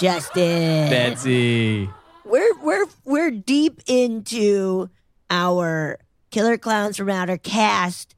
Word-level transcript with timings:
Justin. 0.00 0.88
Betsy. 0.90 1.90
We're 2.24 2.58
we're 2.62 2.86
we're 3.04 3.30
deep 3.30 3.82
into 3.86 4.88
our 5.28 5.98
Killer 6.30 6.56
Clowns 6.56 6.96
from 6.96 7.10
Outer 7.10 7.36
cast 7.36 8.14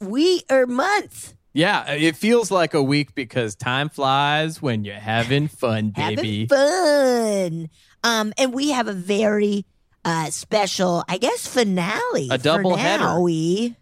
week 0.00 0.44
or 0.50 0.66
month. 0.66 1.34
Yeah, 1.54 1.90
it 1.92 2.16
feels 2.16 2.50
like 2.50 2.74
a 2.74 2.82
week 2.82 3.14
because 3.14 3.54
time 3.56 3.88
flies 3.88 4.60
when 4.60 4.84
you're 4.84 4.94
having 4.96 5.48
fun, 5.48 5.88
baby. 5.96 6.46
Having 6.46 6.48
fun. 6.48 7.70
Um, 8.04 8.34
and 8.36 8.52
we 8.52 8.70
have 8.70 8.88
a 8.88 8.92
very 8.92 9.64
uh 10.04 10.30
special, 10.30 11.02
I 11.08 11.16
guess, 11.18 11.46
finale. 11.46 12.28
A 12.30 12.36
double 12.38 12.72
for 12.72 12.78
header. 12.78 13.04
Now 13.04 13.20
we, 13.20 13.74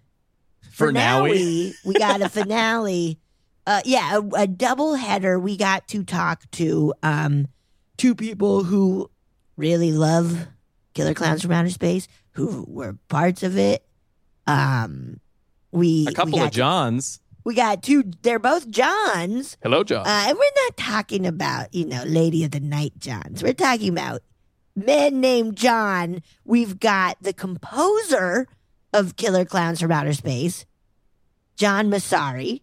For 0.70 0.86
for 0.86 0.92
now 0.92 1.19
now 1.19 1.24
we- 1.24 1.30
we, 1.32 1.74
we 1.84 1.94
got 1.94 2.22
a 2.22 2.28
finale. 2.28 3.19
Uh, 3.66 3.80
yeah, 3.84 4.18
a, 4.18 4.42
a 4.42 4.46
double 4.46 4.94
header. 4.94 5.38
We 5.38 5.56
got 5.56 5.88
to 5.88 6.04
talk 6.04 6.50
to 6.52 6.92
um 7.02 7.48
two 7.96 8.14
people 8.14 8.64
who 8.64 9.10
really 9.56 9.92
love 9.92 10.48
Killer 10.94 11.14
Clowns 11.14 11.42
from 11.42 11.52
Outer 11.52 11.70
Space, 11.70 12.08
who 12.32 12.64
were 12.68 12.96
parts 13.08 13.42
of 13.42 13.56
it. 13.56 13.84
Um, 14.46 15.20
we 15.72 16.06
A 16.06 16.12
couple 16.12 16.38
we 16.38 16.44
of 16.44 16.50
Johns. 16.50 17.20
we 17.44 17.54
got 17.54 17.82
two. 17.82 18.04
They're 18.22 18.38
both 18.38 18.68
Johns. 18.70 19.56
Hello, 19.62 19.82
John. 19.82 20.06
Uh, 20.06 20.24
and 20.28 20.38
we're 20.38 20.62
not 20.64 20.76
talking 20.76 21.26
about, 21.26 21.74
you 21.74 21.86
know, 21.86 22.02
Lady 22.04 22.44
of 22.44 22.50
the 22.50 22.60
Night 22.60 22.92
Johns. 22.98 23.42
We're 23.42 23.54
talking 23.54 23.88
about 23.88 24.22
men 24.76 25.20
named 25.20 25.56
John. 25.56 26.22
We've 26.44 26.78
got 26.78 27.16
the 27.22 27.32
composer 27.32 28.46
of 28.92 29.16
Killer 29.16 29.44
Clowns 29.44 29.80
from 29.80 29.90
Outer 29.90 30.12
Space, 30.12 30.66
John 31.56 31.90
Massari. 31.90 32.60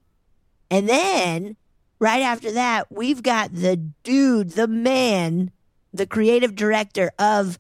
And 0.72 0.88
then 0.90 1.58
right 2.00 2.22
after 2.22 2.52
that, 2.54 2.92
we've 2.92 3.22
got 3.22 3.54
the 3.54 3.76
dude, 3.76 4.52
the 4.52 4.68
man, 4.68 5.52
the 5.94 6.08
creative 6.08 6.56
director 6.56 7.12
of 7.20 7.60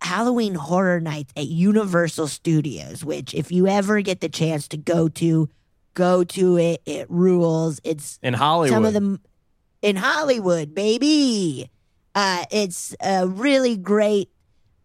Halloween 0.00 0.54
Horror 0.54 1.00
Nights 1.00 1.32
at 1.36 1.46
Universal 1.46 2.28
Studios, 2.28 3.04
which 3.04 3.34
if 3.34 3.50
you 3.50 3.66
ever 3.66 4.00
get 4.02 4.20
the 4.20 4.28
chance 4.28 4.68
to 4.68 4.76
go 4.76 5.08
to, 5.08 5.48
go 5.94 6.22
to 6.24 6.56
it. 6.56 6.80
It 6.86 7.10
rules. 7.10 7.80
It's 7.82 8.18
In 8.22 8.34
Hollywood. 8.34 8.70
some 8.74 8.84
of 8.84 8.92
them 8.94 9.20
in 9.82 9.96
Hollywood, 9.96 10.74
baby. 10.74 11.70
Uh, 12.14 12.44
it's 12.52 12.94
a 13.00 13.26
really 13.26 13.76
great 13.76 14.30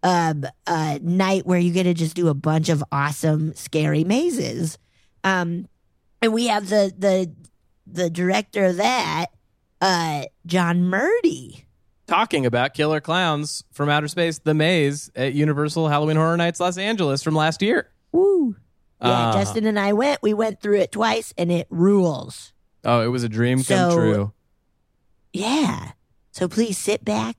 um, 0.01 0.45
uh, 0.65 0.97
night 1.01 1.45
where 1.45 1.59
you 1.59 1.71
get 1.71 1.83
to 1.83 1.94
just 1.94 2.15
do 2.15 2.29
a 2.29 2.33
bunch 2.33 2.69
of 2.69 2.83
awesome, 2.91 3.53
scary 3.53 4.03
mazes. 4.03 4.77
Um, 5.23 5.67
and 6.21 6.33
we 6.33 6.47
have 6.47 6.69
the 6.69 6.94
the 6.97 7.31
the 7.91 8.09
director 8.09 8.66
of 8.66 8.77
that, 8.77 9.27
uh, 9.81 10.23
John 10.45 10.83
Murdy. 10.83 11.66
talking 12.07 12.45
about 12.45 12.73
Killer 12.73 13.00
Clowns 13.00 13.63
from 13.72 13.88
Outer 13.88 14.07
Space, 14.07 14.39
The 14.39 14.53
Maze 14.55 15.11
at 15.16 15.33
Universal 15.33 15.89
Halloween 15.89 16.16
Horror 16.17 16.38
Nights 16.38 16.59
Los 16.59 16.77
Angeles 16.77 17.22
from 17.22 17.35
last 17.35 17.61
year. 17.61 17.89
Woo! 18.11 18.55
Yeah, 19.01 19.29
Uh, 19.29 19.33
Justin 19.33 19.66
and 19.67 19.79
I 19.79 19.94
went. 19.94 20.19
We 20.23 20.33
went 20.33 20.59
through 20.59 20.79
it 20.79 20.91
twice, 20.91 21.33
and 21.38 21.51
it 21.51 21.67
rules. 21.69 22.51
Oh, 22.83 23.01
it 23.01 23.07
was 23.07 23.23
a 23.23 23.29
dream 23.29 23.59
come 23.59 23.91
So- 23.91 23.95
true. 23.95 24.33
Yeah. 25.33 25.91
So 26.31 26.47
please 26.47 26.77
sit 26.77 27.06
back, 27.06 27.38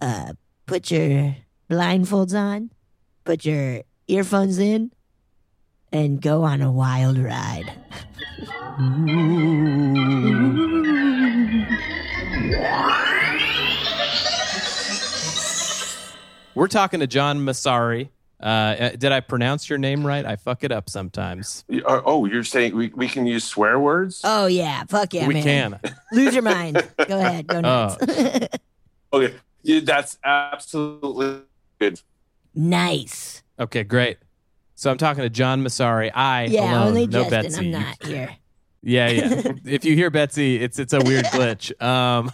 uh, 0.00 0.32
put 0.66 0.90
your 0.90 1.36
blindfolds 1.70 2.32
on, 2.38 2.70
put 3.24 3.44
your 3.44 3.82
earphones 4.08 4.58
in, 4.58 4.92
and 5.92 6.20
go 6.20 6.42
on 6.42 6.62
a 6.62 6.70
wild 6.70 7.18
ride. 7.18 7.72
We're 16.54 16.68
talking 16.68 17.00
to 17.00 17.06
John 17.06 17.40
Massari. 17.40 18.08
Uh, 18.40 18.44
uh, 18.44 18.88
did 18.90 19.12
I 19.12 19.20
pronounce 19.20 19.68
your 19.68 19.78
name 19.78 20.06
right? 20.06 20.24
I 20.24 20.36
fuck 20.36 20.64
it 20.64 20.72
up 20.72 20.88
sometimes. 20.90 21.64
Uh, 21.70 22.00
Oh, 22.04 22.24
you're 22.26 22.44
saying 22.44 22.74
we, 22.74 22.88
we 22.88 23.08
can 23.08 23.26
use 23.26 23.44
swear 23.44 23.78
words? 23.78 24.20
Oh 24.24 24.46
yeah, 24.46 24.84
fuck 24.88 25.12
yeah, 25.14 25.26
we 25.26 25.34
man. 25.34 25.42
can. 25.42 25.80
Lose 26.12 26.32
your 26.34 26.42
mind. 26.42 26.82
Go 27.08 27.18
ahead, 27.18 27.46
go 27.46 27.60
nuts. 27.60 27.96
Okay, 29.12 29.34
yeah, 29.62 29.80
that's 29.84 30.18
absolutely 30.24 31.42
good. 31.78 32.00
nice. 32.54 33.42
Okay, 33.58 33.84
great. 33.84 34.18
So 34.76 34.90
I'm 34.90 34.98
talking 34.98 35.22
to 35.22 35.30
John 35.30 35.62
Massari. 35.64 36.10
I 36.14 36.44
Yeah, 36.44 36.72
alone, 36.74 36.88
only 36.88 37.06
no 37.06 37.22
Justin. 37.28 37.42
Betsy. 37.42 37.64
I'm 37.66 37.70
not 37.72 38.02
here. 38.04 38.36
Yeah, 38.82 39.08
yeah. 39.08 39.42
if 39.64 39.84
you 39.84 39.96
hear 39.96 40.10
Betsy, 40.10 40.62
it's 40.62 40.78
it's 40.78 40.92
a 40.92 41.00
weird 41.00 41.24
glitch. 41.26 41.72
Um, 41.82 42.30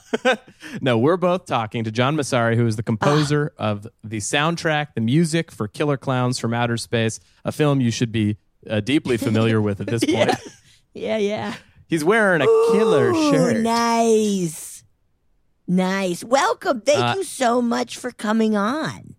no, 0.83 0.99
we're 0.99 1.17
both 1.17 1.47
talking 1.47 1.85
to 1.85 1.91
John 1.91 2.15
Massari, 2.17 2.57
who 2.57 2.67
is 2.67 2.77
the 2.77 2.83
composer 2.83 3.55
of 3.57 3.87
the 4.05 4.19
soundtrack, 4.19 4.89
the 4.95 5.01
music 5.01 5.51
for 5.51 5.67
Killer 5.67 5.97
Clowns 5.97 6.39
from 6.39 6.53
Outer 6.53 6.77
Space, 6.77 7.21
a 7.45 7.53
film 7.53 7.81
you 7.81 7.91
should 7.91 8.13
be 8.13 8.37
uh, 8.69 8.81
deeply 8.81 9.17
familiar 9.17 9.63
with 9.63 9.81
at 9.81 9.87
this 9.87 10.05
point. 10.13 10.33
Yeah, 10.93 11.17
yeah. 11.17 11.55
He's 11.87 12.05
wearing 12.05 12.43
a 12.43 12.47
killer 12.73 13.15
shirt. 13.15 13.59
Nice. 13.63 14.85
Nice. 15.69 16.23
Welcome. 16.25 16.81
Thank 16.83 16.99
Uh, 17.03 17.15
you 17.19 17.25
so 17.25 17.63
much 17.63 17.97
for 17.97 18.11
coming 18.11 18.57
on. 18.57 19.15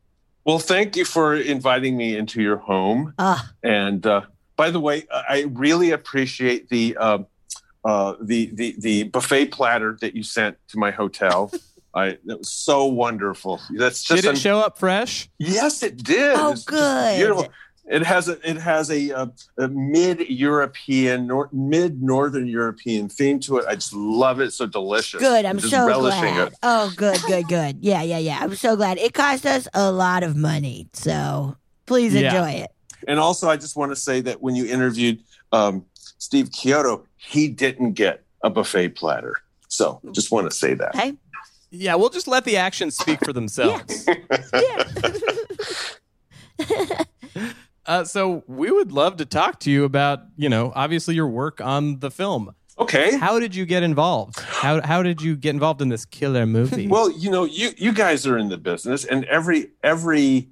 Well, 0.45 0.59
thank 0.59 0.95
you 0.95 1.05
for 1.05 1.35
inviting 1.35 1.95
me 1.95 2.17
into 2.17 2.41
your 2.41 2.57
home. 2.57 3.13
Ah, 3.17 3.49
And 3.63 4.05
uh, 4.05 4.21
by 4.57 4.71
the 4.71 4.79
way, 4.79 5.07
I 5.11 5.45
really 5.49 5.91
appreciate 5.91 6.69
the 6.69 6.97
um, 6.97 7.27
uh, 7.85 8.15
the 8.21 8.47
the 8.53 8.75
the 8.79 9.03
buffet 9.03 9.47
platter 9.47 9.97
that 10.01 10.15
you 10.15 10.23
sent 10.23 10.57
to 10.69 10.77
my 10.77 10.91
hotel. 10.91 11.51
I 11.95 12.17
that 12.25 12.39
was 12.39 12.49
so 12.51 12.85
wonderful. 12.85 13.61
That's 13.69 14.03
just 14.03 14.23
Did 14.23 14.27
it 14.27 14.31
an- 14.31 14.35
show 14.35 14.59
up 14.59 14.79
fresh? 14.79 15.29
yes, 15.37 15.83
it 15.83 16.03
did. 16.03 16.35
Oh, 16.35 16.51
It's 16.51 16.63
good. 16.65 17.17
beautiful. 17.17 17.47
It 17.85 18.03
has 18.03 18.29
a 18.29 18.49
it 18.49 18.55
has 18.57 18.89
a, 18.89 19.11
uh, 19.11 19.27
a 19.57 19.67
mid 19.67 20.21
European 20.29 21.27
nor, 21.27 21.49
mid 21.51 22.01
Northern 22.01 22.47
European 22.47 23.09
theme 23.09 23.39
to 23.41 23.57
it. 23.57 23.65
I 23.67 23.75
just 23.75 23.93
love 23.93 24.39
it. 24.39 24.45
It's 24.45 24.55
so 24.55 24.65
delicious. 24.67 25.19
good. 25.19 25.43
I'm 25.45 25.57
just 25.57 25.71
so 25.73 25.85
relishing 25.85 26.33
glad. 26.33 26.47
it. 26.47 26.53
Oh, 26.63 26.93
good, 26.95 27.21
good, 27.27 27.47
good. 27.49 27.77
Yeah, 27.81 28.01
yeah, 28.01 28.19
yeah. 28.19 28.39
I'm 28.41 28.55
so 28.55 28.77
glad. 28.77 28.97
It 28.99 29.13
cost 29.13 29.45
us 29.45 29.67
a 29.73 29.91
lot 29.91 30.23
of 30.23 30.37
money. 30.37 30.87
So 30.93 31.57
please 31.85 32.13
Yeah. 32.13 32.27
enjoy 32.33 32.51
it. 32.61 32.71
And 33.05 33.19
also, 33.19 33.49
I 33.49 33.57
just 33.57 33.75
want 33.75 33.91
to 33.91 33.97
say 33.97 34.21
that 34.21 34.41
when 34.41 34.55
you 34.55 34.65
interviewed 34.65 35.19
um, 35.51 35.85
Steve 36.19 36.51
Chiodo, 36.51 37.03
he 37.17 37.49
didn't 37.49 37.93
get 37.93 38.23
a 38.43 38.49
buffet 38.49 38.89
platter. 38.95 39.35
So 39.67 39.99
just 40.13 40.31
want 40.31 40.49
to 40.49 40.55
say 40.55 40.73
that. 40.75 40.95
Hey? 40.95 41.15
Yeah, 41.69 41.95
we'll 41.95 42.09
just 42.11 42.29
let 42.29 42.45
the 42.45 42.55
actions 42.55 42.95
speak 42.97 43.19
for 43.25 43.33
themselves. 43.33 44.07
Yeah. 44.53 44.83
Uh, 47.85 48.03
so 48.03 48.43
we 48.47 48.71
would 48.71 48.91
love 48.91 49.17
to 49.17 49.25
talk 49.25 49.59
to 49.61 49.71
you 49.71 49.83
about, 49.83 50.21
you 50.37 50.49
know, 50.49 50.71
obviously 50.75 51.15
your 51.15 51.27
work 51.27 51.59
on 51.59 51.99
the 51.99 52.09
film. 52.09 52.55
Okay. 52.79 53.17
How 53.17 53.39
did 53.39 53.55
you 53.55 53.65
get 53.65 53.83
involved? 53.83 54.39
How 54.39 54.81
how 54.81 55.03
did 55.03 55.21
you 55.21 55.35
get 55.35 55.51
involved 55.51 55.81
in 55.81 55.89
this 55.89 56.05
killer 56.05 56.45
movie? 56.45 56.87
Well, 56.87 57.11
you 57.11 57.29
know, 57.29 57.43
you 57.43 57.71
you 57.77 57.93
guys 57.93 58.25
are 58.25 58.37
in 58.37 58.49
the 58.49 58.57
business, 58.57 59.05
and 59.05 59.25
every 59.25 59.71
every 59.83 60.49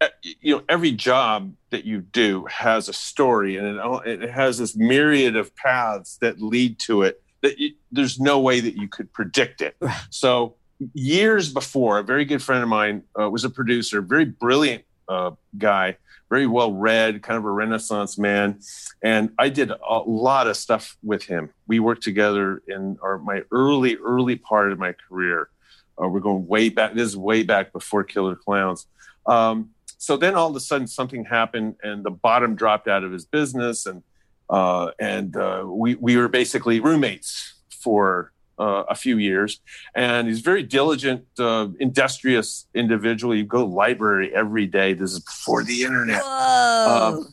uh, 0.00 0.08
you 0.40 0.56
know 0.56 0.62
every 0.68 0.90
job 0.90 1.54
that 1.70 1.84
you 1.84 2.00
do 2.00 2.44
has 2.46 2.88
a 2.88 2.92
story, 2.92 3.56
and 3.56 3.78
it, 4.04 4.22
it 4.22 4.30
has 4.30 4.58
this 4.58 4.74
myriad 4.74 5.36
of 5.36 5.54
paths 5.54 6.16
that 6.20 6.40
lead 6.40 6.80
to 6.80 7.02
it. 7.02 7.22
That 7.42 7.58
you, 7.58 7.74
there's 7.92 8.18
no 8.18 8.40
way 8.40 8.58
that 8.58 8.74
you 8.76 8.88
could 8.88 9.12
predict 9.12 9.60
it. 9.60 9.76
So 10.10 10.56
years 10.92 11.52
before, 11.52 11.98
a 11.98 12.02
very 12.02 12.24
good 12.24 12.42
friend 12.42 12.62
of 12.62 12.68
mine 12.68 13.04
uh, 13.18 13.30
was 13.30 13.44
a 13.44 13.50
producer, 13.50 14.02
very 14.02 14.24
brilliant 14.24 14.84
uh, 15.08 15.32
guy, 15.56 15.96
very 16.34 16.48
well 16.48 16.72
read, 16.72 17.22
kind 17.22 17.38
of 17.38 17.44
a 17.44 17.50
Renaissance 17.50 18.18
man, 18.18 18.58
and 19.04 19.30
I 19.38 19.50
did 19.50 19.70
a 19.70 19.98
lot 20.04 20.48
of 20.48 20.56
stuff 20.56 20.96
with 21.00 21.22
him. 21.22 21.50
We 21.68 21.78
worked 21.78 22.02
together 22.02 22.60
in 22.66 22.96
our 23.00 23.18
my 23.18 23.42
early 23.52 23.94
early 23.94 24.34
part 24.34 24.72
of 24.72 24.78
my 24.80 24.94
career. 25.08 25.48
Uh, 25.96 26.08
we're 26.08 26.18
going 26.18 26.44
way 26.48 26.70
back. 26.70 26.94
This 26.94 27.06
is 27.10 27.16
way 27.16 27.44
back 27.44 27.72
before 27.72 28.02
Killer 28.02 28.34
Clowns. 28.34 28.88
Um, 29.26 29.70
so 29.96 30.16
then 30.16 30.34
all 30.34 30.50
of 30.50 30.56
a 30.56 30.60
sudden 30.60 30.88
something 30.88 31.24
happened, 31.24 31.76
and 31.84 32.04
the 32.04 32.10
bottom 32.10 32.56
dropped 32.56 32.88
out 32.88 33.04
of 33.04 33.12
his 33.12 33.26
business, 33.26 33.86
and 33.86 34.02
uh, 34.50 34.90
and 34.98 35.36
uh, 35.36 35.62
we 35.64 35.94
we 35.94 36.16
were 36.16 36.28
basically 36.28 36.80
roommates 36.80 37.54
for 37.70 38.32
uh, 38.58 38.84
a 38.88 38.94
few 38.94 39.18
years. 39.18 39.60
And 39.94 40.28
he's 40.28 40.40
a 40.40 40.42
very 40.42 40.62
diligent, 40.62 41.24
uh, 41.38 41.68
industrious 41.80 42.66
individual. 42.74 43.34
You 43.34 43.44
go 43.44 43.62
to 43.62 43.68
the 43.68 43.74
library 43.74 44.34
every 44.34 44.66
day. 44.66 44.92
This 44.94 45.12
is 45.12 45.20
before 45.20 45.62
the 45.64 45.82
internet. 45.82 46.22
Whoa. 46.22 47.24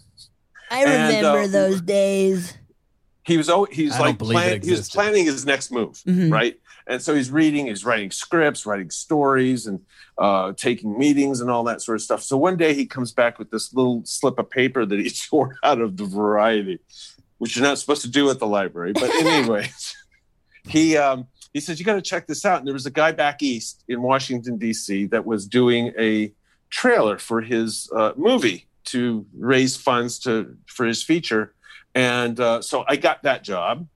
I 0.69 0.83
and, 0.85 1.15
remember 1.15 1.39
uh, 1.41 1.47
those 1.47 1.81
days. 1.81 2.53
he 3.23 3.37
was 3.37 3.49
always 3.49 3.75
he's 3.75 3.93
I 3.93 3.99
like 3.99 4.17
believe 4.17 4.35
plan, 4.37 4.61
he 4.61 4.71
was 4.71 4.89
planning 4.89 5.25
his 5.25 5.45
next 5.45 5.71
move, 5.71 6.01
Mhm. 6.07 6.31
right? 6.31 6.57
And 6.87 7.01
so 7.01 7.13
he's 7.13 7.29
reading, 7.29 7.67
he's 7.67 7.85
writing 7.85 8.09
scripts, 8.09 8.65
writing 8.65 8.89
stories, 8.89 9.67
and 9.67 9.81
uh, 10.17 10.53
taking 10.57 10.97
meetings 10.97 11.39
and 11.39 11.49
all 11.51 11.63
that 11.65 11.81
sort 11.81 11.95
of 11.97 12.01
stuff. 12.01 12.23
So 12.23 12.37
one 12.37 12.57
day 12.57 12.73
he 12.73 12.85
comes 12.85 13.11
back 13.11 13.37
with 13.37 13.51
this 13.51 13.73
little 13.73 14.01
slip 14.05 14.39
of 14.39 14.49
paper 14.49 14.85
that 14.85 14.99
he 14.99 15.09
tore 15.29 15.57
out 15.63 15.79
of 15.79 15.97
the 15.97 16.05
Variety, 16.05 16.79
which 17.37 17.55
you're 17.55 17.63
not 17.65 17.77
supposed 17.77 18.01
to 18.01 18.09
do 18.09 18.29
at 18.31 18.39
the 18.39 18.47
library. 18.47 18.93
But 18.93 19.09
anyways, 19.15 19.95
he 20.67 20.97
um, 20.97 21.27
he 21.53 21.59
says 21.59 21.79
you 21.79 21.85
got 21.85 21.95
to 21.95 22.01
check 22.01 22.27
this 22.27 22.45
out. 22.45 22.59
And 22.59 22.67
there 22.67 22.73
was 22.73 22.85
a 22.85 22.91
guy 22.91 23.11
back 23.11 23.41
east 23.41 23.83
in 23.87 24.01
Washington 24.01 24.57
D.C. 24.57 25.05
that 25.07 25.25
was 25.25 25.45
doing 25.47 25.93
a 25.97 26.31
trailer 26.69 27.17
for 27.17 27.41
his 27.41 27.89
uh, 27.95 28.13
movie 28.15 28.67
to 28.85 29.25
raise 29.37 29.75
funds 29.75 30.19
to 30.19 30.55
for 30.67 30.85
his 30.85 31.03
feature, 31.03 31.53
and 31.95 32.39
uh, 32.39 32.61
so 32.61 32.83
I 32.87 32.95
got 32.95 33.23
that 33.23 33.43
job. 33.43 33.87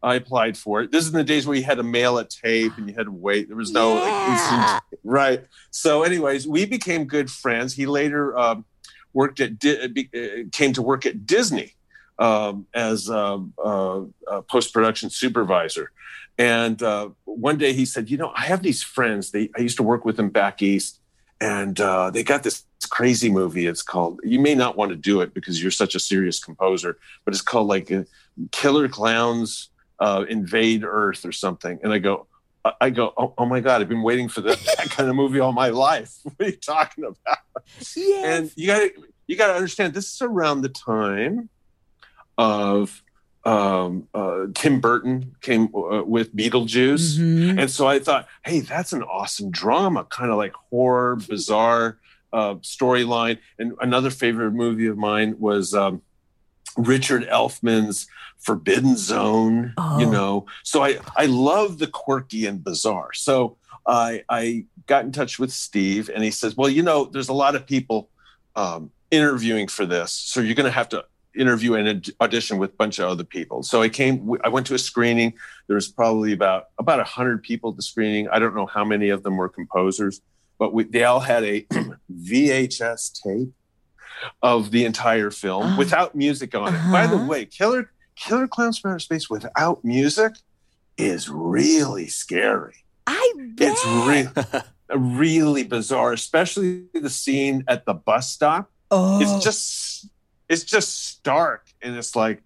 I 0.00 0.14
applied 0.14 0.56
for 0.56 0.82
it. 0.82 0.92
This 0.92 1.04
is 1.06 1.10
in 1.10 1.16
the 1.16 1.24
days 1.24 1.44
where 1.44 1.56
you 1.56 1.64
had 1.64 1.78
to 1.78 1.82
mail 1.82 2.18
a 2.18 2.24
tape 2.24 2.70
and 2.76 2.88
you 2.88 2.94
had 2.94 3.06
to 3.06 3.10
wait. 3.12 3.48
There 3.48 3.56
was 3.56 3.72
no 3.72 3.94
like, 3.94 4.04
Yeah. 4.04 4.32
instant- 4.78 5.00
right. 5.02 5.44
So, 5.72 6.04
anyways, 6.04 6.46
we 6.46 6.66
became 6.66 7.04
good 7.06 7.28
friends. 7.28 7.74
He 7.74 7.84
later 7.84 8.38
um, 8.38 8.64
worked 9.12 9.40
at 9.40 9.58
Di- 9.58 9.76
uh, 10.14 10.44
came 10.52 10.72
to 10.74 10.82
work 10.82 11.04
at 11.04 11.26
Disney 11.26 11.74
um, 12.18 12.66
as 12.74 13.08
um, 13.10 13.52
uh, 13.62 14.00
a 14.28 14.42
post 14.42 14.72
production 14.72 15.10
supervisor. 15.10 15.90
And 16.36 16.80
uh, 16.82 17.10
one 17.24 17.58
day 17.58 17.72
he 17.72 17.84
said, 17.84 18.10
"You 18.10 18.16
know, 18.16 18.32
I 18.34 18.42
have 18.42 18.62
these 18.62 18.82
friends. 18.82 19.30
They 19.32 19.50
I 19.56 19.60
used 19.60 19.76
to 19.78 19.82
work 19.82 20.04
with 20.04 20.16
them 20.16 20.28
back 20.30 20.62
east, 20.62 21.00
and 21.40 21.78
uh, 21.80 22.10
they 22.10 22.22
got 22.22 22.42
this 22.44 22.64
crazy 22.90 23.28
movie. 23.30 23.66
It's 23.66 23.82
called. 23.82 24.20
You 24.22 24.38
may 24.38 24.54
not 24.54 24.76
want 24.76 24.90
to 24.90 24.96
do 24.96 25.20
it 25.20 25.34
because 25.34 25.60
you're 25.60 25.72
such 25.72 25.94
a 25.96 26.00
serious 26.00 26.38
composer, 26.42 26.98
but 27.24 27.34
it's 27.34 27.42
called 27.42 27.66
like 27.66 27.90
uh, 27.90 28.04
Killer 28.52 28.88
Clowns 28.88 29.70
uh, 29.98 30.24
Invade 30.28 30.84
Earth 30.84 31.24
or 31.24 31.32
something." 31.32 31.80
And 31.82 31.92
I 31.92 31.98
go. 31.98 32.26
I- 32.64 32.72
I 32.80 32.90
go, 32.90 33.14
oh, 33.16 33.32
oh 33.38 33.46
my 33.46 33.60
God! 33.60 33.80
I've 33.80 33.88
been 33.88 34.02
waiting 34.02 34.28
for 34.28 34.40
that, 34.42 34.58
that 34.76 34.90
kind 34.90 35.08
of 35.08 35.14
movie 35.16 35.38
all 35.40 35.52
my 35.52 35.68
life. 35.70 36.12
What 36.24 36.34
are 36.40 36.50
you 36.50 36.56
talking 36.56 37.04
about? 37.04 37.38
Yes. 37.96 38.24
and 38.24 38.52
you 38.56 38.66
got 38.66 38.78
to 38.80 38.90
you 39.26 39.36
got 39.36 39.46
to 39.48 39.54
understand 39.54 39.94
this 39.94 40.12
is 40.12 40.20
around 40.20 40.62
the 40.62 40.68
time 40.68 41.48
of 42.38 43.02
um, 43.44 44.08
uh, 44.14 44.46
Tim 44.54 44.80
Burton 44.80 45.34
came 45.42 45.68
uh, 45.74 46.02
with 46.04 46.34
Beetlejuice, 46.34 47.18
Mhm. 47.18 47.60
and 47.60 47.70
so 47.70 47.86
I 47.86 47.98
thought, 47.98 48.26
hey, 48.44 48.60
that's 48.60 48.92
an 48.92 49.02
awesome 49.02 49.50
drama, 49.50 50.04
kind 50.04 50.30
of 50.30 50.36
like 50.38 50.52
horror, 50.70 51.16
bizarre 51.16 51.98
uh, 52.32 52.54
storyline. 52.56 53.38
And 53.58 53.72
another 53.80 54.10
favorite 54.10 54.52
movie 54.52 54.86
of 54.86 54.98
mine 54.98 55.36
was 55.38 55.72
um, 55.72 56.02
Richard 56.76 57.26
Elfman's 57.28 58.06
Forbidden 58.38 58.96
Zone. 58.96 59.72
Oh. 59.78 59.98
You 59.98 60.06
know, 60.10 60.46
so 60.62 60.82
I 60.84 60.98
I 61.16 61.26
love 61.26 61.78
the 61.78 61.86
quirky 61.86 62.44
and 62.46 62.62
bizarre. 62.62 63.12
So 63.14 63.56
I 63.86 64.24
I 64.28 64.66
got 64.86 65.04
in 65.04 65.12
touch 65.12 65.38
with 65.38 65.52
Steve, 65.52 66.10
and 66.14 66.22
he 66.22 66.30
says, 66.30 66.54
well, 66.56 66.68
you 66.68 66.82
know, 66.82 67.06
there's 67.06 67.30
a 67.30 67.32
lot 67.44 67.54
of 67.56 67.66
people 67.66 68.10
um, 68.56 68.90
interviewing 69.10 69.68
for 69.68 69.86
this, 69.86 70.12
so 70.12 70.40
you're 70.40 70.54
going 70.54 70.66
to 70.66 70.70
have 70.70 70.88
to 70.90 71.04
interview 71.38 71.74
and 71.74 71.88
aud- 71.88 72.10
audition 72.20 72.58
with 72.58 72.70
a 72.70 72.76
bunch 72.76 72.98
of 72.98 73.08
other 73.08 73.24
people. 73.24 73.62
So 73.62 73.80
I 73.82 73.88
came, 73.88 74.30
I 74.44 74.48
went 74.48 74.66
to 74.68 74.74
a 74.74 74.78
screening. 74.78 75.32
There 75.66 75.74
was 75.76 75.88
probably 75.88 76.32
about 76.32 76.64
about 76.78 77.00
a 77.00 77.04
hundred 77.04 77.42
people 77.42 77.70
at 77.70 77.76
the 77.76 77.82
screening. 77.82 78.28
I 78.28 78.38
don't 78.38 78.54
know 78.54 78.66
how 78.66 78.84
many 78.84 79.08
of 79.10 79.22
them 79.22 79.36
were 79.36 79.48
composers, 79.48 80.20
but 80.58 80.72
we, 80.74 80.84
they 80.84 81.04
all 81.04 81.20
had 81.20 81.44
a 81.44 81.66
VHS 82.12 83.22
tape 83.22 83.52
of 84.42 84.70
the 84.70 84.84
entire 84.84 85.30
film 85.30 85.62
Ah. 85.64 85.76
without 85.78 86.14
music 86.14 86.54
on 86.54 86.74
it. 86.74 86.92
By 86.92 87.06
the 87.06 87.16
Uh-huh. 87.16 87.26
way, 87.26 87.44
Killer 87.46 87.90
Killer 88.16 88.48
Clowns 88.48 88.78
from 88.78 88.90
Outer 88.90 88.98
Space 88.98 89.30
without 89.30 89.84
music 89.84 90.32
is 90.96 91.28
really 91.28 92.08
scary. 92.08 92.74
I 93.06 93.32
bet. 93.54 93.68
It's 93.72 93.86
really 93.86 94.28
really 94.94 95.62
bizarre, 95.64 96.12
especially 96.14 96.84
the 96.94 97.10
scene 97.10 97.62
at 97.68 97.84
the 97.84 97.92
bus 97.94 98.30
stop 98.30 98.70
oh. 98.90 99.20
it's 99.20 99.44
just 99.44 100.08
it's 100.48 100.64
just 100.64 101.06
stark 101.06 101.66
and 101.82 101.96
it's 101.96 102.16
like 102.16 102.42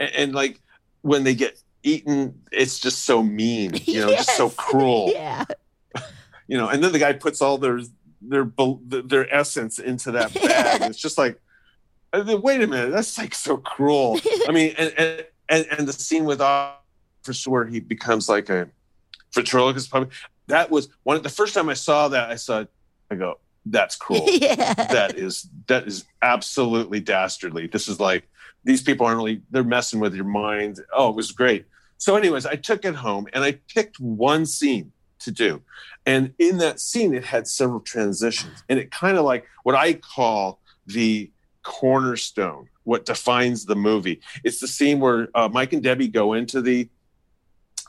and, 0.00 0.10
and 0.14 0.34
like 0.34 0.60
when 1.02 1.24
they 1.24 1.34
get 1.34 1.60
eaten 1.82 2.40
it's 2.50 2.78
just 2.78 3.04
so 3.04 3.22
mean 3.22 3.72
you 3.84 4.00
know 4.00 4.10
just 4.10 4.36
so 4.36 4.50
cruel. 4.56 5.10
Yeah. 5.12 5.44
you 6.46 6.56
know 6.56 6.68
and 6.68 6.82
then 6.82 6.92
the 6.92 6.98
guy 6.98 7.12
puts 7.12 7.42
all 7.42 7.58
their 7.58 7.80
their 8.20 8.50
their 8.80 9.32
essence 9.34 9.78
into 9.78 10.12
that 10.12 10.32
bag 10.42 10.82
and 10.82 10.90
it's 10.90 11.00
just 11.00 11.18
like 11.18 11.40
uh, 12.12 12.38
wait 12.42 12.62
a 12.62 12.66
minute 12.66 12.90
that's 12.90 13.18
like 13.18 13.34
so 13.34 13.56
cruel. 13.56 14.18
I 14.48 14.52
mean 14.52 14.74
and 14.78 14.92
and 14.96 15.26
and, 15.48 15.66
and 15.78 15.88
the 15.88 15.92
scene 15.92 16.24
with 16.24 16.40
officer 16.40 17.50
where 17.50 17.66
he 17.66 17.80
becomes 17.80 18.28
like 18.28 18.48
a 18.48 18.68
ventriloquist 19.34 19.90
puppet 19.90 20.10
that 20.46 20.70
was 20.70 20.88
one 21.04 21.16
of 21.16 21.22
the 21.22 21.28
first 21.28 21.54
time 21.54 21.68
i 21.68 21.74
saw 21.74 22.08
that 22.08 22.30
i 22.30 22.34
saw 22.34 22.64
i 23.10 23.14
go 23.14 23.38
that's 23.66 23.96
cool 23.96 24.26
yeah. 24.28 24.74
that 24.74 25.16
is 25.16 25.48
that 25.66 25.86
is 25.86 26.04
absolutely 26.22 27.00
dastardly. 27.00 27.66
This 27.66 27.88
is 27.88 28.00
like 28.00 28.28
these 28.64 28.82
people 28.82 29.06
aren't 29.06 29.18
really 29.18 29.42
they're 29.50 29.64
messing 29.64 30.00
with 30.00 30.14
your 30.14 30.24
mind. 30.24 30.80
Oh, 30.92 31.10
it 31.10 31.16
was 31.16 31.32
great. 31.32 31.66
So, 31.98 32.16
anyways, 32.16 32.46
I 32.46 32.56
took 32.56 32.84
it 32.84 32.96
home 32.96 33.28
and 33.32 33.44
I 33.44 33.60
picked 33.72 34.00
one 34.00 34.44
scene 34.44 34.90
to 35.20 35.30
do. 35.30 35.62
And 36.04 36.34
in 36.40 36.58
that 36.58 36.80
scene, 36.80 37.14
it 37.14 37.24
had 37.24 37.46
several 37.46 37.78
transitions. 37.78 38.64
And 38.68 38.78
it 38.78 38.90
kind 38.90 39.16
of 39.16 39.24
like 39.24 39.46
what 39.62 39.76
I 39.76 39.94
call 39.94 40.58
the 40.86 41.30
cornerstone, 41.62 42.68
what 42.82 43.04
defines 43.04 43.66
the 43.66 43.76
movie. 43.76 44.20
It's 44.42 44.58
the 44.58 44.66
scene 44.66 44.98
where 44.98 45.28
uh, 45.34 45.48
Mike 45.48 45.72
and 45.72 45.82
Debbie 45.82 46.08
go 46.08 46.32
into 46.32 46.60
the 46.60 46.88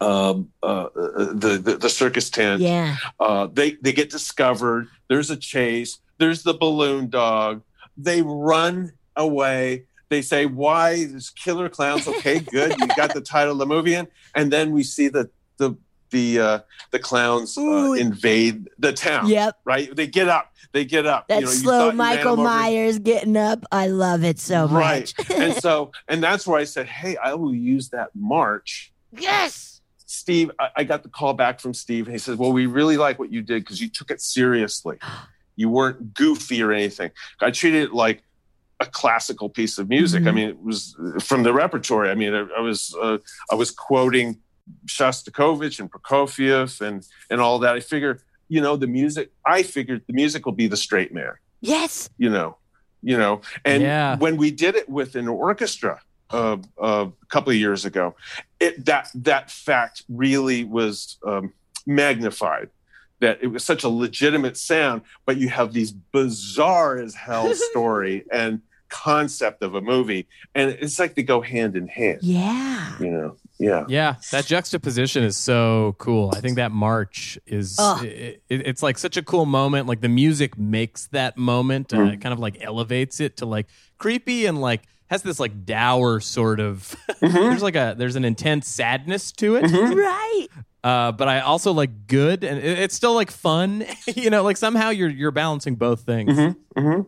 um, 0.03 0.51
uh, 0.61 0.89
the, 0.95 1.59
the 1.63 1.77
the 1.77 1.89
circus 1.89 2.29
tent 2.29 2.61
yeah. 2.61 2.97
uh, 3.19 3.47
they 3.51 3.71
they 3.81 3.93
get 3.93 4.09
discovered. 4.09 4.87
There's 5.07 5.29
a 5.29 5.37
chase. 5.37 5.99
There's 6.17 6.43
the 6.43 6.53
balloon 6.53 7.09
dog. 7.09 7.61
They 7.97 8.21
run 8.21 8.93
away. 9.15 9.85
They 10.09 10.21
say, 10.21 10.45
"Why 10.45 11.05
there's 11.05 11.29
killer 11.29 11.69
clowns?" 11.69 12.07
Okay, 12.07 12.39
good. 12.39 12.75
You 12.79 12.87
got 12.95 13.13
the 13.13 13.21
title 13.21 13.53
of 13.53 13.59
the 13.59 13.65
movie 13.65 13.95
in, 13.95 14.07
and 14.35 14.51
then 14.51 14.71
we 14.71 14.83
see 14.83 15.07
the 15.07 15.29
the 15.57 15.75
the 16.09 16.39
uh, 16.39 16.59
the 16.91 16.99
clowns 16.99 17.57
uh, 17.57 17.93
invade 17.93 18.69
the 18.77 18.93
town. 18.93 19.27
Yep. 19.27 19.57
Right? 19.65 19.95
They 19.95 20.07
get 20.07 20.29
up. 20.29 20.51
They 20.71 20.85
get 20.85 21.05
up. 21.05 21.27
That 21.27 21.41
You 21.41 21.45
know, 21.45 21.51
slow 21.51 21.91
Michael 21.91 22.35
them 22.35 22.45
over. 22.45 22.49
Myers 22.49 22.99
getting 22.99 23.37
up. 23.37 23.63
I 23.71 23.87
love 23.87 24.23
it 24.23 24.39
so 24.39 24.67
Right. 24.67 25.13
much. 25.17 25.29
Right. 25.29 25.39
and 25.39 25.55
so, 25.55 25.91
and 26.07 26.23
that's 26.23 26.47
where 26.47 26.59
I 26.59 26.63
said, 26.63 26.87
"Hey, 26.87 27.17
I 27.17 27.33
will 27.33 27.53
use 27.55 27.89
that 27.89 28.09
march." 28.15 28.91
yes. 29.11 29.72
Steve, 30.13 30.51
I, 30.59 30.67
I 30.77 30.83
got 30.83 31.01
the 31.03 31.09
call 31.09 31.33
back 31.33 31.59
from 31.59 31.73
Steve, 31.73 32.05
and 32.05 32.13
he 32.13 32.19
says, 32.19 32.37
"Well, 32.37 32.51
we 32.53 32.67
really 32.67 32.97
like 32.97 33.17
what 33.17 33.31
you 33.31 33.41
did 33.41 33.63
because 33.63 33.81
you 33.81 33.89
took 33.89 34.11
it 34.11 34.21
seriously. 34.21 34.97
You 35.55 35.69
weren't 35.69 36.15
goofy 36.15 36.63
or 36.63 36.71
anything. 36.71 37.11
I 37.39 37.51
treated 37.51 37.83
it 37.83 37.93
like 37.93 38.23
a 38.79 38.87
classical 38.87 39.49
piece 39.49 39.77
of 39.77 39.87
music. 39.87 40.23
I 40.23 40.29
Mhm. 40.31 40.33
mean, 40.33 40.49
it 40.49 40.59
was 40.63 40.95
from 41.21 41.43
the 41.43 41.53
repertory. 41.53 42.09
I 42.09 42.15
mean, 42.15 42.33
I, 42.33 42.47
I 42.57 42.61
was 42.61 42.95
uh, 42.99 43.19
I 43.51 43.53
was 43.53 43.69
quoting 43.69 44.39
Shostakovich 44.87 45.79
and 45.79 45.91
Prokofiev 45.91 46.81
and 46.81 47.05
and 47.29 47.39
all 47.39 47.59
that. 47.59 47.75
I 47.75 47.81
figure, 47.81 48.19
you 48.49 48.61
know, 48.61 48.75
the 48.75 48.87
music. 48.87 49.31
I 49.45 49.61
figured 49.61 50.01
the 50.07 50.13
music 50.13 50.45
will 50.47 50.53
be 50.63 50.65
the 50.65 50.77
straight 50.87 51.13
man. 51.13 51.33
Yes. 51.61 52.09
You 52.17 52.31
know, 52.31 52.57
you 53.03 53.15
know. 53.17 53.41
And 53.63 53.83
Yeah. 53.83 54.17
when 54.17 54.37
we 54.37 54.49
did 54.49 54.73
it 54.75 54.89
with 54.89 55.15
an 55.15 55.27
orchestra 55.27 56.01
uh, 56.33 56.57
uh, 56.81 57.07
a 57.21 57.25
couple 57.27 57.51
of 57.51 57.55
years 57.57 57.85
ago, 57.85 58.15
it 58.59 58.85
that 58.85 59.09
that 59.15 59.51
fact 59.51 60.03
really 60.09 60.63
was 60.63 61.17
um, 61.25 61.53
magnified. 61.85 62.69
That 63.19 63.39
it 63.41 63.47
was 63.47 63.63
such 63.63 63.83
a 63.83 63.89
legitimate 63.89 64.57
sound, 64.57 65.03
but 65.25 65.37
you 65.37 65.47
have 65.49 65.71
these 65.71 65.91
bizarre 65.91 66.97
as 66.97 67.15
hell 67.15 67.53
story 67.71 68.25
and 68.31 68.61
concept 68.89 69.63
of 69.63 69.75
a 69.75 69.81
movie, 69.81 70.27
and 70.53 70.69
it's 70.71 70.99
like 70.99 71.15
they 71.15 71.23
go 71.23 71.39
hand 71.41 71.75
in 71.75 71.87
hand. 71.87 72.19
Yeah. 72.21 72.95
You 72.99 73.09
know, 73.09 73.37
yeah. 73.59 73.85
Yeah, 73.87 74.15
that 74.31 74.45
juxtaposition 74.45 75.23
is 75.23 75.37
so 75.37 75.95
cool. 75.99 76.31
I 76.35 76.41
think 76.41 76.57
that 76.57 76.71
march 76.71 77.39
is 77.47 77.77
it, 77.79 78.43
it- 78.49 78.67
it's 78.67 78.83
like 78.83 78.97
such 78.97 79.15
a 79.17 79.23
cool 79.23 79.45
moment. 79.45 79.87
Like 79.87 80.01
the 80.01 80.09
music 80.09 80.57
makes 80.57 81.07
that 81.07 81.37
moment, 81.37 81.93
uh, 81.93 81.97
Mm. 81.97 82.21
kind 82.21 82.33
of 82.33 82.39
like 82.39 82.57
elevates 82.61 83.19
it 83.21 83.37
to 83.37 83.45
like 83.45 83.67
creepy 83.97 84.45
and 84.47 84.59
like 84.59 84.81
has 85.07 85.21
this 85.21 85.39
like 85.39 85.65
dour 85.65 86.19
sort 86.19 86.59
of. 86.59 86.95
Mhm. 87.23 87.31
there's 87.33 87.63
like 87.63 87.75
a 87.77 87.95
there's 87.97 88.15
an 88.17 88.25
intense 88.25 88.67
sadness 88.67 89.31
to 89.33 89.55
it. 89.55 89.63
Mhm. 89.65 89.95
Right. 90.03 90.47
Uh, 90.83 91.13
but 91.13 91.29
I 91.29 91.39
also 91.39 91.71
like 91.71 92.07
good 92.07 92.43
and 92.43 92.59
it, 92.59 92.79
it's 92.79 92.93
still 92.95 93.13
like 93.13 93.31
fun. 93.31 93.85
you 94.15 94.29
know, 94.29 94.43
like 94.43 94.57
somehow 94.57 94.89
you're 94.89 95.09
you're 95.09 95.31
balancing 95.31 95.75
both 95.75 96.01
things. 96.01 96.33
Mhm. 96.37 96.55
Mhm. 96.75 97.05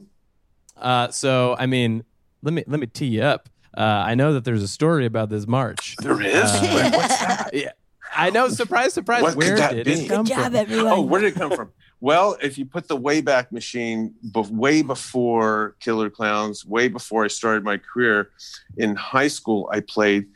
Uh, 0.78 1.10
so 1.10 1.56
I 1.60 1.66
mean, 1.66 2.04
let 2.42 2.54
me 2.54 2.64
let 2.68 2.80
me 2.80 2.88
tee 2.88 3.08
you 3.08 3.24
up. 3.24 3.50
Uh, 3.78 3.82
I 3.82 4.16
know 4.16 4.32
that 4.34 4.46
there's 4.46 4.64
a 4.64 4.70
story 4.70 5.06
about 5.06 5.30
this 5.30 5.46
march. 5.48 5.98
There 6.02 6.22
is. 6.22 6.34
Uh, 6.50 6.60
Wait, 6.64 6.96
what's 6.96 7.20
that? 7.20 7.50
Yeah, 7.54 7.72
I 8.16 8.30
know. 8.30 8.48
Surprise, 8.48 8.94
surprise. 8.94 9.22
What 9.24 9.34
could 9.34 9.40
Where 9.40 9.58
that 9.58 9.74
did 9.74 9.86
be? 9.86 9.92
it 10.06 10.08
come 10.08 10.24
Good 10.26 10.34
job, 10.34 10.44
from? 10.46 10.56
everyone. 10.56 10.94
Oh, 10.94 11.02
where 11.02 11.20
did 11.20 11.36
it 11.36 11.38
come 11.38 11.52
from? 11.52 11.72
Well, 12.02 12.38
if 12.42 12.58
you 12.58 12.66
put 12.66 12.88
the 12.88 12.98
Wayback 12.98 13.52
Machine, 13.52 14.14
way 14.34 14.82
before 14.82 15.76
Killer 15.80 16.10
Clowns, 16.10 16.66
way 16.66 16.88
before 16.88 17.24
I 17.26 17.28
started 17.30 17.64
my 17.64 17.78
career 17.78 18.30
in 18.78 18.96
high 18.96 19.30
school, 19.30 19.70
I 19.72 19.80
played 19.80 20.28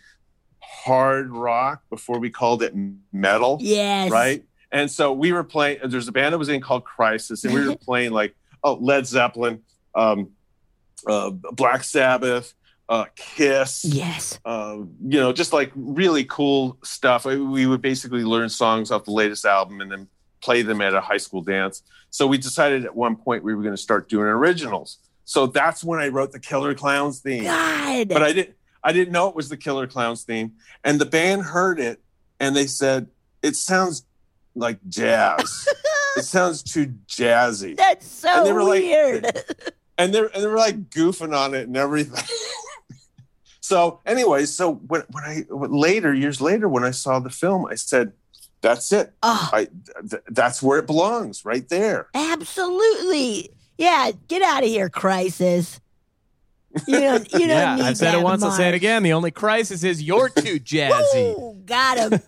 hard 0.61 1.29
rock 1.31 1.83
before 1.89 2.19
we 2.19 2.29
called 2.29 2.63
it 2.63 2.73
metal 3.11 3.57
Yes. 3.61 4.09
right? 4.11 4.43
And 4.71 4.89
so 4.89 5.11
we 5.13 5.33
were 5.33 5.43
playing. 5.43 5.79
There's 5.83 6.07
a 6.07 6.11
band 6.11 6.33
that 6.33 6.37
was 6.37 6.49
in 6.49 6.61
called 6.61 6.83
Crisis, 6.85 7.43
and 7.43 7.53
we 7.53 7.67
were 7.67 7.75
playing 7.81 8.11
like 8.11 8.35
oh 8.63 8.73
Led 8.75 9.07
Zeppelin, 9.07 9.61
um, 9.95 10.29
uh, 11.07 11.31
Black 11.31 11.83
Sabbath, 11.83 12.53
uh, 12.87 13.05
Kiss, 13.15 13.83
Yes. 13.85 14.39
uh, 14.45 14.77
you 14.77 15.19
know, 15.19 15.33
just 15.33 15.53
like 15.53 15.71
really 15.75 16.23
cool 16.25 16.77
stuff. 16.83 17.25
We 17.25 17.65
would 17.65 17.81
basically 17.81 18.23
learn 18.23 18.49
songs 18.49 18.91
off 18.91 19.05
the 19.05 19.11
latest 19.11 19.43
album 19.45 19.81
and 19.81 19.91
then 19.91 20.07
play 20.41 20.61
them 20.61 20.81
at 20.81 20.93
a 20.93 21.01
high 21.01 21.17
school 21.17 21.41
dance. 21.41 21.83
So 22.09 22.27
we 22.27 22.37
decided 22.37 22.85
at 22.85 22.95
one 22.95 23.15
point 23.15 23.43
we 23.43 23.53
were 23.53 23.61
going 23.61 23.75
to 23.75 23.81
start 23.81 24.09
doing 24.09 24.25
originals. 24.25 24.97
So 25.25 25.45
that's 25.45 25.83
when 25.83 25.99
I 25.99 26.07
wrote 26.07 26.31
the 26.31 26.39
Killer 26.39 26.73
Clowns 26.73 27.19
theme 27.19 27.43
God. 27.43 28.07
but 28.09 28.23
I 28.23 28.33
didn't 28.33 28.55
I 28.83 28.93
didn't 28.93 29.11
know 29.11 29.27
it 29.27 29.35
was 29.35 29.49
the 29.49 29.57
Killer 29.57 29.85
Clowns 29.87 30.23
theme. 30.23 30.53
And 30.83 30.99
the 30.99 31.05
band 31.05 31.43
heard 31.43 31.79
it 31.79 32.01
and 32.39 32.55
they 32.55 32.65
said 32.65 33.07
it 33.43 33.55
sounds 33.55 34.05
like 34.55 34.79
jazz. 34.87 35.67
it 36.17 36.23
sounds 36.23 36.63
too 36.63 36.95
jazzy. 37.07 37.75
That's 37.75 38.07
so 38.07 38.29
And 38.29 38.45
they 38.47 38.53
were 38.53 38.63
like- 38.63 38.81
weird. 38.81 39.25
And 39.97 40.13
they 40.13 40.19
and 40.19 40.43
they 40.43 40.47
were 40.47 40.57
like 40.57 40.89
goofing 40.89 41.35
on 41.37 41.53
it 41.53 41.67
and 41.67 41.75
everything. 41.77 42.23
so 43.61 43.99
anyway, 44.05 44.45
so 44.45 44.73
when 44.75 45.03
when 45.11 45.23
I 45.23 45.43
later 45.49 46.13
years 46.13 46.41
later 46.41 46.67
when 46.69 46.83
I 46.83 46.91
saw 46.91 47.19
the 47.19 47.29
film, 47.29 47.65
I 47.65 47.75
said, 47.75 48.13
"That's 48.61 48.91
it. 48.91 49.13
oh, 49.23 49.49
I 49.53 49.67
th- 50.09 50.23
that's 50.29 50.61
where 50.63 50.79
it 50.79 50.87
belongs, 50.87 51.45
right 51.45 51.67
there." 51.69 52.07
absolutely. 52.13 53.51
Yeah, 53.77 54.11
get 54.27 54.41
out 54.41 54.63
of 54.63 54.69
here, 54.69 54.89
crisis. 54.89 55.79
You 56.87 56.99
don't. 56.99 57.33
You 57.39 57.39
don't 57.47 57.49
yeah, 57.49 57.75
need 57.77 57.83
I've 57.85 57.97
said 57.97 58.13
it 58.13 58.17
that 58.17 58.23
once. 58.23 58.43
I'll 58.43 58.51
say 58.51 58.67
it 58.69 58.75
again. 58.75 59.03
The 59.03 59.13
only 59.13 59.31
crisis 59.31 59.83
is 59.83 60.03
you're 60.03 60.29
too 60.29 60.59
jazzy. 60.59 61.37
Woo, 61.37 61.61
got 61.65 61.97
him. 61.97 62.19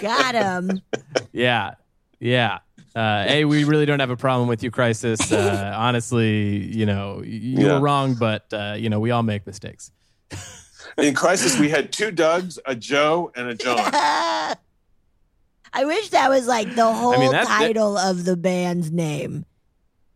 got 0.00 0.34
him. 0.34 0.80
Yeah, 1.32 1.74
yeah. 2.20 2.58
Uh, 2.94 3.22
hey, 3.24 3.44
we 3.44 3.62
really 3.64 3.86
don't 3.86 4.00
have 4.00 4.10
a 4.10 4.16
problem 4.16 4.48
with 4.48 4.62
you, 4.64 4.70
Crisis. 4.72 5.30
Uh, 5.32 5.72
honestly, 5.76 6.58
you 6.76 6.84
know, 6.86 7.22
you 7.24 7.66
Yeah. 7.66 7.74
were 7.74 7.80
wrong, 7.80 8.14
but 8.14 8.46
uh, 8.52 8.74
you 8.76 8.90
know, 8.90 8.98
we 9.00 9.10
all 9.12 9.22
make 9.22 9.46
mistakes. 9.46 9.90
In 10.98 11.14
Crisis, 11.14 11.58
we 11.58 11.68
had 11.68 11.92
two 11.92 12.10
Dougs, 12.10 12.58
a 12.66 12.74
Joe, 12.74 13.30
and 13.36 13.48
a 13.48 13.54
John. 13.54 14.56
I 15.72 15.84
wish 15.84 16.10
that 16.10 16.28
was 16.30 16.46
like 16.46 16.74
the 16.74 16.92
whole 16.92 17.12
mean, 17.18 17.30
that's- 17.30 17.48
that- 17.48 17.58
title 17.58 17.96
of 17.96 18.24
the 18.24 18.36
band's 18.36 18.90
name. 18.90 19.44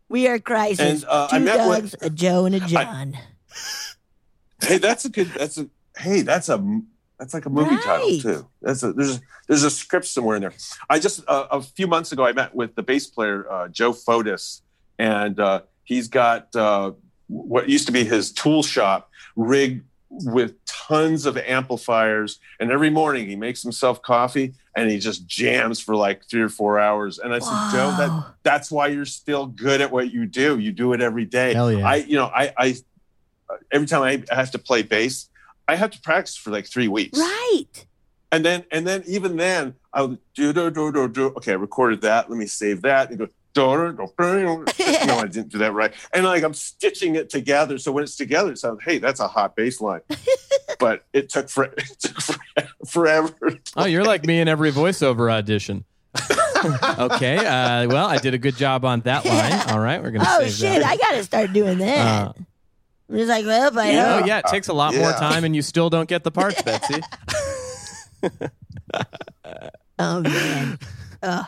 We 0.09 0.27
are 0.27 0.37
crisis. 0.39 1.03
And, 1.03 1.05
uh, 1.09 1.27
Two 1.29 1.45
dogs, 1.45 1.91
with- 1.93 2.03
a 2.03 2.09
Joe, 2.09 2.45
and 2.45 2.55
a 2.55 2.59
John. 2.59 3.17
Hey, 4.61 4.77
that's 4.77 5.05
a 5.05 5.09
good. 5.09 5.27
That's 5.37 5.57
a 5.57 5.67
hey. 5.97 6.21
That's 6.21 6.49
a 6.49 6.81
that's 7.19 7.33
like 7.33 7.45
a 7.45 7.49
movie 7.49 7.77
title 7.77 8.19
too. 8.19 8.47
That's 8.61 8.81
a 8.83 8.93
there's 8.93 9.19
there's 9.47 9.63
a 9.63 9.69
script 9.69 10.05
somewhere 10.07 10.37
in 10.37 10.41
there. 10.41 10.53
I 10.89 10.97
just 10.97 11.23
uh, 11.27 11.47
a 11.51 11.61
few 11.61 11.87
months 11.87 12.11
ago 12.11 12.25
I 12.25 12.31
met 12.31 12.55
with 12.55 12.73
the 12.73 12.81
bass 12.81 13.05
player 13.05 13.45
uh, 13.51 13.67
Joe 13.67 13.91
Fotis, 13.93 14.61
and 14.97 15.39
uh, 15.39 15.61
he's 15.83 16.07
got 16.07 16.55
uh, 16.55 16.93
what 17.27 17.69
used 17.69 17.85
to 17.87 17.91
be 17.91 18.05
his 18.05 18.31
tool 18.31 18.63
shop 18.63 19.11
rigged 19.35 19.83
with 20.23 20.53
tons 20.65 21.25
of 21.25 21.37
amplifiers. 21.37 22.39
And 22.59 22.71
every 22.71 22.89
morning 22.89 23.27
he 23.27 23.35
makes 23.35 23.61
himself 23.61 24.01
coffee 24.01 24.53
and 24.75 24.89
he 24.89 24.99
just 24.99 25.25
jams 25.27 25.79
for 25.79 25.95
like 25.95 26.23
three 26.29 26.41
or 26.41 26.49
four 26.49 26.79
hours. 26.79 27.19
And 27.19 27.33
I 27.33 27.39
said, 27.39 27.71
Joe, 27.71 27.95
that 27.97 28.35
that's 28.43 28.71
why 28.71 28.87
you're 28.87 29.05
still 29.05 29.47
good 29.47 29.81
at 29.81 29.91
what 29.91 30.11
you 30.11 30.25
do. 30.25 30.59
You 30.59 30.71
do 30.71 30.93
it 30.93 31.01
every 31.01 31.25
day. 31.25 31.53
Hell 31.53 31.71
yeah. 31.71 31.87
I, 31.87 31.95
you 31.95 32.15
know, 32.15 32.25
I, 32.25 32.53
I, 32.57 32.75
every 33.71 33.87
time 33.87 34.01
I 34.01 34.35
have 34.35 34.51
to 34.51 34.59
play 34.59 34.83
bass, 34.83 35.29
I 35.67 35.75
have 35.75 35.91
to 35.91 36.01
practice 36.01 36.35
for 36.35 36.51
like 36.51 36.67
three 36.67 36.87
weeks. 36.87 37.17
Right. 37.17 37.85
And 38.31 38.43
then, 38.43 38.65
and 38.71 38.85
then 38.85 39.03
even 39.07 39.37
then 39.37 39.75
I 39.93 40.01
would 40.03 40.17
do, 40.33 40.53
do, 40.53 40.69
do, 40.69 40.91
do, 40.91 41.07
do. 41.07 41.25
Okay. 41.37 41.53
I 41.53 41.55
recorded 41.55 42.01
that. 42.01 42.29
Let 42.29 42.37
me 42.37 42.47
save 42.47 42.81
that 42.83 43.09
and 43.09 43.19
go, 43.19 43.27
do. 43.55 44.65
no, 45.07 45.17
I 45.17 45.27
didn't 45.27 45.49
do 45.49 45.57
that 45.59 45.71
right. 45.73 45.93
And 46.13 46.25
like, 46.25 46.43
I'm 46.43 46.53
stitching 46.53 47.15
it 47.15 47.29
together. 47.29 47.77
So 47.79 47.91
when 47.91 48.03
it's 48.03 48.15
together, 48.15 48.51
it 48.51 48.59
sounds, 48.59 48.81
Hey, 48.83 48.99
that's 48.99 49.19
a 49.19 49.27
hot 49.27 49.55
bass 49.55 49.81
line, 49.81 50.01
but 50.79 51.05
it 51.13 51.29
took, 51.29 51.49
for, 51.49 51.63
it 51.77 51.99
took 51.99 52.37
forever. 52.87 53.33
Oh, 53.75 53.85
you're 53.85 54.03
like 54.03 54.25
me 54.25 54.39
in 54.39 54.47
every 54.47 54.71
voiceover 54.71 55.31
audition. 55.31 55.85
okay. 56.99 57.37
Uh, 57.37 57.87
well, 57.87 58.07
I 58.07 58.17
did 58.17 58.33
a 58.33 58.37
good 58.37 58.55
job 58.55 58.85
on 58.85 59.01
that 59.01 59.25
line. 59.25 59.53
All 59.69 59.79
right, 59.79 60.01
we're 60.01 60.11
gonna 60.11 60.25
Oh 60.27 60.41
save 60.47 60.53
shit! 60.53 60.81
that. 60.81 60.85
I 60.91 60.97
gotta 60.97 61.23
start 61.23 61.51
doing 61.53 61.77
that. 61.79 62.27
Uh, 62.27 62.33
I'm 63.09 63.15
just 63.17 63.29
like, 63.29 63.45
well, 63.45 63.77
I 63.79 63.91
Yeah. 63.91 64.19
oh 64.21 64.25
yeah, 64.25 64.39
it 64.39 64.45
takes 64.47 64.67
a 64.69 64.73
lot 64.73 64.93
more 64.95 65.09
Yeah. 65.09 65.17
time, 65.17 65.43
and 65.43 65.53
you 65.55 65.61
still 65.61 65.89
don't 65.89 66.07
get 66.09 66.23
the 66.23 66.31
parts, 66.31 66.61
Betsy. 66.61 67.01
Oh 69.99 70.21
man. 70.21 70.79
Ugh. 71.23 71.45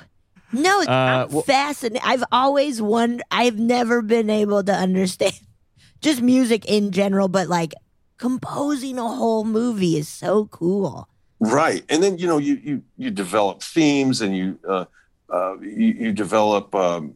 No, 0.54 0.82
Uh, 0.82 0.86
I'm 1.28 1.30
well- 1.32 1.42
fascinated. 1.44 2.02
I've 2.06 2.24
always 2.32 2.82
wondered. 2.82 3.24
I've 3.32 3.60
never 3.60 4.02
been 4.02 4.30
able 4.30 4.64
to 4.64 4.74
understand 4.74 5.34
just 6.02 6.22
music 6.22 6.66
in 6.66 6.92
general, 6.92 7.28
but 7.28 7.48
like 7.48 7.74
composing 8.18 8.98
a 8.98 9.08
whole 9.08 9.44
movie 9.44 9.98
is 9.98 10.08
so 10.08 10.46
cool. 10.46 11.08
Right, 11.40 11.84
and 11.90 12.02
then 12.02 12.18
you 12.18 12.26
know 12.28 12.38
you 12.40 12.56
you 12.64 12.84
you 12.98 13.12
develop 13.12 13.62
themes 13.62 14.22
and 14.22 14.36
you 14.36 14.58
uh, 14.68 14.86
uh, 15.30 15.60
you, 15.60 15.94
you 16.00 16.12
develop 16.14 16.74
um, 16.74 17.14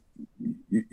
you, 0.69 0.83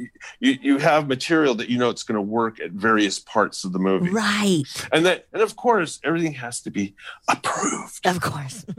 you 0.41 0.59
you 0.63 0.79
have 0.79 1.09
material 1.09 1.55
that 1.57 1.69
you 1.69 1.77
know 1.77 1.91
it's 1.91 2.05
going 2.05 2.15
to 2.17 2.23
work 2.23 2.59
at 2.59 2.71
various 2.71 3.19
parts 3.19 3.65
of 3.65 3.73
the 3.75 3.79
movie, 3.79 4.09
Right. 4.09 4.63
and 4.93 5.05
then 5.05 5.21
and 5.35 5.43
of 5.43 5.57
course 5.57 6.01
everything 6.05 6.33
has 6.35 6.63
to 6.63 6.71
be 6.71 6.95
approved. 7.29 8.07
Of 8.07 8.21
course. 8.23 8.65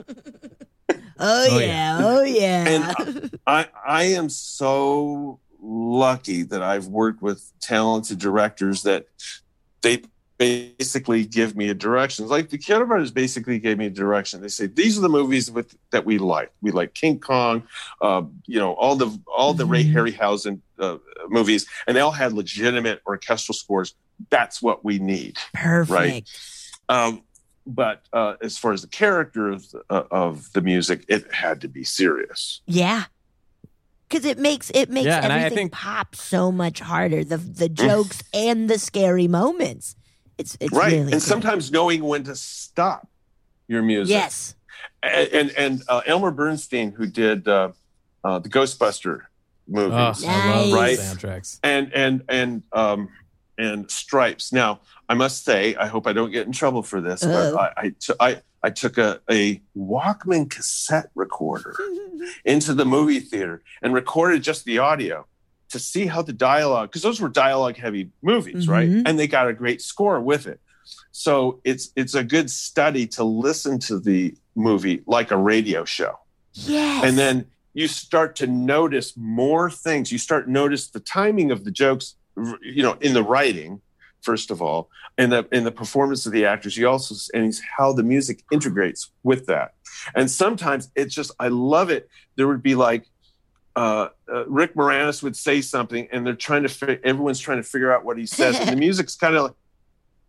oh, 1.19 1.47
Oh, 1.51 1.59
yeah. 1.59 1.99
Oh 2.01 2.23
yeah. 2.23 2.67
And 2.67 3.39
I 3.47 3.67
I 3.85 4.03
am 4.03 4.29
so 4.29 5.39
lucky 5.61 6.43
that 6.43 6.63
I've 6.63 6.87
worked 6.87 7.21
with 7.21 7.51
talented 7.61 8.17
directors 8.19 8.83
that 8.83 9.07
they 9.81 10.03
basically 10.37 11.25
give 11.25 11.55
me 11.57 11.67
a 11.69 11.73
direction. 11.73 12.25
Like 12.27 12.49
the 12.49 12.57
Chiodo 12.57 12.87
Brothers 12.87 13.11
basically 13.11 13.59
gave 13.59 13.77
me 13.77 13.87
a 13.87 13.89
direction. 13.89 14.41
They 14.41 14.47
say 14.47 14.67
these 14.67 14.97
are 14.97 15.01
the 15.01 15.09
movies 15.09 15.51
with 15.51 15.75
that 15.91 16.05
we 16.05 16.17
like. 16.17 16.51
We 16.61 16.71
like 16.71 16.93
King 16.93 17.19
Kong, 17.19 17.63
uh, 18.01 18.23
you 18.45 18.57
know, 18.59 18.73
all 18.73 18.95
the 18.95 19.19
all 19.27 19.53
the 19.53 19.65
Ray 19.65 19.83
Mhm. 19.83 19.93
Harryhausen 19.93 20.61
uh, 20.79 20.97
movies, 21.27 21.65
and 21.85 21.95
they 21.95 22.01
all 22.01 22.11
had 22.11 22.31
legitimate 22.33 23.01
orchestral 23.05 23.53
scores. 23.53 23.95
That's 24.29 24.61
what 24.61 24.83
we 24.85 24.99
need. 24.99 25.37
Perfect. 25.53 26.29
Um, 26.87 27.21
but 27.75 28.03
uh, 28.13 28.35
as 28.41 28.57
far 28.57 28.73
as 28.73 28.81
the 28.81 28.87
character 28.87 29.49
of 29.49 29.69
the, 29.71 29.83
uh, 29.89 30.03
of 30.11 30.51
the 30.53 30.61
music, 30.61 31.05
it 31.07 31.31
had 31.33 31.61
to 31.61 31.67
be 31.67 31.83
serious. 31.83 32.61
Yeah. 32.65 33.05
Cause 34.09 34.25
it 34.25 34.39
makes 34.39 34.71
it 34.71 34.89
makes 34.89 35.05
Yeah, 35.05 35.23
and 35.23 35.31
I- 35.31 35.35
I 35.35 35.39
everything 35.41 35.57
think- 35.69 35.73
pop 35.73 36.15
so 36.15 36.51
much 36.51 36.79
harder. 36.79 37.23
The 37.23 37.37
the 37.37 37.69
jokes 37.69 38.23
and 38.33 38.67
the 38.69 38.79
scary 38.79 39.27
moments. 39.27 39.95
It's 40.39 40.57
it's 40.59 40.73
right 40.73 40.87
really 40.91 41.01
and 41.03 41.11
good. 41.11 41.21
sometimes 41.21 41.71
knowing 41.71 42.03
when 42.03 42.23
to 42.23 42.35
stop 42.35 43.07
your 43.67 43.83
music 43.83 44.11
yes. 44.13 44.55
and 45.03 45.27
and, 45.31 45.51
and 45.51 45.83
uh, 45.87 46.01
elmer 46.07 46.31
bernstein 46.31 46.91
who 46.91 47.05
did 47.05 47.47
uh, 47.47 47.71
uh, 48.23 48.39
the 48.39 48.49
ghostbuster 48.49 49.19
movies 49.67 50.23
Oh, 50.25 50.27
I 50.27 50.63
love 50.65 50.73
Right. 50.73 50.97
soundtracks. 50.97 51.59
and 51.61 51.93
and 51.93 52.23
and 52.29 52.63
um 52.73 53.09
and 53.59 53.89
stripes 53.91 54.51
now 54.53 54.79
i 55.09 55.13
must 55.13 55.43
say 55.45 55.75
i 55.75 55.85
hope 55.85 56.07
i 56.07 56.13
don't 56.13 56.31
get 56.31 56.47
in 56.47 56.51
trouble 56.53 56.81
for 56.81 57.01
this 57.01 57.23
Uh-oh. 57.23 57.53
but 57.55 57.59
I, 57.77 57.81
I, 57.81 57.89
t- 57.99 58.13
I 58.19 58.41
I 58.61 58.69
took 58.71 58.97
a, 58.97 59.21
a 59.29 59.61
walkman 59.77 60.49
cassette 60.49 61.09
recorder 61.15 61.75
into 62.45 62.73
the 62.73 62.85
movie 62.85 63.19
theater 63.19 63.61
and 63.81 63.93
recorded 63.93 64.43
just 64.43 64.65
the 64.65 64.79
audio 64.79 65.25
to 65.69 65.79
see 65.79 66.07
how 66.07 66.21
the 66.21 66.33
dialogue 66.33 66.89
because 66.89 67.01
those 67.03 67.21
were 67.21 67.29
dialogue 67.29 67.77
heavy 67.77 68.09
movies 68.21 68.67
right 68.67 68.89
Mhm. 68.89 69.03
and 69.05 69.19
they 69.19 69.27
got 69.27 69.47
a 69.47 69.53
great 69.53 69.81
score 69.81 70.19
with 70.19 70.47
it 70.47 70.59
so 71.11 71.59
it's 71.63 71.91
it's 71.95 72.15
a 72.15 72.23
good 72.23 72.49
study 72.49 73.05
to 73.07 73.23
listen 73.23 73.79
to 73.79 73.99
the 73.99 74.35
movie 74.55 75.03
like 75.05 75.31
a 75.31 75.37
radio 75.37 75.85
show 75.85 76.17
yes. 76.53 77.03
and 77.05 77.17
then 77.17 77.45
you 77.73 77.87
start 77.87 78.35
to 78.37 78.47
notice 78.47 79.15
more 79.15 79.69
things 79.69 80.11
you 80.11 80.17
start 80.17 80.45
to 80.47 80.51
notice 80.51 80.87
the 80.89 80.99
timing 80.99 81.51
of 81.51 81.63
the 81.63 81.71
jokes 81.71 82.15
you 82.61 82.83
know 82.83 82.93
in 83.01 83.13
the 83.13 83.23
writing 83.23 83.81
first 84.21 84.51
of 84.51 84.61
all 84.61 84.89
and 85.17 85.31
the 85.31 85.47
in 85.51 85.63
the 85.63 85.71
performance 85.71 86.25
of 86.25 86.31
the 86.31 86.45
actors 86.45 86.75
you 86.77 86.87
also 86.87 87.15
and 87.33 87.45
it's 87.45 87.61
how 87.77 87.93
the 87.93 88.03
music 88.03 88.43
integrates 88.51 89.11
with 89.23 89.45
that 89.45 89.73
and 90.15 90.29
sometimes 90.29 90.91
it's 90.95 91.15
just 91.15 91.31
i 91.39 91.47
love 91.47 91.89
it 91.89 92.09
there 92.35 92.47
would 92.47 92.63
be 92.63 92.75
like 92.75 93.05
uh, 93.75 94.09
uh, 94.31 94.45
Rick 94.47 94.75
Moranis 94.75 95.23
would 95.23 95.37
say 95.37 95.61
something, 95.61 96.09
and 96.11 96.25
they're 96.25 96.35
trying 96.35 96.63
to. 96.63 96.69
Fi- 96.69 96.99
everyone's 97.03 97.39
trying 97.39 97.57
to 97.57 97.63
figure 97.63 97.93
out 97.93 98.03
what 98.03 98.17
he 98.17 98.25
says, 98.25 98.59
and 98.59 98.69
the 98.69 98.75
music's 98.87 99.15
kind 99.15 99.35
of, 99.35 99.43
like, 99.43 99.53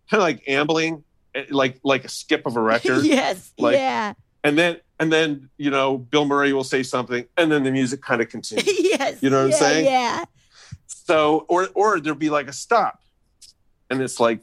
kind 0.09 0.21
of 0.21 0.25
like 0.25 0.49
ambling, 0.49 1.03
eh, 1.35 1.47
like 1.51 1.81
like 1.83 2.05
a 2.05 2.09
skip 2.09 2.47
of 2.47 2.57
a 2.57 2.61
record 2.61 3.05
yes. 3.05 3.53
like- 3.59 3.75
yeah. 3.75 4.13
and 4.45 4.57
then 4.57 4.77
and 5.01 5.13
then 5.13 5.51
you 5.57 5.71
know 5.71 5.99
Bill 5.99 6.27
Murray 6.27 6.53
will 6.53 6.63
say 6.63 6.85
something, 6.85 7.25
and 7.37 7.51
then 7.51 7.65
the 7.65 7.73
music 7.73 8.03
kind 8.03 8.21
of 8.21 8.29
continues. 8.29 8.67
yes. 8.79 9.21
You 9.21 9.31
know 9.31 9.39
what 9.39 9.55
I'm 9.55 9.59
saying? 9.59 9.85
Yeah. 9.87 10.25
So, 11.11 11.45
or 11.49 11.69
or 11.75 11.99
there'll 12.01 12.19
be 12.19 12.31
like 12.31 12.49
a 12.49 12.53
stop, 12.53 13.01
and 13.91 14.01
it's 14.01 14.21
like, 14.21 14.41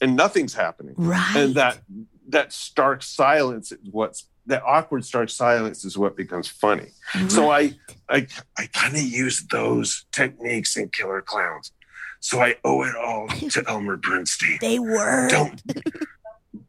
and 0.00 0.14
nothing's 0.16 0.54
happening, 0.54 0.94
Right. 0.96 1.34
and 1.36 1.54
that 1.56 1.80
that 2.28 2.52
stark 2.52 3.02
silence 3.02 3.72
is 3.72 3.78
what's 3.90 4.26
that 4.46 4.62
awkward 4.64 5.04
stark 5.04 5.28
silence 5.30 5.84
is 5.84 5.98
what 5.98 6.16
becomes 6.16 6.48
funny. 6.48 6.88
So 7.28 7.50
I 7.50 7.74
I 8.08 8.26
I 8.56 8.66
kind 8.72 8.94
of 8.94 9.02
use 9.02 9.42
those 9.50 10.06
techniques 10.12 10.76
in 10.76 10.88
Killer 10.90 11.22
Clowns. 11.22 11.72
So 12.20 12.40
I 12.40 12.56
owe 12.64 12.82
it 12.84 12.94
all 12.96 13.26
to 13.28 13.64
Elmer 13.68 13.96
Bernstein. 13.96 14.58
they 14.60 14.78
were. 14.78 15.28
Don't 15.28 15.60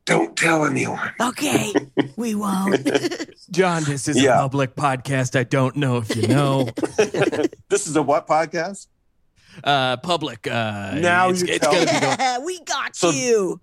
don't 0.06 0.36
tell 0.36 0.66
anyone. 0.66 1.12
Okay, 1.22 1.74
we 2.18 2.34
won't. 2.36 2.86
John, 3.52 3.84
this 3.84 4.08
is 4.08 4.18
Yeah. 4.22 4.34
a 4.38 4.42
public 4.42 4.76
podcast. 4.76 5.38
I 5.40 5.44
don't 5.44 5.76
know 5.76 5.98
if 5.98 6.16
you 6.16 6.28
know. 6.28 6.64
this 7.70 7.86
is 7.88 7.96
a 7.96 8.02
what 8.02 8.28
podcast? 8.28 8.88
Uh, 9.64 9.98
public. 9.98 10.48
Uh, 10.48 10.96
Now 10.96 11.30
it's, 11.30 11.42
you 11.42 11.48
it's 11.50 11.60
tell 11.60 11.74
gonna 11.74 11.86
be 11.86 11.94
me. 11.94 12.18
going. 12.18 12.46
we 12.46 12.60
got 12.64 12.96
So- 12.96 13.12
you. 13.12 13.62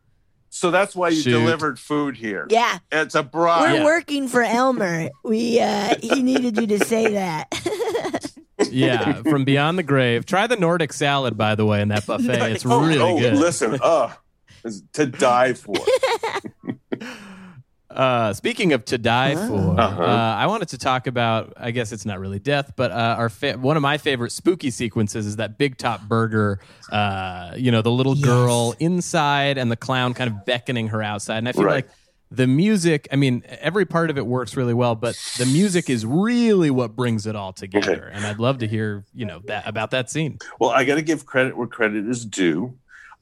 So 0.50 0.71
that's 0.71 0.97
why 0.97 1.11
you 1.11 1.21
Shoot. 1.21 1.33
delivered 1.33 1.78
food 1.78 2.16
here. 2.16 2.47
Yeah, 2.49 2.78
It's 2.90 3.14
a 3.14 3.23
bribe. 3.23 3.61
we're. 3.71 3.76
Yeah. 3.76 3.85
working 3.85 4.28
for 4.28 4.42
Elmer. 4.42 5.11
We 5.23 5.61
uh 5.61 5.95
he 6.00 6.23
needed 6.23 6.57
you 6.57 6.66
to 6.68 6.85
say 6.85 7.12
that. 7.12 7.52
Yeah, 8.73 9.23
from 9.23 9.45
beyond 9.45 9.78
the 9.78 9.85
grave. 9.85 10.26
Try 10.26 10.49
the 10.49 10.57
Nordic 10.57 10.92
salad, 10.92 11.37
by 11.37 11.54
the 11.54 11.64
way, 11.64 11.80
in 11.80 11.88
that 11.88 12.04
buffet. 12.07 12.50
It's 12.52 12.66
Oh, 12.66 12.80
really 12.85 12.99
oh, 12.99 13.16
good. 13.18 13.35
listen, 13.37 13.78
uh, 13.80 14.12
it's 14.64 14.83
to 14.95 15.07
die 15.07 15.52
for. 15.52 15.76
Uh, 17.90 18.35
speaking 18.35 18.75
of 18.75 18.85
to 18.85 18.99
die 18.99 19.35
Ah. 19.35 19.47
for, 19.49 19.80
Uh-huh. 19.80 20.02
uh, 20.02 20.37
I 20.38 20.47
wanted 20.47 20.68
to 20.68 20.78
talk 20.78 21.07
about. 21.07 21.54
I 21.57 21.71
guess 21.71 21.90
it's 21.90 22.04
not 22.04 22.21
really 22.21 22.38
death, 22.38 22.73
but 22.76 22.90
uh, 22.90 23.16
our 23.18 23.30
fa- 23.30 23.57
one 23.59 23.76
of 23.78 23.83
my 23.83 23.97
favorite 23.97 24.30
spooky 24.33 24.71
sequences 24.71 25.25
is 25.25 25.37
that 25.37 25.57
Big 25.57 25.78
Top 25.78 26.02
Burger. 26.02 26.61
Uh, 26.92 27.52
you 27.57 27.71
know, 27.71 27.80
the 27.80 27.90
little 27.90 28.14
Yes. 28.14 28.25
girl 28.26 28.75
inside 28.78 29.57
and 29.57 29.71
the 29.71 29.76
clown 29.76 30.12
kind 30.12 30.28
of 30.30 30.45
beckoning 30.45 30.88
her 30.88 31.02
outside, 31.02 31.38
and 31.38 31.49
I 31.49 31.52
feel 31.52 31.64
Right. 31.64 31.75
like. 31.87 31.88
The 32.30 32.47
music, 32.47 33.09
I 33.11 33.16
mean, 33.16 33.42
every 33.49 33.87
part 33.87 34.11
of 34.11 34.18
it 34.18 34.26
works 34.26 34.54
really 34.54 34.75
well, 34.75 34.95
but 34.95 35.18
the 35.38 35.47
music 35.47 35.88
is 35.88 36.04
really 36.04 36.71
what 36.71 36.95
brings 36.95 37.26
it 37.26 37.35
all 37.35 37.54
together. 37.54 38.11
And 38.12 38.26
I'd 38.26 38.38
love 38.38 38.59
to 38.59 38.66
hear, 38.66 39.07
you 39.14 39.25
know, 39.25 39.40
that 39.47 39.66
about 39.66 39.92
that 39.92 40.11
scene. 40.11 40.37
Well, 40.61 40.68
I 40.68 40.85
got 40.85 40.97
to 40.97 41.00
give 41.02 41.25
credit 41.25 41.57
where 41.57 41.66
credit 41.66 42.07
is 42.07 42.26
due. 42.26 42.75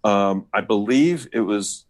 Um, 0.03 0.47
I 0.53 0.61
believe 0.61 1.29
it 1.33 1.43
was. 1.43 1.85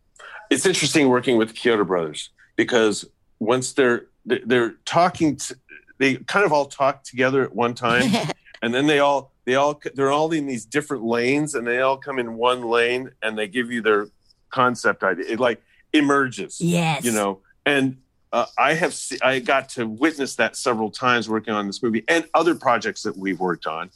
It's 0.51 0.67
interesting 0.67 1.09
working 1.09 1.39
with 1.39 1.55
Chiodo 1.55 1.87
Brothers 1.87 2.29
because 2.57 3.05
once 3.39 3.73
they're 3.73 4.07
they're- 4.25 4.77
talking, 4.85 5.37
to, 5.37 5.57
they 5.99 6.17
kind 6.17 6.45
of 6.45 6.53
all 6.53 6.67
talk 6.67 7.05
together 7.05 7.43
at 7.43 7.55
one 7.55 7.75
time, 7.75 8.11
and 8.63 8.75
then 8.75 8.87
they 8.87 8.99
all 8.99 9.33
they 9.45 9.55
all 9.55 9.81
they're 9.95 10.11
all 10.11 10.33
in 10.33 10.47
these 10.47 10.65
different 10.65 11.05
lanes, 11.05 11.55
and 11.55 11.67
they 11.67 11.81
all 11.81 11.97
come 11.97 12.19
in 12.19 12.35
one 12.37 12.63
lane, 12.63 13.11
and 13.23 13.39
they 13.39 13.47
give 13.49 13.71
you 13.71 13.81
their 13.83 14.09
concept 14.51 15.03
idea. 15.05 15.25
It 15.29 15.41
like 15.41 15.63
emerges. 15.93 16.61
yes. 16.61 17.05
you 17.05 17.13
know 17.13 17.41
and 17.65 17.97
uh, 18.33 18.45
i 18.59 18.75
have 18.75 18.93
se- 18.93 19.19
i 19.23 19.39
got 19.39 19.69
to 19.69 19.87
witness 19.87 20.35
that 20.35 20.55
several 20.57 20.91
times 20.91 21.27
working 21.29 21.55
on 21.55 21.67
this 21.67 21.83
movie 21.83 22.05
and 22.09 22.27
other 22.35 22.55
projects 22.55 23.03
that 23.03 23.17
we've 23.17 23.41
worked 23.41 23.67
on 23.67 23.89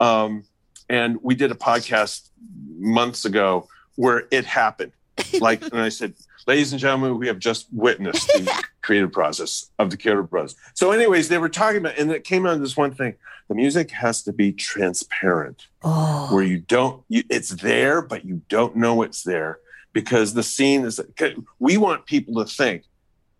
um, 0.00 0.44
and 0.90 1.16
we 1.22 1.34
did 1.34 1.50
a 1.50 1.54
podcast 1.54 2.28
months 2.76 3.24
ago 3.24 3.66
where 3.94 4.24
it 4.30 4.44
happened 4.44 4.92
like 5.40 5.62
and 5.62 5.80
i 5.80 5.88
said 5.88 6.12
ladies 6.48 6.72
and 6.72 6.80
gentlemen 6.80 7.18
we 7.18 7.28
have 7.28 7.38
just 7.38 7.68
witnessed 7.72 8.26
the 8.28 8.64
creative 8.82 9.12
process 9.12 9.70
of 9.78 9.90
the 9.90 9.96
Chiodo 9.96 10.28
Bros. 10.28 10.56
So, 10.74 10.90
anyways, 10.90 11.28
they 11.28 11.38
were 11.38 11.50
talking 11.50 11.78
about, 11.78 11.98
and 11.98 12.10
it 12.10 12.24
came 12.24 12.46
out 12.46 12.54
of 12.54 12.60
this 12.60 12.76
one 12.76 12.94
thing: 12.94 13.14
the 13.48 13.54
music 13.54 13.90
has 13.90 14.22
to 14.22 14.32
be 14.32 14.52
transparent 14.52 15.66
Oh, 15.82 16.28
where 16.32 16.42
you 16.42 16.58
don't 16.58 17.02
you, 17.08 17.22
it's 17.28 17.50
there 17.50 18.02
but 18.02 18.24
you 18.24 18.42
don't 18.48 18.76
know 18.76 19.02
it's 19.02 19.22
there 19.22 19.58
because 19.92 20.34
the 20.34 20.42
scene 20.42 20.84
is 20.84 21.00
we 21.58 21.76
want 21.76 22.06
people 22.06 22.44
to 22.44 22.50
think 22.50 22.84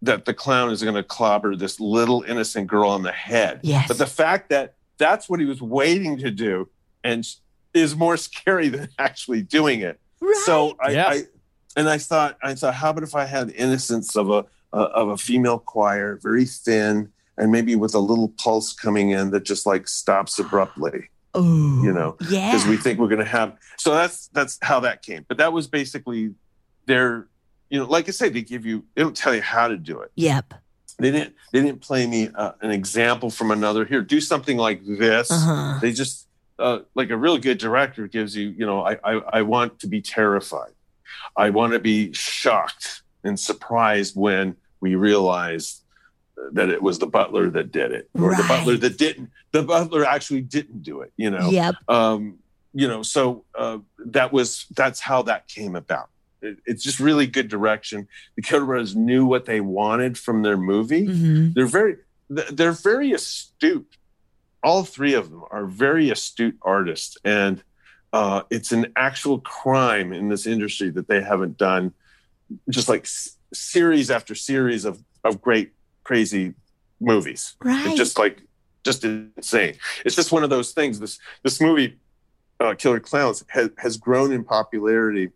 that 0.02 0.24
the 0.24 0.34
clown 0.34 0.70
is 0.70 0.82
going 0.82 0.94
to 0.94 1.02
clobber 1.02 1.56
this 1.56 1.80
little 1.80 2.22
innocent 2.22 2.68
girl 2.68 2.90
on 2.90 3.02
the 3.02 3.12
head 3.12 3.60
yes. 3.62 3.88
but 3.88 3.98
the 3.98 4.06
fact 4.06 4.50
that 4.50 4.74
that's 4.98 5.28
what 5.28 5.40
he 5.40 5.46
was 5.46 5.60
waiting 5.60 6.18
to 6.18 6.30
do 6.30 6.68
and 7.04 7.26
is 7.74 7.94
more 7.96 8.16
scary 8.16 8.68
than 8.68 8.88
actually 8.98 9.42
doing 9.42 9.80
it 9.80 10.00
right. 10.20 10.42
so 10.44 10.76
I, 10.80 10.90
Yeah. 10.90 11.20
And 11.78 11.88
i 11.88 11.96
thought 11.96 12.36
i 12.42 12.54
thought 12.54 12.74
how 12.74 12.90
about 12.90 13.04
if 13.04 13.14
i 13.14 13.24
had 13.24 13.50
innocence 13.50 14.16
of 14.16 14.28
a 14.30 14.44
uh, 14.72 14.90
of 14.92 15.08
a 15.08 15.16
female 15.16 15.58
choir 15.58 16.18
very 16.22 16.44
thin 16.44 17.10
and 17.38 17.50
maybe 17.50 17.74
with 17.76 17.94
a 17.94 17.98
little 17.98 18.28
pulse 18.36 18.74
coming 18.74 19.10
in 19.10 19.30
that 19.30 19.44
just 19.44 19.64
like 19.64 19.88
stops 19.88 20.38
abruptly 20.38 21.08
Ooh, 21.36 21.82
you 21.84 21.92
know, 21.92 22.16
yeah. 22.28 22.50
because 22.50 22.66
we 22.66 22.76
think 22.76 22.98
we're 22.98 23.08
going 23.08 23.20
to 23.20 23.24
have. 23.24 23.56
So 23.76 23.92
that's 23.92 24.28
that's 24.28 24.58
how 24.62 24.80
that 24.80 25.02
came. 25.02 25.24
But 25.28 25.36
that 25.38 25.52
was 25.52 25.66
basically 25.66 26.34
their, 26.86 27.28
you 27.70 27.78
know, 27.78 27.86
like 27.86 28.08
I 28.08 28.12
say, 28.12 28.28
they 28.28 28.42
give 28.42 28.64
you, 28.64 28.84
they 28.94 29.02
don't 29.02 29.16
tell 29.16 29.34
you 29.34 29.42
how 29.42 29.68
to 29.68 29.76
do 29.76 30.00
it. 30.00 30.10
yep. 30.16 30.54
They 31.00 31.12
didn't 31.12 31.34
they 31.52 31.62
didn't 31.62 31.80
play 31.80 32.08
me 32.08 32.28
uh, 32.34 32.52
an 32.60 32.72
example 32.72 33.30
from 33.30 33.52
another. 33.52 33.84
Here, 33.84 34.02
do 34.02 34.20
something 34.20 34.56
like 34.56 34.84
this. 34.84 35.30
Uh-huh. 35.30 35.78
They 35.80 35.92
just 35.92 36.26
uh, 36.58 36.80
like 36.96 37.10
a 37.10 37.16
really 37.16 37.38
good 37.38 37.58
director 37.58 38.08
gives 38.08 38.34
you, 38.34 38.48
you 38.48 38.66
know, 38.66 38.84
I, 38.84 38.96
I 39.04 39.12
I 39.34 39.42
want 39.42 39.78
to 39.80 39.86
be 39.86 40.02
terrified. 40.02 40.72
I 41.36 41.50
want 41.50 41.72
to 41.72 41.78
be 41.78 42.12
shocked 42.12 43.02
and 43.24 43.38
surprised 43.38 44.16
when 44.16 44.56
we 44.80 44.94
realize 44.94 45.82
that 46.52 46.68
it 46.68 46.80
was 46.82 46.98
the 46.98 47.06
butler 47.06 47.50
that 47.50 47.72
did 47.72 47.90
it, 47.92 48.08
or 48.14 48.34
the 48.36 48.44
butler 48.48 48.76
that 48.76 48.96
didn't. 48.96 49.30
The 49.52 49.62
butler 49.62 50.04
actually 50.04 50.42
didn't 50.42 50.82
do 50.82 51.00
it. 51.00 51.12
You 51.16 51.30
know 51.30 51.50
Yep. 51.50 51.74
um, 51.88 52.38
you 52.74 52.86
know 52.86 53.02
so 53.02 53.44
uh, 53.56 53.78
that 54.06 54.32
was 54.32 54.66
that's 54.76 55.00
how 55.00 55.22
that 55.22 55.48
came 55.48 55.74
about 55.74 56.10
it, 56.42 56.58
it's 56.66 56.82
just 56.84 57.00
really 57.00 57.26
good 57.26 57.48
direction 57.48 58.06
the 58.36 58.42
Brothers 58.42 58.94
knew 58.94 59.24
what 59.24 59.46
they 59.46 59.60
wanted 59.60 60.18
from 60.18 60.42
their 60.42 60.56
movie 60.56 61.06
hmm 61.06 61.52
they're 61.54 61.66
very 61.66 61.96
they're 62.28 62.72
very 62.72 63.12
astute 63.12 63.96
all 64.62 64.84
three 64.84 65.14
of 65.14 65.30
them 65.30 65.42
are 65.50 65.64
very 65.64 66.10
astute 66.10 66.58
artists 66.62 67.16
and 67.24 67.62
uh, 68.12 68.42
it's 68.50 68.72
an 68.72 68.92
actual 68.96 69.38
crime 69.40 70.12
in 70.12 70.28
this 70.28 70.46
industry 70.46 70.90
that 70.90 71.08
they 71.08 71.22
haven't 71.22 71.56
done 71.58 71.92
just 72.70 72.88
like 72.88 73.02
s- 73.02 73.36
series 73.52 74.10
after 74.10 74.34
series 74.34 74.84
of 74.84 75.02
of 75.24 75.40
great 75.42 75.72
crazy 76.04 76.54
movies 77.00 77.54
Right. 77.62 77.86
it's 77.86 77.96
just 77.96 78.18
like 78.18 78.42
just 78.84 79.04
insane. 79.04 79.74
It's 80.06 80.16
just 80.16 80.32
one 80.32 80.44
of 80.44 80.50
those 80.50 80.72
things. 80.72 80.98
This 81.00 81.18
this 81.42 81.60
movie, 81.60 81.98
uh, 82.60 82.74
Killer 82.74 83.00
Clowns, 83.00 83.44
has 83.48 83.68
has 83.76 83.96
grown 83.98 84.32
in 84.32 84.44
popularity 84.44 85.30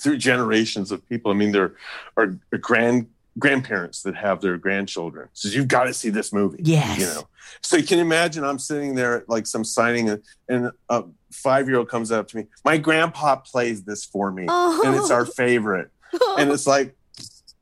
through 0.00 0.16
generations 0.16 0.90
of 0.92 1.06
people. 1.08 1.30
I 1.30 1.34
mean, 1.34 1.52
there 1.52 1.74
are 2.16 2.38
grand 2.60 3.08
grandparents 3.38 4.02
that 4.02 4.14
have 4.16 4.40
their 4.40 4.56
grandchildren. 4.58 5.28
Says 5.32 5.54
you've 5.54 5.68
got 5.68 5.84
to 5.84 5.94
see 5.94 6.10
this 6.10 6.32
movie. 6.32 6.60
yes. 6.62 6.98
You 6.98 7.06
know, 7.06 7.28
so 7.62 7.76
you 7.76 7.84
can 7.84 7.98
imagine 7.98 8.44
I'm 8.44 8.58
sitting 8.58 8.94
there 8.94 9.18
at 9.18 9.28
like 9.28 9.46
some 9.46 9.64
signing, 9.64 10.08
and, 10.10 10.22
and 10.48 10.70
a 10.88 11.04
five 11.32 11.68
year 11.68 11.78
old 11.78 11.88
comes 11.88 12.10
up 12.12 12.28
to 12.28 12.36
me. 12.36 12.46
My 12.64 12.76
grandpa 12.78 13.36
plays 13.36 13.84
this 13.84 14.04
for 14.04 14.30
me, 14.30 14.46
Oh. 14.48 14.82
and 14.84 14.94
it's 14.96 15.10
our 15.10 15.24
favorite 15.26 15.90
and 16.38 16.50
it's 16.50 16.66
like 16.66 16.96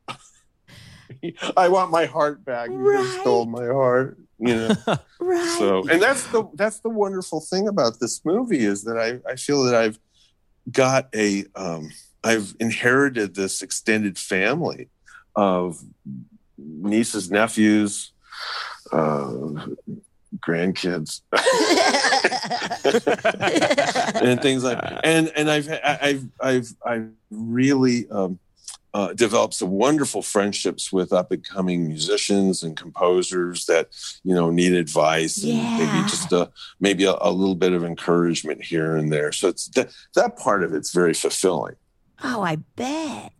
I 1.56 1.68
want 1.68 1.90
my 1.90 2.06
heart 2.06 2.44
back. 2.44 2.68
You 2.70 2.76
Right. 2.76 3.18
stole 3.20 3.46
my 3.46 3.66
heart. 3.66 4.18
You 4.38 4.54
know. 4.54 4.74
right. 5.20 5.56
So 5.58 5.88
and 5.88 6.00
that's 6.00 6.26
the 6.28 6.44
that's 6.54 6.80
the 6.80 6.90
wonderful 6.90 7.40
thing 7.40 7.68
about 7.68 8.00
this 8.00 8.24
movie 8.24 8.64
is 8.64 8.84
that 8.84 8.98
I, 8.98 9.20
I 9.30 9.36
feel 9.36 9.62
that 9.64 9.74
I've 9.74 9.98
got 10.70 11.08
a 11.14 11.44
um 11.54 11.90
I've 12.22 12.54
inherited 12.60 13.34
this 13.34 13.62
extended 13.62 14.18
family 14.18 14.88
of 15.36 15.80
nieces, 16.58 17.30
nephews, 17.30 18.12
uh 18.92 19.66
grandkids 20.38 21.22
and 24.22 24.42
things 24.42 24.64
like 24.64 24.78
and 25.02 25.32
and 25.34 25.50
I've 25.50 25.70
I've 25.82 26.28
I've 26.40 26.74
I've 26.84 27.10
really 27.30 28.08
um, 28.10 28.38
uh, 28.96 29.12
developed 29.12 29.54
some 29.54 29.70
wonderful 29.70 30.22
friendships 30.22 30.90
with 30.90 31.12
up 31.12 31.30
and 31.30 31.44
coming 31.44 31.86
musicians 31.86 32.62
and 32.62 32.76
composers 32.76 33.66
that 33.66 33.88
you 34.24 34.34
know 34.34 34.50
need 34.50 34.72
advice 34.72 35.44
and 35.44 35.78
maybe 35.78 36.08
just 36.08 36.32
a 36.32 36.50
maybe 36.80 37.04
a, 37.04 37.14
a 37.20 37.30
little 37.30 37.54
bit 37.54 37.72
of 37.72 37.84
encouragement 37.84 38.64
here 38.64 38.96
and 38.96 39.12
there. 39.12 39.32
So 39.32 39.48
it's 39.48 39.68
that 39.68 39.90
that 40.14 40.38
part 40.38 40.64
of 40.64 40.72
it's 40.72 40.94
very 40.94 41.12
fulfilling. 41.12 41.76
Oh, 42.24 42.42
I 42.42 42.56
bet. 42.56 43.32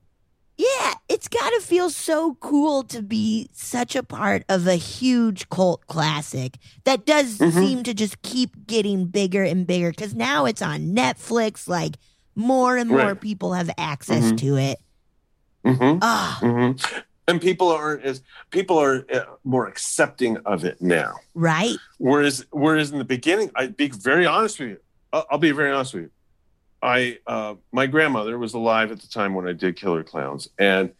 Yeah, 0.58 0.94
it's 1.08 1.28
got 1.28 1.50
to 1.50 1.60
feel 1.60 1.90
so 1.90 2.34
cool 2.36 2.82
to 2.84 3.02
be 3.02 3.48
such 3.52 3.94
a 3.94 4.02
part 4.02 4.42
of 4.48 4.66
a 4.66 4.76
huge 4.76 5.48
cult 5.50 5.86
classic 5.86 6.56
that 6.84 7.04
does 7.04 7.38
Mhm. 7.38 7.52
seem 7.52 7.82
to 7.82 7.92
just 7.92 8.22
keep 8.22 8.66
getting 8.66 9.06
bigger 9.06 9.42
and 9.42 9.66
bigger 9.66 9.90
because 9.90 10.14
now 10.14 10.46
it's 10.46 10.62
on 10.62 10.94
Netflix. 10.94 11.68
Like 11.68 11.96
more 12.34 12.76
and 12.78 12.88
more 12.88 12.98
Right. 13.08 13.20
people 13.20 13.52
have 13.52 13.70
access 13.76 14.24
Mhm. 14.32 14.38
to 14.38 14.56
it. 14.56 14.78
hmm 15.64 15.98
Ah, 16.00 16.38
hmm 16.40 16.72
And 17.28 17.40
people 17.40 17.68
aren't 17.72 18.04
as 18.04 18.22
people 18.50 18.78
are 18.78 19.04
uh, 19.12 19.24
more 19.42 19.66
accepting 19.66 20.36
of 20.46 20.64
it 20.64 20.80
now. 20.80 21.14
right? 21.34 21.76
Whereas, 21.98 22.46
whereas 22.50 22.92
in 22.92 22.98
the 22.98 23.04
beginning, 23.04 23.50
I'd 23.56 23.76
be 23.76 23.88
very 23.88 24.24
honest 24.26 24.60
with 24.60 24.68
you. 24.70 24.76
I'll, 25.12 25.26
I'll 25.32 25.38
be 25.38 25.50
very 25.50 25.72
honest 25.72 25.92
with 25.94 26.04
you. 26.04 26.10
I, 26.86 27.18
uh, 27.26 27.54
my 27.72 27.86
grandmother 27.88 28.38
was 28.38 28.54
alive 28.54 28.92
at 28.92 29.00
the 29.00 29.08
time 29.08 29.34
when 29.34 29.48
I 29.48 29.52
did 29.52 29.74
Killer 29.76 30.04
Clowns, 30.04 30.48
and 30.56 30.92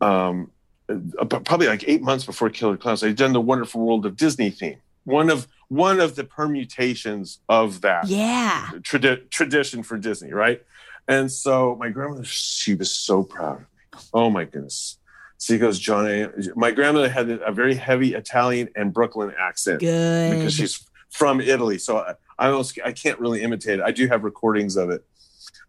um, 0.00 0.50
uh, 0.88 1.24
probably 1.24 1.66
like 1.66 1.84
eight 1.88 2.00
months 2.00 2.24
before 2.24 2.48
Killer 2.48 2.76
Clowns, 2.76 3.02
I'd 3.02 3.16
done 3.16 3.32
the 3.32 3.40
Wonderful 3.40 3.80
World 3.84 4.06
of 4.06 4.16
Disney 4.16 4.50
theme. 4.50 4.76
One 5.04 5.30
of 5.30 5.48
one 5.68 5.98
of 5.98 6.14
the 6.14 6.22
permutations 6.22 7.40
of 7.48 7.80
that 7.80 8.06
Yeah. 8.06 8.68
tradi- 8.82 9.28
tradition 9.30 9.82
for 9.82 9.98
Disney, 9.98 10.32
right? 10.32 10.62
And 11.08 11.32
so 11.32 11.76
my 11.80 11.88
grandmother, 11.88 12.24
she 12.24 12.74
was 12.74 12.94
so 12.94 13.24
proud 13.24 13.54
of 13.56 13.60
me. 13.62 14.00
Oh 14.14 14.30
my 14.30 14.44
goodness. 14.44 14.98
She 15.40 15.58
goes, 15.58 15.80
John, 15.80 16.32
my 16.54 16.70
grandmother 16.70 17.08
had 17.08 17.28
a 17.30 17.50
very 17.50 17.74
heavy 17.74 18.14
Italian 18.14 18.68
and 18.76 18.92
Brooklyn 18.92 19.32
accent 19.36 19.80
Good. 19.80 20.36
because 20.36 20.54
she's 20.54 20.86
from 21.10 21.40
Italy. 21.40 21.78
So 21.78 21.98
I, 21.98 22.14
I 22.38 22.46
almost 22.50 22.78
I 22.84 22.92
can't 22.92 23.18
really 23.18 23.42
imitate 23.42 23.80
it. 23.80 23.82
I 23.82 23.90
do 23.90 24.06
have 24.06 24.22
recordings 24.22 24.76
of 24.76 24.90
it. 24.90 25.02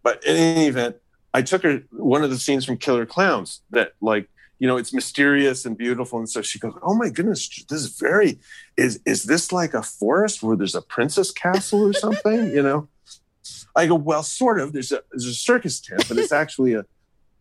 But 0.03 0.23
in 0.25 0.35
any 0.35 0.67
event, 0.67 0.97
I 1.33 1.41
took 1.41 1.63
her 1.63 1.83
one 1.91 2.23
of 2.23 2.29
the 2.29 2.37
scenes 2.37 2.65
from 2.65 2.77
Killer 2.77 3.05
Clowns 3.05 3.61
that 3.71 3.93
like, 4.01 4.29
you 4.59 4.67
know, 4.67 4.77
it's 4.77 4.93
mysterious 4.93 5.65
and 5.65 5.77
beautiful. 5.77 6.19
And 6.19 6.29
so 6.29 6.41
she 6.41 6.59
goes, 6.59 6.73
Oh 6.83 6.93
my 6.93 7.09
goodness, 7.09 7.63
this 7.69 7.81
is 7.81 7.97
very 7.97 8.39
is 8.77 8.99
is 9.05 9.23
this 9.23 9.51
like 9.51 9.73
a 9.73 9.81
forest 9.81 10.43
where 10.43 10.55
there's 10.55 10.75
a 10.75 10.81
princess 10.81 11.31
castle 11.31 11.81
or 11.87 11.93
something? 11.93 12.47
you 12.55 12.61
know? 12.61 12.87
I 13.75 13.87
go, 13.87 13.95
Well, 13.95 14.23
sort 14.23 14.59
of. 14.59 14.73
There's 14.73 14.91
a 14.91 15.01
there's 15.11 15.25
a 15.25 15.33
circus 15.33 15.79
tent, 15.79 16.05
but 16.07 16.17
it's 16.17 16.31
actually 16.31 16.73
a 16.73 16.85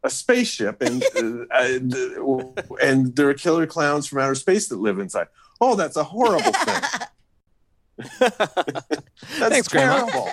a 0.04 0.10
spaceship 0.10 0.82
and 0.82 1.04
uh, 1.16 1.54
uh, 1.54 2.62
and 2.82 3.14
there 3.14 3.28
are 3.28 3.34
killer 3.34 3.66
clowns 3.66 4.06
from 4.08 4.18
outer 4.18 4.34
space 4.34 4.68
that 4.68 4.78
live 4.78 4.98
inside. 4.98 5.28
Oh, 5.60 5.76
that's 5.76 5.96
a 5.96 6.04
horrible 6.04 6.52
thing. 6.52 6.82
That's 8.18 8.38
Thanks, 9.38 9.68
terrible. 9.68 10.28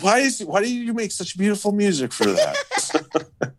Why 0.00 0.18
is 0.18 0.44
why 0.44 0.62
do 0.62 0.72
you 0.72 0.92
make 0.94 1.12
such 1.12 1.36
beautiful 1.36 1.72
music 1.72 2.12
for 2.12 2.26
that? 2.26 3.54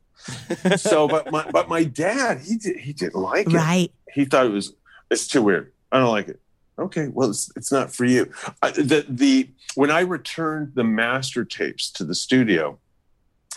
so, 0.78 1.08
but 1.08 1.32
my 1.32 1.50
but 1.52 1.70
my 1.70 1.84
dad 1.84 2.42
he 2.42 2.58
did 2.58 2.78
he 2.78 2.94
didn't 2.94 3.20
like 3.20 3.48
it. 3.48 3.54
right. 3.54 3.92
He 4.14 4.26
thought 4.26 4.46
it 4.46 4.52
was 4.52 4.74
it's 5.10 5.28
too 5.28 5.42
weird. 5.42 5.72
I 5.92 6.00
don't 6.00 6.12
like 6.12 6.28
it. 6.28 6.40
Okay, 6.78 7.08
well 7.08 7.30
it's 7.30 7.52
it's 7.56 7.72
not 7.72 7.94
for 7.94 8.06
you. 8.06 8.32
I, 8.62 8.72
the 8.72 9.06
the 9.08 9.50
when 9.76 9.92
I 9.92 10.02
returned 10.02 10.74
the 10.76 10.84
master 10.84 11.44
tapes 11.44 11.92
to 11.92 12.04
the 12.04 12.16
studio, 12.16 12.80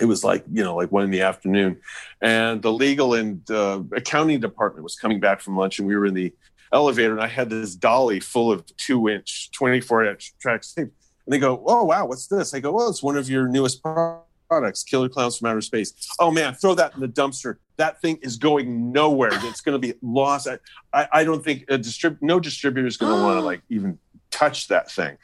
it 0.01 0.07
was 0.07 0.25
like 0.25 0.45
you 0.53 0.63
know 0.65 0.75
like 0.75 0.91
one 0.91 1.05
in 1.05 1.11
the 1.11 1.23
afternoon, 1.23 1.81
and 2.21 2.63
the 2.63 2.73
legal 2.73 3.15
and 3.15 3.49
uh, 3.51 3.83
accounting 3.93 4.41
department 4.41 4.83
was 4.83 4.97
coming 4.97 5.21
back 5.21 5.41
from 5.41 5.57
lunch, 5.57 5.79
and 5.79 5.87
we 5.87 5.97
were 5.97 6.07
in 6.07 6.15
the 6.15 6.33
elevator, 6.73 7.13
and 7.13 7.21
I 7.21 7.29
had 7.29 7.51
this 7.51 7.75
dolly 7.75 8.19
full 8.19 8.51
of 8.51 8.65
two 8.77 9.09
inch, 9.09 9.51
twenty 9.53 9.81
four 9.81 10.05
inch 10.05 10.33
tracks 10.41 10.73
tape, 10.73 10.91
and 11.27 11.33
they 11.33 11.39
go, 11.39 11.63
"Oh 11.67 11.85
wow, 11.85 12.07
what's 12.07 12.27
this?" 12.27 12.55
I 12.55 12.61
go, 12.61 12.73
"Well, 12.73 12.89
it's 12.89 13.03
one 13.03 13.17
of 13.17 13.29
your 13.31 13.49
newest 13.49 13.83
products, 13.83 14.83
Killer 14.83 15.09
Clowns 15.09 15.39
from 15.39 15.49
Outer 15.49 15.61
Space." 15.61 15.93
Oh 16.19 16.31
man, 16.31 16.55
throw 16.55 16.75
that 16.75 16.95
in 16.95 17.01
the 17.01 17.09
dumpster. 17.09 17.57
That 17.77 18.01
thing 18.01 18.19
is 18.23 18.37
going 18.37 18.93
nowhere. 18.93 19.31
It's 19.33 19.61
going 19.61 19.81
to 19.81 19.87
be 19.87 19.95
lost. 20.03 20.49
I, 20.49 20.59
I, 20.93 21.09
I 21.13 21.25
don't 21.25 21.43
think 21.45 21.63
a 21.69 21.79
distrib- 21.79 22.19
no 22.21 22.39
distributor 22.39 22.87
is 22.87 22.97
going 22.97 23.17
to 23.17 23.23
want 23.23 23.39
to 23.39 23.43
like 23.45 23.63
even 23.71 23.99
touch 24.31 24.69
that 24.69 24.91
thing. 24.91 25.17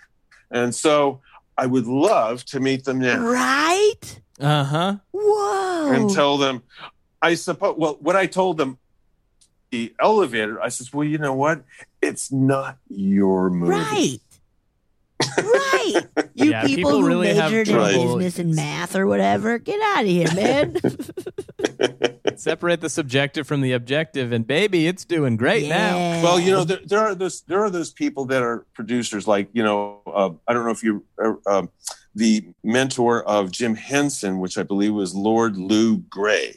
And 0.51 0.75
so 0.75 1.21
I 1.57 1.67
would 1.67 1.87
love 1.87 2.45
to 2.47 2.61
meet 2.61 2.85
them 2.85 3.01
now 3.01 3.19
Right. 3.25 4.21
Uh 4.41 4.65
huh. 4.65 4.97
Whoa. 5.11 5.93
and 5.93 6.11
tell 6.11 6.39
them. 6.39 6.63
I 7.21 7.35
suppose. 7.35 7.75
Well, 7.77 7.99
what 8.01 8.15
I 8.15 8.27
told 8.27 8.57
them, 8.59 8.79
the 9.71 9.93
elevator. 10.01 10.63
I 10.63 10.69
says, 10.69 10.93
well, 10.93 11.07
you 11.07 11.19
know 11.19 11.35
what? 11.35 11.65
It's 12.01 12.31
not 12.31 12.79
your 12.89 13.51
movie. 13.51 13.73
Right. 13.73 14.19
Right. 15.37 15.95
You 16.35 16.51
Yeah, 16.51 16.63
people, 16.67 16.77
people 16.93 17.01
who 17.01 17.07
really 17.09 17.35
have 17.35 17.51
majored 17.51 17.67
in 17.69 17.75
trouble. 17.75 18.17
business 18.19 18.39
and 18.39 18.55
math 18.55 18.95
or 18.95 19.09
whatever, 19.09 19.59
get 19.59 19.81
out 19.83 20.03
of 20.05 20.09
here, 20.09 20.29
man. 20.35 20.77
Separate 22.37 22.81
the 22.81 22.89
subjective 22.89 23.47
from 23.47 23.61
the 23.61 23.73
objective, 23.73 24.31
and 24.31 24.47
baby, 24.47 24.87
it's 24.87 25.05
doing 25.05 25.37
great 25.37 25.69
now. 25.69 25.97
Well, 26.23 26.39
you 26.39 26.53
know, 26.53 26.63
there, 26.63 26.79
there 26.85 27.01
are 27.01 27.15
those 27.17 27.41
there 27.43 27.65
are 27.65 27.71
those 27.71 27.91
people 27.91 28.27
that 28.27 28.43
are 28.43 28.65
producers, 28.75 29.27
like 29.27 29.49
you 29.53 29.65
know, 29.65 30.01
uh, 30.07 30.31
I 30.47 30.53
don't 30.53 30.65
know 30.65 30.71
if 30.71 30.85
you, 30.85 31.05
uh, 31.21 31.33
um, 31.47 31.71
the 32.15 32.45
mentor 32.63 33.25
of 33.25 33.51
Jim 33.51 33.75
Henson, 33.75 34.39
which 34.39 34.57
I 34.59 34.63
believe 34.63 34.95
was 34.95 35.15
Lord 35.15 35.57
Lew 35.57 35.99
Grade. 35.99 36.57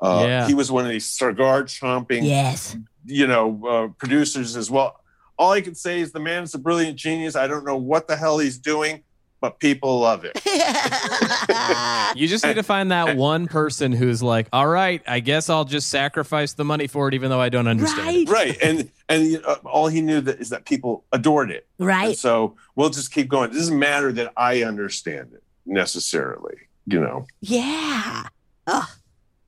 Uh, 0.00 0.24
Yeah. 0.26 0.46
He 0.48 0.54
was 0.54 0.72
one 0.72 0.84
of 0.84 0.90
these 0.90 1.08
cigar 1.08 1.62
chomping, 1.62 2.24
Yes. 2.24 2.76
you 3.04 3.26
know, 3.28 3.66
uh, 3.68 3.88
producers 3.98 4.56
as 4.56 4.68
well. 4.70 4.98
All 5.38 5.52
I 5.52 5.60
can 5.60 5.74
say 5.74 6.00
is 6.00 6.12
the 6.12 6.20
man 6.20 6.42
is 6.44 6.54
a 6.54 6.58
brilliant 6.58 6.96
genius. 6.96 7.36
I 7.36 7.46
don't 7.46 7.64
know 7.64 7.76
what 7.76 8.08
the 8.08 8.16
hell 8.16 8.38
he's 8.38 8.58
doing, 8.58 9.02
but 9.40 9.58
people 9.58 10.00
love 10.00 10.24
it. 10.24 10.40
You 12.16 12.28
just 12.28 12.44
need 12.46 12.54
to 12.54 12.62
find 12.62 12.92
that 12.92 13.16
one 13.16 13.46
person 13.46 13.92
who's 13.92 14.22
like, 14.22 14.48
all 14.52 14.66
right, 14.66 15.02
I 15.06 15.20
guess 15.20 15.50
I'll 15.50 15.64
just 15.66 15.88
sacrifice 15.90 16.54
the 16.54 16.64
money 16.64 16.86
for 16.86 17.08
it, 17.08 17.14
even 17.14 17.28
though 17.28 17.40
I 17.40 17.50
don't 17.50 17.66
understand. 17.66 18.06
right. 18.06 18.16
it." 18.16 18.30
right, 18.30 18.62
and 18.62 18.90
and 19.10 19.44
uh, 19.44 19.56
all 19.64 19.88
he 19.88 20.00
knew 20.00 20.20
that 20.22 20.40
is 20.40 20.48
that 20.50 20.64
people 20.64 21.04
adored 21.12 21.50
it. 21.50 21.66
And 21.78 21.86
Right. 21.88 22.16
so 22.16 22.56
we'll 22.74 22.88
just 22.90 23.12
keep 23.12 23.28
going. 23.28 23.50
It 23.50 23.54
doesn't 23.54 23.78
matter 23.78 24.12
that 24.12 24.32
I 24.36 24.62
understand 24.62 25.32
it 25.34 25.42
necessarily, 25.66 26.54
you 26.86 27.00
know. 27.00 27.26
Yeah. 27.40 28.22
Oh, 28.66 28.88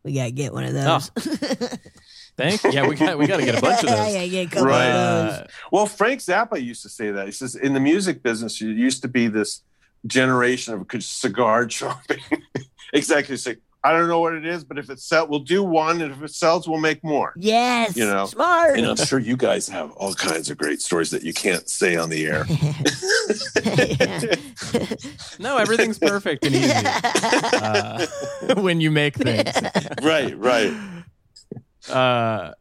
we 0.03 0.12
gotta 0.12 0.31
get 0.33 0.53
one 0.53 0.64
of 0.64 0.74
those. 0.74 1.11
Thank 2.38 2.62
yeah, 2.72 2.87
we 2.87 2.94
got 2.94 3.18
we 3.18 3.27
got 3.27 3.38
to 3.38 3.44
get 3.44 3.59
a 3.59 3.61
bunch 3.61 3.83
of 3.83 3.88
those. 3.90 4.14
yeah, 4.14 4.27
get 4.29 4.46
a 4.46 4.51
couple 4.51 4.66
Right. 4.66 4.87
those. 4.87 5.33
Uh, 5.33 5.46
Well, 5.72 5.87
Frank 5.87 6.20
Zappa 6.20 6.62
used 6.62 6.83
to 6.85 6.88
say 6.88 7.11
that. 7.11 7.27
He 7.27 7.33
says 7.33 7.57
in 7.57 7.74
the 7.74 7.81
music 7.81 8.22
business, 8.22 8.61
there 8.61 8.70
used 8.70 9.03
to 9.03 9.09
be 9.09 9.27
this 9.27 9.62
generation 10.07 10.72
of 10.74 10.87
cigar 11.03 11.66
chomping 11.66 12.20
executives 12.94 13.42
say, 13.42 13.57
I 13.85 13.92
don't 13.92 14.09
know 14.09 14.20
what 14.20 14.35
it 14.35 14.44
is, 14.46 14.64
but 14.64 14.77
if 14.79 14.90
it 14.90 14.98
sells, 15.01 15.29
we'll 15.29 15.38
do 15.40 15.62
one, 15.62 16.01
and 16.01 16.12
if 16.12 16.22
it 16.22 16.35
sells, 16.35 16.68
we'll 16.68 16.81
make 16.81 17.03
more. 17.05 17.33
Yes. 17.37 17.96
You 17.96 18.07
know, 18.07 18.27
Smart. 18.27 18.77
And 18.77 18.87
I'm 18.87 18.96
sure 18.96 19.18
you 19.20 19.37
guys 19.37 19.68
have 19.68 19.92
all 19.92 20.14
kinds 20.14 20.51
of 20.51 20.59
great 20.59 20.81
stories 20.81 21.11
that 21.11 21.22
you 21.22 21.33
can't 21.33 21.68
say 21.68 21.96
on 21.96 22.11
the 22.11 22.27
air. 22.27 22.44
no, 25.38 25.59
everything's 25.59 25.98
perfect 25.98 26.44
and 26.44 26.55
easy 26.55 26.72
uh, 26.74 28.07
when 28.57 28.81
you 28.81 28.90
make 28.90 29.14
things. 29.16 29.53
right, 30.03 30.37
right. 30.38 30.72
Uh, 31.90 32.53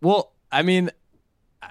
well, 0.00 0.32
I 0.50 0.62
mean, 0.62 0.90
I, 1.62 1.70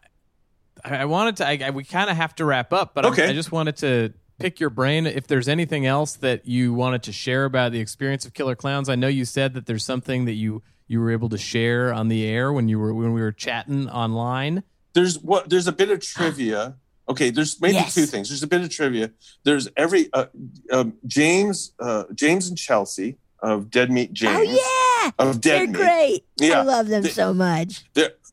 I 0.97 1.05
wanted 1.05 1.37
to. 1.37 1.47
I, 1.47 1.59
I, 1.65 1.69
we 1.71 1.83
kind 1.83 2.09
of 2.09 2.15
have 2.17 2.35
to 2.35 2.45
wrap 2.45 2.73
up, 2.73 2.93
but 2.93 3.05
I- 3.05 3.29
I, 3.29 3.33
just 3.33 3.51
wanted 3.51 3.77
to 3.77 4.13
pick 4.39 4.59
your 4.59 4.69
brain 4.69 5.05
if 5.05 5.27
there's 5.27 5.47
anything 5.49 5.85
else 5.85 6.13
that 6.17 6.47
you 6.47 6.73
wanted 6.73 7.03
to 7.03 7.11
share 7.11 7.45
about 7.45 7.71
the 7.71 7.79
experience 7.79 8.25
of 8.25 8.33
Killer 8.33 8.55
Clowns. 8.55 8.87
I 8.89 8.95
know 8.95 9.07
you 9.07 9.25
said 9.25 9.53
that 9.55 9.65
there's 9.65 9.83
something 9.83 10.25
that 10.25 10.33
you 10.33 10.61
you 10.87 10.99
were 10.99 11.11
able 11.11 11.29
to 11.29 11.37
share 11.37 11.93
on 11.93 12.07
the 12.07 12.25
air 12.25 12.51
when 12.53 12.67
you 12.67 12.79
were 12.79 12.93
when 12.93 13.13
we 13.13 13.21
were 13.21 13.31
chatting 13.31 13.89
online. 13.89 14.63
there's 14.93 15.19
what 15.19 15.49
there's 15.49 15.67
a 15.67 15.71
bit 15.71 15.91
of 15.91 15.99
trivia. 16.01 16.75
Okay, 17.07 17.31
there's 17.31 17.59
maybe 17.59 17.73
Yes. 17.73 17.95
two 17.95 18.05
things. 18.05 18.29
There's 18.29 18.43
a 18.43 18.47
bit 18.47 18.61
of 18.61 18.69
trivia. 18.69 19.11
There's 19.43 19.67
every 19.75 20.11
uh, 20.13 20.27
um, 20.71 20.93
James 21.07 21.73
uh, 21.79 22.03
James 22.13 22.47
and 22.47 22.57
Chelsea 22.57 23.17
of 23.41 23.69
Dead 23.69 23.89
Meat 23.91 24.13
James 24.13 24.37
oh 24.37 25.03
yeah. 25.03 25.11
of 25.19 25.41
They're 25.41 25.65
Dead 25.65 25.69
Meat. 25.69 26.23
great. 26.39 26.53
I 26.53 26.61
love 26.63 26.87
them 26.87 27.03
They- 27.03 27.09
so 27.09 27.33
much. 27.33 27.83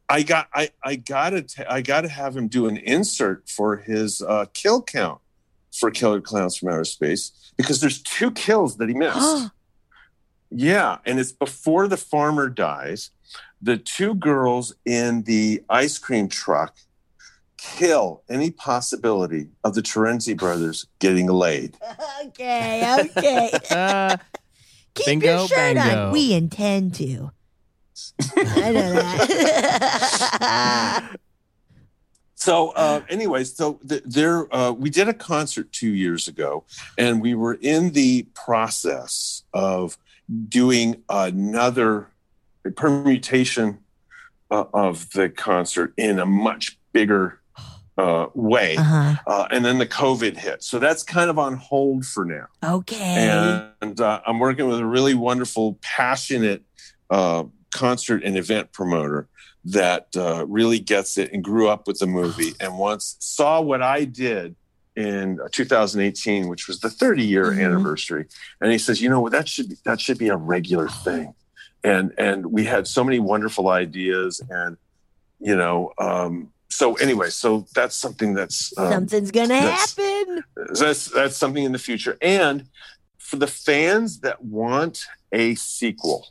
I 0.08 0.22
got 0.22 0.48
I 0.54 0.70
I 0.84 0.94
gotta 0.96 1.42
t- 1.42 1.64
I 1.68 1.80
gotta 1.82 2.08
have 2.08 2.36
him 2.36 2.46
do 2.48 2.66
an 2.68 2.76
insert 2.76 3.48
for 3.48 3.76
his 3.78 4.22
uh, 4.22 4.46
kill 4.54 4.80
count 4.82 5.20
for 5.72 5.90
Killer 5.90 6.20
Clowns 6.20 6.56
from 6.56 6.68
Outer 6.68 6.84
Space 6.84 7.32
because 7.56 7.80
there's 7.80 8.00
two 8.02 8.30
kills 8.30 8.76
that 8.76 8.88
he 8.88 8.94
missed. 9.04 9.50
Yeah, 10.50 10.98
and 11.04 11.18
it's 11.18 11.32
before 11.32 11.88
the 11.88 11.96
farmer 11.96 12.48
dies. 12.48 13.10
The 13.60 13.76
two 13.78 14.14
girls 14.14 14.74
in 14.84 15.22
the 15.22 15.64
ice 15.68 15.98
cream 15.98 16.28
truck 16.28 16.76
kill 17.56 18.22
any 18.28 18.52
possibility 18.52 19.48
of 19.64 19.74
the 19.74 19.82
Terenzi 19.82 20.36
brothers 20.36 20.86
getting 21.00 21.26
laid. 21.26 21.76
okay, 22.26 22.96
okay. 23.16 23.50
Uh, 23.70 24.16
Keep 24.96 25.06
Bingo, 25.06 25.26
your 25.26 25.48
shirt 25.48 25.76
bango. 25.76 26.06
on. 26.06 26.12
We 26.12 26.32
intend 26.32 26.94
to. 26.96 27.30
I 28.36 28.72
know 28.72 28.92
that. 28.92 31.16
So, 32.38 32.68
uh, 32.76 33.00
anyways, 33.08 33.56
so 33.56 33.80
th- 33.88 34.04
there 34.04 34.54
uh, 34.54 34.70
we 34.70 34.88
did 34.88 35.08
a 35.08 35.14
concert 35.14 35.72
two 35.72 35.88
years 35.88 36.28
ago, 36.28 36.64
and 36.96 37.20
we 37.20 37.34
were 37.34 37.58
in 37.60 37.90
the 37.90 38.28
process 38.34 39.42
of 39.52 39.98
doing 40.48 41.02
another 41.08 42.06
permutation 42.76 43.78
uh, 44.50 44.64
of 44.72 45.10
the 45.10 45.28
concert 45.28 45.92
in 45.96 46.20
a 46.20 46.26
much 46.26 46.78
bigger 46.92 47.40
uh, 47.98 48.26
way. 48.34 48.76
uh-huh. 48.76 49.14
Uh, 49.26 49.48
and 49.50 49.64
then 49.64 49.78
the 49.78 49.86
COVID 49.86 50.36
hit. 50.36 50.62
So 50.62 50.78
that's 50.78 51.02
kind 51.02 51.30
of 51.30 51.38
on 51.38 51.54
hold 51.56 52.04
for 52.04 52.24
now. 52.24 52.46
Okay. 52.62 53.72
And 53.80 54.00
uh, 54.00 54.20
I'm 54.26 54.38
working 54.38 54.68
with 54.68 54.78
a 54.80 54.84
really 54.86 55.14
wonderful, 55.14 55.78
passionate 55.82 56.62
uh, 57.10 57.44
concert 57.74 58.22
and 58.24 58.36
event 58.36 58.72
promoter 58.72 59.28
that 59.64 60.08
uh, 60.16 60.44
really 60.46 60.78
gets 60.78 61.18
it 61.18 61.32
and 61.32 61.42
grew 61.42 61.68
up 61.68 61.86
with 61.86 61.98
the 61.98 62.06
movie 62.06 62.52
and 62.60 62.78
once 62.78 63.16
saw 63.20 63.60
what 63.60 63.82
I 63.82 64.04
did 64.04 64.54
in 64.94 65.38
2018, 65.52 66.48
which 66.48 66.68
was 66.68 66.80
the 66.80 66.88
30 66.88 67.22
year 67.24 67.50
Mhm. 67.52 67.64
anniversary. 67.64 68.26
And 68.60 68.72
he 68.72 68.78
says, 68.78 69.00
you 69.02 69.08
know 69.10 69.20
what, 69.20 69.32
that 69.32 69.48
should 69.48 69.68
be, 69.68 69.76
that 69.84 70.00
should 70.00 70.18
be 70.18 70.28
a 70.28 70.36
regular 70.36 70.88
thing. 70.88 71.34
and 71.84 72.12
and 72.18 72.46
we 72.46 72.64
had 72.64 72.86
so 72.86 73.04
many 73.04 73.18
wonderful 73.18 73.68
ideas 73.68 74.40
and 74.48 74.76
you 75.38 75.54
know 75.54 75.92
um 75.98 76.50
so 76.68 76.94
anyway 76.94 77.30
so 77.30 77.66
that's 77.74 77.96
something 77.96 78.34
that's 78.34 78.72
um, 78.78 78.92
Something's 78.92 79.30
gonna 79.30 79.48
that's- 79.48 79.96
happen. 79.96 80.44
that's 80.74 81.06
that's 81.10 81.36
something 81.36 81.64
in 81.64 81.72
the 81.72 81.78
future. 81.78 82.16
And 82.20 82.68
for 83.18 83.36
the 83.36 83.46
fans 83.46 84.20
that 84.20 84.44
want 84.44 85.00
a 85.32 85.54
sequel 85.56 86.28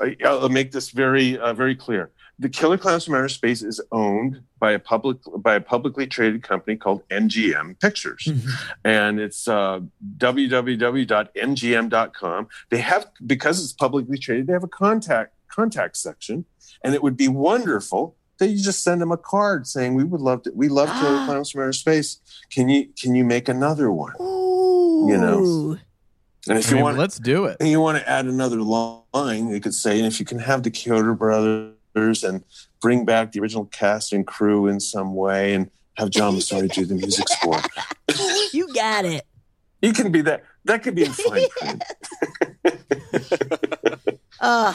I- 0.00 0.16
i'll 0.24 0.48
make 0.48 0.72
this 0.72 0.90
very 0.90 1.36
uh, 1.38 1.52
very 1.52 1.74
clear. 1.76 2.10
The 2.40 2.48
killer 2.48 2.78
clowns 2.78 3.04
from 3.04 3.16
outer 3.16 3.28
space 3.28 3.62
is 3.62 3.80
owned 3.90 4.42
by 4.60 4.70
a 4.72 4.78
public 4.78 5.16
by 5.38 5.56
a 5.56 5.60
publicly 5.60 6.06
traded 6.06 6.42
company 6.44 6.76
called 6.76 7.02
mgm 7.08 7.80
pictures. 7.80 8.28
And 8.84 9.18
it's 9.18 9.48
uh, 9.48 9.80
www.mgm.com 10.18 12.48
they 12.70 12.78
have 12.78 13.06
because 13.26 13.62
it's 13.62 13.72
publicly 13.72 14.18
traded 14.18 14.46
they 14.46 14.52
have 14.52 14.64
a 14.64 14.68
contact 14.68 15.34
contact 15.48 15.96
section. 15.96 16.44
And 16.84 16.94
it 16.94 17.02
would 17.02 17.16
be 17.16 17.26
wonderful 17.28 18.16
that 18.38 18.48
you 18.48 18.62
just 18.62 18.82
send 18.82 19.00
them 19.00 19.12
a 19.12 19.16
card 19.16 19.66
saying 19.66 19.94
we 19.94 20.04
would 20.04 20.20
love 20.20 20.42
to 20.42 20.52
we 20.54 20.68
love 20.68 20.88
killer 21.00 21.24
clowns 21.26 21.50
from 21.50 21.62
outer 21.62 21.72
space 21.72 22.20
can 22.50 22.68
you 22.68 22.88
can 23.00 23.14
you 23.14 23.24
make 23.24 23.48
another 23.48 23.90
one 23.90 24.12
Ooh. 24.20 25.06
You 25.08 25.16
know. 25.16 25.78
and 26.48 26.58
if 26.58 26.66
I 26.66 26.70
you 26.70 26.74
mean, 26.76 26.84
want 26.84 26.98
let's 26.98 27.18
do 27.18 27.44
it. 27.44 27.56
and 27.60 27.68
you 27.68 27.80
want 27.80 27.98
to 27.98 28.08
add 28.08 28.26
another 28.26 28.60
line, 28.60 29.48
you 29.48 29.60
could 29.60 29.74
say, 29.74 29.96
and 29.98 30.06
if 30.06 30.18
you 30.18 30.26
can 30.26 30.40
have 30.40 30.64
the 30.64 30.70
Chiodo 30.72 31.16
brothers 31.16 32.24
and 32.24 32.42
bring 32.80 33.04
back 33.04 33.30
the 33.30 33.40
original 33.40 33.66
cast 33.66 34.12
and 34.12 34.26
crew 34.26 34.66
in 34.66 34.80
some 34.80 35.14
way 35.14 35.54
and 35.54 35.70
have 35.96 36.10
John 36.10 36.34
Massari 36.34 36.72
do 36.72 36.84
the 36.84 36.94
music 36.96 37.28
score. 37.28 37.60
You 38.52 38.72
got 38.74 39.04
it. 39.04 39.24
You 39.82 39.92
can 39.92 40.10
be 40.10 40.22
that. 40.22 40.42
That 40.64 40.82
could 40.82 40.94
be 40.96 41.04
in 41.04 41.12
fine 41.12 41.46
print. 41.58 41.82
Uh, 44.40 44.74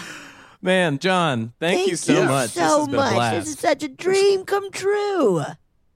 Man, 0.63 0.97
John, 0.97 1.51
thank, 1.59 1.89
you 1.89 1.95
so 1.97 2.25
much. 2.25 2.51
so 2.51 2.59
this 2.61 2.69
has 2.69 2.85
been 2.87 2.95
a 2.95 2.97
much. 2.97 3.13
blast. 3.13 3.35
This 3.45 3.53
is 3.55 3.59
such 3.59 3.83
a 3.83 3.87
dream 3.89 4.45
come 4.45 4.71
true. 4.71 5.43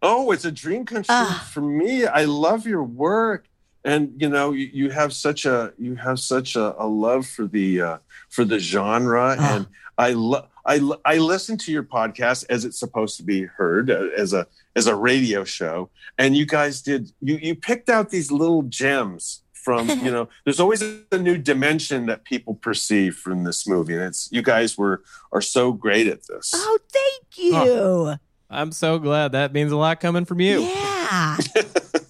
Oh, 0.02 0.32
it's 0.32 0.44
a 0.46 0.52
dream 0.52 0.86
come 0.86 0.98
true 1.04 1.06
Ah. 1.10 1.50
for 1.54 1.62
me. 1.62 2.06
I 2.06 2.26
love 2.26 2.68
your 2.68 2.84
work, 2.84 3.48
and 3.86 4.12
you 4.22 4.28
know, 4.30 4.52
you, 4.52 4.70
you 4.74 4.90
have 4.92 5.14
such 5.14 5.46
a 5.46 5.74
you 5.80 5.96
have 5.96 6.20
such 6.20 6.56
a, 6.58 6.76
a 6.78 6.86
love 6.86 7.26
for 7.26 7.48
the 7.48 7.82
uh, 7.82 7.98
for 8.30 8.44
the 8.44 8.60
genre, 8.60 9.38
Ah. 9.40 9.56
and 9.56 9.68
I 9.98 10.12
love. 10.12 10.48
I, 10.66 10.82
I 11.06 11.18
listen 11.20 11.58
to 11.60 11.72
your 11.72 11.84
podcast 11.84 12.44
as 12.50 12.66
it's 12.66 12.78
supposed 12.78 13.16
to 13.16 13.24
be 13.24 13.44
heard 13.44 13.90
uh, 13.90 14.08
as 14.18 14.34
a 14.34 14.48
as 14.76 14.86
a 14.88 14.96
radio 14.96 15.46
show, 15.46 15.90
and 16.18 16.36
you 16.36 16.46
guys 16.46 16.82
did 16.82 17.10
you 17.22 17.38
you 17.42 17.56
picked 17.56 17.90
out 17.90 18.10
these 18.10 18.34
little 18.34 18.64
gems 18.64 19.44
from 19.68 19.90
you 20.06 20.12
know. 20.12 20.30
There's 20.46 20.62
always 20.62 20.82
a 21.12 21.18
new 21.18 21.38
dimension 21.38 22.06
that 22.06 22.24
people 22.24 22.56
perceive 22.56 23.18
from 23.18 23.44
this 23.44 23.68
movie, 23.68 23.94
and 23.96 24.04
it's 24.04 24.30
you 24.32 24.42
guys 24.42 24.78
were 24.78 25.04
are 25.34 25.42
so 25.42 25.74
great 25.74 26.08
at 26.08 26.26
this. 26.28 26.52
Oh, 26.56 26.80
thank 26.90 27.38
you. 27.38 28.16
I'm 28.50 28.72
so 28.72 28.98
glad. 28.98 29.34
That 29.34 29.52
means 29.52 29.74
a 29.74 29.76
lot 29.76 30.00
coming 30.00 30.24
from 30.24 30.40
you. 30.40 30.62
Yeah. 30.62 31.38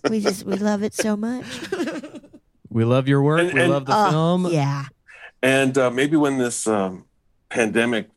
we 0.07 0.19
just 0.21 0.45
we 0.45 0.55
love 0.57 0.83
it 0.83 0.93
so 0.93 1.17
much. 1.17 1.45
We 2.69 2.83
love 2.83 3.07
your 3.07 3.23
work. 3.23 3.39
And- 3.39 3.53
we 3.53 3.61
and- 3.61 3.71
love 3.71 3.85
the 3.85 3.93
Oh, 3.95 4.09
film. 4.11 4.47
Yeah. 4.53 4.85
And 5.41 5.75
uh, 5.77 5.89
maybe 5.89 6.15
when 6.17 6.37
this 6.37 6.67
um, 6.67 7.05
pandemic 7.49 8.09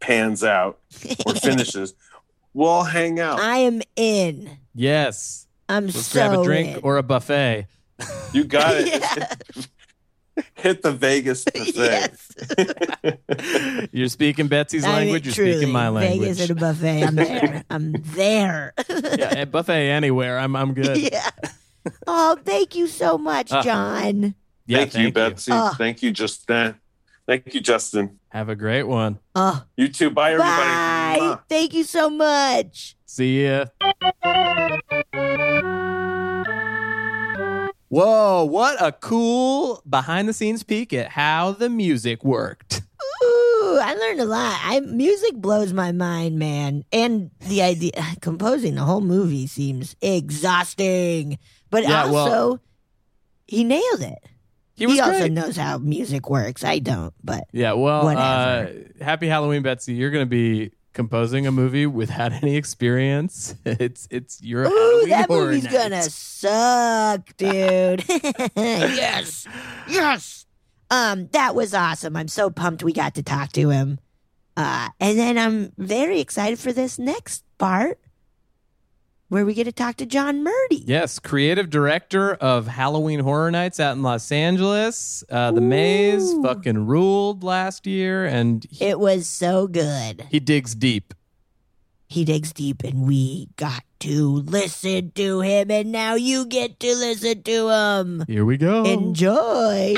pans 0.00 0.42
out 0.42 0.78
or 1.26 1.34
finishes, 1.48 1.94
we'll 2.54 2.68
all 2.68 2.84
hang 2.84 3.20
out. 3.20 3.38
I 3.38 3.58
am 3.58 3.80
in. 3.94 4.58
Yes. 4.74 5.46
I'm 5.68 5.86
Let's 5.86 6.06
so 6.06 6.18
grab 6.18 6.40
a 6.40 6.42
drink 6.42 6.78
in. 6.78 6.82
or 6.82 6.96
a 6.96 7.02
buffet. 7.02 7.66
You 8.32 8.44
got 8.44 8.74
it. 8.76 9.02
Hit 10.54 10.82
the 10.82 10.92
Vegas 10.92 11.44
buffet. 11.44 11.74
yes. 11.74 13.88
You're 13.92 14.08
speaking 14.08 14.46
Betsy's 14.46 14.84
I 14.84 14.88
mean, 14.88 14.96
language. 14.96 15.26
You're 15.26 15.34
truly, 15.34 15.52
speaking 15.54 15.72
my 15.72 15.88
language. 15.88 16.20
Vegas 16.36 16.40
at 16.42 16.50
a 16.50 16.54
buffet. 16.54 17.02
I'm 17.02 17.14
there. 17.16 17.64
I'm 17.70 17.92
there. 17.92 18.74
yeah, 18.88 19.34
at 19.36 19.50
buffet 19.50 19.90
anywhere. 19.90 20.38
I'm 20.38 20.54
I'm 20.54 20.74
good. 20.74 20.96
yeah. 20.96 21.30
Oh, 22.06 22.38
thank 22.44 22.76
you 22.76 22.86
so 22.86 23.18
much, 23.18 23.50
Ah. 23.50 23.62
John. 23.62 24.34
Yeah, 24.66 24.78
thank, 24.84 24.94
you, 24.94 25.12
Betsy. 25.12 25.50
Oh. 25.52 25.72
Thank 25.76 26.02
you, 26.02 26.12
Justin. 26.12 26.76
Thank 27.26 27.52
you, 27.54 27.60
Justin. 27.60 28.18
Have 28.28 28.48
a 28.48 28.56
great 28.56 28.84
one. 28.84 29.18
Oh, 29.34 29.64
You 29.76 29.88
too. 29.88 30.10
Bye, 30.10 30.32
everybody. 30.32 30.50
bye. 30.52 31.18
Mwah. 31.20 31.40
Thank 31.48 31.74
you 31.74 31.84
so 31.84 32.10
much. 32.10 32.94
See 33.06 33.44
ya. 33.46 33.64
Whoa, 37.88 38.44
what 38.44 38.76
a 38.82 38.92
cool 38.92 39.82
behind 39.88 40.28
the 40.28 40.32
scenes 40.34 40.62
peek 40.62 40.92
at 40.92 41.08
how 41.08 41.52
the 41.52 41.68
music 41.70 42.22
worked. 42.22 42.82
Ooh, 43.24 43.78
I 43.82 43.94
learned 43.94 44.20
a 44.20 44.24
lot. 44.26 44.60
I 44.62 44.80
music 44.80 45.34
blows 45.36 45.72
my 45.72 45.92
mind, 45.92 46.38
man. 46.38 46.84
And 46.92 47.30
the 47.40 47.62
idea 47.62 47.92
composing 48.20 48.74
the 48.74 48.82
whole 48.82 49.00
movie 49.00 49.46
seems 49.46 49.96
exhausting. 50.02 51.38
But 51.70 51.84
Yeah, 51.84 52.02
also 52.04 52.12
well- 52.14 52.60
he 53.46 53.64
nailed 53.64 54.02
it. 54.02 54.18
He 54.74 54.86
was 54.86 55.00
also 55.00 55.18
great. 55.18 55.32
knows 55.32 55.56
how 55.56 55.78
music 55.78 56.30
works. 56.30 56.62
I 56.62 56.78
don't, 56.78 57.12
but 57.24 57.44
Yeah, 57.52 57.72
well, 57.72 58.02
uh, 58.06 58.14
Whatever. 58.14 58.84
happy 59.00 59.26
Halloween, 59.26 59.62
Betsy. 59.62 59.94
You're 59.94 60.10
going 60.12 60.22
to 60.24 60.30
be 60.30 60.70
composing 60.92 61.46
a 61.46 61.52
movie 61.52 61.86
without 61.86 62.32
any 62.32 62.56
experience. 62.56 63.54
It's 63.64 64.08
it's 64.10 64.42
your 64.42 64.64
ooh, 64.64 64.68
Halloween 64.68 65.08
that 65.10 65.28
horror 65.28 65.44
movie's 65.46 65.64
night. 65.64 65.72
gonna 65.72 66.02
suck, 66.02 67.36
dude. 67.36 68.04
yes. 68.56 69.46
Yes. 69.88 70.46
Um, 70.90 71.28
that 71.32 71.54
was 71.54 71.74
awesome. 71.74 72.16
I'm 72.16 72.28
so 72.28 72.50
pumped 72.50 72.82
we 72.82 72.92
got 72.92 73.14
to 73.16 73.22
talk 73.22 73.52
to 73.52 73.70
him. 73.70 73.98
Uh, 74.56 74.88
and 74.98 75.18
then 75.18 75.38
I'm 75.38 75.72
very 75.76 76.18
excited 76.20 76.58
for 76.58 76.72
this 76.72 76.98
next 76.98 77.44
part 77.58 78.00
where 79.28 79.44
we 79.44 79.54
get 79.54 79.64
to 79.64 79.72
talk 79.72 79.96
to 79.96 80.06
John 80.06 80.42
Murdy. 80.42 80.84
Yes, 80.86 81.18
creative 81.18 81.68
director 81.70 82.34
of 82.34 82.66
Halloween 82.66 83.20
Horror 83.20 83.50
Nights 83.50 83.78
out 83.78 83.96
in 83.96 84.02
Los 84.02 84.32
Angeles. 84.32 85.22
Uh, 85.30 85.50
the 85.52 85.60
Maze 85.60 86.34
fucking 86.42 86.86
ruled 86.86 87.44
last 87.44 87.86
year, 87.86 88.24
and 88.24 88.66
he, 88.70 88.86
It 88.86 88.98
was 89.00 89.26
so 89.28 89.66
good. 89.66 90.26
he 90.30 90.40
digs 90.40 90.74
deep. 90.74 91.14
He 92.10 92.24
digs 92.24 92.54
deep, 92.54 92.82
and 92.84 93.06
we 93.06 93.48
got 93.56 93.84
to 94.00 94.28
listen 94.36 95.12
to 95.16 95.40
him, 95.40 95.70
and 95.70 95.92
now 95.92 96.14
you 96.14 96.46
get 96.46 96.80
to 96.80 96.86
listen 96.96 97.42
to 97.42 97.68
him. 97.68 98.24
Here 98.26 98.46
we 98.46 98.56
go. 98.56 98.84
Enjoy. 98.84 99.94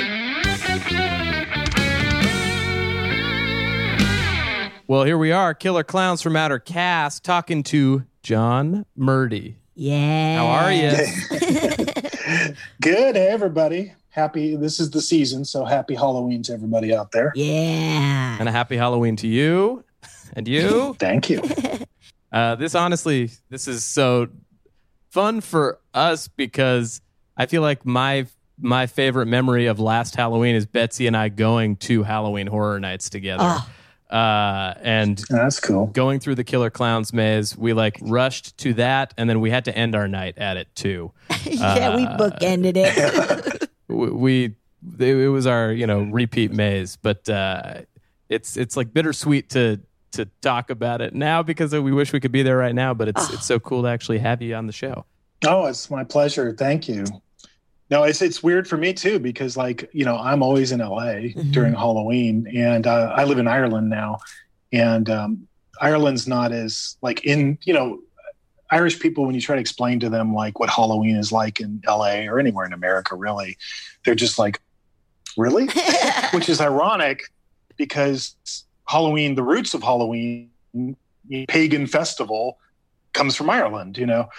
Well, 4.91 5.05
here 5.05 5.17
we 5.17 5.31
are, 5.31 5.53
Killer 5.53 5.85
Clowns 5.85 6.21
from 6.21 6.35
Outer 6.35 6.59
Cast, 6.59 7.23
talking 7.23 7.63
to 7.63 8.03
John 8.23 8.85
Murdy. 8.97 9.55
Yeah. 9.73 10.35
How 10.35 10.47
are 10.47 10.73
you? 10.73 10.91
Good, 12.81 13.15
hey, 13.15 13.27
everybody. 13.29 13.93
Happy. 14.09 14.57
This 14.57 14.81
is 14.81 14.91
the 14.91 14.99
season, 14.99 15.45
so 15.45 15.63
happy 15.63 15.95
Halloween 15.95 16.43
to 16.43 16.51
everybody 16.51 16.93
out 16.93 17.13
there. 17.13 17.31
Yeah. 17.35 18.35
and 18.37 18.49
a 18.49 18.51
happy 18.51 18.75
Halloween 18.75 19.15
to 19.15 19.29
you 19.29 19.85
and 20.33 20.45
you. 20.45 20.93
Thank 20.99 21.29
you. 21.29 21.41
Uh, 22.33 22.55
this 22.55 22.75
honestly, 22.75 23.29
this 23.49 23.67
is 23.67 23.83
so 23.83 24.29
fun 25.09 25.41
for 25.41 25.81
us 25.93 26.29
because 26.29 27.01
I 27.35 27.45
feel 27.45 27.61
like 27.61 27.85
my 27.85 28.25
my 28.57 28.87
favorite 28.87 29.25
memory 29.25 29.65
of 29.65 29.81
last 29.81 30.15
Halloween 30.15 30.55
is 30.55 30.65
Betsy 30.65 31.07
and 31.07 31.17
I 31.17 31.27
going 31.27 31.75
to 31.75 32.03
Halloween 32.03 32.47
horror 32.47 32.79
nights 32.79 33.09
together. 33.09 33.43
Oh. 33.45 33.69
Uh, 34.11 34.73
and 34.81 35.17
That's 35.29 35.59
cool. 35.59 35.87
going 35.87 36.19
through 36.19 36.35
the 36.35 36.43
Killer 36.43 36.69
Clowns 36.69 37.13
maze, 37.13 37.57
we 37.57 37.73
like 37.73 37.97
rushed 38.01 38.57
to 38.59 38.73
that, 38.73 39.13
and 39.17 39.29
then 39.29 39.39
we 39.39 39.49
had 39.49 39.65
to 39.65 39.75
end 39.75 39.95
our 39.95 40.07
night 40.07 40.37
at 40.37 40.57
it 40.57 40.67
too. 40.75 41.11
yeah, 41.45 41.95
we 41.95 42.05
Uh, 42.05 42.17
bookended 42.17 42.73
it. 42.75 43.69
we, 43.87 44.09
we 44.09 44.55
it 45.07 45.29
was 45.31 45.47
our 45.47 45.71
you 45.71 45.87
know 45.87 46.01
repeat 46.01 46.51
maze, 46.51 46.97
but 46.97 47.27
uh, 47.29 47.81
it's 48.29 48.57
it's 48.57 48.75
like 48.75 48.93
bittersweet 48.93 49.49
to 49.51 49.79
to 50.11 50.25
talk 50.41 50.69
about 50.69 50.99
it 51.01 51.15
now 51.15 51.41
because 51.41 51.71
we 51.73 51.93
wish 51.93 52.11
we 52.11 52.19
could 52.19 52.31
be 52.33 52.43
there 52.43 52.57
right 52.57 52.75
now, 52.75 52.93
but 52.93 53.07
it's 53.07 53.31
it's 53.33 53.45
so 53.45 53.59
cool 53.59 53.83
to 53.83 53.87
actually 53.87 54.19
have 54.19 54.41
you 54.41 54.55
on 54.55 54.67
the 54.67 54.73
show. 54.73 55.05
Oh, 55.47 55.65
it's 55.67 55.89
my 55.89 56.03
pleasure. 56.03 56.53
Thank 56.53 56.87
you. 56.89 57.05
No, 57.91 58.03
it's 58.03 58.21
it's 58.21 58.41
weird 58.41 58.67
for 58.69 58.77
me 58.77 58.93
too 58.93 59.19
because 59.19 59.57
like 59.57 59.89
you 59.91 60.05
know 60.05 60.17
I'm 60.17 60.41
always 60.41 60.71
in 60.71 60.79
LA 60.79 61.33
Mhm. 61.35 61.51
during 61.51 61.73
Halloween, 61.73 62.47
and 62.55 62.87
uh, 62.87 63.13
I 63.13 63.25
live 63.25 63.37
in 63.37 63.47
Ireland 63.49 63.89
now, 63.89 64.19
and 64.71 65.09
um, 65.09 65.47
Ireland's 65.81 66.25
not 66.25 66.53
as 66.53 66.95
like 67.01 67.25
in 67.25 67.57
you 67.63 67.73
know 67.73 67.99
Irish 68.71 68.97
people 69.01 69.25
when 69.25 69.35
you 69.35 69.41
try 69.41 69.55
to 69.55 69.61
explain 69.61 69.99
to 69.99 70.09
them 70.09 70.33
like 70.33 70.57
what 70.57 70.69
Halloween 70.69 71.17
is 71.17 71.33
like 71.33 71.59
in 71.59 71.81
LA 71.85 72.21
or 72.29 72.39
anywhere 72.39 72.65
in 72.65 72.71
America, 72.71 73.13
really, 73.15 73.57
they're 74.05 74.15
just 74.15 74.39
like, 74.39 74.61
really, 75.35 75.67
which 76.33 76.47
is 76.47 76.61
ironic 76.61 77.23
because 77.75 78.35
Halloween, 78.87 79.35
the 79.35 79.43
roots 79.43 79.73
of 79.73 79.83
Halloween, 79.83 80.49
pagan 81.49 81.85
festival, 81.87 82.57
comes 83.11 83.35
from 83.35 83.49
Ireland, 83.49 83.97
you 83.97 84.05
know, 84.05 84.29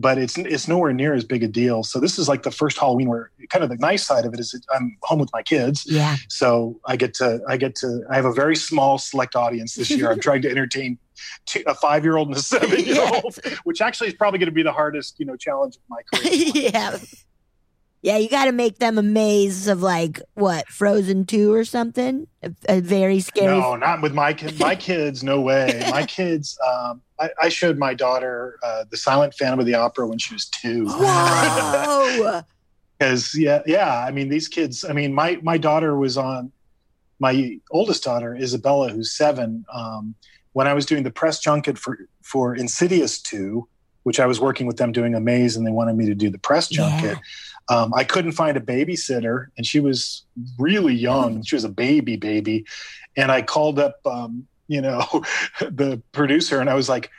but 0.00 0.18
it's 0.18 0.38
it's 0.38 0.66
nowhere 0.66 0.92
near 0.92 1.14
as 1.14 1.24
big 1.24 1.42
a 1.42 1.48
deal. 1.48 1.82
So 1.82 2.00
this 2.00 2.18
is 2.18 2.28
like 2.28 2.42
the 2.42 2.50
first 2.50 2.78
Halloween 2.78 3.08
where 3.08 3.30
kind 3.50 3.62
of 3.62 3.70
the 3.70 3.76
nice 3.76 4.04
side 4.04 4.24
of 4.24 4.32
it 4.34 4.40
is 4.40 4.58
I'm 4.74 4.96
home 5.02 5.18
with 5.18 5.30
my 5.32 5.42
kids, 5.42 5.84
Yeah. 5.86 6.16
so 6.28 6.80
I 6.86 6.96
get 6.96 7.14
to 7.14 7.40
I 7.48 7.56
get 7.56 7.74
to 7.76 8.02
I 8.10 8.16
have 8.16 8.24
a 8.24 8.32
very 8.32 8.56
small 8.56 8.98
select 8.98 9.36
audience 9.36 9.74
this 9.74 9.90
year. 9.90 10.10
I'm 10.10 10.20
trying 10.28 10.42
to 10.42 10.50
entertain 10.50 10.98
two, 11.46 11.62
a 11.66 11.74
five 11.74 12.04
year 12.04 12.16
old 12.16 12.28
and 12.28 12.36
a 12.36 12.40
seven 12.40 12.80
year 12.84 13.00
old, 13.00 13.38
which 13.64 13.80
actually 13.80 14.08
is 14.08 14.14
probably 14.14 14.38
going 14.38 14.48
to 14.48 14.52
be 14.54 14.62
the 14.62 14.72
hardest 14.72 15.18
you 15.20 15.26
know 15.26 15.36
challenge 15.36 15.76
of 15.76 15.82
my 15.88 16.00
career. 16.12 16.32
yeah. 16.54 16.96
Yeah, 18.02 18.16
you 18.16 18.30
got 18.30 18.46
to 18.46 18.52
make 18.52 18.78
them 18.78 18.96
a 18.96 19.02
maze 19.02 19.68
of 19.68 19.82
like 19.82 20.22
what 20.32 20.66
Frozen 20.68 21.26
Two 21.26 21.52
or 21.52 21.66
something. 21.66 22.26
A, 22.42 22.50
a 22.66 22.80
very 22.80 23.20
scary. 23.20 23.58
No, 23.58 23.76
not 23.76 24.00
with 24.00 24.14
my 24.14 24.32
kids. 24.32 24.58
My 24.58 24.74
kids, 24.74 25.22
no 25.22 25.42
way. 25.42 25.86
My 25.90 26.06
kids. 26.06 26.58
Um, 26.66 27.02
I, 27.20 27.30
I 27.42 27.48
showed 27.48 27.78
my 27.78 27.94
daughter 27.94 28.58
uh, 28.62 28.84
the 28.90 28.96
Silent 28.96 29.34
Phantom 29.34 29.60
of 29.60 29.66
the 29.66 29.74
Opera 29.74 30.06
when 30.06 30.18
she 30.18 30.34
was 30.34 30.46
two. 30.46 30.86
Whoa! 30.88 32.42
Because 32.98 33.34
yeah, 33.34 33.62
yeah. 33.64 34.04
I 34.06 34.10
mean, 34.10 34.28
these 34.28 34.46
kids. 34.46 34.84
I 34.84 34.92
mean, 34.92 35.14
my 35.14 35.38
my 35.42 35.56
daughter 35.56 35.96
was 35.96 36.18
on. 36.18 36.52
My 37.18 37.58
oldest 37.70 38.04
daughter, 38.04 38.34
Isabella, 38.34 38.90
who's 38.90 39.16
seven. 39.16 39.64
Um, 39.72 40.14
when 40.52 40.66
I 40.66 40.74
was 40.74 40.84
doing 40.84 41.02
the 41.02 41.10
press 41.10 41.40
junket 41.40 41.78
for 41.78 41.98
for 42.20 42.54
Insidious 42.54 43.18
two, 43.18 43.66
which 44.02 44.20
I 44.20 44.26
was 44.26 44.38
working 44.38 44.66
with 44.66 44.76
them 44.76 44.92
doing 44.92 45.14
a 45.14 45.20
maze, 45.20 45.56
and 45.56 45.66
they 45.66 45.70
wanted 45.70 45.96
me 45.96 46.06
to 46.06 46.14
do 46.14 46.28
the 46.28 46.38
press 46.38 46.68
junket. 46.68 47.18
Um, 47.70 47.94
I 47.94 48.04
couldn't 48.04 48.32
find 48.32 48.56
a 48.56 48.60
babysitter, 48.60 49.46
and 49.56 49.64
she 49.64 49.80
was 49.80 50.24
really 50.58 50.94
young. 50.94 51.42
She 51.42 51.54
was 51.54 51.64
a 51.64 51.68
baby, 51.68 52.16
baby, 52.16 52.66
and 53.16 53.30
I 53.30 53.42
called 53.42 53.78
up, 53.78 53.96
um, 54.04 54.46
you 54.70 54.80
know, 54.80 55.04
the 55.60 56.00
producer, 56.12 56.60
and 56.60 56.70
I 56.70 56.74
was 56.74 56.88
like, 56.88 57.10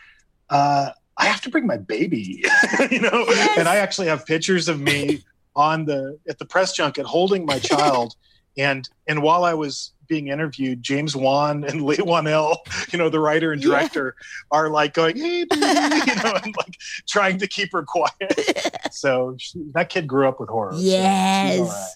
uh, 0.50 0.92
"I 1.18 1.26
have 1.26 1.42
to 1.42 1.50
bring 1.50 1.68
my 1.68 1.78
baby," 1.78 2.46
you 2.90 3.02
know. 3.02 3.26
Yes. 3.28 3.58
And 3.60 3.68
I 3.68 3.76
actually 3.76 4.08
have 4.08 4.26
pictures 4.26 4.70
of 4.70 4.80
me 4.80 5.24
on 5.56 5.84
the 5.86 6.18
at 6.30 6.40
the 6.40 6.46
press 6.46 6.74
junket 6.74 7.06
holding 7.06 7.46
my 7.46 7.60
child, 7.60 8.16
and 8.58 8.88
and 9.06 9.22
while 9.22 9.44
I 9.44 9.54
was 9.54 9.92
being 10.08 10.30
interviewed, 10.30 10.82
James 10.82 11.14
Wan 11.16 11.64
and 11.66 11.82
Leigh 11.84 11.98
Whannell, 11.98 12.56
you 12.92 12.98
know, 12.98 13.10
the 13.10 13.20
writer 13.20 13.52
and 13.52 13.62
Yeah. 13.62 13.70
director, 13.70 14.16
are 14.50 14.70
like 14.70 14.94
going, 14.94 15.18
"Hey," 15.18 15.44
baby," 15.44 15.66
you 15.66 16.16
know, 16.24 16.34
and 16.44 16.56
like 16.56 16.78
trying 17.10 17.38
to 17.40 17.48
keep 17.48 17.74
her 17.74 17.84
quiet. 17.84 18.72
so 18.92 19.36
she, 19.38 19.60
that 19.74 19.90
kid 19.90 20.08
grew 20.08 20.26
up 20.26 20.40
with 20.40 20.48
horror. 20.48 20.72
so 20.72 20.80
yes. 20.80 21.60
right. 21.68 21.88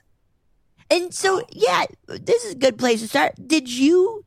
And 0.91 1.13
so, 1.13 1.41
yeah, 1.49 1.85
this 2.07 2.43
is 2.45 2.51
a 2.51 2.55
good 2.57 2.77
place 2.77 3.01
to 3.01 3.07
start. 3.07 3.33
Did 3.47 3.67
you 3.71 4.24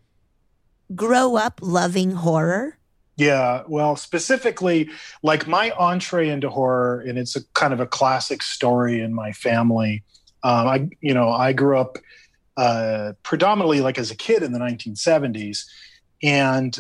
grow 0.95 1.37
up 1.37 1.61
loving 1.63 2.13
horror? 2.13 2.79
Yeah, 3.17 3.65
well, 3.67 3.97
specifically, 3.97 4.91
like 5.25 5.49
my 5.49 5.73
entree 5.73 6.29
into 6.29 6.49
horror, 6.49 7.01
and 7.01 7.19
it's 7.19 7.35
a 7.35 7.41
kind 7.55 7.73
of 7.73 7.81
a 7.81 7.87
classic 7.87 8.43
story 8.43 9.01
in 9.01 9.13
my 9.13 9.33
family. 9.33 10.05
Um, 10.45 10.69
I, 10.69 10.89
you 11.01 11.15
know, 11.15 11.31
I 11.31 11.53
grew 11.53 11.79
up 11.79 11.99
uh, 12.57 13.15
predominantly 13.25 13.81
like 13.81 13.99
as 13.99 14.13
a 14.13 14.17
kid 14.17 14.45
in 14.45 14.53
the 14.53 14.61
1970s, 14.61 15.65
and 16.23 16.79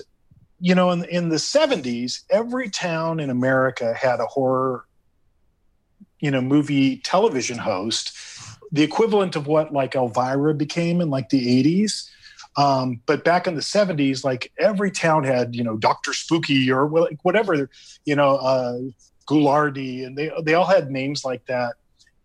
you 0.60 0.76
know, 0.76 0.90
in 0.90 1.04
in 1.04 1.28
the 1.28 1.36
70s, 1.36 2.22
every 2.30 2.70
town 2.70 3.18
in 3.18 3.30
America 3.30 3.92
had 3.94 4.20
a 4.20 4.26
horror, 4.26 4.84
you 6.20 6.30
know, 6.30 6.40
movie 6.40 6.98
television 6.98 7.58
host, 7.58 8.16
the 8.70 8.82
equivalent 8.82 9.34
of 9.34 9.48
what 9.48 9.72
like 9.72 9.94
Elvira 9.94 10.54
became 10.54 11.00
in 11.00 11.10
like 11.10 11.30
the 11.30 11.62
80s. 11.64 12.08
Um, 12.58 13.00
but 13.06 13.22
back 13.24 13.46
in 13.46 13.54
the 13.54 13.60
70s, 13.60 14.24
like 14.24 14.50
every 14.58 14.90
town 14.90 15.22
had, 15.22 15.54
you 15.54 15.62
know, 15.62 15.76
Dr. 15.76 16.12
Spooky 16.12 16.70
or 16.72 16.86
whatever, 17.22 17.70
you 18.04 18.16
know, 18.16 18.36
uh, 18.36 18.78
Ghoulardi, 19.28 20.04
and 20.04 20.18
they, 20.18 20.32
they 20.42 20.54
all 20.54 20.66
had 20.66 20.90
names 20.90 21.24
like 21.24 21.46
that. 21.46 21.74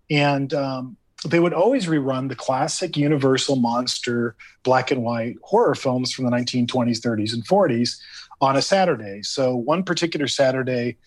And 0.10 0.52
um, 0.54 0.98
they 1.24 1.40
would 1.40 1.54
always 1.54 1.86
rerun 1.86 2.30
the 2.30 2.36
classic 2.36 2.98
Universal 2.98 3.58
monster 3.58 4.36
black 4.64 4.90
and 4.90 5.04
white 5.04 5.36
horror 5.44 5.76
films 5.76 6.12
from 6.12 6.26
the 6.26 6.32
1920s, 6.32 7.00
30s, 7.00 7.34
and 7.34 7.48
40s 7.48 8.00
on 8.42 8.56
a 8.58 8.62
Saturday. 8.62 9.22
So 9.22 9.56
one 9.56 9.84
particular 9.84 10.28
Saturday, 10.28 10.98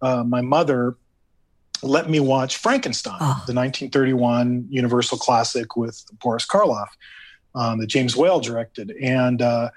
uh, 0.00 0.22
my 0.22 0.42
mother 0.42 0.96
let 1.82 2.08
me 2.08 2.20
watch 2.20 2.56
Frankenstein, 2.56 3.18
Oh. 3.20 3.42
the 3.46 3.52
1931 3.52 4.66
Universal 4.70 5.18
classic 5.18 5.76
with 5.76 6.04
Boris 6.22 6.46
Karloff 6.46 6.88
um, 7.56 7.80
that 7.80 7.88
James 7.88 8.14
Whale 8.14 8.38
directed. 8.38 8.92
And 9.02 9.42
uh, 9.42 9.70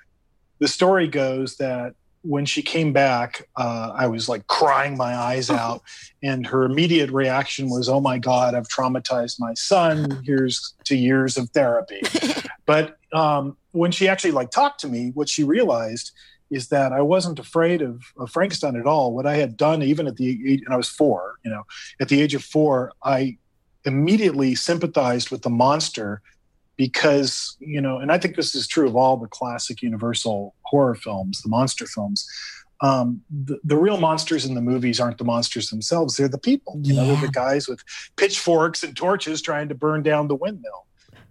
the 0.59 0.67
story 0.67 1.07
goes 1.07 1.55
that 1.57 1.95
when 2.21 2.45
she 2.45 2.61
came 2.61 2.91
back, 2.91 3.47
uh, 3.55 3.93
I 3.95 4.07
was 4.07 4.27
like 4.27 4.45
crying 4.47 4.97
my 4.97 5.15
eyes 5.15 5.49
out. 5.49 5.81
And 6.21 6.45
her 6.45 6.65
immediate 6.65 7.09
reaction 7.09 7.69
was, 7.69 7.89
Oh 7.89 8.01
my 8.01 8.19
God, 8.19 8.53
I've 8.53 8.67
traumatized 8.67 9.39
my 9.39 9.53
son. 9.53 10.21
Here's 10.25 10.75
to 10.83 10.95
years 10.95 11.37
of 11.37 11.49
therapy. 11.51 12.01
but 12.65 12.97
um, 13.13 13.57
when 13.71 13.91
she 13.91 14.07
actually 14.07 14.31
like 14.31 14.51
talked 14.51 14.81
to 14.81 14.87
me, 14.87 15.11
what 15.15 15.29
she 15.29 15.43
realized 15.43 16.11
is 16.51 16.69
that 16.69 16.91
I 16.91 17.01
wasn't 17.01 17.39
afraid 17.39 17.81
of, 17.81 18.01
of 18.17 18.31
Frankenstein 18.31 18.75
at 18.75 18.87
all. 18.87 19.13
What 19.13 19.27
I 19.27 19.35
had 19.35 19.55
done, 19.55 19.83
even 19.83 20.07
at 20.07 20.17
the 20.17 20.29
age, 20.51 20.61
and 20.65 20.73
I 20.73 20.77
was 20.77 20.89
four, 20.89 21.35
you 21.45 21.51
know, 21.51 21.63
at 22.01 22.09
the 22.09 22.21
age 22.21 22.33
of 22.33 22.43
four, 22.43 22.91
I 23.03 23.37
immediately 23.85 24.55
sympathized 24.55 25.29
with 25.29 25.43
the 25.43 25.49
monster 25.49 26.21
because 26.79 27.57
you 27.59 27.81
know 27.81 27.97
and 27.97 28.09
i 28.09 28.17
think 28.17 28.37
this 28.37 28.55
is 28.55 28.65
true 28.65 28.87
of 28.87 28.95
all 28.95 29.17
the 29.17 29.27
classic 29.27 29.81
universal 29.81 30.55
horror 30.61 30.95
films 30.95 31.41
the 31.43 31.49
monster 31.49 31.85
films. 31.85 32.27
Um, 32.81 33.21
the, 33.29 33.59
the 33.65 33.75
real 33.75 33.97
monsters 33.97 34.45
in 34.45 34.55
the 34.55 34.61
movies 34.61 35.01
aren't 35.01 35.17
the 35.17 35.25
monsters 35.25 35.69
themselves. 35.69 36.15
They're 36.15 36.29
the 36.29 36.37
people 36.37 36.79
you 36.81 36.93
know 36.93 37.05
they're 37.05 37.27
the 37.27 37.27
guys 37.27 37.67
with 37.67 37.83
pitchforks 38.15 38.81
and 38.83 38.95
torches 38.95 39.41
trying 39.41 39.67
to 39.67 39.75
burn 39.75 40.01
down 40.01 40.29
the 40.29 40.35
windmill. 40.35 40.85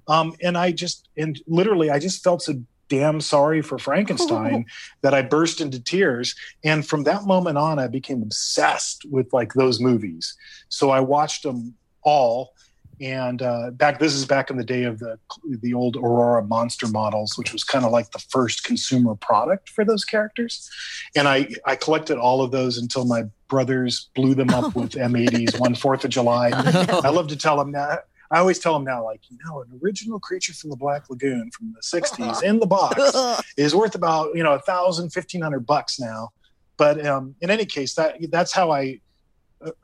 Um, 0.07 0.35
and 0.43 0.59
i 0.59 0.71
just 0.71 1.09
and 1.17 1.41
literally 1.47 1.89
i 1.91 1.99
just 1.99 2.23
felt 2.23 2.43
so 2.43 2.63
damn 2.89 3.21
sorry 3.21 3.61
for 3.63 3.79
frankenstein 3.79 4.65
that 5.01 5.15
i 5.15 5.23
burst 5.23 5.63
into 5.63 5.81
tears. 5.81 6.35
And 6.63 6.87
from 6.87 7.05
that 7.05 7.25
moment 7.25 7.57
on 7.57 7.79
i 7.79 7.87
became 7.87 8.23
obsessed 8.23 9.07
with 9.11 9.33
like 9.33 9.55
those 9.55 9.81
movies. 9.81 10.37
So 10.69 10.91
i 10.91 11.01
watched 11.01 11.43
them 11.43 11.75
all 12.03 12.53
and 13.01 13.43
uh, 13.43 13.71
back 13.71 13.99
this 13.99 14.15
is 14.15 14.27
back 14.27 14.51
in 14.51 14.57
the 14.57 14.65
day 14.65 14.85
of 14.85 14.99
the 14.99 15.19
the 15.61 15.75
old 15.75 15.97
Aurora 15.97 16.43
monster 16.45 16.89
models, 16.89 17.37
which 17.39 17.53
was 17.53 17.65
kind 17.65 17.85
of 17.85 17.93
like 17.93 18.11
the 18.11 18.19
first 18.19 18.65
consumer 18.65 19.15
product 19.15 19.69
for 19.69 19.85
those 19.85 20.05
characters. 20.05 20.69
And 21.17 21.29
I 21.29 21.49
I 21.65 21.77
collected 21.77 22.19
all 22.19 22.43
of 22.43 22.51
those 22.51 22.79
until 22.79 23.05
my 23.05 23.25
brothers 23.49 24.11
blew 24.15 24.35
them 24.35 24.51
up 24.51 24.75
with 24.75 24.91
M80s 24.93 25.59
one 25.59 25.75
Fourth 25.75 26.05
of 26.05 26.11
July. 26.11 26.51
I 26.55 27.09
love 27.09 27.29
to 27.29 27.37
tell 27.37 27.57
them 27.57 27.73
that. 27.73 28.05
I 28.31 28.39
always 28.39 28.59
tell 28.59 28.75
them 28.75 28.85
now, 28.85 29.05
like 29.05 29.21
you 29.31 29.39
know, 29.47 29.63
an 29.63 29.81
original 29.83 30.21
creature 30.21 30.53
from 30.53 30.71
the 30.71 30.77
Black 30.77 31.09
Lagoon 31.09 31.51
from 31.51 31.75
the 31.75 31.81
'60s 31.81 32.43
in 32.43 32.61
the 32.61 32.67
box 32.67 33.43
is 33.57 33.75
worth 33.75 33.95
about 33.95 34.35
you 34.35 34.43
know 34.43 34.55
a 34.55 34.61
thousand, 34.61 35.11
fifteen 35.11 35.41
hundred 35.41 35.67
bucks 35.67 35.99
now. 35.99 36.31
But 36.77 37.05
um, 37.05 37.35
in 37.41 37.51
any 37.51 37.65
case, 37.65 37.95
that 37.95 38.17
that's 38.31 38.53
how 38.53 38.71
I 38.71 39.01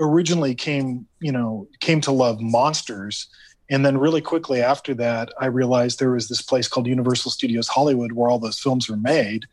originally 0.01 0.55
came 0.55 1.07
you 1.21 1.33
know 1.33 1.69
came 1.81 2.01
to 2.03 2.13
love 2.13 2.41
monsters. 2.41 3.29
And 3.71 3.85
then 3.85 3.97
really 3.97 4.21
quickly 4.21 4.61
after 4.61 4.93
that 4.95 5.33
i 5.41 5.47
realized 5.47 5.99
there 5.99 6.13
was 6.13 6.29
this 6.29 6.43
place 6.43 6.69
called 6.69 6.87
universal 6.87 7.31
studios 7.31 7.67
hollywood 7.67 8.13
where 8.13 8.29
all 8.29 8.39
those 8.39 8.59
films 8.59 8.89
were 8.89 8.97
made. 8.97 9.47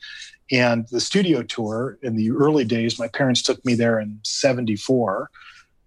And 0.52 0.86
the 0.90 1.00
studio 1.00 1.44
tour 1.44 1.98
in 2.04 2.18
the 2.18 2.32
early 2.32 2.66
days 2.66 3.00
my 3.00 3.08
parents 3.08 3.42
took 3.42 3.64
me 3.66 3.74
there 3.74 4.00
in 4.00 4.20
74 4.24 5.30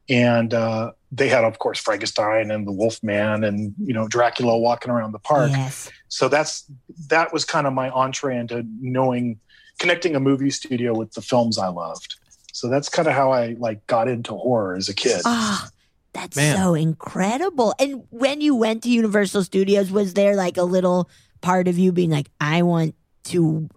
and 0.08 0.52
uh, 0.52 0.92
they 1.12 1.28
had 1.28 1.44
of 1.44 1.58
course 1.58 1.78
frankenstein 1.78 2.50
and 2.50 2.66
the 2.66 2.72
wolfman 2.72 3.44
and 3.44 3.74
you 3.78 3.94
know 3.94 4.08
dracula 4.08 4.56
walking 4.58 4.90
around 4.90 5.12
the 5.12 5.18
park. 5.18 5.50
Yes. 5.50 5.90
so 6.08 6.28
that's 6.28 6.64
that 7.08 7.32
was 7.32 7.44
kind 7.44 7.66
of 7.66 7.72
my 7.72 7.90
entree 7.90 8.36
into 8.36 8.64
knowing 8.80 9.38
connecting 9.78 10.14
a 10.14 10.20
movie 10.20 10.50
studio 10.50 10.94
with 10.94 11.12
the 11.12 11.22
films 11.22 11.58
i 11.58 11.68
loved 11.68 12.16
so 12.54 12.68
that's 12.68 12.88
kind 12.88 13.08
of 13.08 13.14
how 13.14 13.32
i 13.32 13.56
like 13.58 13.86
got 13.86 14.08
into 14.08 14.32
horror 14.32 14.74
as 14.76 14.88
a 14.88 14.94
kid 14.94 15.20
Ah, 15.24 15.68
that's 16.12 16.36
Man. 16.36 16.56
so 16.56 16.74
incredible. 16.74 17.74
And 17.80 18.04
when 18.10 18.40
you 18.40 18.54
went 18.54 18.84
to 18.84 18.88
Universal 18.88 19.42
Studios, 19.42 19.90
was 19.90 20.14
there 20.14 20.36
like 20.36 20.56
a 20.56 20.62
little 20.62 21.10
part 21.40 21.66
of 21.66 21.76
you 21.76 21.90
being 21.90 22.10
like, 22.10 22.30
I 22.40 22.62
want 22.62 22.94
to 23.24 23.68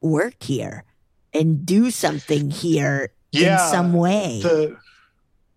work 0.00 0.40
here 0.40 0.84
and 1.34 1.66
do 1.66 1.90
something 1.90 2.50
here 2.50 3.10
in 3.32 3.58
some 3.58 3.92
way? 3.92 4.38
the 4.42 4.76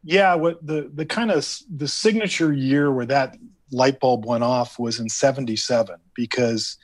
yeah 0.04 0.34
what 0.34 0.66
the 0.66 0.90
the 0.94 1.06
kind 1.06 1.30
of 1.30 1.48
the 1.70 1.88
signature 1.88 2.52
year 2.52 2.92
where 2.92 3.06
that 3.06 3.38
light 3.72 4.00
bulb 4.00 4.26
went 4.26 4.44
off 4.44 4.80
was 4.80 5.00
in 5.00 5.10
77 5.10 5.96
because 6.16 6.78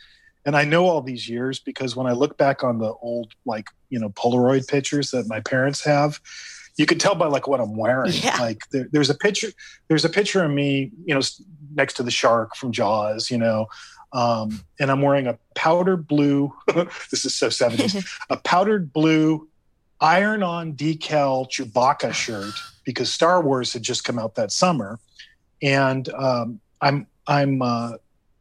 and 0.46 0.56
i 0.56 0.64
know 0.64 0.86
all 0.88 1.02
these 1.02 1.28
years 1.30 1.60
because 1.60 1.96
when 1.96 2.08
i 2.08 2.12
look 2.12 2.38
back 2.38 2.64
on 2.64 2.78
the 2.80 2.94
old 3.02 3.32
like 3.46 3.68
you 3.90 4.00
know 4.00 4.10
polaroid 4.10 4.68
pictures 4.68 5.12
that 5.12 5.28
my 5.28 5.40
parents 5.40 5.84
have 5.84 6.20
you 6.78 6.86
could 6.86 7.00
tell 7.00 7.16
by 7.16 7.28
like 7.28 7.48
what 7.48 7.60
i'm 7.60 7.76
wearing 7.76 8.12
Yeah. 8.14 8.38
like 8.40 8.60
there, 8.72 8.88
there's 8.92 9.10
a 9.10 9.16
picture 9.16 9.50
there's 9.88 10.06
a 10.06 10.10
picture 10.10 10.44
of 10.44 10.52
me 10.52 10.92
you 11.06 11.14
know 11.14 11.22
next 11.74 11.94
to 11.96 12.04
the 12.04 12.12
shark 12.12 12.56
from 12.56 12.72
jaws 12.72 13.30
you 13.32 13.38
know 13.38 13.68
um, 14.14 14.62
and 14.80 14.92
i'm 14.92 15.02
wearing 15.02 15.28
a 15.28 15.38
powder 15.56 15.96
blue 15.98 16.52
this 17.12 17.24
is 17.26 17.34
so 17.36 17.48
70s 17.48 18.06
a 18.30 18.38
powdered 18.38 18.92
blue 18.92 19.48
iron 20.02 20.42
on 20.44 20.74
decal 20.74 21.48
Chewbacca 21.50 22.12
shirt 22.14 22.54
because 22.84 23.14
Star 23.14 23.42
Wars 23.44 23.72
had 23.74 23.84
just 23.84 24.04
come 24.04 24.18
out 24.18 24.34
that 24.34 24.52
summer, 24.52 25.00
and 25.62 26.10
um, 26.16 26.60
I'm 26.82 27.06
I'm 27.28 27.62
uh, 27.62 27.92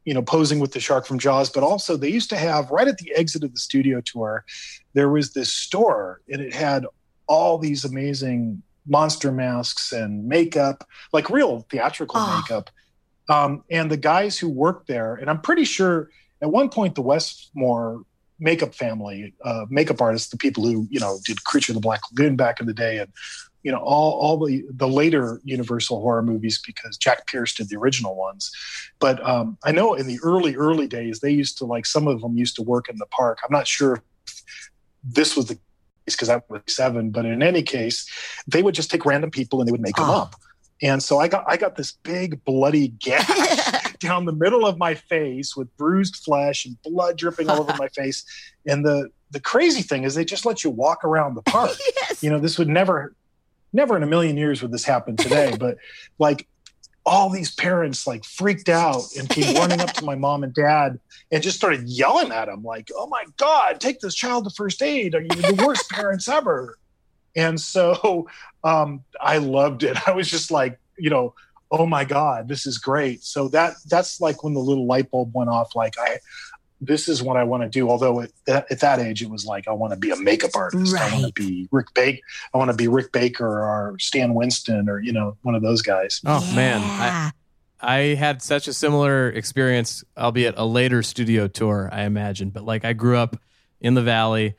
you 0.05 0.15
know 0.15 0.23
posing 0.23 0.61
with 0.61 0.73
the 0.73 0.81
shark 0.81 1.07
from 1.07 1.19
Jaws, 1.19 1.51
but 1.51 1.63
also 1.63 1.97
they 1.97 2.09
used 2.09 2.31
to 2.31 2.37
have 2.37 2.71
right 2.71 2.89
at 2.89 2.99
the 2.99 3.15
exit 3.15 3.45
of 3.45 3.53
the 3.53 3.59
studio 3.59 4.01
tour, 4.01 4.45
there 4.95 5.09
was 5.11 5.33
this 5.33 5.53
store 5.53 6.21
and 6.29 6.41
it 6.41 6.55
had 6.55 6.87
all 7.27 7.59
these 7.59 7.85
amazing 7.85 8.63
monster 8.87 9.31
masks 9.31 9.93
and 9.93 10.27
makeup, 10.27 10.85
like 11.13 11.31
real 11.31 11.67
theatrical 11.71 12.17
Ah. 12.19 12.43
makeup. 12.43 12.71
Um, 13.29 13.63
and 13.71 13.91
the 13.91 13.97
guys 13.97 14.39
who 14.39 14.49
worked 14.49 14.89
there, 14.89 15.15
and 15.15 15.31
I'm 15.31 15.41
pretty 15.41 15.65
sure 15.65 16.11
at 16.43 16.51
one 16.51 16.69
point 16.69 16.97
the 16.97 17.03
Westmore 17.03 18.03
makeup 18.41 18.75
family, 18.75 19.35
uh, 19.45 19.67
makeup 19.69 20.01
artists, 20.01 20.31
the 20.31 20.37
people 20.39 20.65
who 20.65 20.89
you 20.91 20.99
know 20.99 21.19
did 21.25 21.45
Creature 21.45 21.73
of 21.73 21.75
the 21.75 21.81
Black 21.81 22.01
Lagoon 22.11 22.35
back 22.37 22.59
in 22.59 22.67
the 22.67 22.75
day, 22.75 22.99
and 22.99 23.13
you 23.63 23.71
know 23.73 23.79
all 23.79 24.13
all 24.21 24.39
the 24.47 24.65
the 24.71 24.89
later 24.89 25.41
Universal 25.45 26.01
horror 26.01 26.23
movies 26.23 26.61
because 26.65 26.97
Jack 26.97 27.27
Pierce 27.27 27.55
did 27.55 27.69
the 27.69 27.77
original 27.77 28.17
ones. 28.17 28.51
But 28.99 29.25
um, 29.27 29.59
I 29.65 29.73
know 29.73 29.95
in 29.95 30.07
the 30.07 30.19
early 30.23 30.57
early 30.57 30.87
days 30.87 31.21
they 31.21 31.31
used 31.31 31.59
to 31.59 31.65
like 31.67 31.87
some 31.87 32.07
of 32.09 32.21
them 32.21 32.37
used 32.39 32.57
to 32.57 32.63
work 32.63 32.89
in 32.89 32.97
the 32.99 33.07
park. 33.07 33.39
I'm 33.45 33.53
not 33.53 33.67
sure 33.67 34.03
if 34.27 34.43
this 35.05 35.37
was 35.37 35.47
the 35.47 35.55
case 35.55 35.63
because 36.17 36.29
I 36.31 36.41
was 36.49 36.63
seven, 36.69 37.11
but 37.11 37.25
in 37.25 37.43
any 37.43 37.63
case, 37.63 38.09
they 38.47 38.63
would 38.63 38.75
just 38.75 38.91
take 38.91 39.05
random 39.07 39.31
people 39.31 39.61
and 39.61 39.69
they 39.69 39.73
would 39.73 39.81
make 39.81 39.97
them 39.97 40.09
Oh. 40.09 40.23
up. 40.23 40.35
And 40.83 41.03
so 41.03 41.19
I 41.19 41.29
got 41.29 41.45
I 41.47 41.59
got 41.59 41.77
this 41.77 41.93
big 41.93 42.43
bloody 42.45 42.89
gash 42.89 43.93
down 44.01 44.25
the 44.25 44.33
middle 44.33 44.65
of 44.67 44.79
my 44.79 44.95
face 44.95 45.55
with 45.55 45.75
bruised 45.77 46.17
flesh 46.17 46.65
and 46.65 46.81
blood 46.83 47.19
dripping 47.19 47.51
all 47.51 47.61
over 47.61 47.75
my 47.79 47.89
face. 47.95 48.25
And 48.67 48.85
the 48.87 49.11
the 49.31 49.41
crazy 49.41 49.83
thing 49.83 50.05
is 50.05 50.15
they 50.15 50.25
just 50.25 50.47
let 50.47 50.65
you 50.65 50.71
walk 50.71 51.05
around 51.05 51.35
the 51.35 51.43
park. 51.43 51.73
yes. 52.01 52.23
You 52.23 52.31
know, 52.31 52.39
this 52.39 52.59
would 52.59 52.69
never 52.69 53.15
never 53.73 53.97
in 53.97 54.03
a 54.03 54.07
million 54.07 54.37
years 54.37 54.63
would 54.63 54.73
this 54.73 54.85
happen 54.85 55.17
today, 55.17 55.57
but 55.61 55.77
like 56.19 56.47
all 57.07 57.31
these 57.31 57.55
parents 57.55 58.07
like 58.07 58.25
freaked 58.25 58.69
out 58.69 59.03
and 59.19 59.29
came 59.29 59.55
running 59.57 59.81
up 59.81 59.93
to 59.95 60.05
my 60.05 60.15
mom 60.15 60.45
and 60.45 60.55
dad 60.55 60.99
and 61.33 61.43
just 61.43 61.57
started 61.57 61.89
yelling 61.89 62.33
at 62.33 62.47
them 62.47 62.63
like, 62.63 62.91
"Oh 62.95 63.07
my 63.07 63.25
god, 63.37 63.81
take 63.81 64.01
this 64.01 64.15
child 64.15 64.45
to 64.45 64.51
first 64.51 64.83
aid. 64.83 65.15
Are 65.15 65.23
you 65.23 65.29
the 65.29 65.65
worst 65.67 65.91
parents 65.91 66.29
ever?" 66.29 66.77
And 67.37 67.61
so 67.61 68.29
um, 68.65 69.05
I 69.21 69.39
loved 69.39 69.83
it. 69.83 69.97
I 70.09 70.13
was 70.13 70.29
just 70.29 70.51
like, 70.51 70.79
you 70.99 71.11
know, 71.11 71.35
oh 71.71 71.87
my 71.87 72.05
god, 72.05 72.49
this 72.49 72.67
is 72.67 72.79
great. 72.79 73.23
So 73.23 73.49
that 73.49 73.75
that's 73.89 74.21
like 74.21 74.43
when 74.43 74.55
the 74.55 74.61
little 74.61 74.87
light 74.87 75.11
bulb 75.11 75.31
went 75.35 75.51
off. 75.51 75.75
Like 75.75 75.95
I, 75.99 76.19
this 76.81 77.09
is 77.09 77.23
what 77.23 77.37
I 77.37 77.45
want 77.45 77.63
to 77.63 77.69
do. 77.69 77.91
Although 77.91 78.23
at 78.23 78.31
that, 78.47 78.67
at 78.71 78.81
that 78.81 78.99
age, 79.01 79.23
it 79.23 79.31
was 79.31 79.45
like 79.45 79.69
I 79.69 79.73
want 79.73 79.93
to 79.93 79.99
be 79.99 80.11
a 80.11 80.17
makeup 80.17 80.53
artist. 80.55 80.95
I 80.97 81.13
want 81.13 81.27
to 81.27 81.33
be 81.33 81.69
Rick 81.71 81.93
Baker. 81.95 82.21
I 82.55 82.59
want 82.59 82.71
to 82.71 82.77
be 82.77 82.89
Rick 82.89 83.13
Baker 83.13 83.47
or 83.47 83.97
Stan 83.99 84.35
Winston 84.35 84.89
or 84.89 84.99
you 85.01 85.13
know 85.13 85.37
one 85.43 85.55
of 85.55 85.63
those 85.63 85.83
guys. 85.83 86.21
Oh 86.25 86.41
man, 86.55 86.81
I, 86.83 87.33
I 87.81 87.99
had 88.15 88.43
such 88.43 88.69
a 88.69 88.73
similar 88.73 89.31
experience, 89.31 90.05
albeit 90.17 90.55
a 90.57 90.65
later 90.65 91.03
studio 91.03 91.49
tour, 91.49 91.89
I 91.93 92.03
imagine. 92.03 92.51
But 92.51 92.65
like 92.65 92.85
I 92.85 92.93
grew 92.93 93.17
up 93.17 93.37
in 93.81 93.95
the 93.95 94.03
valley, 94.03 94.55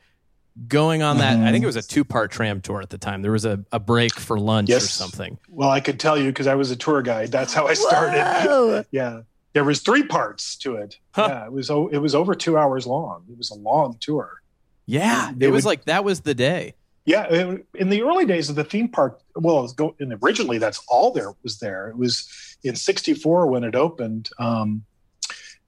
going 0.68 1.02
on 1.02 1.18
that. 1.18 1.38
Mhm. 1.38 1.44
I 1.44 1.52
think 1.52 1.62
it 1.62 1.66
was 1.66 1.76
a 1.76 1.82
two 1.82 2.04
part 2.04 2.30
tram 2.30 2.60
tour 2.60 2.82
at 2.82 2.90
the 2.90 2.98
time. 2.98 3.22
There 3.22 3.32
was 3.32 3.44
a, 3.44 3.64
a 3.72 3.80
break 3.80 4.14
for 4.14 4.38
lunch 4.38 4.70
or 4.70 4.80
something. 4.80 5.38
Well, 5.48 5.70
I 5.70 5.80
could 5.80 5.98
tell 5.98 6.18
you 6.18 6.26
because 6.26 6.46
I 6.46 6.54
was 6.54 6.70
a 6.70 6.76
tour 6.76 7.02
guide. 7.02 7.30
That's 7.32 7.52
how 7.54 7.66
I 7.66 7.74
started. 7.74 8.86
Yeah, 8.92 9.22
there 9.52 9.64
was 9.64 9.80
three 9.80 10.02
parts 10.04 10.56
to 10.58 10.76
it. 10.76 10.98
Huh. 11.14 11.26
Yeah, 11.28 11.44
it 11.46 11.52
was 11.52 11.70
it 11.70 11.98
was 11.98 12.14
over 12.14 12.34
two 12.34 12.56
hours 12.58 12.86
long. 12.86 13.24
It 13.30 13.36
was 13.38 13.50
a 13.50 13.54
long 13.54 13.96
tour. 14.00 14.42
Yeah, 14.86 15.32
They 15.36 15.46
it 15.46 15.50
was 15.50 15.64
would- 15.64 15.68
like 15.70 15.84
that 15.86 16.04
was 16.04 16.20
the 16.20 16.34
day. 16.34 16.74
Yeah, 17.04 17.24
it- 17.24 17.66
in 17.74 17.88
the 17.88 18.02
early 18.02 18.24
days 18.26 18.48
of 18.48 18.54
the 18.56 18.64
theme 18.64 18.88
park, 18.88 19.20
well, 19.34 19.64
it 19.64 19.74
go, 19.76 19.94
and 19.98 20.16
originally 20.22 20.58
that's 20.58 20.80
all 20.88 21.10
there 21.12 21.32
was 21.42 21.58
there. 21.58 21.88
It 21.88 21.96
was 21.96 22.28
in 22.62 22.76
'64 22.76 23.46
when 23.48 23.64
it 23.64 23.74
opened. 23.74 24.30
Um, 24.38 24.84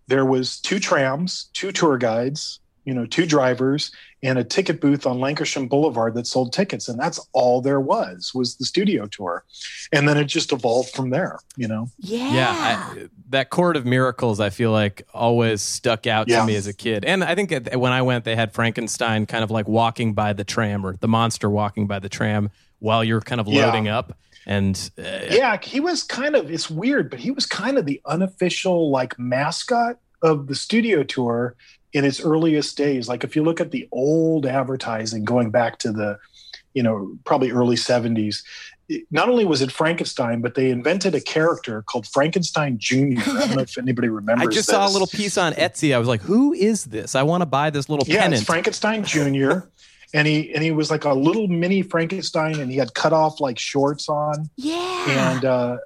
there 0.07 0.25
was 0.25 0.61
two 0.61 0.79
trams, 0.79 1.51
two 1.53 1.73
tour 1.73 1.97
guides, 1.99 2.61
you 2.85 2.93
know, 2.95 3.07
two 3.07 3.27
drivers, 3.27 3.91
and 4.23 4.39
a 4.39 4.45
ticket 4.45 4.81
booth 4.81 5.07
on 5.07 5.19
Lankershim 5.19 5.69
Boulevard 5.69 6.15
that 6.15 6.27
sold 6.27 6.53
tickets, 6.53 6.89
and 6.89 6.99
that's 6.99 7.19
all 7.33 7.61
there 7.61 7.81
was 7.81 8.33
was 8.35 8.57
the 8.57 8.65
studio 8.65 9.07
tour, 9.07 9.45
and 9.93 10.09
then 10.09 10.17
it 10.17 10.25
just 10.25 10.53
evolved 10.53 10.91
from 10.91 11.11
there. 11.11 11.39
You 11.57 11.69
know, 11.69 11.89
Yeah. 11.99 12.33
Yeah, 12.35 12.51
I, 12.51 13.09
that 13.31 13.51
Court 13.51 13.77
of 13.77 13.85
Miracles, 13.87 14.41
I 14.41 14.51
feel 14.51 14.71
like 14.73 15.07
always 15.15 15.61
stuck 15.63 16.07
out 16.07 16.29
Yeah. 16.29 16.41
to 16.41 16.47
me 16.47 16.57
as 16.57 16.67
a 16.67 16.73
kid. 16.75 17.05
And 17.05 17.25
I 17.25 17.35
think 17.35 17.53
when 17.75 17.93
I 17.93 18.03
went, 18.03 18.25
they 18.25 18.37
had 18.37 18.53
Frankenstein 18.53 19.27
kind 19.27 19.43
of 19.45 19.51
like 19.51 19.67
walking 19.69 20.13
by 20.15 20.33
the 20.33 20.45
tram 20.45 20.85
or 20.87 20.97
the 20.97 21.09
monster 21.09 21.49
walking 21.51 21.87
by 21.87 21.99
the 21.99 22.09
tram 22.09 22.51
while 22.79 23.03
you're 23.03 23.21
kind 23.21 23.41
of 23.41 23.49
Yeah. 23.49 23.67
loading 23.67 23.89
up. 23.89 24.17
And 24.47 24.91
uh, 24.99 25.03
yeah, 25.31 25.59
he 25.63 25.81
was 25.81 26.03
kind 26.03 26.37
of 26.37 26.51
it's 26.51 26.69
weird, 26.69 27.09
but 27.09 27.19
he 27.19 27.31
was 27.31 27.47
kind 27.47 27.79
of 27.79 27.87
the 27.87 28.01
unofficial 28.07 28.91
like 28.91 29.19
mascot 29.19 29.97
of 30.23 30.47
the 30.49 30.55
studio 30.55 31.03
tour 31.03 31.55
in 31.95 32.05
its 32.05 32.21
earliest 32.21 32.77
days. 32.77 33.09
Like 33.09 33.25
if 33.25 33.35
you 33.35 33.43
look 33.43 33.61
at 33.61 33.71
the 33.71 33.89
old 33.93 34.45
advertising 34.45 35.25
going 35.25 35.51
back 35.51 35.79
to 35.79 35.93
the, 35.93 36.19
you 36.75 36.83
know, 36.83 37.17
probably 37.25 37.51
early 37.53 37.77
70s, 37.77 38.43
not 39.11 39.31
only 39.31 39.47
was 39.47 39.63
it 39.63 39.73
Frankenstein, 39.73 40.43
but 40.43 40.55
they 40.57 40.69
invented 40.71 41.15
a 41.15 41.21
character 41.21 41.81
called 41.83 42.07
Frankenstein 42.07 42.77
Jr. 42.79 42.97
I 42.97 43.23
don't 43.47 43.55
know 43.57 43.63
if 43.63 43.79
anybody 43.79 44.09
remembers. 44.11 44.47
I 44.47 44.51
just 44.51 44.69
saw 44.69 44.87
a 44.87 44.91
little 44.91 45.07
piece 45.07 45.39
on 45.39 45.55
Etsy. 45.55 45.95
I 45.95 45.99
was 45.99 46.09
like, 46.09 46.21
who 46.21 46.53
is 46.53 46.85
this? 46.85 47.15
I 47.15 47.23
want 47.23 47.41
to 47.41 47.47
buy 47.47 47.71
this 47.71 47.89
little 47.89 48.05
Yeah, 48.07 48.21
pennant. 48.23 48.43
it's 48.43 48.45
Frankenstein 48.45 49.05
Jr. 49.05 49.61
and 50.15 50.27
he 50.29 50.53
and 50.55 50.63
he 50.63 50.71
was 50.71 50.91
like 50.91 51.05
a 51.05 51.15
little 51.15 51.49
mini 51.49 51.81
Frankenstein, 51.81 52.61
and 52.61 52.71
he 52.71 52.77
had 52.77 52.93
cut 52.93 53.13
off 53.15 53.41
like 53.41 53.59
shorts 53.59 54.09
on. 54.09 54.51
yeah. 54.57 55.33
and 55.33 55.45
uh, 55.47 55.79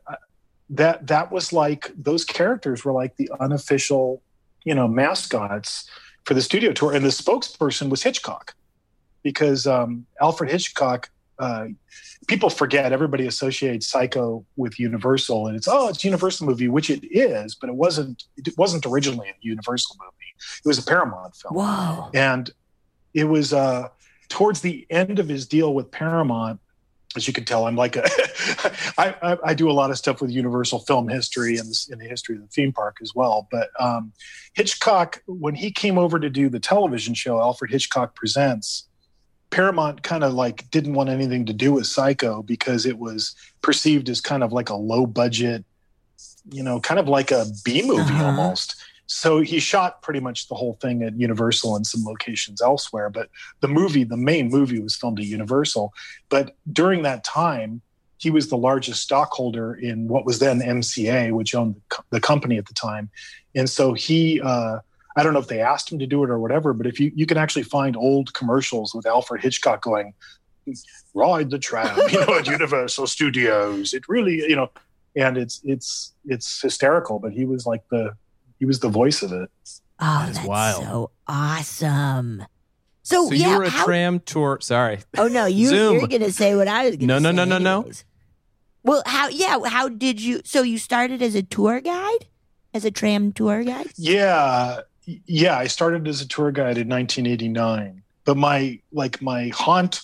that 0.71 1.07
that 1.07 1.31
was 1.31 1.53
like 1.53 1.93
those 1.97 2.25
characters 2.25 2.85
were 2.85 2.93
like 2.93 3.17
the 3.17 3.31
unofficial 3.41 4.23
you 4.65 4.75
know 4.75 4.89
mascots 4.89 5.89
for 6.25 6.35
the 6.35 6.43
studio 6.43 6.73
tour 6.73 6.93
and 6.93 7.05
the 7.05 7.09
spokesperson 7.11 7.89
was 7.89 8.03
hitchcock 8.03 8.55
because 9.23 9.67
um, 9.67 10.07
alfred 10.21 10.51
hitchcock 10.51 11.11
uh, 11.39 11.67
people 12.27 12.51
forget 12.51 12.93
everybody 12.93 13.27
associates 13.27 13.87
psycho 13.87 14.45
with 14.57 14.79
universal 14.81 15.47
and 15.47 15.57
it's 15.57 15.69
oh 15.69 15.89
it's 15.89 16.03
a 16.05 16.07
universal 16.07 16.47
movie 16.47 16.69
which 16.69 16.91
it 16.91 17.05
is 17.11 17.55
but 17.55 17.69
it 17.71 17.77
wasn't 17.77 18.25
it 18.37 18.57
wasn't 18.59 18.85
originally 18.87 19.29
a 19.29 19.35
universal 19.41 19.97
movie 20.01 20.35
it 20.65 20.69
was 20.69 20.79
a 20.79 20.83
paramount 20.83 21.35
film 21.37 21.55
Wow! 21.55 22.11
and 22.15 22.51
it 23.15 23.25
was 23.25 23.53
uh 23.53 23.89
towards 24.29 24.61
the 24.61 24.87
end 24.91 25.19
of 25.19 25.29
his 25.29 25.47
deal 25.47 25.73
with 25.73 25.91
paramount 25.91 26.61
as 27.17 27.27
you 27.27 27.33
can 27.33 27.45
tell 27.45 27.67
i'm 27.67 27.77
like 27.77 27.97
a 27.97 28.05
I, 28.99 29.15
I, 29.23 29.37
I 29.47 29.55
do 29.55 29.71
a 29.71 29.73
lot 29.73 29.91
of 29.91 29.99
stuff 29.99 30.21
with 30.21 30.31
universal 30.31 30.79
film 30.81 31.09
history 31.09 31.57
and 31.57 31.73
in 31.91 31.99
the 31.99 32.07
history 32.07 32.37
of 32.37 32.43
the 32.43 32.49
theme 32.49 32.73
park 32.73 32.99
as 33.03 33.15
well 33.15 33.49
but 33.51 33.71
um, 33.81 34.13
hitchcock 34.55 35.23
when 35.27 35.55
he 35.55 35.71
came 35.71 35.99
over 35.99 36.19
to 36.21 36.29
do 36.31 36.49
the 36.49 36.61
television 36.61 37.15
show 37.15 37.41
alfred 37.41 37.71
hitchcock 37.71 38.15
presents 38.15 38.87
paramount 39.51 40.03
kind 40.03 40.23
of 40.25 40.35
like 40.35 40.71
didn't 40.71 40.93
want 40.95 41.09
anything 41.09 41.47
to 41.47 41.53
do 41.55 41.73
with 41.73 41.87
psycho 41.87 42.43
because 42.43 42.85
it 42.85 42.99
was 42.99 43.35
perceived 43.63 44.09
as 44.11 44.21
kind 44.21 44.43
of 44.43 44.53
like 44.53 44.69
a 44.69 44.77
low 44.77 45.07
budget 45.07 45.65
you 46.51 46.63
know 46.63 46.79
kind 46.81 47.01
of 47.01 47.09
like 47.09 47.31
a 47.31 47.47
b 47.65 47.83
movie 47.87 48.01
Uh-huh. 48.15 48.27
almost 48.27 48.77
so 49.09 49.41
he 49.41 49.59
shot 49.59 50.03
pretty 50.03 50.21
much 50.21 50.49
the 50.49 50.55
whole 50.55 50.75
thing 50.75 51.03
at 51.03 51.19
Universal 51.19 51.77
and 51.77 51.87
some 51.87 52.05
locations 52.05 52.61
elsewhere. 52.61 53.09
But 53.09 53.31
the 53.61 53.69
movie, 53.69 54.05
the 54.05 54.19
main 54.19 54.51
movie, 54.51 54.81
was 54.81 54.95
filmed 54.95 55.19
at 55.19 55.25
Universal. 55.25 55.95
But 56.29 56.55
during 56.71 57.03
that 57.03 57.25
time, 57.25 57.81
he 58.19 58.31
was 58.31 58.49
the 58.49 58.59
largest 58.59 59.03
stockholder 59.03 59.75
in 59.75 60.09
what 60.09 60.27
was 60.27 60.41
then 60.41 60.61
MCA, 60.61 61.33
which 61.33 61.55
owned 61.55 61.77
the, 61.77 61.81
co- 61.89 62.05
the 62.11 62.21
company 62.21 62.59
at 62.59 62.67
the 62.67 62.75
time. 62.75 63.09
And 63.55 63.71
so 63.71 63.95
he, 63.95 64.43
uh, 64.43 64.81
I 65.17 65.23
don't 65.23 65.33
know 65.33 65.41
if 65.41 65.49
they 65.49 65.63
asked 65.63 65.91
him 65.91 65.99
to 66.01 66.07
do 66.07 66.23
it 66.23 66.29
or 66.29 66.39
whatever, 66.39 66.75
but 66.75 66.87
if 66.87 67.01
you 67.01 67.11
you 67.15 67.25
can 67.25 67.39
actually 67.39 67.63
find 67.63 67.97
old 67.97 68.35
commercials 68.35 68.95
with 68.95 69.07
Alfred 69.07 69.43
Hitchcock 69.43 69.83
going, 69.83 70.13
"Ride 71.15 71.51
the 71.51 71.59
tram," 71.59 71.99
you 72.13 72.21
know, 72.27 72.39
at 72.39 72.47
Universal 72.47 73.07
Studios. 73.07 73.95
It 73.95 74.07
really, 74.07 74.37
you 74.49 74.55
know, 74.55 74.71
and 75.17 75.39
it's 75.39 75.61
it's 75.65 76.13
it's 76.27 76.61
hysterical. 76.61 77.19
But 77.19 77.33
he 77.33 77.47
was 77.47 77.67
like 77.67 77.83
the 77.91 78.15
he 78.59 78.65
was 78.67 78.81
the 78.81 78.89
voice 78.89 79.23
of 79.23 79.33
it. 79.33 79.51
Oh, 80.01 80.27
is 80.29 80.37
that's 80.37 80.47
wild. 80.49 80.83
so 80.85 81.11
awesome. 81.27 82.45
So, 83.03 83.29
so 83.29 83.33
yeah, 83.33 83.53
you 83.53 83.59
were 83.59 83.65
a 83.65 83.71
how- 83.71 83.85
tram 83.85 84.21
tour. 84.21 84.59
Sorry. 84.61 84.99
Oh 85.17 85.29
no, 85.29 85.47
you, 85.47 85.71
you're 85.73 86.07
gonna 86.07 86.31
say 86.31 86.55
what 86.55 86.69
I 86.69 86.85
was 86.87 86.97
gonna 86.97 87.07
No, 87.07 87.19
no, 87.19 87.31
say. 87.31 87.37
no, 87.37 87.45
no, 87.45 87.59
no. 87.59 87.77
anyways. 87.81 88.05
Well, 88.85 89.03
how? 89.07 89.29
Yeah, 89.29 89.59
how 89.67 89.89
did 89.89 90.21
you? 90.21 90.41
So 90.45 90.63
you 90.63 90.79
started 90.79 91.21
as 91.23 91.35
a 91.35 91.43
tour 91.43 91.81
guide, 91.81 92.27
as 92.75 92.85
a 92.85 92.91
tram 92.91 93.33
tour 93.33 93.65
guide. 93.65 93.89
Yeah, 93.97 94.81
yeah. 95.05 95.57
I 95.59 95.67
started 95.67 96.07
as 96.07 96.21
a 96.21 96.29
tour 96.29 96.53
guide 96.53 96.79
in 96.79 96.89
1989, 96.89 98.03
but 98.25 98.37
my 98.37 98.79
like 98.93 99.21
my 99.21 99.49
haunt 99.49 100.01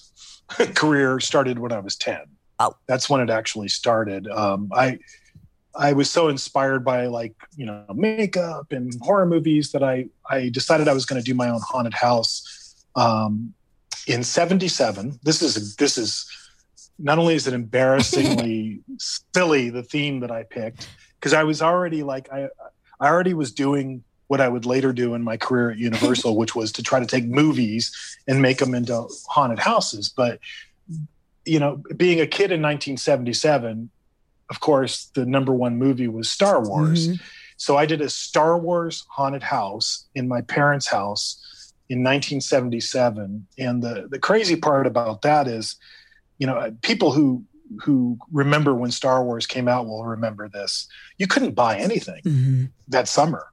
career 0.74 1.20
started 1.20 1.58
when 1.58 1.72
I 1.72 1.78
was 1.80 1.96
10. 1.96 2.18
Oh. 2.60 2.72
that's 2.86 3.10
when 3.10 3.20
it 3.20 3.30
actually 3.30 3.68
started. 3.68 4.28
Um, 4.28 4.70
I 4.72 4.98
I 5.76 5.92
was 5.92 6.08
so 6.10 6.28
inspired 6.28 6.84
by 6.84 7.06
like 7.06 7.34
you 7.56 7.66
know 7.66 7.84
makeup 7.94 8.72
and 8.72 8.92
horror 9.02 9.26
movies 9.26 9.72
that 9.72 9.82
I 9.82 10.06
I 10.28 10.48
decided 10.48 10.88
I 10.88 10.94
was 10.94 11.06
going 11.06 11.20
to 11.20 11.24
do 11.24 11.34
my 11.34 11.48
own 11.48 11.60
haunted 11.60 11.94
house. 11.94 12.76
Um, 12.96 13.54
in 14.06 14.22
77 14.22 15.18
this 15.22 15.42
is 15.42 15.76
this 15.76 15.96
is 15.96 16.30
not 16.98 17.18
only 17.18 17.34
is 17.34 17.46
it 17.46 17.54
embarrassingly 17.54 18.80
silly 19.34 19.70
the 19.70 19.82
theme 19.82 20.20
that 20.20 20.30
i 20.30 20.42
picked 20.42 20.88
because 21.18 21.32
i 21.32 21.42
was 21.42 21.62
already 21.62 22.02
like 22.02 22.30
i 22.32 22.48
i 23.00 23.08
already 23.08 23.34
was 23.34 23.52
doing 23.52 24.02
what 24.26 24.40
i 24.40 24.48
would 24.48 24.66
later 24.66 24.92
do 24.92 25.14
in 25.14 25.22
my 25.22 25.36
career 25.36 25.70
at 25.70 25.78
universal 25.78 26.36
which 26.42 26.54
was 26.54 26.72
to 26.72 26.82
try 26.82 27.00
to 27.00 27.06
take 27.06 27.24
movies 27.24 28.18
and 28.28 28.42
make 28.42 28.58
them 28.58 28.74
into 28.74 29.06
haunted 29.28 29.58
houses 29.58 30.08
but 30.08 30.38
you 31.44 31.58
know 31.58 31.82
being 31.96 32.20
a 32.20 32.26
kid 32.26 32.52
in 32.52 32.60
1977 32.60 33.90
of 34.50 34.60
course 34.60 35.06
the 35.14 35.24
number 35.26 35.52
one 35.52 35.76
movie 35.78 36.08
was 36.08 36.30
star 36.30 36.60
wars 36.66 37.08
Mhm. 37.08 37.20
so 37.56 37.76
I 37.76 37.86
did 37.86 38.00
a 38.00 38.10
Star 38.10 38.58
Wars 38.58 39.04
haunted 39.08 39.42
house 39.44 40.06
in 40.14 40.26
my 40.28 40.40
parents' 40.42 40.88
house 40.88 41.40
in 41.88 42.02
1977. 42.02 43.46
And 43.58 43.82
the, 43.82 44.08
the 44.10 44.18
crazy 44.18 44.56
part 44.56 44.86
about 44.86 45.22
that 45.22 45.46
is, 45.46 45.76
you 46.38 46.46
know, 46.46 46.74
people 46.82 47.12
who 47.12 47.44
who 47.82 48.18
remember 48.30 48.74
when 48.74 48.90
Star 48.90 49.24
Wars 49.24 49.46
came 49.46 49.68
out 49.68 49.86
will 49.86 50.04
remember 50.04 50.48
this. 50.48 50.86
You 51.18 51.26
couldn't 51.26 51.54
buy 51.54 51.78
anything 51.78 52.20
Mhm. 52.22 52.70
that 52.88 53.08
summer. 53.08 53.46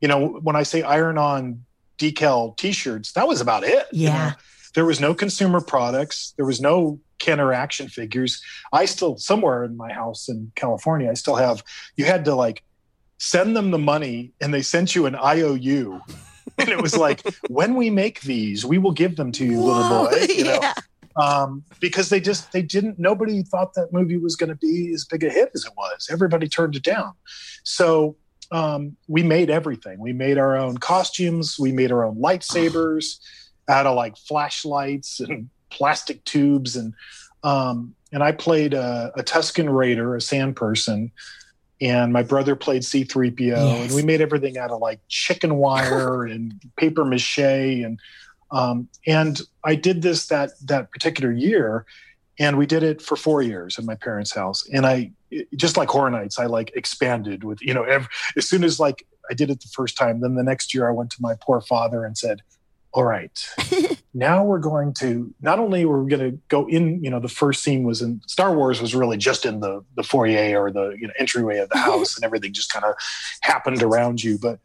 You 0.00 0.08
know, 0.08 0.26
when 0.42 0.56
I 0.56 0.62
say 0.64 0.82
iron 0.82 1.18
on 1.18 1.64
decal 1.98 2.56
t-shirts, 2.56 3.12
that 3.12 3.28
was 3.28 3.40
about 3.40 3.64
it. 3.64 3.86
you 3.92 4.04
Yeah. 4.08 4.28
know. 4.30 4.32
There 4.74 4.84
was 4.86 5.00
no 5.00 5.14
consumer 5.14 5.60
products. 5.60 6.32
There 6.36 6.46
was 6.46 6.60
no 6.60 6.98
Kenner 7.18 7.52
action 7.52 7.88
figures. 7.88 8.42
I 8.72 8.84
still 8.84 9.16
somewhere 9.18 9.64
in 9.64 9.76
my 9.76 9.92
house 9.92 10.28
in 10.28 10.52
California, 10.54 11.10
I 11.10 11.14
still 11.14 11.36
have 11.36 11.62
you 11.96 12.04
had 12.04 12.24
to 12.26 12.34
like 12.34 12.62
send 13.18 13.56
them 13.56 13.70
the 13.70 13.78
money 13.78 14.32
and 14.40 14.54
they 14.54 14.62
sent 14.62 14.94
you 14.94 15.06
an 15.06 15.14
IOU. 15.14 16.00
And 16.60 16.70
it 16.70 16.82
was 16.82 16.96
like, 16.96 17.22
when 17.48 17.76
we 17.76 17.88
make 17.88 18.22
these, 18.22 18.64
we 18.64 18.78
will 18.78 18.90
give 18.90 19.14
them 19.14 19.30
to 19.32 19.44
you, 19.44 19.60
little 19.60 19.88
boy. 19.88 20.26
You 20.28 20.44
know? 20.44 20.58
yeah. 20.60 20.74
um, 21.18 21.62
because 21.78 22.08
they 22.08 22.20
just 22.20 22.52
they 22.52 22.62
didn't 22.62 22.98
nobody 22.98 23.42
thought 23.42 23.74
that 23.74 23.92
movie 23.92 24.16
was 24.16 24.36
going 24.36 24.48
to 24.48 24.56
be 24.56 24.92
as 24.94 25.04
big 25.04 25.24
a 25.24 25.30
hit 25.30 25.50
as 25.54 25.64
it 25.64 25.72
was 25.76 26.08
everybody 26.10 26.48
turned 26.48 26.76
it 26.76 26.82
down 26.82 27.12
so 27.64 28.16
um, 28.50 28.96
we 29.08 29.22
made 29.22 29.50
everything 29.50 29.98
we 29.98 30.12
made 30.12 30.38
our 30.38 30.56
own 30.56 30.78
costumes 30.78 31.58
we 31.58 31.72
made 31.72 31.92
our 31.92 32.04
own 32.04 32.16
lightsabers 32.16 33.18
out 33.68 33.86
of 33.86 33.94
like 33.96 34.16
flashlights 34.16 35.20
and 35.20 35.50
plastic 35.70 36.24
tubes 36.24 36.76
and 36.76 36.94
um, 37.44 37.94
and 38.12 38.22
i 38.22 38.32
played 38.32 38.74
a, 38.74 39.12
a 39.16 39.22
tusken 39.22 39.72
raider 39.74 40.16
a 40.16 40.20
sand 40.20 40.56
person 40.56 41.10
and 41.80 42.12
my 42.12 42.22
brother 42.22 42.56
played 42.56 42.82
c3po 42.82 43.38
Yes. 43.40 43.86
and 43.86 43.94
we 43.94 44.02
made 44.02 44.20
everything 44.20 44.58
out 44.58 44.70
of 44.70 44.80
like 44.80 45.00
chicken 45.08 45.56
wire 45.56 46.24
and 46.32 46.60
paper 46.76 47.04
mache 47.04 47.38
and 47.38 48.00
um, 48.50 48.88
and 49.06 49.40
I 49.64 49.74
did 49.74 50.02
this 50.02 50.26
that 50.28 50.52
that 50.64 50.90
particular 50.90 51.30
year, 51.32 51.84
and 52.38 52.56
we 52.56 52.66
did 52.66 52.82
it 52.82 53.02
for 53.02 53.16
four 53.16 53.42
years 53.42 53.78
at 53.78 53.84
my 53.84 53.94
parents' 53.94 54.34
house. 54.34 54.66
And 54.72 54.86
I 54.86 55.10
just 55.56 55.76
like 55.76 55.88
Horror 55.90 56.10
Nights, 56.10 56.38
I 56.38 56.46
like 56.46 56.72
expanded 56.74 57.44
with 57.44 57.60
you 57.60 57.74
know 57.74 57.82
ev 57.82 58.08
as 58.36 58.48
soon 58.48 58.64
as 58.64 58.80
like 58.80 59.06
I 59.30 59.34
did 59.34 59.50
it 59.50 59.60
the 59.60 59.68
first 59.68 59.98
time. 59.98 60.20
Then 60.20 60.34
the 60.34 60.42
next 60.42 60.72
year, 60.72 60.88
I 60.88 60.92
went 60.92 61.10
to 61.10 61.18
my 61.20 61.34
poor 61.40 61.60
father 61.60 62.04
and 62.06 62.16
said, 62.16 62.40
"All 62.92 63.04
right, 63.04 63.48
now 64.14 64.44
we're 64.44 64.58
going 64.58 64.94
to 64.94 65.32
not 65.40 65.58
only 65.58 65.84
we're 65.84 66.04
going 66.04 66.32
to 66.32 66.38
go 66.48 66.66
in. 66.68 67.02
You 67.02 67.10
know, 67.10 67.20
the 67.20 67.28
first 67.28 67.62
scene 67.62 67.84
was 67.84 68.02
in 68.02 68.20
Star 68.26 68.54
Wars 68.54 68.80
was 68.80 68.94
really 68.94 69.16
just 69.16 69.44
in 69.44 69.60
the 69.60 69.84
the 69.96 70.02
foyer 70.02 70.62
or 70.62 70.70
the 70.70 70.96
you 70.98 71.06
know 71.06 71.12
entryway 71.18 71.58
of 71.58 71.68
the 71.68 71.78
house, 71.90 72.16
and 72.16 72.24
everything 72.24 72.52
just 72.52 72.72
kind 72.72 72.84
of 72.84 72.94
happened 73.42 73.82
around 73.82 74.22
you. 74.22 74.38
But 74.38 74.58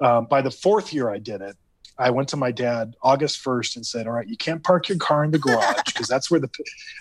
um, 0.00 0.26
by 0.26 0.42
the 0.42 0.50
fourth 0.50 0.92
year, 0.92 1.10
I 1.10 1.18
did 1.18 1.40
it. 1.40 1.56
I 2.00 2.08
went 2.10 2.30
to 2.30 2.36
my 2.36 2.50
dad 2.50 2.96
August 3.02 3.44
1st 3.44 3.76
and 3.76 3.86
said, 3.86 4.06
"All 4.06 4.14
right, 4.14 4.26
you 4.26 4.36
can't 4.36 4.64
park 4.64 4.88
your 4.88 4.98
car 4.98 5.22
in 5.22 5.30
the 5.30 5.38
garage 5.38 5.82
because 5.86 6.08
that's 6.08 6.30
where 6.30 6.40
the 6.40 6.48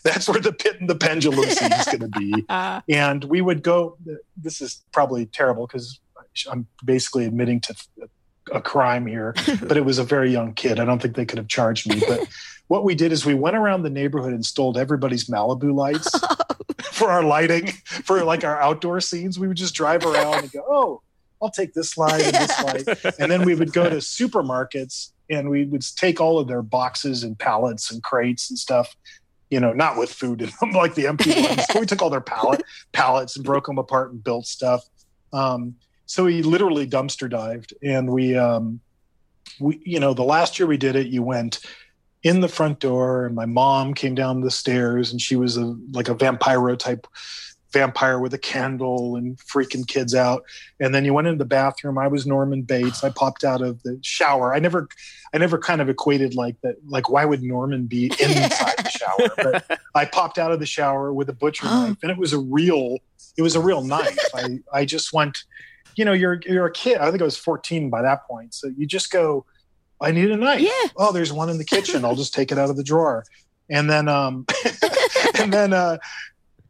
that's 0.03 0.27
where 0.27 0.41
the 0.41 0.51
pit 0.51 0.79
and 0.79 0.89
the 0.89 0.95
pendulum 0.95 1.49
scene 1.49 1.71
is 1.71 1.85
going 1.85 2.01
to 2.01 2.19
be." 2.19 2.45
And 2.89 3.23
we 3.23 3.41
would 3.41 3.63
go. 3.63 3.97
This 4.35 4.61
is 4.61 4.83
probably 4.91 5.25
terrible 5.25 5.67
because 5.67 5.99
I'm 6.51 6.67
basically 6.83 7.25
admitting 7.25 7.61
to 7.61 7.75
a 8.51 8.61
crime 8.61 9.05
here, 9.05 9.33
but 9.61 9.77
it 9.77 9.85
was 9.85 9.99
a 9.99 10.03
very 10.03 10.31
young 10.31 10.53
kid. 10.53 10.79
I 10.79 10.85
don't 10.85 11.01
think 11.01 11.15
they 11.15 11.25
could 11.25 11.37
have 11.37 11.47
charged 11.47 11.87
me. 11.87 12.01
But 12.07 12.27
what 12.67 12.83
we 12.83 12.95
did 12.95 13.11
is 13.11 13.25
we 13.25 13.33
went 13.33 13.55
around 13.55 13.83
the 13.83 13.89
neighborhood 13.89 14.33
and 14.33 14.45
stole 14.45 14.77
everybody's 14.77 15.25
Malibu 15.25 15.73
lights 15.73 16.09
for 16.91 17.09
our 17.09 17.23
lighting 17.23 17.67
for 17.85 18.23
like 18.23 18.43
our 18.43 18.59
outdoor 18.61 19.01
scenes. 19.01 19.39
We 19.39 19.47
would 19.47 19.57
just 19.57 19.75
drive 19.75 20.05
around 20.05 20.39
and 20.39 20.51
go, 20.51 20.63
"Oh, 20.67 21.01
I'll 21.41 21.51
take 21.51 21.73
this 21.73 21.97
light 21.97 22.21
and 22.21 22.35
this 22.35 22.63
light." 22.63 23.15
and 23.19 23.31
then 23.31 23.43
we 23.43 23.55
would 23.55 23.73
go 23.73 23.89
to 23.89 23.97
supermarkets 23.97 25.11
and 25.29 25.49
we 25.49 25.65
would 25.65 25.83
take 25.95 26.19
all 26.19 26.39
of 26.39 26.47
their 26.47 26.61
boxes 26.61 27.23
and 27.23 27.37
pallets 27.37 27.91
and 27.91 28.03
crates 28.03 28.49
and 28.49 28.57
stuff 28.57 28.95
you 29.49 29.59
know 29.59 29.73
not 29.73 29.97
with 29.97 30.11
food 30.11 30.41
in 30.41 30.51
them 30.59 30.71
like 30.71 30.93
the 30.95 31.07
empty 31.07 31.41
ones 31.41 31.65
we 31.79 31.85
took 31.85 32.01
all 32.01 32.09
their 32.09 32.21
pallet 32.21 32.61
pallets 32.91 33.35
and 33.35 33.45
broke 33.45 33.65
them 33.65 33.77
apart 33.77 34.11
and 34.11 34.23
built 34.23 34.45
stuff 34.45 34.87
um, 35.33 35.75
so 36.09 36.23
we 36.23 36.41
literally 36.41 36.87
dumpster 36.87 37.29
dived 37.29 37.71
and 37.83 38.09
we 38.11 38.35
um, 38.35 38.79
we 39.59 39.79
you 39.85 39.99
know 39.99 40.15
the 40.15 40.23
last 40.23 40.57
year 40.57 40.67
we 40.67 40.75
did 40.75 40.95
it 40.95 41.05
you 41.05 41.21
went 41.21 41.59
in 42.23 42.41
the 42.41 42.47
front 42.47 42.79
door 42.79 43.27
and 43.27 43.35
my 43.35 43.45
mom 43.45 43.93
came 43.93 44.15
down 44.15 44.41
the 44.41 44.49
stairs 44.49 45.11
and 45.11 45.21
she 45.21 45.35
was 45.35 45.55
a 45.55 45.75
like 45.91 46.09
a 46.09 46.15
vampiro 46.15 46.77
type 46.77 47.05
vampire 47.71 48.17
with 48.17 48.33
a 48.33 48.39
candle 48.39 49.15
and 49.15 49.37
freaking 49.37 49.87
kids 49.87 50.15
out. 50.15 50.43
And 50.79 50.95
then 50.95 51.05
you 51.05 51.13
went 51.13 51.27
into 51.27 51.37
the 51.37 51.45
bathroom. 51.45 51.99
I 51.99 52.07
was 52.07 52.25
norman 52.25 52.63
bates. 52.63 53.03
I 53.03 53.11
popped 53.11 53.43
out 53.43 53.61
of 53.61 53.83
the 53.83 53.99
shower. 54.01 54.55
I 54.55 54.57
never 54.57 54.87
i 55.31 55.37
never 55.37 55.59
kind 55.59 55.79
of 55.79 55.89
equated 55.89 56.33
like 56.33 56.59
that 56.61 56.77
like 56.87 57.07
why 57.07 57.23
would 57.23 57.43
norman 57.43 57.85
be 57.85 58.05
inside 58.19 58.77
the 58.79 58.89
shower? 58.89 59.29
But 59.37 59.79
i 59.93 60.05
popped 60.05 60.39
out 60.39 60.51
of 60.51 60.59
the 60.59 60.65
shower 60.65 61.13
with 61.13 61.29
a 61.29 61.33
butcher 61.33 61.65
knife 61.67 61.97
and 62.01 62.09
it 62.09 62.17
was 62.17 62.33
a 62.33 62.39
real 62.39 62.97
it 63.37 63.43
was 63.43 63.55
a 63.55 63.61
real 63.61 63.83
knife. 63.83 64.17
I 64.33 64.59
i 64.73 64.85
just 64.85 65.13
went 65.13 65.43
you 65.95 66.05
know 66.05 66.13
you're 66.13 66.39
you're 66.45 66.65
a 66.67 66.71
kid 66.71 66.97
i 66.99 67.09
think 67.09 67.21
i 67.21 67.25
was 67.25 67.37
14 67.37 67.89
by 67.89 68.01
that 68.01 68.25
point 68.27 68.53
so 68.53 68.67
you 68.77 68.85
just 68.85 69.11
go 69.11 69.45
i 70.01 70.11
need 70.11 70.29
a 70.31 70.37
knife 70.37 70.61
Yeah. 70.61 70.89
oh 70.97 71.11
there's 71.11 71.33
one 71.33 71.49
in 71.49 71.57
the 71.57 71.65
kitchen 71.65 72.05
i'll 72.05 72.15
just 72.15 72.33
take 72.33 72.51
it 72.51 72.57
out 72.57 72.69
of 72.69 72.77
the 72.77 72.83
drawer 72.83 73.23
and 73.69 73.89
then 73.89 74.07
um 74.07 74.45
and 75.39 75.51
then 75.53 75.73
uh 75.73 75.97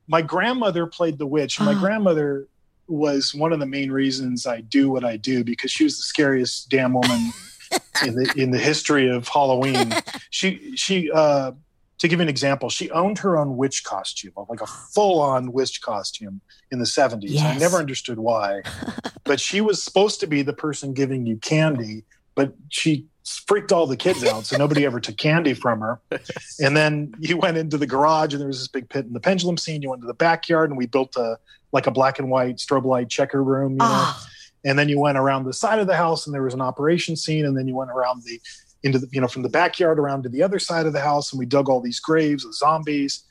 my 0.07 0.21
grandmother 0.21 0.87
played 0.87 1.17
the 1.17 1.27
witch 1.27 1.59
my 1.59 1.73
Oh. 1.73 1.79
grandmother 1.79 2.47
was 2.87 3.35
one 3.35 3.53
of 3.53 3.59
the 3.59 3.67
main 3.67 3.91
reasons 3.91 4.47
I 4.47 4.61
do 4.61 4.89
what 4.89 5.05
I 5.05 5.15
do 5.15 5.43
because 5.43 5.69
she 5.69 5.83
was 5.83 5.97
the 5.97 6.01
scariest 6.03 6.69
damn 6.69 6.93
woman 6.93 7.29
in 8.03 8.15
the 8.15 8.33
in 8.35 8.49
the 8.49 8.57
history 8.57 9.07
of 9.07 9.27
Halloween. 9.27 9.93
She 10.31 10.75
she 10.75 11.11
uh 11.11 11.51
to 11.99 12.07
give 12.07 12.19
you 12.19 12.23
an 12.23 12.29
example, 12.29 12.69
she 12.69 12.89
owned 12.91 13.19
her 13.19 13.37
own 13.37 13.57
witch 13.57 13.83
costume, 13.83 14.31
like 14.47 14.61
a 14.61 14.67
full 14.67 15.21
on 15.21 15.51
witch 15.51 15.81
costume 15.81 16.41
in 16.71 16.79
the 16.79 16.85
70s. 16.85 17.41
I 17.41 17.57
never 17.57 17.77
understood 17.77 18.19
why. 18.19 18.61
but 19.25 19.39
she 19.39 19.61
was 19.61 19.83
supposed 19.83 20.19
to 20.21 20.27
be 20.27 20.41
the 20.41 20.53
person 20.53 20.93
giving 20.93 21.25
you 21.25 21.37
candy, 21.37 22.03
but 22.35 22.53
she 22.69 23.05
freaked 23.25 23.71
all 23.71 23.85
the 23.85 23.97
kids 23.97 24.23
out, 24.23 24.45
so 24.45 24.57
nobody 24.57 24.85
ever 24.85 24.99
took 24.99 25.17
candy 25.17 25.53
from 25.53 25.81
her. 25.81 25.99
And 26.61 26.75
then 26.75 27.13
you 27.19 27.37
went 27.37 27.57
into 27.57 27.77
the 27.77 27.87
garage 27.87 28.33
and 28.33 28.41
there 28.41 28.47
was 28.47 28.59
this 28.59 28.67
big 28.67 28.89
pit 28.89 29.05
in 29.05 29.13
the 29.13 29.19
pendulum 29.19 29.57
scene. 29.57 29.81
You 29.81 29.89
went 29.89 30.01
to 30.01 30.07
the 30.07 30.13
backyard 30.13 30.69
and 30.69 30.77
we 30.77 30.87
built 30.87 31.15
a 31.15 31.37
like 31.71 31.85
a 31.85 31.91
black 31.91 32.17
and 32.19 32.29
white 32.29 32.57
strobe 32.57 32.85
light 32.85 33.09
checker 33.09 33.43
room, 33.43 33.73
you 33.73 33.77
know 33.77 33.85
Ah, 33.85 34.27
and 34.65 34.77
then 34.77 34.89
you 34.89 34.99
went 34.99 35.17
around 35.17 35.45
the 35.45 35.53
side 35.53 35.79
of 35.79 35.87
the 35.87 35.95
house 35.95 36.25
and 36.25 36.33
there 36.33 36.43
was 36.43 36.53
an 36.53 36.61
operation 36.61 37.15
scene 37.15 37.45
and 37.45 37.57
then 37.57 37.67
you 37.67 37.75
went 37.75 37.91
around 37.91 38.23
the 38.23 38.41
into 38.83 38.99
the 38.99 39.07
you 39.11 39.19
know 39.19 39.27
from 39.27 39.43
the 39.43 39.49
backyard 39.49 39.99
around 39.99 40.23
to 40.23 40.29
the 40.29 40.43
other 40.43 40.59
side 40.59 40.85
of 40.85 40.93
the 40.93 40.99
house 40.99 41.31
and 41.31 41.39
we 41.39 41.45
dug 41.45 41.69
all 41.69 41.81
these 41.81 41.99
graves 41.99 42.45
of 42.45 42.53
zombies 42.53 43.23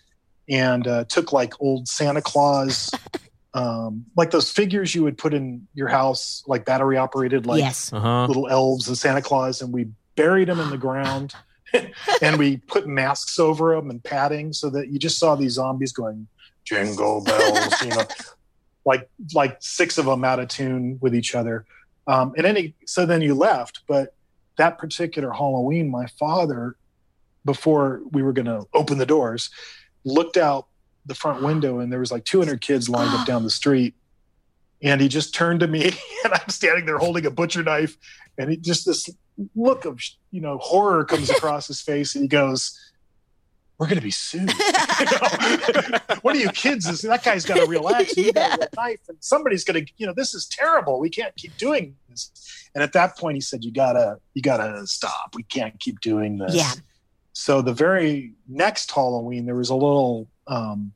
and 0.49 0.87
uh, 0.87 1.05
took 1.05 1.33
like 1.33 1.55
old 1.61 1.89
santa 1.89 2.23
claus 2.23 2.91
um, 3.55 4.05
like 4.17 4.31
those 4.31 4.51
figures 4.51 4.95
you 4.95 5.03
would 5.03 5.17
put 5.17 5.33
in 5.35 5.67
your 5.75 5.89
house 5.89 6.43
like 6.47 6.65
battery 6.65 6.97
operated 6.97 7.47
like 7.47 7.61
yes. 7.61 7.93
Uh-huh. 7.93 8.27
little 8.27 8.49
elves 8.49 8.89
and 8.89 8.99
santa 8.99 9.23
claus 9.23 9.63
and 9.63 9.73
we 9.73 9.89
buried 10.17 10.49
them 10.49 10.61
in 10.61 10.71
the 10.71 10.79
ground 10.79 11.35
and 12.23 12.39
we 12.39 12.57
put 12.57 12.87
masks 12.87 13.39
over 13.39 13.75
them 13.75 13.91
and 13.91 14.03
padding 14.03 14.53
so 14.53 14.71
that 14.71 14.89
you 14.89 14.99
just 14.99 15.19
saw 15.19 15.35
these 15.35 15.53
zombies 15.53 15.93
going 15.93 16.27
jingle 16.65 17.23
bells 17.25 17.83
you 17.83 17.89
know 17.89 18.05
like 18.85 19.09
like 19.35 19.57
six 19.61 19.99
of 19.99 20.07
them 20.07 20.25
out 20.25 20.39
of 20.39 20.49
tune 20.49 20.99
with 21.01 21.15
each 21.15 21.35
other 21.35 21.65
um, 22.07 22.33
and 22.37 22.47
any 22.47 22.75
so 22.87 23.07
then 23.07 23.23
you 23.23 23.35
left 23.35 23.81
but 23.87 24.15
that 24.59 24.79
particular 24.79 25.33
halloween 25.33 25.91
my 25.91 26.07
father 26.19 26.77
before 27.45 28.03
we 28.13 28.23
were 28.23 28.33
going 28.33 28.47
to 28.47 28.67
open 28.75 28.99
the 28.99 29.07
doors 29.07 29.51
looked 30.05 30.37
out 30.37 30.69
the 31.09 31.15
front 31.15 31.43
window 31.43 31.81
and 31.81 31.91
there 31.91 31.99
was 31.99 32.13
like 32.13 32.25
200 32.25 32.61
kids 32.61 32.89
lined 32.89 33.15
up 33.15 33.27
down 33.27 33.43
the 33.43 33.51
street. 33.51 33.95
And 34.83 35.01
he 35.01 35.09
just 35.09 35.35
turned 35.35 35.61
to 35.61 35.67
me 35.67 35.87
and 36.25 36.33
i'm 36.33 36.49
standing 36.49 36.87
there 36.87 36.99
holding 36.99 37.27
a 37.27 37.33
butcher 37.33 37.65
knife 37.65 37.97
and 38.39 38.51
he 38.51 38.57
just 38.57 38.87
this 38.87 39.11
look 39.57 39.85
of 39.85 40.01
you 40.31 40.41
know 40.41 40.59
horror 40.59 41.05
comes 41.05 41.31
across 41.31 41.67
his 41.67 41.81
face 41.81 42.15
and 42.15 42.23
he 42.23 42.29
goes 42.29 42.79
we're 43.79 43.87
going 43.87 43.99
to 43.99 44.03
be 44.03 44.11
sued. 44.11 44.51
What 46.23 46.35
are 46.35 46.41
you 46.41 46.51
kids 46.51 46.87
is 46.89 47.03
that 47.03 47.23
guy's 47.23 47.45
got 47.45 47.59
a 47.59 47.67
real 47.67 47.89
axe 47.89 48.17
and 48.17 48.35
got 48.35 48.59
a 48.59 48.69
knife 48.77 49.01
and 49.09 49.17
somebody's 49.21 49.63
going 49.65 49.87
to 49.87 49.93
you 49.99 50.07
know 50.07 50.13
this 50.13 50.35
is 50.35 50.47
terrible. 50.47 50.99
We 50.99 51.11
can't 51.11 51.35
keep 51.37 51.57
doing 51.57 51.95
this. 52.09 52.33
And 52.75 52.83
at 52.83 52.93
that 52.95 53.17
point 53.17 53.37
he 53.37 53.41
said 53.41 53.65
you 53.65 53.73
gotta 53.73 54.19
you 54.35 54.43
gotta 54.43 54.87
stop. 54.87 55.35
We 55.35 55.45
can't 55.45 55.79
keep 55.79 56.01
doing 56.01 56.39
this. 56.39 56.55
Yeah. 56.55 56.73
so 57.33 57.63
the 57.63 57.73
very 57.73 58.33
next 58.49 58.91
Halloween, 58.91 59.47
there 59.47 59.55
was 59.55 59.71
a 59.71 59.75
little 59.75 60.29
um, 60.49 60.93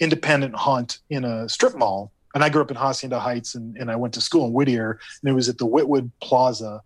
independent 0.00 0.54
haunt 0.54 0.98
in 1.10 1.24
a 1.24 1.48
strip 1.48 1.74
mall. 1.74 2.12
And 2.34 2.44
I 2.44 2.50
grew 2.50 2.62
up 2.62 2.70
in 2.70 2.76
Hacienda 2.76 3.18
Heights 3.18 3.54
and, 3.54 3.76
and 3.78 3.90
I 3.90 3.96
went 3.96 4.14
to 4.14 4.20
school 4.20 4.46
in 4.46 4.52
Whittier 4.52 5.00
and 5.22 5.30
it 5.30 5.34
was 5.34 5.48
at 5.48 5.58
the 5.58 5.66
Whittwood 5.66 6.10
Plaza 6.20 6.82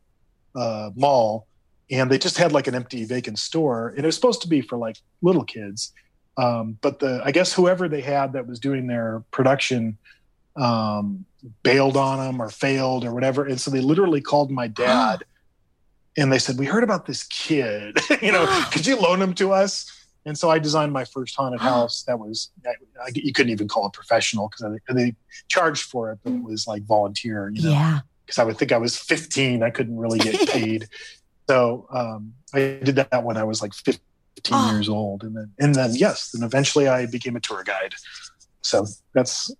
uh, 0.54 0.90
mall. 0.94 1.46
And 1.92 2.10
they 2.10 2.18
just 2.18 2.38
had 2.38 2.52
like 2.52 2.66
an 2.66 2.74
empty 2.74 3.04
vacant 3.04 3.38
store. 3.38 3.90
And 3.90 4.00
it 4.00 4.06
was 4.06 4.14
supposed 4.14 4.42
to 4.42 4.48
be 4.48 4.62
for 4.62 4.76
like 4.76 4.96
little 5.20 5.44
kids. 5.44 5.92
Um, 6.36 6.78
but 6.80 6.98
the, 6.98 7.20
I 7.24 7.30
guess 7.30 7.52
whoever 7.52 7.88
they 7.88 8.00
had 8.00 8.32
that 8.32 8.46
was 8.46 8.58
doing 8.58 8.86
their 8.86 9.22
production 9.30 9.98
um, 10.56 11.26
bailed 11.62 11.96
on 11.96 12.18
them 12.18 12.40
or 12.40 12.48
failed 12.48 13.04
or 13.04 13.12
whatever. 13.12 13.44
And 13.44 13.60
so 13.60 13.70
they 13.70 13.80
literally 13.80 14.22
called 14.22 14.50
my 14.50 14.66
dad 14.86 15.24
and 16.16 16.32
they 16.32 16.38
said, 16.38 16.58
We 16.58 16.66
heard 16.66 16.84
about 16.84 17.06
this 17.06 17.24
kid. 17.24 17.98
you 18.22 18.32
know, 18.32 18.46
could 18.72 18.86
you 18.86 18.96
loan 18.96 19.20
him 19.20 19.34
to 19.34 19.52
us? 19.52 19.90
And 20.24 20.38
so 20.38 20.50
I 20.50 20.58
designed 20.58 20.92
my 20.92 21.04
first 21.04 21.34
haunted 21.34 21.60
house. 21.60 22.04
That 22.04 22.18
was 22.18 22.50
I, 22.64 22.70
I, 23.04 23.10
you 23.14 23.32
couldn't 23.32 23.50
even 23.50 23.66
call 23.66 23.86
it 23.86 23.92
professional 23.92 24.48
because 24.48 24.78
they 24.88 25.16
charged 25.48 25.82
for 25.82 26.12
it, 26.12 26.20
but 26.22 26.32
it 26.32 26.42
was 26.42 26.66
like 26.66 26.84
volunteer. 26.84 27.50
You 27.52 27.62
know? 27.62 27.70
Yeah. 27.70 28.00
Because 28.24 28.38
I 28.38 28.44
would 28.44 28.56
think 28.56 28.70
I 28.70 28.78
was 28.78 28.96
15, 28.96 29.62
I 29.62 29.70
couldn't 29.70 29.98
really 29.98 30.20
get 30.20 30.48
paid. 30.48 30.88
So 31.48 31.86
um, 31.92 32.34
I 32.54 32.78
did 32.82 32.96
that 32.96 33.24
when 33.24 33.36
I 33.36 33.44
was 33.44 33.62
like 33.62 33.74
15 33.74 34.00
Oh. 34.50 34.72
years 34.72 34.88
old, 34.88 35.22
and 35.22 35.36
then 35.36 35.52
and 35.60 35.74
then 35.74 35.94
yes, 35.94 36.30
then 36.32 36.42
eventually 36.42 36.88
I 36.88 37.06
became 37.06 37.36
a 37.36 37.40
tour 37.40 37.62
guide. 37.62 37.94
So 38.62 38.86
that's 39.14 39.54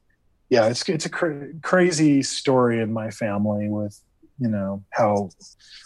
yeah, 0.49 0.67
it's 0.67 0.89
it's 0.89 1.07
a 1.07 1.11
cra- 1.11 1.53
crazy 1.63 2.23
story 2.23 2.81
in 2.81 2.93
my 2.93 3.11
family 3.11 3.69
with 3.69 4.01
you 4.39 4.49
know 4.49 4.83
how 4.91 5.31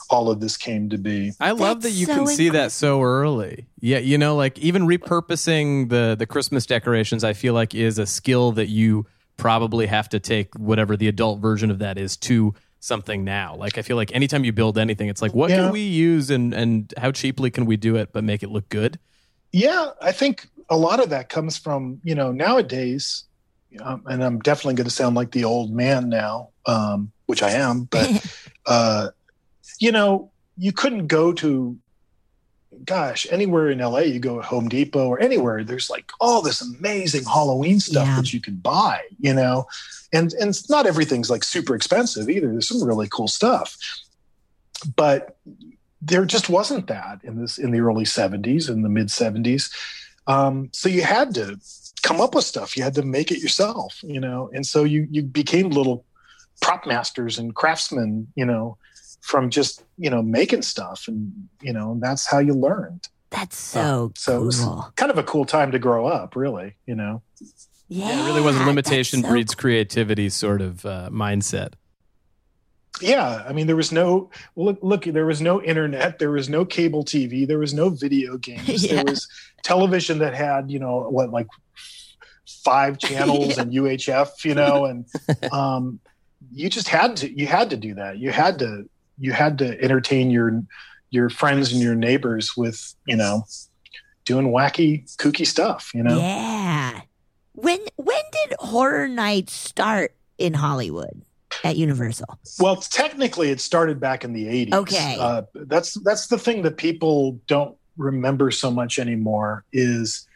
all 0.08 0.30
of 0.30 0.40
this 0.40 0.56
came 0.56 0.88
to 0.90 0.98
be. 0.98 1.32
I 1.40 1.50
love 1.50 1.82
that 1.82 1.90
you 1.90 2.06
so 2.06 2.14
can 2.14 2.26
see 2.28 2.48
that 2.50 2.72
so 2.72 3.02
early. 3.02 3.66
Yeah, 3.80 3.98
you 3.98 4.16
know, 4.18 4.36
like 4.36 4.58
even 4.60 4.86
repurposing 4.86 5.88
the 5.90 6.14
the 6.18 6.26
Christmas 6.26 6.64
decorations, 6.64 7.24
I 7.24 7.32
feel 7.32 7.52
like 7.54 7.74
is 7.74 7.98
a 7.98 8.06
skill 8.06 8.52
that 8.52 8.68
you 8.68 9.04
probably 9.36 9.86
have 9.86 10.08
to 10.10 10.20
take 10.20 10.54
whatever 10.54 10.96
the 10.96 11.08
adult 11.08 11.40
version 11.40 11.70
of 11.70 11.80
that 11.80 11.98
is 11.98 12.16
to 12.18 12.54
something 12.86 13.24
now. 13.24 13.56
Like 13.56 13.78
I 13.78 13.82
feel 13.82 13.96
like 13.96 14.14
anytime 14.14 14.44
you 14.44 14.52
build 14.52 14.78
anything, 14.78 15.08
it's 15.08 15.20
like 15.22 15.34
what 15.34 15.50
Yeah. 15.50 15.62
can 15.62 15.72
we 15.72 15.80
use 15.80 16.30
and 16.30 16.54
and 16.54 16.92
how 16.96 17.10
cheaply 17.12 17.50
can 17.50 17.66
we 17.66 17.76
do 17.76 17.96
it 17.96 18.12
but 18.12 18.24
make 18.24 18.42
it 18.42 18.50
look 18.50 18.68
good? 18.68 18.98
Yeah, 19.52 19.90
I 20.00 20.12
think 20.12 20.48
a 20.70 20.76
lot 20.76 21.00
of 21.02 21.10
that 21.10 21.28
comes 21.28 21.56
from 21.58 22.00
you 22.04 22.14
know 22.14 22.32
nowadays, 22.32 23.24
um, 23.82 24.02
and 24.06 24.22
I'm 24.22 24.38
definitely 24.40 24.74
going 24.74 24.88
to 24.88 24.94
sound 24.94 25.16
like 25.16 25.30
the 25.32 25.44
old 25.44 25.72
man 25.72 26.08
now, 26.08 26.50
um, 26.66 27.12
which 27.26 27.42
I 27.42 27.50
am. 27.52 27.84
But 27.84 28.08
uh, 28.66 29.08
you 29.80 29.92
know, 29.92 30.30
you 30.56 30.72
couldn't 30.72 31.06
go 31.08 31.32
to, 31.34 31.76
gosh, 32.84 33.26
anywhere 33.30 33.70
in 33.70 33.78
LA. 33.78 34.00
You 34.00 34.18
go 34.18 34.36
to 34.36 34.42
Home 34.46 34.68
Depot 34.68 35.06
or 35.08 35.20
anywhere. 35.20 35.64
There's 35.64 35.88
like 35.90 36.10
all 36.20 36.42
this 36.42 36.60
amazing 36.60 37.24
Halloween 37.24 37.80
stuff 37.80 38.06
Yeah. 38.06 38.16
that 38.16 38.32
you 38.32 38.40
can 38.40 38.56
buy. 38.56 39.00
You 39.18 39.34
know, 39.34 39.66
and 40.12 40.32
and 40.34 40.50
it's 40.50 40.68
not 40.70 40.86
everything's 40.86 41.30
like 41.30 41.44
super 41.44 41.74
expensive 41.74 42.28
either. 42.28 42.48
There's 42.50 42.68
some 42.68 42.82
really 42.84 43.08
cool 43.08 43.28
stuff, 43.28 43.76
but 44.94 45.36
there 46.02 46.24
just 46.24 46.48
wasn't 46.48 46.86
that 46.88 47.20
in 47.24 47.40
this 47.40 47.58
in 47.58 47.70
the 47.70 47.80
early 47.80 48.04
70s 48.04 48.68
and 48.68 48.84
the 48.84 48.88
mid 48.88 49.08
70s 49.08 49.72
um, 50.26 50.68
so 50.72 50.88
you 50.88 51.02
had 51.02 51.34
to 51.34 51.58
come 52.02 52.20
up 52.20 52.34
with 52.34 52.44
stuff 52.44 52.76
you 52.76 52.82
had 52.82 52.94
to 52.94 53.02
make 53.02 53.32
it 53.32 53.38
yourself 53.40 53.98
you 54.02 54.20
know 54.20 54.50
and 54.52 54.66
so 54.66 54.84
you 54.84 55.08
you 55.10 55.22
became 55.22 55.70
little 55.70 56.04
prop 56.60 56.86
masters 56.86 57.38
and 57.38 57.54
craftsmen 57.54 58.26
you 58.36 58.44
know 58.44 58.76
from 59.26 59.50
just 59.50 59.82
you 59.98 60.08
know 60.08 60.22
making 60.22 60.62
stuff 60.62 61.08
and 61.08 61.48
you 61.60 61.72
know 61.72 61.96
that's 62.00 62.26
how 62.26 62.38
you 62.38 62.54
learned 62.54 63.08
That's 63.30 63.56
so 63.58 64.12
so 64.16 64.40
it 64.40 64.44
was 64.46 64.60
cool. 64.60 64.92
kind 64.94 65.10
of 65.10 65.18
a 65.18 65.24
cool 65.24 65.44
time 65.44 65.72
to 65.72 65.80
grow 65.80 66.06
up 66.06 66.36
really 66.36 66.76
you 66.86 66.94
know 66.94 67.22
Yeah. 67.88 68.22
it 68.22 68.26
really 68.26 68.40
was 68.40 68.56
a 68.56 68.64
limitation 68.64 69.22
so 69.22 69.28
breeds 69.28 69.54
creativity 69.56 70.28
sort 70.28 70.62
of 70.62 70.86
uh, 70.86 71.08
mindset. 71.10 71.72
yeah 73.00 73.42
i 73.48 73.52
mean 73.52 73.66
there 73.66 73.76
was 73.76 73.90
no 73.92 74.30
look 74.54 74.78
look 74.80 75.04
there 75.04 75.26
was 75.26 75.40
no 75.42 75.60
internet 75.62 76.18
there 76.20 76.30
was 76.30 76.48
no 76.48 76.64
cable 76.64 77.04
tv 77.04 77.46
there 77.46 77.58
was 77.58 77.74
no 77.74 77.88
video 77.90 78.36
games 78.48 78.84
Yeah. 78.84 78.94
there 79.02 79.04
was 79.12 79.26
television 79.64 80.18
that 80.20 80.34
had 80.34 80.70
you 80.70 80.78
know 80.78 81.08
what 81.10 81.30
like 81.30 81.48
five 82.64 82.96
channels 83.06 83.58
and 83.58 83.72
uhf 83.72 84.44
you 84.44 84.54
know 84.54 84.84
and 84.84 85.04
um 85.52 85.98
you 86.52 86.68
just 86.70 86.86
had 86.88 87.16
to 87.16 87.26
you 87.38 87.46
had 87.46 87.70
to 87.70 87.76
do 87.76 87.94
that 87.94 88.18
you 88.18 88.30
had 88.30 88.58
to 88.60 88.88
you 89.18 89.32
had 89.32 89.58
to 89.58 89.80
entertain 89.82 90.30
your 90.30 90.62
your 91.10 91.30
friends 91.30 91.72
and 91.72 91.80
your 91.80 91.94
neighbors 91.94 92.56
with 92.56 92.94
you 93.06 93.16
know 93.16 93.44
doing 94.24 94.48
wacky 94.48 95.04
kooky 95.16 95.46
stuff 95.46 95.90
you 95.94 96.02
know 96.02 96.18
Yeah. 96.18 97.00
When 97.52 97.78
when 97.96 98.20
did 98.32 98.56
horror 98.58 99.08
nights 99.08 99.52
start 99.54 100.14
in 100.36 100.52
Hollywood 100.52 101.22
at 101.64 101.76
Universal? 101.76 102.38
Well, 102.60 102.76
technically, 102.76 103.48
it 103.50 103.60
started 103.62 103.98
back 103.98 104.24
in 104.24 104.34
the 104.34 104.44
'80s. 104.44 104.74
Okay. 104.74 105.16
uh, 105.18 105.42
that's 105.54 105.94
that's 106.02 106.26
the 106.26 106.36
thing 106.38 106.60
that 106.62 106.76
people 106.76 107.40
don't 107.46 107.74
remember 107.96 108.50
so 108.50 108.70
much 108.70 108.98
anymore 108.98 109.64
is 109.72 110.26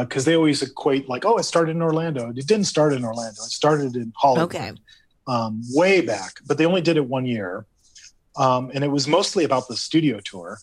because 0.00 0.26
they 0.26 0.36
always 0.36 0.60
equate 0.60 1.08
like, 1.08 1.24
oh, 1.24 1.38
it 1.38 1.44
started 1.44 1.70
in 1.74 1.80
Orlando. 1.80 2.28
It 2.28 2.46
didn't 2.46 2.66
start 2.66 2.92
in 2.92 3.02
Orlando. 3.02 3.40
It 3.42 3.50
started 3.50 3.96
in 3.96 4.12
Hollywood, 4.14 4.54
Okay. 4.54 4.72
um, 5.26 5.62
way 5.70 6.02
back. 6.02 6.34
But 6.46 6.58
they 6.58 6.66
only 6.66 6.82
did 6.82 6.98
it 6.98 7.06
one 7.06 7.24
year, 7.24 7.64
um, 8.38 8.70
and 8.72 8.84
it 8.84 8.88
was 8.88 9.06
mostly 9.06 9.44
about 9.44 9.68
the 9.68 9.76
studio 9.76 10.20
tour. 10.24 10.58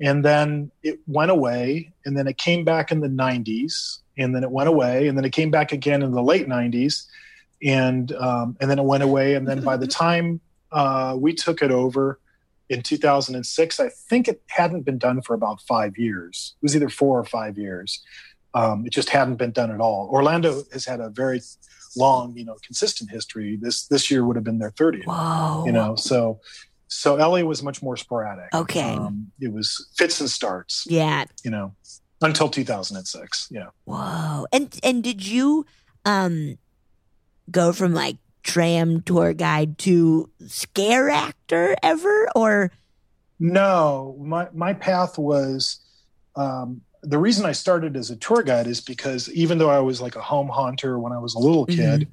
And 0.00 0.24
then 0.24 0.70
it 0.82 1.00
went 1.06 1.30
away, 1.30 1.92
and 2.04 2.16
then 2.16 2.26
it 2.26 2.36
came 2.36 2.64
back 2.64 2.92
in 2.92 3.00
the 3.00 3.08
'90s, 3.08 3.98
and 4.18 4.34
then 4.34 4.44
it 4.44 4.50
went 4.50 4.68
away, 4.68 5.08
and 5.08 5.16
then 5.16 5.24
it 5.24 5.32
came 5.32 5.50
back 5.50 5.72
again 5.72 6.02
in 6.02 6.12
the 6.12 6.22
late 6.22 6.46
'90s, 6.46 7.06
and 7.62 8.12
um, 8.12 8.56
and 8.60 8.70
then 8.70 8.78
it 8.78 8.84
went 8.84 9.02
away, 9.02 9.34
and 9.34 9.48
then 9.48 9.62
by 9.62 9.76
the 9.76 9.86
time 10.04 10.40
uh, 10.70 11.16
we 11.18 11.32
took 11.32 11.62
it 11.62 11.70
over 11.70 12.20
in 12.68 12.82
2006, 12.82 13.80
I 13.80 13.88
think 13.88 14.28
it 14.28 14.42
hadn't 14.48 14.82
been 14.82 14.98
done 14.98 15.22
for 15.22 15.34
about 15.34 15.60
five 15.62 15.96
years. 15.96 16.54
It 16.60 16.64
was 16.64 16.76
either 16.76 16.88
four 16.88 17.18
or 17.18 17.24
five 17.24 17.56
years. 17.56 18.02
Um, 18.54 18.84
it 18.86 18.92
just 18.92 19.10
hadn't 19.10 19.36
been 19.36 19.52
done 19.52 19.70
at 19.70 19.80
all. 19.80 20.08
Orlando 20.10 20.62
has 20.72 20.84
had 20.84 21.00
a 21.00 21.08
very 21.08 21.40
long, 21.96 22.36
you 22.36 22.44
know, 22.44 22.56
consistent 22.64 23.10
history. 23.10 23.56
This 23.56 23.86
this 23.86 24.10
year 24.10 24.24
would 24.24 24.36
have 24.36 24.44
been 24.44 24.58
their 24.58 24.72
30th 24.72 25.06
Whoa. 25.06 25.64
you 25.64 25.72
know 25.72 25.96
so 25.96 26.40
so 26.88 27.14
LA 27.16 27.40
was 27.42 27.62
much 27.62 27.82
more 27.82 27.96
sporadic. 27.96 28.52
Okay. 28.54 28.94
Um, 28.94 29.32
it 29.40 29.52
was 29.52 29.88
fits 29.96 30.20
and 30.20 30.30
starts, 30.30 30.84
Yeah. 30.88 31.24
you 31.44 31.50
know, 31.50 31.74
until 32.22 32.48
2006. 32.48 33.48
Yeah. 33.50 33.66
Whoa. 33.84 34.46
And 34.52 34.78
and 34.82 35.02
did 35.02 35.26
you 35.26 35.66
um 36.04 36.58
go 37.50 37.72
from 37.72 37.92
like 37.94 38.16
tram 38.42 39.02
tour 39.02 39.32
guide 39.32 39.76
to 39.78 40.30
scare 40.46 41.10
actor 41.10 41.74
ever 41.82 42.28
or 42.36 42.70
No, 43.38 44.16
my, 44.20 44.48
my 44.54 44.72
path 44.72 45.18
was 45.18 45.80
um, 46.36 46.80
the 47.02 47.18
reason 47.18 47.44
I 47.44 47.52
started 47.52 47.96
as 47.96 48.10
a 48.10 48.16
tour 48.16 48.42
guide 48.42 48.66
is 48.66 48.80
because 48.80 49.28
even 49.30 49.58
though 49.58 49.70
I 49.70 49.80
was 49.80 50.00
like 50.00 50.16
a 50.16 50.22
home 50.22 50.48
haunter 50.48 50.98
when 50.98 51.12
I 51.12 51.18
was 51.18 51.34
a 51.34 51.38
little 51.38 51.66
kid, 51.66 52.08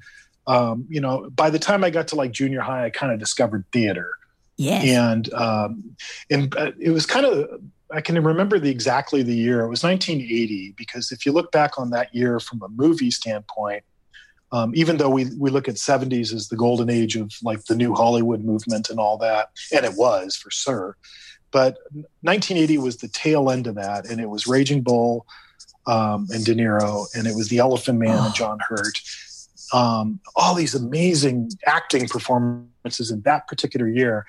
um, 0.46 0.86
you 0.88 1.00
know, 1.00 1.30
by 1.30 1.50
the 1.50 1.58
time 1.58 1.84
I 1.84 1.90
got 1.90 2.08
to 2.08 2.16
like 2.16 2.32
junior 2.32 2.60
high, 2.60 2.84
I 2.86 2.90
kind 2.90 3.12
of 3.12 3.18
discovered 3.18 3.64
theater. 3.72 4.10
Yes. 4.56 4.84
and 4.86 5.32
um, 5.34 5.96
and 6.30 6.54
uh, 6.56 6.72
it 6.78 6.90
was 6.90 7.06
kind 7.06 7.26
of 7.26 7.60
I 7.92 8.00
can 8.00 8.22
remember 8.22 8.58
the 8.58 8.70
exactly 8.70 9.22
the 9.22 9.34
year. 9.34 9.60
It 9.60 9.68
was 9.68 9.82
1980 9.84 10.74
because 10.76 11.12
if 11.12 11.24
you 11.24 11.32
look 11.32 11.52
back 11.52 11.78
on 11.78 11.90
that 11.90 12.14
year 12.14 12.40
from 12.40 12.62
a 12.62 12.68
movie 12.68 13.10
standpoint, 13.10 13.84
um, 14.52 14.72
even 14.74 14.96
though 14.96 15.10
we 15.10 15.26
we 15.38 15.50
look 15.50 15.68
at 15.68 15.74
70s 15.76 16.32
as 16.32 16.48
the 16.48 16.56
golden 16.56 16.88
age 16.90 17.16
of 17.16 17.32
like 17.42 17.64
the 17.64 17.74
new 17.76 17.94
Hollywood 17.94 18.42
movement 18.44 18.90
and 18.90 18.98
all 18.98 19.18
that, 19.18 19.50
and 19.72 19.84
it 19.84 19.94
was 19.94 20.36
for 20.36 20.50
sure, 20.50 20.96
but 21.50 21.76
1980 22.22 22.78
was 22.78 22.96
the 22.98 23.08
tail 23.08 23.50
end 23.50 23.66
of 23.66 23.74
that, 23.76 24.08
and 24.08 24.20
it 24.20 24.28
was 24.28 24.46
Raging 24.46 24.82
Bull 24.82 25.26
um, 25.86 26.26
and 26.32 26.44
De 26.44 26.54
Niro, 26.54 27.06
and 27.14 27.26
it 27.26 27.34
was 27.34 27.48
The 27.48 27.58
Elephant 27.58 27.98
Man 27.98 28.16
Oh. 28.18 28.26
and 28.26 28.34
John 28.34 28.58
Hurt. 28.68 28.98
Um, 29.78 30.20
all 30.36 30.54
these 30.54 30.74
amazing 30.74 31.50
acting 31.66 32.06
performances 32.06 33.10
in 33.10 33.22
that 33.22 33.48
particular 33.48 33.88
year 33.88 34.24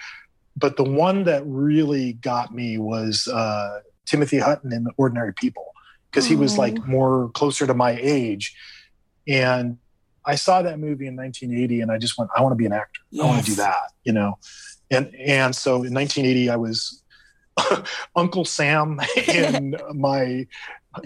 but 0.57 0.77
the 0.77 0.83
one 0.83 1.25
that 1.25 1.43
really 1.45 2.13
got 2.13 2.53
me 2.53 2.77
was 2.77 3.27
uh, 3.27 3.81
Timothy 4.05 4.39
Hutton 4.39 4.71
in 4.71 4.87
Ordinary 4.97 5.33
People 5.33 5.65
because 6.09 6.25
he 6.25 6.35
was 6.35 6.57
Oh. 6.57 6.61
like 6.61 6.87
more 6.87 7.29
closer 7.33 7.67
to 7.67 7.73
my 7.73 7.97
age, 8.01 8.55
and 9.27 9.77
I 10.25 10.35
saw 10.35 10.61
that 10.61 10.79
movie 10.79 11.07
in 11.07 11.15
1980, 11.15 11.81
and 11.81 11.91
I 11.91 11.97
just 11.97 12.17
went, 12.17 12.31
I 12.35 12.41
want 12.41 12.53
to 12.53 12.55
be 12.55 12.65
an 12.65 12.73
actor. 12.73 13.01
I 13.21 13.25
want 13.25 13.43
to 13.43 13.51
do 13.51 13.55
that, 13.57 13.91
you 14.05 14.13
know, 14.13 14.37
and 14.89 15.13
and 15.15 15.53
so 15.55 15.83
in 15.83 15.93
1980, 15.93 16.49
I 16.49 16.55
was 16.55 17.03
Uncle 18.15 18.45
Sam 18.45 18.99
in 19.27 19.75
my 19.93 20.47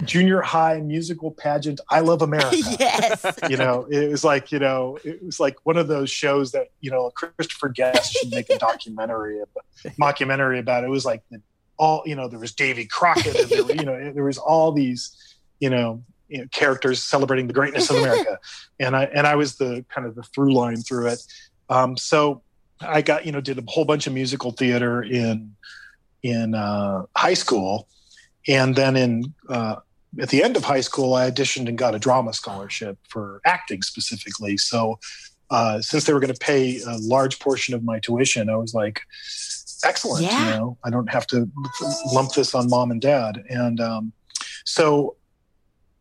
junior 0.03 0.41
high 0.41 0.79
musical 0.81 1.31
pageant, 1.31 1.79
I 1.89 2.01
Love 2.01 2.21
America 2.21 2.57
yes. 2.79 3.25
you 3.49 3.57
know 3.57 3.87
it 3.89 4.09
was 4.09 4.23
like 4.23 4.51
you 4.51 4.59
know 4.59 4.99
it 5.03 5.23
was 5.23 5.39
like 5.39 5.57
one 5.63 5.77
of 5.77 5.87
those 5.87 6.11
shows 6.11 6.51
that 6.51 6.67
you 6.79 6.91
know 6.91 7.09
christopher 7.09 7.69
guest 7.69 8.13
should 8.13 8.29
make 8.29 8.51
a 8.51 8.59
documentary 8.59 9.39
about, 9.39 9.65
mockumentary 9.99 10.59
about 10.59 10.83
it 10.83 10.89
was 10.89 11.05
like 11.05 11.23
the 11.31 11.41
all 11.77 12.03
you 12.05 12.15
know 12.15 12.27
there 12.27 12.39
was 12.39 12.51
Davy 12.51 12.85
Crockett 12.85 13.35
and 13.35 13.49
there 13.49 13.75
you 13.75 13.85
know 13.85 14.11
there 14.11 14.25
was 14.25 14.37
all 14.37 14.71
these 14.71 15.29
you 15.59 15.69
know, 15.69 16.03
you 16.27 16.39
know 16.39 16.47
characters 16.51 17.01
celebrating 17.01 17.47
the 17.47 17.53
greatness 17.53 17.89
of 17.89 17.97
America, 17.97 18.39
and 18.79 18.95
I 18.95 19.05
and 19.05 19.25
I 19.27 19.35
was 19.35 19.55
the 19.55 19.85
kind 19.89 20.07
of 20.07 20.15
the 20.15 20.23
through 20.23 20.53
line 20.53 20.77
through 20.77 21.07
it. 21.07 21.23
Um, 21.69 21.97
so 21.97 22.41
I 22.79 23.01
got 23.01 23.25
you 23.25 23.31
know 23.31 23.41
did 23.41 23.57
a 23.57 23.63
whole 23.67 23.85
bunch 23.85 24.07
of 24.07 24.13
musical 24.13 24.51
theater 24.51 25.01
in 25.01 25.55
in 26.23 26.55
uh, 26.55 27.03
high 27.15 27.33
school, 27.33 27.87
and 28.47 28.75
then 28.75 28.95
in 28.95 29.33
uh, 29.49 29.77
at 30.19 30.29
the 30.29 30.43
end 30.43 30.57
of 30.57 30.63
high 30.63 30.81
school 30.81 31.13
I 31.13 31.29
auditioned 31.29 31.67
and 31.67 31.77
got 31.77 31.95
a 31.95 31.99
drama 31.99 32.33
scholarship 32.33 32.97
for 33.07 33.41
acting 33.45 33.81
specifically. 33.81 34.57
So 34.57 34.99
uh, 35.49 35.81
since 35.81 36.05
they 36.05 36.13
were 36.13 36.19
going 36.19 36.33
to 36.33 36.39
pay 36.39 36.81
a 36.81 36.97
large 36.99 37.39
portion 37.39 37.73
of 37.73 37.83
my 37.83 37.99
tuition, 37.99 38.49
I 38.49 38.55
was 38.55 38.73
like, 38.73 39.01
excellent. 39.83 40.25
Yeah. 40.25 40.45
You 40.45 40.51
know, 40.51 40.77
I 40.83 40.89
don't 40.89 41.09
have 41.09 41.25
to 41.27 41.49
lump 42.13 42.33
this 42.33 42.53
on 42.53 42.69
mom 42.69 42.91
and 42.91 43.01
dad. 43.01 43.43
And 43.49 43.79
um, 43.79 44.13
so, 44.65 45.15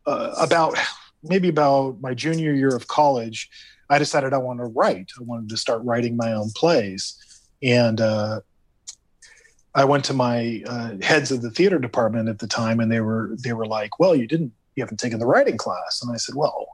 uh, 0.05 0.33
about 0.39 0.77
maybe 1.23 1.49
about 1.49 1.99
my 2.01 2.13
junior 2.13 2.53
year 2.53 2.75
of 2.75 2.87
college, 2.87 3.49
I 3.89 3.97
decided 3.97 4.33
I 4.33 4.37
wanted 4.37 4.63
to 4.63 4.69
write. 4.69 5.09
I 5.19 5.23
wanted 5.23 5.49
to 5.49 5.57
start 5.57 5.83
writing 5.83 6.15
my 6.15 6.33
own 6.33 6.51
plays, 6.55 7.15
and 7.61 7.99
uh, 7.99 8.41
I 9.75 9.85
went 9.85 10.03
to 10.05 10.13
my 10.13 10.63
uh, 10.65 10.95
heads 11.01 11.31
of 11.31 11.41
the 11.41 11.51
theater 11.51 11.79
department 11.79 12.27
at 12.29 12.39
the 12.39 12.47
time, 12.47 12.79
and 12.79 12.91
they 12.91 13.01
were 13.01 13.35
they 13.43 13.53
were 13.53 13.67
like, 13.67 13.99
"Well, 13.99 14.15
you 14.15 14.27
didn't, 14.27 14.51
you 14.75 14.83
haven't 14.83 14.99
taken 14.99 15.19
the 15.19 15.25
writing 15.25 15.57
class," 15.57 16.01
and 16.01 16.13
I 16.13 16.17
said, 16.17 16.35
"Well." 16.35 16.67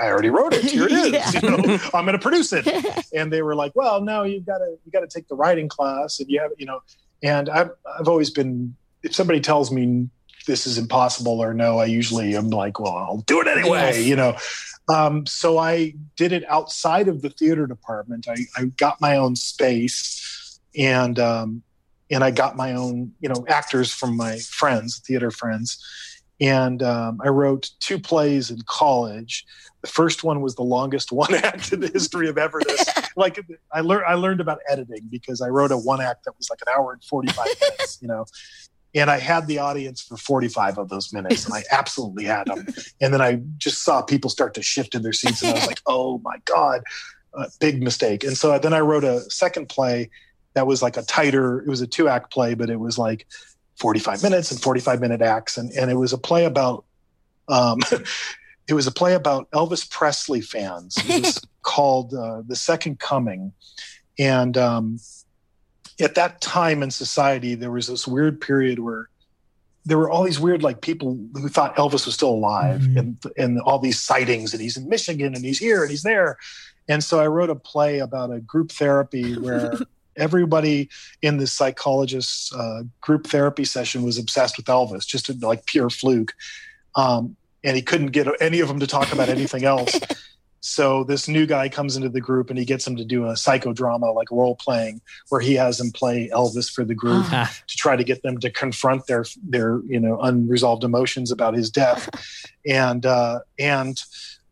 I 0.00 0.06
already 0.08 0.30
wrote 0.30 0.52
it. 0.52 0.64
Here 0.64 0.86
it 0.86 0.90
is. 0.90 1.12
Yeah. 1.12 1.30
You 1.32 1.48
know, 1.48 1.78
I'm 1.94 2.04
going 2.04 2.18
to 2.18 2.18
produce 2.18 2.52
it 2.52 2.66
and 3.14 3.32
they 3.32 3.40
were 3.40 3.54
like, 3.54 3.70
"Well, 3.76 4.00
no, 4.00 4.24
you've 4.24 4.44
got 4.44 4.58
to 4.58 4.76
you 4.84 4.90
got 4.90 5.00
to 5.00 5.06
take 5.06 5.28
the 5.28 5.36
writing 5.36 5.68
class, 5.68 6.18
and 6.18 6.28
you 6.28 6.40
have 6.40 6.50
you 6.58 6.66
know." 6.66 6.80
And 7.22 7.48
I've 7.48 7.70
I've 7.98 8.08
always 8.08 8.30
been 8.30 8.74
if 9.04 9.14
somebody 9.14 9.38
tells 9.38 9.70
me 9.70 10.08
this 10.48 10.66
is 10.66 10.76
impossible 10.76 11.38
or 11.38 11.54
no, 11.54 11.78
I 11.78 11.84
usually 11.84 12.34
am 12.34 12.50
like, 12.50 12.80
"Well, 12.80 12.96
I'll 12.96 13.18
do 13.18 13.40
it 13.40 13.46
anyway," 13.46 13.92
Yes. 13.92 14.06
you 14.06 14.16
know. 14.16 14.36
Um, 14.88 15.24
so 15.26 15.56
I 15.58 15.94
did 16.16 16.32
it 16.32 16.44
outside 16.48 17.06
of 17.06 17.22
the 17.22 17.30
theater 17.30 17.68
department. 17.68 18.26
I, 18.28 18.38
I 18.56 18.64
got 18.76 19.00
my 19.00 19.16
own 19.18 19.36
space, 19.36 20.58
and 20.76 21.16
um, 21.20 21.62
and 22.10 22.24
I 22.24 22.30
got 22.30 22.56
my 22.56 22.74
own 22.74 23.12
you 23.20 23.28
know 23.28 23.44
actors 23.48 23.92
from 23.92 24.16
my 24.16 24.38
friends, 24.38 24.98
theater 24.98 25.30
friends, 25.30 25.78
and 26.40 26.82
um, 26.82 27.20
I 27.22 27.28
wrote 27.28 27.70
two 27.80 27.98
plays 27.98 28.50
in 28.50 28.60
college. 28.66 29.44
The 29.82 29.88
first 29.88 30.24
one 30.24 30.40
was 30.40 30.54
the 30.54 30.62
longest 30.62 31.12
one 31.12 31.34
act 31.34 31.72
in 31.72 31.80
the 31.80 31.88
history 31.88 32.28
of 32.28 32.38
Everness. 32.38 32.84
like 33.16 33.38
I 33.72 33.80
learned, 33.80 34.04
I 34.06 34.14
learned 34.14 34.40
about 34.40 34.58
editing 34.68 35.08
because 35.10 35.40
I 35.40 35.48
wrote 35.48 35.70
a 35.70 35.76
one 35.76 36.00
act 36.00 36.24
that 36.24 36.36
was 36.36 36.50
like 36.50 36.60
an 36.66 36.72
hour 36.76 36.92
and 36.92 37.04
forty 37.04 37.32
five 37.32 37.48
minutes. 37.60 37.98
You 38.00 38.08
know, 38.08 38.24
and 38.94 39.10
I 39.10 39.18
had 39.18 39.46
the 39.46 39.58
audience 39.58 40.00
for 40.00 40.16
forty 40.16 40.48
five 40.48 40.78
of 40.78 40.88
those 40.88 41.12
minutes, 41.12 41.44
and 41.44 41.54
I 41.54 41.62
absolutely 41.70 42.24
had 42.24 42.46
them. 42.46 42.66
And 43.00 43.12
then 43.12 43.20
I 43.20 43.40
just 43.58 43.82
saw 43.82 44.02
people 44.02 44.30
start 44.30 44.54
to 44.54 44.62
shift 44.62 44.94
in 44.94 45.02
their 45.02 45.12
seats, 45.12 45.42
and 45.42 45.52
I 45.52 45.54
was 45.54 45.66
like, 45.66 45.80
"Oh 45.86 46.18
my 46.18 46.36
god, 46.44 46.82
uh, 47.34 47.46
big 47.60 47.82
mistake." 47.82 48.24
And 48.24 48.36
so 48.36 48.58
then 48.58 48.72
I 48.72 48.80
wrote 48.80 49.04
a 49.04 49.20
second 49.30 49.68
play 49.68 50.10
that 50.54 50.66
was 50.66 50.82
like 50.82 50.96
a 50.96 51.02
tighter. 51.02 51.60
It 51.60 51.68
was 51.68 51.80
a 51.80 51.86
two 51.86 52.08
act 52.08 52.32
play, 52.32 52.54
but 52.54 52.70
it 52.70 52.78
was 52.80 52.98
like 52.98 53.26
45 53.76 54.22
minutes 54.22 54.50
and 54.50 54.60
45 54.60 55.00
minute 55.00 55.22
acts 55.22 55.56
and, 55.56 55.70
and 55.72 55.90
it 55.90 55.94
was 55.94 56.12
a 56.12 56.18
play 56.18 56.44
about 56.44 56.84
um, 57.48 57.78
it 58.68 58.74
was 58.74 58.86
a 58.86 58.92
play 58.92 59.14
about 59.14 59.50
elvis 59.52 59.88
presley 59.90 60.42
fans 60.42 60.98
it 61.08 61.22
was 61.22 61.40
called 61.62 62.12
uh, 62.12 62.42
the 62.46 62.54
second 62.56 62.98
coming 63.00 63.52
and 64.18 64.58
um, 64.58 64.98
at 65.98 66.14
that 66.14 66.42
time 66.42 66.82
in 66.82 66.90
society 66.90 67.54
there 67.54 67.70
was 67.70 67.86
this 67.86 68.06
weird 68.06 68.38
period 68.38 68.80
where 68.80 69.08
there 69.86 69.96
were 69.96 70.10
all 70.10 70.24
these 70.24 70.38
weird 70.38 70.62
like 70.62 70.82
people 70.82 71.18
who 71.32 71.48
thought 71.48 71.74
elvis 71.76 72.04
was 72.04 72.12
still 72.12 72.30
alive 72.34 72.82
Mhm. 72.82 72.98
and, 72.98 73.24
and 73.38 73.60
all 73.62 73.78
these 73.78 73.98
sightings 73.98 74.52
and 74.52 74.60
he's 74.60 74.76
in 74.76 74.90
michigan 74.90 75.34
and 75.34 75.42
he's 75.42 75.58
here 75.58 75.80
and 75.80 75.90
he's 75.90 76.02
there 76.02 76.36
and 76.86 77.02
so 77.02 77.18
i 77.18 77.26
wrote 77.26 77.48
a 77.48 77.54
play 77.54 78.00
about 78.00 78.30
a 78.30 78.40
group 78.40 78.72
therapy 78.72 79.38
where 79.38 79.72
everybody 80.20 80.88
in 81.22 81.38
the 81.38 81.46
psychologist's 81.46 82.54
uh, 82.54 82.82
group 83.00 83.26
therapy 83.26 83.64
session 83.64 84.02
was 84.02 84.18
obsessed 84.18 84.56
with 84.56 84.66
Elvis, 84.66 85.06
just 85.06 85.28
a, 85.28 85.34
like 85.40 85.66
pure 85.66 85.90
fluke. 85.90 86.34
Um, 86.94 87.36
and 87.64 87.76
he 87.76 87.82
couldn't 87.82 88.08
get 88.08 88.26
any 88.40 88.60
of 88.60 88.68
them 88.68 88.80
to 88.80 88.86
talk 88.86 89.12
about 89.12 89.28
anything 89.28 89.64
else. 89.64 89.98
So 90.60 91.04
this 91.04 91.26
new 91.26 91.46
guy 91.46 91.68
comes 91.68 91.96
into 91.96 92.08
the 92.08 92.20
group 92.20 92.50
and 92.50 92.58
he 92.58 92.64
gets 92.64 92.86
him 92.86 92.96
to 92.96 93.04
do 93.04 93.24
a 93.24 93.32
psychodrama, 93.32 94.14
like 94.14 94.30
role 94.30 94.56
playing, 94.56 95.00
where 95.30 95.40
he 95.40 95.54
has 95.54 95.80
him 95.80 95.90
play 95.90 96.30
Elvis 96.32 96.70
for 96.70 96.84
the 96.84 96.94
group 96.94 97.24
Ah, 97.30 97.52
to 97.66 97.76
try 97.76 97.96
to 97.96 98.04
get 98.04 98.22
them 98.22 98.38
to 98.40 98.50
confront 98.50 99.06
their 99.06 99.24
their 99.42 99.80
you 99.86 99.98
know 99.98 100.20
unresolved 100.20 100.84
emotions 100.84 101.30
about 101.30 101.54
his 101.54 101.70
death, 101.70 102.08
and 102.66 103.06
uh, 103.06 103.40
and 103.58 104.02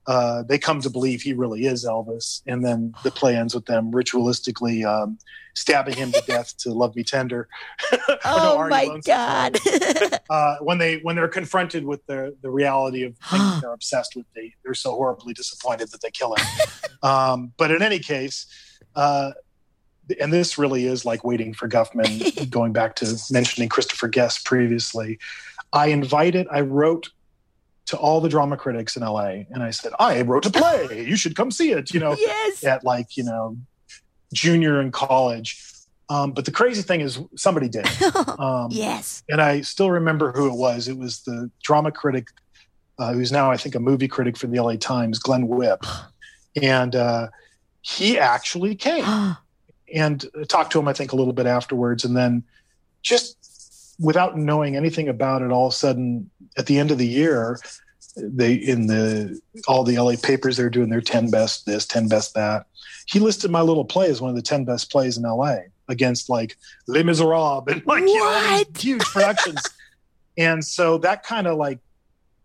uh, 0.06 0.42
they 0.42 0.58
come 0.58 0.80
to 0.80 0.90
believe 0.90 1.20
he 1.20 1.34
really 1.34 1.66
is 1.66 1.84
Elvis, 1.84 2.42
and 2.46 2.64
then 2.64 2.94
the 3.04 3.10
play 3.10 3.36
ends 3.36 3.54
with 3.54 3.66
them 3.66 3.92
ritualistically 3.92 4.86
um, 4.86 5.18
stabbing 5.58 5.96
him 5.96 6.12
to 6.12 6.22
death 6.26 6.56
to 6.58 6.72
"Love 6.72 6.94
Me 6.96 7.02
Tender." 7.02 7.48
Or 8.00 8.18
no, 8.24 8.54
oh 8.54 8.68
my 8.68 9.00
god. 9.04 9.58
uh, 10.30 10.56
when 10.60 10.78
they 10.78 10.98
when 10.98 11.16
they're 11.16 11.28
confronted 11.28 11.84
with 11.84 12.04
the 12.06 12.36
the 12.42 12.50
reality 12.50 13.02
of 13.04 13.16
things 13.18 13.60
they're 13.60 13.72
obsessed 13.72 14.14
with, 14.16 14.26
they 14.34 14.54
they're 14.64 14.74
so 14.74 14.92
horribly 14.92 15.32
disappointed 15.32 15.90
that 15.90 16.00
they 16.00 16.10
kill 16.10 16.34
him. 16.34 16.46
um, 17.02 17.52
but 17.56 17.70
in 17.70 17.82
any 17.82 17.98
case, 17.98 18.46
uh, 18.94 19.32
and 20.20 20.32
this 20.32 20.58
really 20.58 20.86
is 20.86 21.04
like 21.04 21.24
waiting 21.24 21.54
for 21.54 21.68
Guffman. 21.68 22.50
going 22.50 22.72
back 22.72 22.96
to 22.96 23.18
mentioning 23.30 23.68
Christopher 23.68 24.08
Guest 24.08 24.44
previously, 24.44 25.18
I 25.72 25.88
invited, 25.88 26.46
I 26.50 26.62
wrote 26.62 27.10
to 27.86 27.96
all 27.96 28.20
the 28.20 28.28
drama 28.28 28.56
critics 28.56 28.96
in 28.96 29.02
LA, 29.02 29.44
and 29.50 29.62
I 29.62 29.70
said, 29.70 29.92
I 29.98 30.20
wrote 30.22 30.44
a 30.44 30.50
play. 30.50 31.06
You 31.06 31.16
should 31.16 31.34
come 31.34 31.50
see 31.50 31.72
it. 31.72 31.92
You 31.94 32.00
know, 32.00 32.14
yes. 32.18 32.64
at 32.64 32.84
like 32.84 33.16
you 33.16 33.24
know 33.24 33.56
junior 34.32 34.80
in 34.80 34.90
college. 34.90 35.64
Um, 36.10 36.32
but 36.32 36.44
the 36.44 36.50
crazy 36.50 36.82
thing 36.82 37.00
is, 37.00 37.20
somebody 37.36 37.68
did. 37.68 37.86
Um, 38.38 38.68
yes. 38.70 39.24
and 39.28 39.40
I 39.40 39.62
still 39.62 39.90
remember 39.90 40.30
who 40.30 40.46
it 40.46 40.54
was. 40.54 40.86
It 40.86 40.96
was 40.96 41.22
the 41.22 41.50
drama 41.64 41.90
critic, 41.90 42.28
uh, 42.98 43.12
who's 43.12 43.32
now 43.32 43.50
I 43.50 43.56
think 43.56 43.74
a 43.74 43.80
movie 43.80 44.06
critic 44.06 44.36
for 44.36 44.46
the 44.46 44.60
LA 44.60 44.76
Times, 44.76 45.18
Glenn 45.18 45.48
Whipp, 45.48 45.84
and 46.62 46.94
uh, 46.94 47.28
he 47.80 48.18
actually 48.18 48.76
came 48.76 49.04
and 49.94 50.24
talked 50.48 50.72
to 50.72 50.78
him. 50.78 50.86
I 50.86 50.92
think 50.92 51.12
a 51.12 51.16
little 51.16 51.32
bit 51.32 51.46
afterwards, 51.46 52.04
and 52.04 52.16
then 52.16 52.44
just 53.02 53.36
without 53.98 54.38
knowing 54.38 54.76
anything 54.76 55.08
about 55.08 55.42
it, 55.42 55.50
all 55.50 55.66
of 55.66 55.72
a 55.72 55.76
sudden 55.76 56.30
at 56.56 56.66
the 56.66 56.78
end 56.78 56.90
of 56.90 56.98
the 56.98 57.06
year, 57.06 57.58
they 58.16 58.54
in 58.54 58.86
the 58.86 59.40
all 59.66 59.84
the 59.84 59.98
LA 59.98 60.14
papers 60.22 60.56
they're 60.56 60.70
doing 60.70 60.90
their 60.90 61.00
ten 61.00 61.30
best 61.30 61.66
this, 61.66 61.86
ten 61.86 62.08
best 62.08 62.34
that. 62.34 62.66
He 63.08 63.18
listed 63.20 63.50
my 63.50 63.62
little 63.62 63.84
play 63.84 64.08
as 64.10 64.20
one 64.20 64.30
of 64.30 64.36
the 64.36 64.42
ten 64.42 64.64
best 64.64 64.90
plays 64.90 65.16
in 65.16 65.22
LA 65.24 65.56
against 65.88 66.28
like 66.28 66.56
Les 66.86 67.02
Miserables 67.02 67.64
and 67.68 67.84
like 67.86 68.02
you 68.02 68.14
know, 68.18 68.24
all 68.24 68.40
these 68.40 68.66
What? 68.66 68.76
huge 68.78 69.04
productions. 69.04 69.62
and 70.38 70.64
so 70.64 70.98
that 70.98 71.22
kind 71.22 71.46
of 71.46 71.56
like 71.56 71.78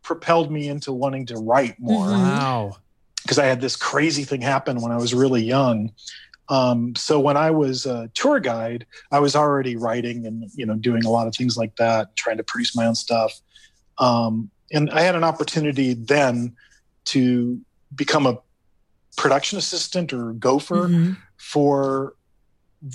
propelled 0.01 0.51
me 0.51 0.67
into 0.69 0.93
wanting 0.93 1.25
to 1.27 1.35
write 1.37 1.79
more 1.79 2.07
Mhm. 2.07 2.11
wow. 2.21 2.77
because 3.21 3.39
I 3.39 3.45
had 3.45 3.59
this 3.61 3.75
crazy 3.75 4.23
thing 4.23 4.41
happen 4.41 4.81
when 4.81 4.91
I 4.91 4.97
was 4.97 5.13
really 5.13 5.43
young. 5.43 5.91
Um, 6.49 6.93
so 6.95 7.19
when 7.21 7.37
I 7.37 7.51
was 7.51 7.85
a 7.85 8.09
tour 8.13 8.39
guide, 8.41 8.85
I 9.11 9.19
was 9.19 9.35
already 9.35 9.75
writing 9.77 10.25
and 10.25 10.49
you 10.55 10.65
know 10.65 10.75
doing 10.75 11.03
a 11.05 11.09
lot 11.09 11.27
of 11.27 11.35
things 11.35 11.57
like 11.57 11.75
that, 11.77 12.15
trying 12.15 12.37
to 12.37 12.43
produce 12.43 12.75
my 12.75 12.85
own 12.85 12.95
stuff. 12.95 13.33
Um, 13.97 14.49
and 14.71 14.89
I 14.91 15.01
had 15.01 15.15
an 15.15 15.23
opportunity 15.23 15.93
then 15.93 16.55
to 17.05 17.59
become 17.95 18.25
a 18.27 18.37
production 19.17 19.57
assistant 19.57 20.11
or 20.13 20.33
gopher 20.33 20.87
Mhm. 20.87 21.17
for 21.37 22.15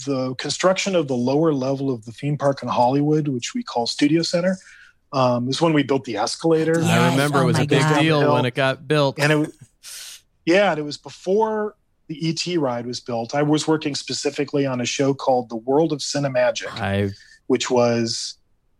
the 0.06 0.34
construction 0.34 0.94
of 0.94 1.08
the 1.08 1.16
lower 1.16 1.52
level 1.52 1.90
of 1.90 2.04
the 2.04 2.12
theme 2.12 2.36
park 2.36 2.62
in 2.62 2.68
Hollywood, 2.68 3.28
which 3.28 3.54
we 3.54 3.62
call 3.62 3.86
Studio 3.86 4.22
Center. 4.22 4.58
Um, 5.12 5.46
this 5.46 5.56
is 5.56 5.62
when 5.62 5.72
we 5.72 5.82
built 5.82 6.04
the 6.04 6.16
escalator. 6.18 6.78
Yeah. 6.80 7.06
I 7.06 7.10
remember 7.10 7.38
oh 7.38 7.42
it 7.42 7.46
was 7.46 7.58
a 7.58 7.64
big 7.66 7.80
God. 7.80 8.00
deal 8.00 8.34
when 8.34 8.44
it 8.44 8.54
got 8.54 8.86
built. 8.86 9.18
and 9.18 9.32
it 9.32 9.36
was 9.36 9.52
yeah 10.44 10.70
and 10.70 10.78
it 10.78 10.82
was 10.82 10.96
before 10.98 11.74
the 12.08 12.28
et 12.30 12.56
ride 12.56 12.86
was 12.86 13.00
built 13.00 13.34
i 13.34 13.42
was 13.42 13.68
working 13.68 13.94
specifically 13.94 14.64
on 14.64 14.80
a 14.80 14.84
show 14.86 15.12
called 15.12 15.50
the 15.50 15.56
world 15.56 15.92
of 15.92 15.98
cinemagic 15.98 16.68
I 16.72 17.10
which 17.48 17.70
was 17.70 18.36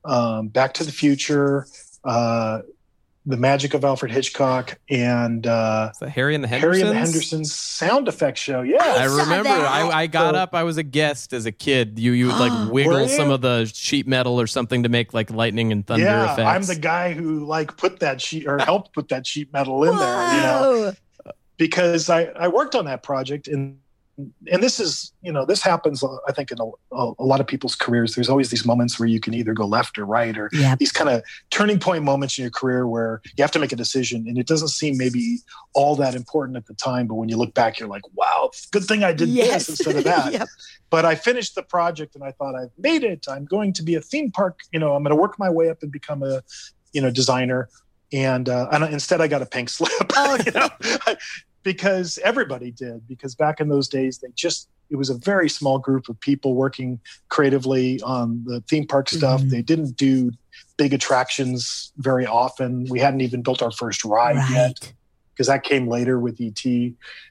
um, 0.06 0.48
back 0.48 0.72
to 0.74 0.84
the 0.84 0.92
future 0.92 1.66
uh, 2.04 2.60
the 3.28 3.36
magic 3.36 3.74
of 3.74 3.84
alfred 3.84 4.10
hitchcock 4.10 4.78
and 4.88 5.46
uh, 5.46 5.92
Harry 6.08 6.34
and 6.34 6.42
the 6.42 6.48
harry 6.48 6.80
Hendersons. 6.80 6.82
and 6.82 6.90
the 6.90 6.94
hendersons 6.98 7.54
sound 7.54 8.08
effect 8.08 8.38
show 8.38 8.62
yeah 8.62 8.82
I 8.82 9.02
I 9.02 9.04
remember. 9.04 9.50
I, 9.50 9.90
I 9.90 10.06
got 10.06 10.34
So- 10.34 10.40
up. 10.40 10.54
I 10.54 10.62
was 10.62 10.78
a 10.78 10.82
guest 10.82 11.32
as 11.32 11.44
a 11.46 11.52
kid. 11.52 11.98
You 11.98 12.12
you 12.12 12.26
would 12.28 12.36
like 12.38 12.70
wiggle 12.72 13.06
some 13.08 13.30
of 13.30 13.40
the 13.42 13.66
sheet 13.66 14.06
metal 14.08 14.40
or 14.40 14.46
something 14.46 14.82
to 14.82 14.88
make 14.88 15.12
like 15.14 15.30
lightning 15.30 15.72
and 15.72 15.86
thunder 15.86 16.04
yeah 16.06 16.32
effects. 16.32 16.70
i'm 16.70 16.74
the 16.74 16.80
guy 16.80 17.12
who 17.12 17.44
like 17.44 17.76
put 17.76 18.00
that 18.00 18.20
sheet 18.20 18.46
or 18.46 18.58
helped 18.58 18.94
put 18.94 19.08
that 19.10 19.26
sheet 19.26 19.52
metal 19.52 19.84
in 19.84 19.94
there 19.96 20.34
you 20.34 20.40
know 20.42 20.92
because 21.58 22.08
I, 22.08 22.24
I 22.26 22.48
worked 22.48 22.74
on 22.74 22.84
that 22.86 23.02
project 23.02 23.48
and 23.48 23.78
and 24.50 24.62
this 24.62 24.80
is 24.80 25.12
you 25.22 25.30
know 25.30 25.44
this 25.46 25.62
happens 25.62 26.02
i 26.28 26.32
think 26.32 26.50
in 26.50 26.58
a, 26.60 26.64
a, 26.94 27.22
lot 27.24 27.40
of 27.40 27.46
people's 27.46 27.74
careers 27.76 28.14
there's 28.16 28.28
always 28.28 28.50
these 28.50 28.66
moments 28.66 28.98
where 28.98 29.06
you 29.08 29.20
can 29.20 29.32
either 29.32 29.52
go 29.52 29.64
left 29.64 29.96
or 29.96 30.04
right 30.04 30.36
or 30.36 30.50
Yeah. 30.52 30.74
these 30.76 30.90
kind 30.90 31.08
of 31.08 31.22
turning 31.50 31.78
point 31.78 32.02
moments 32.04 32.36
in 32.36 32.42
your 32.42 32.50
career 32.50 32.86
where 32.86 33.20
you 33.36 33.42
have 33.42 33.52
to 33.52 33.58
make 33.60 33.70
a 33.72 33.76
decision 33.76 34.26
and 34.26 34.36
it 34.36 34.46
doesn't 34.46 34.68
seem 34.68 34.96
maybe 34.98 35.38
all 35.74 35.94
that 35.96 36.14
important 36.16 36.56
at 36.56 36.66
the 36.66 36.74
time 36.74 37.06
but 37.06 37.14
when 37.14 37.28
you 37.28 37.36
look 37.36 37.54
back 37.54 37.78
you're 37.78 37.88
like 37.88 38.02
wow 38.14 38.50
good 38.72 38.84
thing 38.84 39.04
i 39.04 39.12
did 39.12 39.28
Yes. 39.28 39.66
this 39.66 39.68
instead 39.80 39.96
of 39.96 40.04
that 40.04 40.32
Yep. 40.32 40.48
but 40.90 41.04
i 41.04 41.14
finished 41.14 41.54
the 41.54 41.62
project 41.62 42.14
and 42.16 42.24
i 42.24 42.32
thought 42.32 42.54
i've 42.56 42.72
made 42.76 43.04
it 43.04 43.26
i'm 43.30 43.44
going 43.44 43.72
to 43.74 43.82
be 43.82 43.94
a 43.94 44.00
theme 44.00 44.30
park 44.32 44.60
you 44.72 44.80
know 44.80 44.94
i'm 44.94 45.02
going 45.04 45.14
to 45.16 45.20
work 45.20 45.38
my 45.38 45.48
way 45.50 45.70
up 45.70 45.78
and 45.82 45.92
become 45.92 46.22
a 46.22 46.42
you 46.92 47.00
know 47.00 47.10
designer 47.10 47.68
and 48.12 48.48
uh, 48.48 48.68
and 48.72 48.82
instead 48.84 49.20
i 49.20 49.28
got 49.28 49.42
a 49.42 49.46
pink 49.46 49.68
slip 49.68 49.92
Oh, 50.20 50.36
you 50.44 50.50
know, 50.50 50.68
because 51.72 52.18
everybody 52.24 52.70
did 52.70 53.06
because 53.06 53.34
back 53.34 53.60
in 53.60 53.68
those 53.68 53.88
days 53.88 54.18
they 54.18 54.28
just 54.34 54.68
it 54.88 54.96
was 54.96 55.10
a 55.10 55.18
very 55.32 55.50
small 55.50 55.78
group 55.78 56.08
of 56.08 56.18
people 56.20 56.54
working 56.54 56.98
creatively 57.28 58.00
on 58.00 58.42
the 58.46 58.62
theme 58.70 58.86
park 58.86 59.06
stuff 59.10 59.42
Mhm. 59.42 59.50
they 59.50 59.60
didn't 59.60 59.94
do 59.98 60.32
big 60.78 60.94
attractions 60.94 61.92
very 61.98 62.26
often 62.26 62.86
we 62.88 63.00
hadn't 63.00 63.20
even 63.20 63.42
built 63.42 63.60
our 63.60 63.70
first 63.70 64.02
ride 64.02 64.40
yet 64.50 64.76
because 65.38 65.46
that 65.46 65.62
came 65.62 65.86
later 65.86 66.18
with 66.18 66.40
ET. 66.40 66.62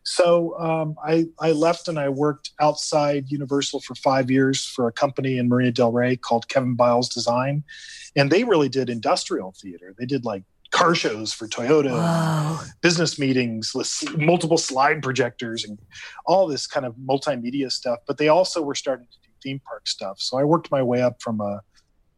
So 0.04 0.58
um, 0.58 0.96
I, 1.04 1.26
I 1.42 1.52
left 1.52 1.90
and 1.90 2.00
I 2.00 2.08
worked 2.08 2.52
outside 2.62 3.30
Universal 3.30 3.82
for 3.82 3.96
five 3.96 4.32
years 4.32 4.66
for 4.66 4.88
a 4.88 4.94
company 4.94 5.38
in 5.38 5.50
Marina 5.50 5.74
Del 5.74 5.92
Rey 5.92 6.16
called 6.16 6.48
Kevin 6.48 6.76
Biles 6.76 7.10
Design. 7.10 7.66
And 8.16 8.32
they 8.32 8.46
really 8.46 8.70
did 8.70 8.90
industrial 8.90 9.54
theater. 9.62 9.94
They 10.00 10.06
did 10.06 10.24
like 10.24 10.44
car 10.72 10.96
shows 10.96 11.34
for 11.34 11.48
Toyota, 11.48 12.64
business 12.82 13.18
meetings 13.18 13.74
with 13.74 14.04
multiple 14.18 14.58
slide 14.58 15.02
projectors 15.02 15.64
and 15.66 15.80
all 16.26 16.48
this 16.48 16.68
kind 16.68 16.86
of 16.86 16.96
multimedia 16.96 17.72
stuff. 17.72 18.00
But 18.08 18.18
they 18.18 18.28
also 18.28 18.62
were 18.62 18.76
starting 18.76 19.08
to 19.12 19.18
do 19.24 19.30
theme 19.44 19.62
park 19.66 19.88
stuff. 19.88 20.20
So 20.20 20.38
I 20.38 20.44
worked 20.44 20.72
my 20.72 20.84
way 20.84 21.02
up 21.02 21.22
from 21.22 21.42
a 21.42 21.62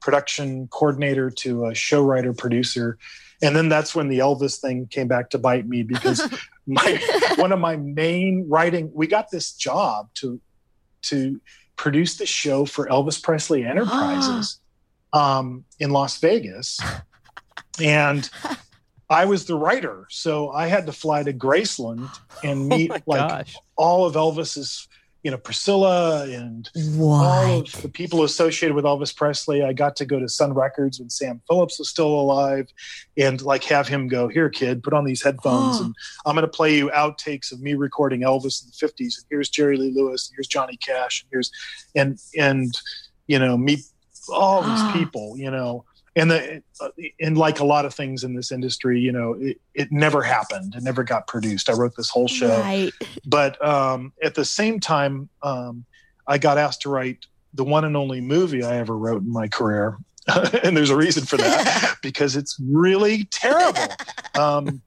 production 0.01 0.67
coordinator 0.67 1.29
to 1.29 1.65
a 1.65 1.75
show 1.75 2.01
writer 2.01 2.33
producer. 2.33 2.97
And 3.41 3.55
then 3.55 3.69
that's 3.69 3.95
when 3.95 4.09
the 4.09 4.19
Elvis 4.19 4.59
thing 4.59 4.87
came 4.87 5.07
back 5.07 5.29
to 5.31 5.37
bite 5.37 5.67
me 5.67 5.83
because 5.83 6.21
my 6.67 6.99
one 7.35 7.51
of 7.51 7.59
my 7.59 7.77
main 7.77 8.45
writing 8.49 8.91
we 8.93 9.07
got 9.07 9.31
this 9.31 9.53
job 9.53 10.09
to 10.15 10.39
to 11.01 11.39
produce 11.75 12.17
the 12.17 12.25
show 12.25 12.65
for 12.65 12.87
Elvis 12.87 13.21
Presley 13.21 13.63
Enterprises 13.65 14.59
um, 15.13 15.63
in 15.79 15.91
Las 15.91 16.19
Vegas, 16.19 16.79
and 17.81 18.29
I 19.09 19.25
was 19.25 19.45
the 19.45 19.55
writer, 19.55 20.05
so 20.09 20.51
I 20.51 20.67
had 20.67 20.85
to 20.85 20.91
fly 20.91 21.23
to 21.23 21.33
Graceland 21.33 22.09
and 22.43 22.61
oh 22.71 22.77
meet 22.77 22.91
oh 22.91 22.99
like 23.07 23.29
gosh. 23.29 23.57
all 23.75 24.05
of 24.05 24.13
Elvis's, 24.13 24.87
you 25.23 25.31
know, 25.31 25.37
Priscilla 25.37 26.29
and 26.29 26.69
all 26.99 27.59
of 27.61 27.81
the 27.81 27.89
people 27.89 28.23
associated 28.23 28.75
with 28.75 28.85
Elvis 28.85 29.15
Presley. 29.15 29.63
I 29.63 29.73
got 29.73 29.95
to 29.95 30.05
go 30.05 30.19
to 30.19 30.29
Sun 30.29 30.53
Records 30.53 30.99
when 30.99 31.09
Sam 31.09 31.41
Phillips 31.47 31.79
was 31.79 31.89
still 31.89 32.07
alive 32.07 32.67
and 33.17 33.41
like 33.41 33.63
have 33.63 33.87
him 33.87 34.07
go, 34.07 34.27
Here, 34.27 34.49
kid, 34.49 34.83
put 34.83 34.93
on 34.93 35.05
these 35.05 35.23
headphones 35.23 35.79
and 35.79 35.95
I'm 36.27 36.35
going 36.35 36.45
to 36.45 36.47
play 36.47 36.77
you 36.77 36.91
outtakes 36.91 37.51
of 37.51 37.61
me 37.61 37.73
recording 37.73 38.21
Elvis 38.21 38.63
in 38.63 38.69
the 38.69 38.87
50s. 38.87 39.17
And 39.17 39.25
here's 39.31 39.49
Jerry 39.49 39.77
Lee 39.77 39.91
Lewis, 39.91 40.29
and 40.29 40.35
here's 40.37 40.47
Johnny 40.47 40.77
Cash, 40.77 41.23
and 41.23 41.29
here's, 41.31 41.51
and, 41.95 42.19
and, 42.37 42.71
you 43.25 43.39
know, 43.39 43.57
meet 43.57 43.79
all 44.31 44.61
these 44.61 44.91
people, 44.91 45.35
you 45.35 45.49
know. 45.49 45.83
And 46.19 46.29
the 46.29 46.63
and 47.19 47.37
like 47.37 47.59
a 47.59 47.63
lot 47.63 47.85
of 47.85 47.93
things 47.93 48.23
in 48.23 48.33
this 48.33 48.51
industry, 48.51 48.99
you 48.99 49.11
know, 49.11 49.35
it, 49.39 49.61
it 49.73 49.91
never 49.91 50.21
happened. 50.21 50.75
It 50.75 50.83
never 50.83 51.03
got 51.03 51.27
produced. 51.27 51.69
I 51.69 51.73
wrote 51.73 51.95
this 51.95 52.09
whole 52.09 52.27
show 52.27 52.59
Right. 52.59 52.91
but 53.25 53.63
um, 53.65 54.11
at 54.21 54.35
the 54.35 54.43
same 54.43 54.79
time, 54.79 55.29
um, 55.43 55.85
I 56.27 56.37
got 56.37 56.57
asked 56.57 56.81
to 56.81 56.89
write 56.89 57.25
the 57.53 57.63
one 57.63 57.85
and 57.85 57.95
only 57.95 58.21
movie 58.21 58.63
I 58.63 58.75
ever 58.77 58.97
wrote 58.97 59.21
in 59.21 59.31
my 59.31 59.47
career, 59.47 59.97
and 60.63 60.75
there's 60.75 60.89
a 60.89 60.95
reason 60.95 61.25
for 61.25 61.37
that 61.37 61.95
because 62.01 62.35
it's 62.35 62.57
really 62.59 63.25
terrible. 63.31 63.87
Um, 64.37 64.81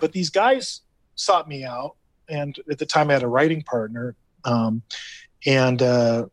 but 0.00 0.12
these 0.12 0.30
guys 0.30 0.80
sought 1.14 1.48
me 1.48 1.64
out, 1.64 1.96
and 2.28 2.58
at 2.70 2.78
the 2.78 2.86
time 2.86 3.10
I 3.10 3.14
had 3.14 3.22
a 3.22 3.28
writing 3.28 3.62
partner, 3.62 4.16
um, 4.44 4.82
and 5.46 5.80
uh, 5.82 6.26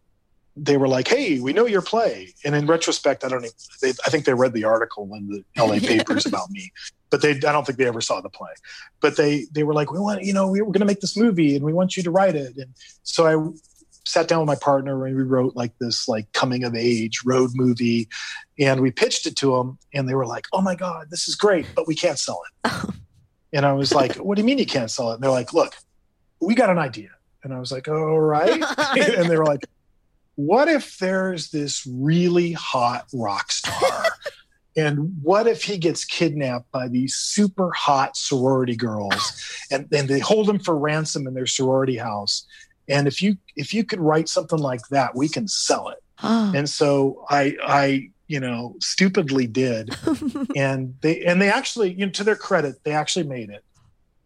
they 0.55 0.77
were 0.77 0.87
like, 0.87 1.07
"Hey, 1.07 1.39
we 1.39 1.53
know 1.53 1.65
your 1.65 1.81
play." 1.81 2.33
And 2.45 2.55
in 2.55 2.65
retrospect, 2.65 3.23
I 3.23 3.27
don't. 3.29 3.43
Even, 3.43 3.55
they, 3.81 3.89
I 4.05 4.09
think 4.09 4.25
they 4.25 4.33
read 4.33 4.53
the 4.53 4.63
article 4.63 5.09
in 5.13 5.27
the 5.27 5.43
LA 5.61 5.79
papers 5.79 6.25
about 6.25 6.49
me, 6.49 6.71
but 7.09 7.21
they. 7.21 7.31
I 7.31 7.51
don't 7.51 7.65
think 7.65 7.77
they 7.77 7.87
ever 7.87 8.01
saw 8.01 8.21
the 8.21 8.29
play. 8.29 8.51
But 9.01 9.17
they 9.17 9.47
they 9.51 9.63
were 9.63 9.73
like, 9.73 9.91
"We 9.91 9.99
want, 9.99 10.23
you 10.23 10.33
know, 10.33 10.49
we 10.49 10.61
we're 10.61 10.71
going 10.71 10.79
to 10.79 10.85
make 10.85 11.01
this 11.01 11.17
movie, 11.17 11.55
and 11.55 11.65
we 11.65 11.73
want 11.73 11.97
you 11.97 12.03
to 12.03 12.11
write 12.11 12.35
it." 12.35 12.55
And 12.57 12.73
so 13.03 13.27
I 13.27 13.53
sat 14.05 14.27
down 14.27 14.39
with 14.39 14.47
my 14.47 14.55
partner 14.55 15.05
and 15.05 15.15
we 15.15 15.23
wrote 15.23 15.55
like 15.55 15.77
this 15.79 16.07
like 16.07 16.31
coming 16.31 16.63
of 16.63 16.75
age 16.75 17.21
road 17.25 17.51
movie, 17.53 18.07
and 18.57 18.81
we 18.81 18.91
pitched 18.91 19.25
it 19.25 19.35
to 19.37 19.57
them, 19.57 19.77
and 19.93 20.07
they 20.07 20.15
were 20.15 20.27
like, 20.27 20.45
"Oh 20.53 20.61
my 20.61 20.75
god, 20.75 21.07
this 21.09 21.27
is 21.27 21.35
great, 21.35 21.65
but 21.75 21.87
we 21.87 21.95
can't 21.95 22.19
sell 22.19 22.41
it." 22.45 22.71
Oh. 22.71 22.89
and 23.51 23.65
I 23.65 23.73
was 23.73 23.93
like, 23.93 24.15
"What 24.15 24.35
do 24.35 24.41
you 24.41 24.45
mean 24.45 24.57
you 24.57 24.65
can't 24.65 24.89
sell 24.89 25.11
it?" 25.11 25.15
And 25.15 25.23
they're 25.23 25.31
like, 25.31 25.53
"Look, 25.53 25.75
we 26.39 26.55
got 26.55 26.69
an 26.69 26.77
idea." 26.77 27.09
And 27.43 27.53
I 27.53 27.59
was 27.59 27.73
like, 27.73 27.89
"All 27.89 28.19
right." 28.19 28.63
and 28.97 29.29
they 29.29 29.37
were 29.37 29.45
like, 29.45 29.65
what 30.35 30.67
if 30.67 30.97
there's 30.97 31.49
this 31.49 31.87
really 31.89 32.51
hot 32.53 33.07
rock 33.13 33.51
star? 33.51 34.05
and 34.77 35.17
what 35.21 35.47
if 35.47 35.63
he 35.63 35.77
gets 35.77 36.03
kidnapped 36.03 36.69
by 36.71 36.87
these 36.87 37.15
super 37.15 37.71
hot 37.71 38.17
sorority 38.17 38.75
girls 38.75 39.41
and, 39.71 39.87
and 39.91 40.07
they 40.07 40.19
hold 40.19 40.49
him 40.49 40.59
for 40.59 40.77
ransom 40.77 41.27
in 41.27 41.33
their 41.33 41.47
sorority 41.47 41.97
house? 41.97 42.45
And 42.87 43.07
if 43.07 43.21
you 43.21 43.37
if 43.55 43.73
you 43.73 43.83
could 43.83 43.99
write 43.99 44.29
something 44.29 44.59
like 44.59 44.81
that, 44.91 45.15
we 45.15 45.27
can 45.27 45.47
sell 45.47 45.89
it. 45.89 45.99
And 46.55 46.69
so 46.69 47.25
I 47.29 47.55
I 47.63 48.09
you 48.27 48.39
know 48.39 48.75
stupidly 48.79 49.47
did 49.47 49.95
and 50.55 50.95
they 51.01 51.23
and 51.25 51.41
they 51.41 51.49
actually 51.49 51.93
you 51.93 52.05
know 52.05 52.11
to 52.11 52.23
their 52.23 52.35
credit 52.35 52.75
they 52.83 52.91
actually 52.91 53.27
made 53.27 53.49
it 53.49 53.63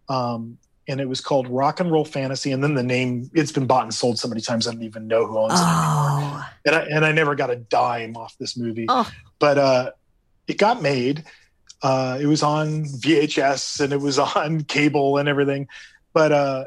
um 0.08 0.58
and 0.90 1.00
it 1.00 1.08
was 1.08 1.22
called 1.22 1.48
rock 1.48 1.80
and 1.80 1.92
roll 1.92 2.04
fantasy 2.04 2.52
and 2.52 2.64
then 2.64 2.74
the 2.74 2.84
name 2.84 3.30
it's 3.34 3.52
been 3.52 3.68
bought 3.68 3.84
and 3.84 3.94
sold 3.94 4.18
so 4.18 4.28
many 4.28 4.42
times 4.42 4.68
i 4.68 4.72
don't 4.72 4.84
even 4.84 5.08
know 5.08 5.26
who 5.26 5.38
owns 5.38 5.54
it 5.54 5.64
anymore 5.64 5.72
oh. 5.72 6.50
and 6.66 6.76
I, 6.76 6.80
and 6.82 7.06
I 7.06 7.12
never 7.12 7.36
got 7.36 7.50
a 7.50 7.56
dime 7.56 8.18
off 8.18 8.36
this 8.38 8.58
movie 8.58 8.86
Oh. 8.90 9.10
but 9.38 9.58
uh 9.58 9.92
it 10.48 10.58
got 10.58 10.82
made 10.82 11.24
uh 11.84 12.18
it 12.20 12.26
was 12.26 12.44
on 12.44 12.86
vhs 12.86 13.80
and 13.80 13.94
it 13.94 14.02
was 14.02 14.20
on 14.36 14.64
cable 14.64 15.18
and 15.18 15.30
everything 15.30 15.68
but 16.14 16.32
uh 16.32 16.66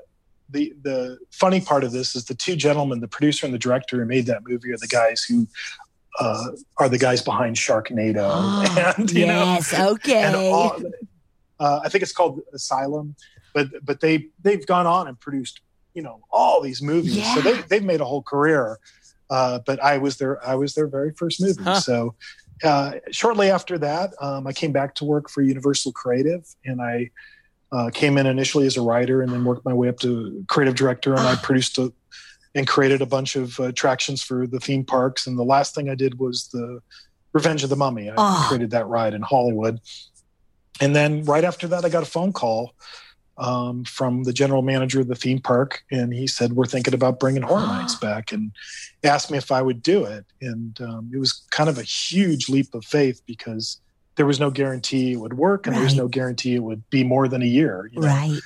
the 0.49 0.73
the 0.83 1.19
funny 1.31 1.61
part 1.61 1.83
of 1.83 1.93
this 1.93 2.15
is 2.15 2.27
the 2.27 2.35
two 2.35 2.55
gentlemen 2.55 3.01
the 3.01 3.09
producer 3.09 3.45
and 3.45 3.55
the 3.55 3.59
director 3.59 3.99
who 3.99 4.05
made 4.05 4.27
that 4.27 4.47
movie 4.47 4.73
are 4.73 4.79
the 4.79 4.87
guys 4.87 5.23
who 5.25 5.47
uh, 6.21 6.49
are 6.77 6.91
the 6.91 6.99
guys 6.99 7.23
behind 7.23 7.57
Sharknado, 7.57 8.67
and 8.99 9.11
you 9.11 9.27
know, 9.27 9.45
yes. 9.45 9.73
Okay. 9.73 10.23
and 10.23 10.37
all, 10.37 10.77
uh, 11.59 11.81
I 11.83 11.89
think 11.89 12.03
it's 12.03 12.13
called 12.13 12.43
Asylum, 12.53 13.17
but 13.53 13.69
but 13.85 14.01
they 14.01 14.29
they've 14.43 14.67
gone 14.67 14.87
on 14.87 15.09
and 15.09 15.19
produced 15.21 15.61
you 15.95 16.03
know 16.03 16.21
all 16.31 16.61
these 16.61 16.81
movies, 16.83 17.23
so 17.35 17.41
they, 17.41 17.61
they've 17.63 17.85
made 17.85 18.01
a 18.01 18.05
whole 18.05 18.23
career. 18.23 18.79
Uh, 19.31 19.59
but 19.65 19.83
I 19.83 19.99
was 19.99 20.17
their 20.19 20.45
I 20.47 20.55
was 20.55 20.75
their 20.75 20.87
very 20.87 21.13
first 21.13 21.41
movie. 21.41 21.63
Huh. 21.63 21.81
So 21.81 22.15
uh, 22.65 22.93
shortly 23.11 23.51
after 23.51 23.79
that, 23.79 24.11
um, 24.21 24.47
I 24.47 24.53
came 24.53 24.73
back 24.73 24.95
to 24.97 25.05
work 25.05 25.29
for 25.31 25.43
Universal 25.43 25.93
Creative, 25.93 26.45
and 26.65 26.81
I 26.83 27.11
uh, 27.73 27.91
came 27.91 28.19
in 28.19 28.27
initially 28.27 28.67
as 28.67 28.77
a 28.77 28.83
writer, 28.83 29.23
and 29.23 29.33
then 29.33 29.45
worked 29.45 29.65
my 29.65 29.73
way 29.73 29.89
up 29.89 29.99
to 30.01 30.45
creative 30.49 30.75
director, 30.75 31.13
and 31.15 31.21
I 31.27 31.37
produced 31.43 31.79
a, 31.79 31.93
and 32.55 32.67
created 32.67 33.01
a 33.01 33.07
bunch 33.07 33.35
of 33.37 33.59
uh, 33.59 33.65
attractions 33.65 34.23
for 34.23 34.47
the 34.47 34.61
theme 34.61 34.85
parks. 34.85 35.27
And 35.27 35.39
the 35.39 35.45
last 35.45 35.75
thing 35.75 35.89
I 35.89 35.95
did 35.95 36.19
was 36.19 36.49
the 36.49 36.81
Revenge 37.33 37.65
of 37.65 37.71
the 37.71 37.77
Mummy. 37.77 38.11
I 38.11 38.15
Oh. 38.19 38.45
created 38.49 38.71
that 38.73 38.87
ride 38.87 39.15
in 39.15 39.23
Hollywood. 39.23 39.81
And 40.81 40.95
then 40.95 41.25
right 41.25 41.45
after 41.45 41.67
that, 41.69 41.85
I 41.85 41.89
got 41.89 42.03
a 42.03 42.07
phone 42.07 42.33
call 42.33 42.75
um, 43.43 43.85
from 43.85 44.23
the 44.23 44.33
general 44.33 44.63
manager 44.63 45.01
of 45.01 45.09
the 45.09 45.17
theme 45.17 45.41
park, 45.41 45.83
and 45.91 46.15
he 46.15 46.27
said, 46.27 46.53
"We're 46.53 46.67
thinking 46.67 46.95
about 46.95 47.19
bringing 47.19 47.43
Horror 47.43 47.67
Nights 47.67 47.97
back," 47.97 48.33
and 48.33 48.53
asked 49.03 49.31
me 49.31 49.37
if 49.37 49.51
I 49.51 49.61
would 49.61 49.83
do 49.83 50.05
it. 50.05 50.25
And 50.41 50.81
um, 50.81 51.11
it 51.13 51.19
was 51.19 51.43
kind 51.51 51.69
of 51.69 51.77
a 51.77 51.83
huge 51.83 52.49
leap 52.49 52.73
of 52.75 52.85
faith 52.85 53.21
because 53.27 53.81
there 54.15 54.27
was 54.27 54.39
no 54.39 54.51
guarantee 54.51 55.13
it 55.13 55.17
would 55.17 55.35
work, 55.35 55.67
and 55.67 55.75
there 55.75 55.83
was 55.83 55.97
no 55.97 56.07
guarantee 56.07 56.55
it 56.55 56.63
would 56.63 56.89
be 56.89 57.03
more 57.03 57.27
than 57.27 57.43
a 57.43 57.47
year. 57.47 57.91
you 57.93 58.01
know? 58.01 58.07
right. 58.07 58.41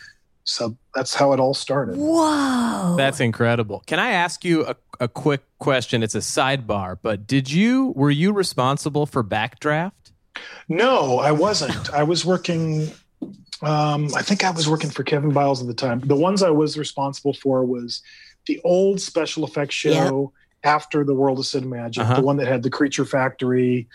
So 0.44 0.76
that's 0.94 1.12
how 1.12 1.32
it 1.32 1.40
all 1.40 1.55
started. 1.55 1.97
Whoa. 1.97 2.94
That's 2.97 3.18
incredible. 3.18 3.82
Can 3.84 3.99
I 3.99 4.11
ask 4.11 4.44
you 4.44 4.64
a, 4.64 4.76
a 5.01 5.09
quick 5.09 5.42
question? 5.59 6.05
It's 6.05 6.14
a 6.14 6.20
sidebar, 6.20 6.97
but 7.03 7.26
did 7.26 7.51
you 7.51 7.92
were 7.97 8.12
you 8.12 8.32
responsible 8.32 9.07
for 9.07 9.22
Backdraft? 9.24 9.92
No, 10.68 11.18
I 11.18 11.32
wasn't. 11.32 11.92
I 11.92 12.05
was 12.05 12.24
working. 12.24 12.92
Um, 13.62 14.09
I 14.14 14.22
think 14.22 14.44
I 14.44 14.50
was 14.50 14.68
working 14.68 14.90
for 14.90 15.02
Kevin 15.02 15.30
Biles 15.32 15.61
at 15.61 15.66
the 15.66 15.74
time. 15.74 16.00
The 16.00 16.16
ones 16.16 16.42
I 16.42 16.50
was 16.50 16.76
responsible 16.76 17.32
for 17.34 17.64
was 17.64 18.02
the 18.46 18.61
old 18.64 19.00
special 19.00 19.44
effects 19.44 19.74
show 19.74 20.32
after 20.62 21.04
the 21.04 21.14
World 21.14 21.38
of 21.38 21.44
Cinemagic, 21.46 21.98
Uh-huh. 21.98 22.16
the 22.16 22.22
one 22.22 22.36
that 22.36 22.48
had 22.48 22.62
the 22.62 22.70
Creature 22.70 23.07
Factory 23.07 23.88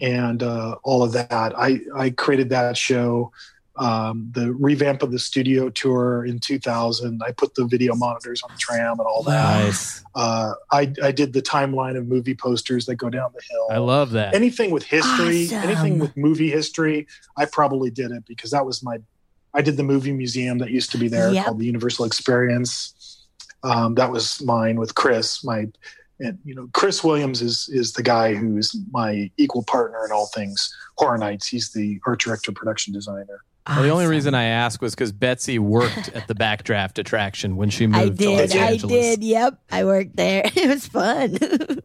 and 0.00 0.42
uh, 0.42 0.76
all 0.82 1.02
of 1.02 1.12
that. 1.12 1.52
I 1.58 1.80
I 1.94 2.10
created 2.10 2.50
that 2.50 2.76
show. 2.76 3.32
Um, 3.80 4.30
the 4.34 4.52
revamp 4.52 5.02
of 5.02 5.10
the 5.10 5.18
studio 5.18 5.70
tour 5.70 6.24
in 6.26 6.38
2000. 6.38 7.22
I 7.26 7.32
put 7.32 7.54
the 7.54 7.64
video 7.64 7.94
monitors 7.94 8.42
on 8.42 8.50
the 8.52 8.58
tram 8.58 8.98
and 9.00 9.06
all 9.08 9.22
that. 9.22 9.64
Nice. 9.64 10.04
Uh, 10.14 10.52
I, 10.70 10.92
I 11.02 11.10
did 11.12 11.32
the 11.32 11.40
timeline 11.40 11.96
of 11.96 12.06
movie 12.06 12.34
posters 12.34 12.84
that 12.86 12.96
go 12.96 13.08
down 13.08 13.30
the 13.34 13.40
hill. 13.50 13.66
I 13.70 13.78
love 13.78 14.10
that. 14.12 14.34
anything 14.34 14.70
with 14.70 14.84
history, 14.84 15.46
Awesome. 15.46 15.58
anything 15.70 15.98
with 15.98 16.14
movie 16.16 16.50
history. 16.50 17.06
I 17.38 17.46
probably 17.46 17.90
did 17.90 18.10
it 18.12 18.24
because 18.26 18.50
that 18.52 18.64
was 18.66 18.82
my. 18.82 18.98
I 19.54 19.62
did 19.62 19.76
the 19.76 19.82
movie 19.82 20.12
museum 20.12 20.58
that 20.58 20.70
used 20.70 20.92
to 20.92 20.98
be 20.98 21.08
there 21.08 21.32
Yep. 21.32 21.44
called 21.46 21.58
the 21.58 21.66
Universal 21.66 22.04
Experience. 22.04 23.26
Um, 23.64 23.94
that 23.96 24.12
was 24.12 24.40
mine 24.42 24.78
with 24.78 24.94
Chris. 24.94 25.42
My, 25.42 25.66
and 26.20 26.38
you 26.44 26.54
know, 26.54 26.68
Chris 26.74 27.02
Williams 27.02 27.40
is 27.42 27.68
is 27.72 27.92
the 27.94 28.02
guy 28.02 28.34
who's 28.34 28.76
my 28.90 29.30
equal 29.38 29.64
partner 29.64 30.04
in 30.04 30.12
all 30.12 30.26
things 30.26 30.72
Horror 30.98 31.18
Nights. 31.18 31.48
He's 31.48 31.72
the 31.72 31.98
art 32.06 32.20
director, 32.20 32.52
production 32.52 32.92
designer. 32.92 33.42
Well, 33.70 33.82
the 33.82 33.88
only 33.90 34.04
Awesome. 34.04 34.10
reason 34.10 34.34
I 34.34 34.44
asked 34.44 34.80
was 34.80 34.94
because 34.94 35.12
Betsy 35.12 35.58
worked 35.58 36.08
at 36.10 36.26
the 36.28 36.34
Backdraft 36.34 36.98
attraction 36.98 37.56
when 37.56 37.70
she 37.70 37.86
moved 37.88 38.20
I 38.22 38.24
to 38.24 38.30
Los 38.30 38.50
did. 38.52 38.56
I 38.60 38.76
did. 38.76 39.22
Yep. 39.24 39.58
I 39.70 39.84
worked 39.84 40.16
there. 40.16 40.42
It 40.56 40.68
was 40.68 40.86
fun. 40.86 41.38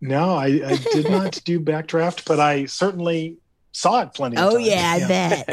No, 0.00 0.34
I, 0.34 0.46
I 0.46 0.76
did 0.92 1.08
not 1.10 1.40
do 1.46 1.58
Backdraft, 1.58 2.26
but 2.26 2.38
I 2.38 2.66
certainly 2.66 3.38
saw 3.72 4.02
it 4.02 4.12
plenty. 4.12 4.36
Of 4.36 4.42
oh, 4.44 4.56
times. 4.56 4.66
yeah, 4.66 4.92
I 4.92 5.08
bet. 5.08 5.44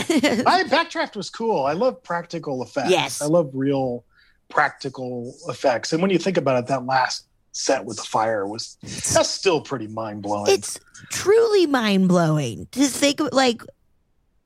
I 0.45 0.63
Backdraft 0.65 1.15
was 1.15 1.29
cool. 1.29 1.63
I 1.65 1.71
love 1.71 2.03
practical 2.03 2.61
effects. 2.61 2.89
Yes. 2.91 3.21
I 3.21 3.27
love 3.27 3.49
real 3.53 4.03
practical 4.49 5.33
effects. 5.47 5.93
And 5.93 6.01
when 6.01 6.11
you 6.11 6.17
think 6.17 6.35
about 6.35 6.57
it, 6.61 6.67
that 6.67 6.85
last 6.85 7.27
set 7.53 7.85
with 7.85 7.95
the 7.95 8.03
fire 8.03 8.45
was 8.45 8.77
that's 8.81 9.29
still 9.29 9.61
pretty 9.61 9.87
mind 9.87 10.21
blowing. 10.21 10.51
it's 10.51 10.77
truly 11.11 11.65
mind 11.67 12.07
blowing 12.09 12.67
to 12.71 12.85
think 12.87 13.19
of 13.21 13.29
like 13.31 13.61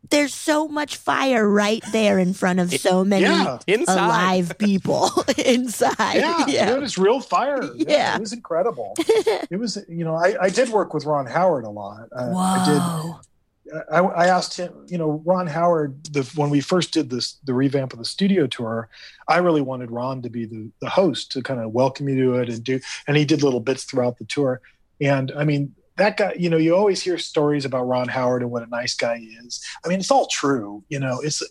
there's 0.09 0.33
so 0.33 0.67
much 0.67 0.97
fire 0.97 1.47
right 1.49 1.83
there 1.91 2.19
in 2.19 2.33
front 2.33 2.59
of 2.59 2.71
so 2.73 3.03
many 3.03 3.23
yeah, 3.23 3.59
alive 3.87 4.57
people 4.57 5.09
inside. 5.37 6.15
yeah, 6.15 6.45
Yeah. 6.47 6.75
it 6.75 6.81
was 6.81 6.97
real 6.97 7.19
fire. 7.19 7.61
Yeah, 7.75 7.85
Yeah. 7.87 8.15
it 8.15 8.19
was 8.21 8.33
incredible. 8.33 8.93
it 8.97 9.59
was, 9.59 9.77
you 9.87 10.03
know, 10.05 10.15
I, 10.15 10.35
I 10.41 10.49
did 10.49 10.69
work 10.69 10.93
with 10.93 11.05
Ron 11.05 11.25
Howard 11.25 11.65
a 11.65 11.69
lot. 11.69 12.07
Uh, 12.15 12.33
I 12.35 12.65
did 12.65 13.15
I, 13.91 13.99
I 13.99 14.27
asked 14.27 14.55
him, 14.57 14.71
you 14.87 14.97
know, 14.99 15.23
Ron 15.25 15.47
Howard, 15.47 16.03
the, 16.13 16.21
when 16.35 16.51
we 16.51 16.61
first 16.61 16.93
did 16.93 17.09
this, 17.09 17.37
the 17.45 17.53
revamp 17.53 17.93
of 17.93 17.99
the 17.99 18.05
studio 18.05 18.45
tour, 18.45 18.89
I 19.27 19.37
really 19.37 19.61
wanted 19.61 19.89
Ron 19.89 20.21
to 20.21 20.29
be 20.29 20.45
the, 20.45 20.69
the 20.81 20.89
host 20.89 21.31
to 21.31 21.41
kind 21.41 21.59
of 21.59 21.71
welcome 21.71 22.07
you 22.07 22.15
to 22.25 22.33
it 22.35 22.49
and 22.49 22.63
do, 22.63 22.79
and 23.07 23.17
he 23.17 23.25
did 23.25 23.41
little 23.41 23.59
bits 23.59 23.83
throughout 23.83 24.19
the 24.19 24.25
tour. 24.25 24.61
And 25.01 25.31
I 25.35 25.45
mean, 25.45 25.73
that 25.97 26.17
guy, 26.17 26.33
you 26.37 26.49
know, 26.49 26.57
you 26.57 26.75
always 26.75 27.01
hear 27.01 27.17
stories 27.17 27.65
about 27.65 27.83
Ron 27.87 28.07
Howard 28.07 28.41
and 28.41 28.51
what 28.51 28.63
a 28.63 28.67
nice 28.67 28.93
guy 28.95 29.17
he 29.17 29.27
is. 29.27 29.63
I 29.83 29.87
mean, 29.87 29.99
it's 29.99 30.11
all 30.11 30.27
true, 30.27 30.83
you 30.89 30.99
know, 30.99 31.21
it's, 31.21 31.41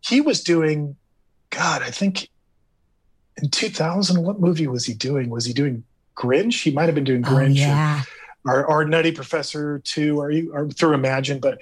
he 0.00 0.20
was 0.20 0.42
doing, 0.42 0.96
God, 1.50 1.82
I 1.82 1.90
think 1.90 2.28
in 3.42 3.50
2000, 3.50 4.22
what 4.22 4.40
movie 4.40 4.66
was 4.66 4.84
he 4.86 4.94
doing? 4.94 5.30
Was 5.30 5.44
he 5.44 5.52
doing 5.52 5.84
Grinch? 6.16 6.62
He 6.62 6.70
might've 6.70 6.94
been 6.94 7.04
doing 7.04 7.24
Oh, 7.26 7.30
Grinch. 7.30 7.56
or- 7.56 7.58
yeah. 7.58 8.02
or, 8.44 8.64
or 8.64 8.84
Nutty 8.84 9.12
Professor 9.12 9.78
too, 9.84 10.20
or, 10.20 10.30
you- 10.30 10.52
or 10.54 10.68
through 10.70 10.94
Imagine. 10.94 11.38
But 11.38 11.60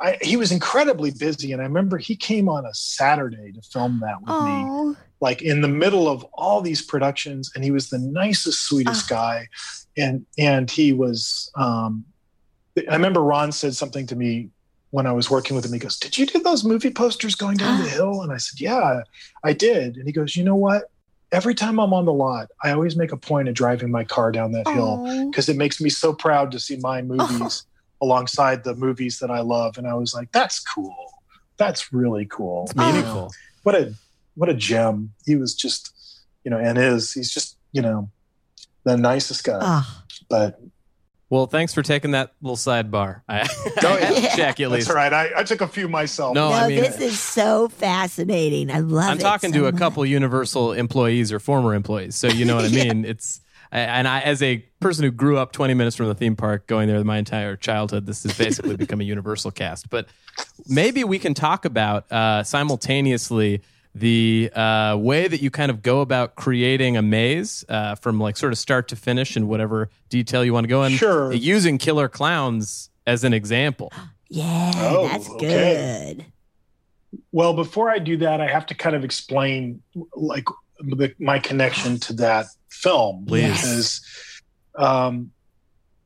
I, 0.00 0.18
he 0.22 0.36
was 0.36 0.50
incredibly 0.50 1.10
busy, 1.12 1.52
and 1.52 1.60
I 1.60 1.64
remember 1.64 1.98
he 1.98 2.16
came 2.16 2.48
on 2.48 2.64
a 2.66 2.74
Saturday 2.74 3.52
to 3.52 3.60
film 3.62 4.00
that 4.02 4.20
with 4.20 4.28
me, 4.30 4.34
Oh, 4.66 4.96
like 5.20 5.42
in 5.42 5.60
the 5.60 5.68
middle 5.68 6.08
of 6.08 6.24
all 6.32 6.60
these 6.60 6.82
productions, 6.82 7.52
and 7.54 7.62
he 7.62 7.70
was 7.70 7.90
the 7.90 7.98
nicest, 7.98 8.62
sweetest 8.64 9.04
ah. 9.12 9.14
guy, 9.14 9.48
and 9.96 10.26
and 10.38 10.70
he 10.70 10.92
was. 10.92 11.50
Um, 11.54 12.04
I 12.88 12.94
remember 12.94 13.20
Ron 13.20 13.52
said 13.52 13.74
something 13.74 14.06
to 14.06 14.16
me 14.16 14.48
when 14.90 15.06
I 15.06 15.12
was 15.12 15.30
working 15.30 15.54
with 15.56 15.64
him. 15.64 15.72
He 15.72 15.78
goes, 15.78 15.98
"Did 15.98 16.16
you 16.16 16.26
do 16.26 16.42
those 16.42 16.64
movie 16.64 16.90
posters 16.90 17.34
going 17.34 17.56
down 17.56 17.82
the 17.82 17.88
hill?" 17.88 18.22
And 18.22 18.32
I 18.32 18.38
said, 18.38 18.60
"Yeah, 18.60 19.02
I 19.44 19.52
did." 19.52 19.96
And 19.96 20.06
he 20.06 20.12
goes, 20.12 20.36
"You 20.36 20.44
know 20.44 20.56
what?" 20.56 20.90
Every 21.32 21.54
time 21.54 21.80
I'm 21.80 21.94
on 21.94 22.04
the 22.04 22.12
lot, 22.12 22.50
I 22.62 22.72
always 22.72 22.94
make 22.94 23.10
a 23.10 23.16
point 23.16 23.48
of 23.48 23.54
driving 23.54 23.90
my 23.90 24.04
car 24.04 24.30
down 24.32 24.52
that 24.52 24.68
hill 24.68 25.04
oh. 25.06 25.30
because 25.30 25.48
it 25.48 25.56
makes 25.56 25.80
me 25.80 25.88
so 25.88 26.12
proud 26.12 26.52
to 26.52 26.60
see 26.60 26.76
my 26.76 27.00
movies 27.00 27.64
alongside 28.02 28.64
the 28.64 28.74
movies 28.74 29.18
that 29.20 29.30
I 29.30 29.40
love. 29.40 29.78
And 29.78 29.86
I 29.86 29.94
was 29.94 30.12
like, 30.12 30.30
that's 30.32 30.60
cool. 30.60 31.12
That's 31.56 31.90
really 31.92 32.26
cool. 32.26 32.64
It's 32.64 32.74
Oh. 32.76 32.86
meaningful. 32.86 33.32
What 33.62 33.74
a 33.74 33.94
what 34.34 34.48
a 34.50 34.54
gem. 34.54 35.12
He 35.24 35.36
was 35.36 35.54
just, 35.54 35.94
you 36.44 36.50
know, 36.50 36.58
and 36.58 36.76
is 36.76 37.12
he's 37.12 37.32
just, 37.32 37.56
you 37.72 37.80
know, 37.80 38.10
the 38.84 38.96
nicest 38.96 39.44
guy. 39.44 39.58
Oh, 39.60 40.02
But 40.28 40.60
Well, 41.30 41.46
thanks 41.46 41.72
for 41.74 41.82
taking 41.82 42.10
that 42.12 42.32
little 42.42 42.56
sidebar. 42.56 43.22
I, 43.28 43.48
Oh, 43.84 43.88
I 43.94 44.00
had 44.00 44.14
to 44.16 44.20
yeah. 44.22 44.36
check 44.36 44.60
at 44.60 44.70
least. 44.70 44.88
that's 44.88 44.90
all 44.90 44.96
right. 44.96 45.12
I, 45.12 45.40
I 45.40 45.42
took 45.44 45.60
a 45.60 45.68
few 45.68 45.88
myself. 45.88 46.34
No, 46.34 46.50
no, 46.50 46.54
I 46.56 46.68
mean- 46.68 46.80
this 46.80 47.00
is 47.00 47.18
so 47.18 47.68
fascinating. 47.68 48.70
I 48.70 48.80
love 48.80 49.08
it. 49.08 49.10
I'm 49.12 49.18
talking 49.18 49.52
so 49.52 49.60
to 49.60 49.66
a 49.66 49.72
couple 49.72 50.04
Universal 50.04 50.72
employees 50.72 51.32
or 51.32 51.38
former 51.40 51.74
employees, 51.74 52.16
so 52.16 52.28
you 52.28 52.44
know 52.44 52.56
what 52.56 52.64
I 52.64 52.68
Yeah. 52.70 52.84
mean. 52.92 53.04
It's 53.04 53.40
and 53.74 54.06
I, 54.06 54.20
as 54.20 54.42
a 54.42 54.58
person 54.80 55.02
who 55.04 55.10
grew 55.10 55.38
up 55.38 55.52
20 55.52 55.72
minutes 55.72 55.96
from 55.96 56.06
the 56.08 56.14
theme 56.14 56.36
park, 56.36 56.66
going 56.66 56.88
there 56.88 57.02
my 57.04 57.16
entire 57.16 57.56
childhood, 57.56 58.04
this 58.04 58.22
has 58.24 58.36
basically 58.36 58.76
become 58.84 59.00
a 59.00 59.04
Universal 59.04 59.52
cast. 59.52 59.88
But 59.88 60.08
maybe 60.68 61.04
we 61.04 61.18
can 61.18 61.32
talk 61.32 61.64
about 61.64 62.10
uh, 62.12 62.42
simultaneously 62.42 63.62
the 63.94 64.50
uh, 64.54 64.96
way 64.98 65.28
that 65.28 65.42
you 65.42 65.50
kind 65.50 65.70
of 65.70 65.82
go 65.82 66.00
about 66.00 66.34
creating 66.34 66.96
a 66.96 67.02
maze 67.02 67.64
uh, 67.68 67.94
from 67.96 68.18
like 68.18 68.36
sort 68.36 68.52
of 68.52 68.58
start 68.58 68.88
to 68.88 68.96
finish 68.96 69.36
and 69.36 69.48
whatever 69.48 69.90
detail 70.08 70.44
you 70.44 70.52
want 70.52 70.64
to 70.64 70.68
go 70.68 70.82
in. 70.84 70.92
Sure. 70.92 71.32
Using 71.32 71.76
Killer 71.78 72.08
Clowns 72.08 72.88
as 73.06 73.24
an 73.24 73.32
example. 73.32 73.92
Yeah, 74.34 74.72
Oh, 74.76 75.08
that's 75.08 75.28
okay. 75.28 76.14
good. 76.16 76.24
Well, 77.32 77.52
before 77.52 77.90
I 77.90 77.98
do 77.98 78.16
that, 78.16 78.40
I 78.40 78.46
have 78.46 78.64
to 78.64 78.74
kind 78.74 78.96
of 78.96 79.04
explain 79.04 79.82
like 80.16 80.46
the, 80.78 81.14
my 81.18 81.38
connection 81.38 81.98
to 81.98 82.14
that 82.14 82.46
film 82.70 83.26
Please. 83.26 83.50
because, 83.52 84.00
um, 84.76 85.32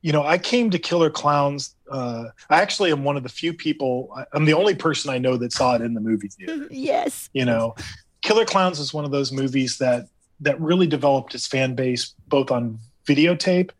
you 0.07 0.12
know, 0.12 0.22
I 0.24 0.38
came 0.38 0.70
to 0.70 0.78
Killer 0.78 1.11
Clowns. 1.11 1.74
Uh, 1.90 2.26
I 2.48 2.62
actually 2.62 2.92
am 2.92 3.02
one 3.02 3.16
of 3.16 3.24
the 3.24 3.28
few 3.28 3.52
people. 3.52 4.16
I'm 4.32 4.44
the 4.44 4.52
only 4.52 4.76
person 4.76 5.11
I 5.11 5.18
know 5.18 5.36
that 5.36 5.52
saw 5.52 5.74
it 5.74 5.82
in 5.82 5.94
the 5.94 6.00
movie 6.00 6.28
theater. 6.28 6.68
Yes. 6.70 7.28
You 7.32 7.44
know, 7.44 7.74
Killer 8.22 8.44
Clowns 8.44 8.78
is 8.78 8.94
one 8.94 9.04
of 9.04 9.11
those 9.11 9.32
movies 9.32 9.78
that 9.78 10.07
that 10.38 10.61
really 10.61 10.86
developed 10.86 11.34
its 11.34 11.48
fan 11.48 11.74
base 11.74 12.14
both 12.28 12.52
on 12.52 12.78
videotape, 13.04 13.70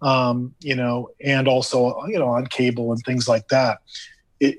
um, 0.00 0.54
you 0.60 0.76
know, 0.76 1.08
and 1.20 1.48
also 1.48 2.06
you 2.06 2.20
know 2.20 2.28
on 2.28 2.46
cable 2.46 2.92
and 2.92 3.02
things 3.02 3.26
like 3.26 3.48
that. 3.48 3.78
It, 4.38 4.58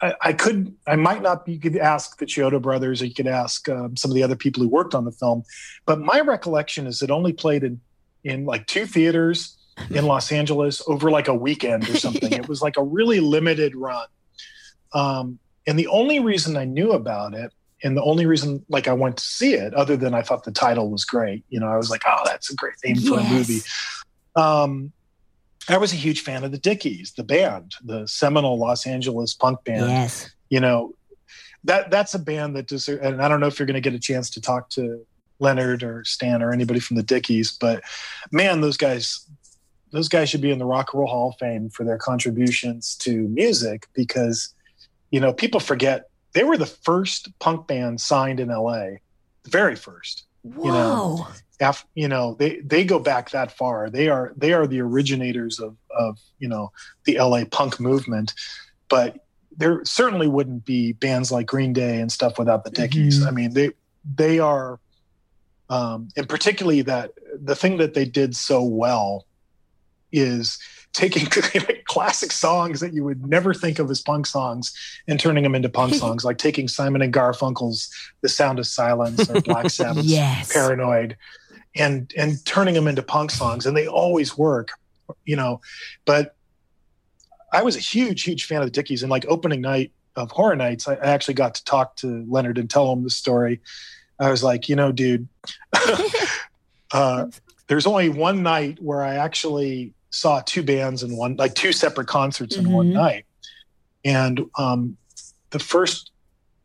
I, 0.00 0.14
I 0.22 0.32
could, 0.32 0.74
I 0.86 0.96
might 0.96 1.20
not 1.20 1.44
be. 1.44 1.52
You 1.52 1.60
could 1.60 1.76
ask 1.76 2.16
the 2.16 2.24
Chiodo 2.24 2.62
brothers, 2.62 3.02
or 3.02 3.04
you 3.04 3.14
could 3.14 3.26
ask 3.26 3.68
um, 3.68 3.94
some 3.98 4.10
of 4.10 4.14
the 4.14 4.22
other 4.22 4.36
people 4.36 4.62
who 4.62 4.70
worked 4.70 4.94
on 4.94 5.04
the 5.04 5.12
film. 5.12 5.42
But 5.84 6.00
my 6.00 6.20
recollection 6.20 6.86
is 6.86 7.02
it 7.02 7.10
only 7.10 7.34
played 7.34 7.62
in 7.62 7.78
in 8.24 8.46
like 8.46 8.66
two 8.66 8.86
theaters 8.86 9.58
in 9.90 10.06
Los 10.06 10.30
Angeles 10.32 10.82
over 10.86 11.10
like 11.10 11.28
a 11.28 11.34
weekend 11.34 11.88
or 11.88 11.96
something. 11.96 12.22
Yeah. 12.32 12.38
It 12.38 12.48
was 12.48 12.62
like 12.62 12.76
a 12.76 12.82
really 12.82 13.20
limited 13.20 13.74
run. 13.74 14.06
Um, 14.94 15.38
and 15.66 15.78
the 15.78 15.86
only 15.88 16.20
reason 16.20 16.56
I 16.56 16.64
knew 16.64 16.92
about 16.92 17.34
it, 17.34 17.52
and 17.82 17.96
the 17.96 18.02
only 18.02 18.26
reason 18.26 18.64
like 18.68 18.86
I 18.86 18.92
went 18.92 19.16
to 19.16 19.24
see 19.24 19.54
it, 19.54 19.74
other 19.74 19.96
than 19.96 20.14
I 20.14 20.22
thought 20.22 20.44
the 20.44 20.52
title 20.52 20.90
was 20.90 21.04
great, 21.04 21.44
you 21.48 21.58
know, 21.58 21.66
I 21.66 21.76
was 21.76 21.90
like, 21.90 22.02
oh, 22.06 22.22
that's 22.24 22.50
a 22.50 22.54
great 22.54 22.74
name 22.84 22.96
for 22.96 23.18
a 23.18 23.24
movie. 23.24 23.60
Um, 24.36 24.92
I 25.68 25.78
was 25.78 25.92
a 25.92 25.96
huge 25.96 26.20
fan 26.20 26.44
of 26.44 26.52
the 26.52 26.58
Dickies, 26.58 27.12
the 27.12 27.24
band, 27.24 27.74
the 27.84 28.06
seminal 28.06 28.58
Los 28.58 28.86
Angeles 28.86 29.34
punk 29.34 29.64
band. 29.64 29.88
Yes. 29.88 30.30
You 30.48 30.60
know, 30.60 30.94
that 31.64 31.90
that's 31.90 32.14
a 32.14 32.18
band 32.18 32.56
that 32.56 32.66
deserves. 32.66 33.02
And 33.02 33.22
I 33.22 33.28
don't 33.28 33.40
know 33.40 33.46
if 33.46 33.58
you're 33.58 33.66
going 33.66 33.74
to 33.74 33.80
get 33.80 33.94
a 33.94 34.00
chance 34.00 34.30
to 34.30 34.40
talk 34.40 34.70
to 34.70 35.04
Leonard 35.38 35.82
or 35.82 36.04
Stan 36.04 36.42
or 36.42 36.52
anybody 36.52 36.80
from 36.80 36.96
the 36.96 37.02
Dickies, 37.02 37.52
but 37.52 37.82
man, 38.30 38.60
those 38.60 38.76
guys, 38.76 39.26
those 39.92 40.08
guys 40.08 40.28
should 40.28 40.40
be 40.40 40.50
in 40.50 40.58
the 40.58 40.64
Rock 40.66 40.92
and 40.92 41.00
Roll 41.00 41.08
Hall 41.10 41.28
of 41.30 41.36
Fame 41.38 41.68
for 41.70 41.84
their 41.84 41.98
contributions 41.98 42.96
to 42.96 43.28
music 43.28 43.86
because, 43.94 44.54
you 45.10 45.20
know, 45.20 45.32
people 45.32 45.60
forget 45.60 46.08
they 46.32 46.44
were 46.44 46.56
the 46.58 46.66
first 46.66 47.28
punk 47.38 47.66
band 47.66 48.00
signed 48.00 48.40
in 48.40 48.48
LA, 48.48 48.84
the 49.44 49.50
very 49.50 49.76
first 49.76 50.24
Whoa. 50.42 50.72
know, 50.72 51.26
af, 51.60 51.86
you 51.94 52.08
know 52.08 52.34
they 52.38 52.60
they 52.60 52.84
go 52.84 52.98
back 52.98 53.30
that 53.30 53.56
far 53.56 53.88
they 53.90 54.08
are 54.08 54.32
they 54.36 54.52
are 54.52 54.66
the 54.66 54.80
originators 54.80 55.60
of 55.60 55.76
of 55.96 56.18
you 56.40 56.48
know 56.48 56.72
the 57.04 57.18
la 57.20 57.44
punk 57.44 57.78
movement 57.78 58.34
but 58.88 59.24
there 59.56 59.84
certainly 59.84 60.26
wouldn't 60.26 60.64
be 60.64 60.92
bands 60.94 61.30
like 61.30 61.46
green 61.46 61.72
day 61.72 62.00
and 62.00 62.10
stuff 62.10 62.38
without 62.38 62.64
the 62.64 62.70
dickies 62.70 63.20
Mhm. 63.22 63.28
i 63.28 63.30
mean 63.30 63.54
they 63.54 63.70
they 64.16 64.40
are 64.40 64.80
um 65.70 66.08
and 66.16 66.28
particularly 66.28 66.82
that 66.82 67.12
the 67.40 67.54
thing 67.54 67.76
that 67.76 67.94
they 67.94 68.04
did 68.04 68.34
so 68.34 68.62
well 68.64 69.24
is 70.12 70.58
taking 70.92 71.26
classic 71.86 72.30
songs 72.32 72.80
that 72.80 72.92
you 72.92 73.02
would 73.02 73.24
never 73.26 73.54
think 73.54 73.78
of 73.78 73.90
as 73.90 74.02
punk 74.02 74.26
songs 74.26 74.72
and 75.08 75.18
turning 75.18 75.42
them 75.42 75.54
into 75.54 75.68
punk 75.68 75.94
songs 76.02 76.24
like 76.24 76.36
taking 76.38 76.68
simon 76.68 77.00
and 77.02 77.12
garfunkel's 77.14 77.90
the 78.20 78.28
sound 78.28 78.58
of 78.58 78.66
silence 78.66 79.28
or 79.30 79.40
black 79.40 79.70
sabbath's 79.70 80.08
Yes. 80.10 80.52
paranoid 80.52 81.16
and 81.74 82.12
and 82.16 82.44
turning 82.44 82.74
them 82.74 82.86
into 82.86 83.02
punk 83.02 83.30
songs 83.30 83.64
and 83.66 83.74
they 83.76 83.86
always 83.86 84.36
work 84.36 84.72
you 85.24 85.34
know 85.36 85.60
but 86.04 86.36
i 87.54 87.62
was 87.62 87.74
a 87.76 87.80
huge 87.80 88.22
huge 88.24 88.44
fan 88.44 88.60
of 88.60 88.66
the 88.66 88.70
dickies 88.70 89.02
and 89.02 89.10
like 89.10 89.24
opening 89.28 89.60
night 89.62 89.92
of 90.14 90.30
Horror 90.30 90.56
Nights, 90.56 90.86
I 90.86 90.92
I 90.96 91.06
actually 91.06 91.32
got 91.32 91.54
to 91.54 91.64
talk 91.64 91.96
to 91.96 92.26
Leonard 92.28 92.58
and 92.58 92.68
tell 92.68 92.92
him 92.92 93.02
the 93.02 93.08
story. 93.08 93.62
I 94.20 94.30
was 94.30 94.44
like, 94.44 94.68
you 94.68 94.76
know, 94.76 94.92
dude, 94.92 95.26
uh, 96.92 97.26
there's 97.68 97.86
only 97.86 98.10
one 98.10 98.42
night 98.42 98.78
where 98.82 99.02
I 99.02 99.14
actually 99.14 99.94
saw 100.12 100.40
two 100.44 100.62
bands 100.62 101.02
in 101.02 101.16
one, 101.16 101.34
like 101.36 101.54
two 101.54 101.72
separate 101.72 102.06
concerts 102.06 102.54
in 102.56 102.70
one 102.70 102.90
Mhm. 102.90 102.92
night. 102.92 103.24
And 104.04 104.44
um, 104.56 104.96
the 105.50 105.58
first 105.58 106.10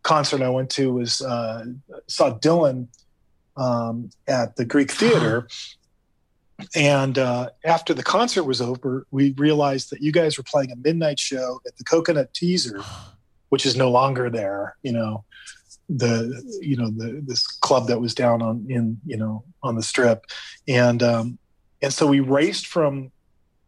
concert 0.04 0.42
I 0.42 0.50
went 0.50 0.70
to 0.72 0.94
was 0.94 1.22
uh, 1.22 1.66
saw 2.08 2.38
Dylan 2.38 2.88
um, 3.56 4.10
at 4.28 4.56
the 4.58 4.66
Greek 4.66 4.92
Theater. 5.00 5.48
And 6.76 7.18
uh, 7.18 7.50
after 7.64 7.94
the 7.94 8.04
concert 8.04 8.44
was 8.44 8.62
over, 8.62 9.06
we 9.12 9.32
realized 9.38 9.92
that 9.92 10.02
you 10.02 10.12
guys 10.12 10.38
were 10.38 10.44
playing 10.44 10.72
a 10.72 10.76
midnight 10.76 11.20
show 11.20 11.62
at 11.68 11.78
the 11.78 11.84
Coconut 11.84 12.34
Teaser, 12.34 12.84
which 13.50 13.66
is 13.66 13.76
no 13.76 13.90
longer 13.90 14.30
there. 14.30 14.76
You 14.84 14.92
know, 14.94 15.24
the 15.90 16.44
you 16.62 16.76
know 16.76 16.90
the 16.90 17.22
this 17.26 17.48
club 17.48 17.88
that 17.88 18.02
was 18.02 18.14
down 18.14 18.42
on 18.42 18.66
in 18.70 19.00
you 19.06 19.16
know 19.18 19.44
on 19.64 19.76
the 19.76 19.84
strip, 19.84 20.26
and 20.68 21.02
um, 21.04 21.38
and 21.82 21.94
so 21.94 22.08
we 22.08 22.20
raced 22.20 22.66
from 22.68 23.12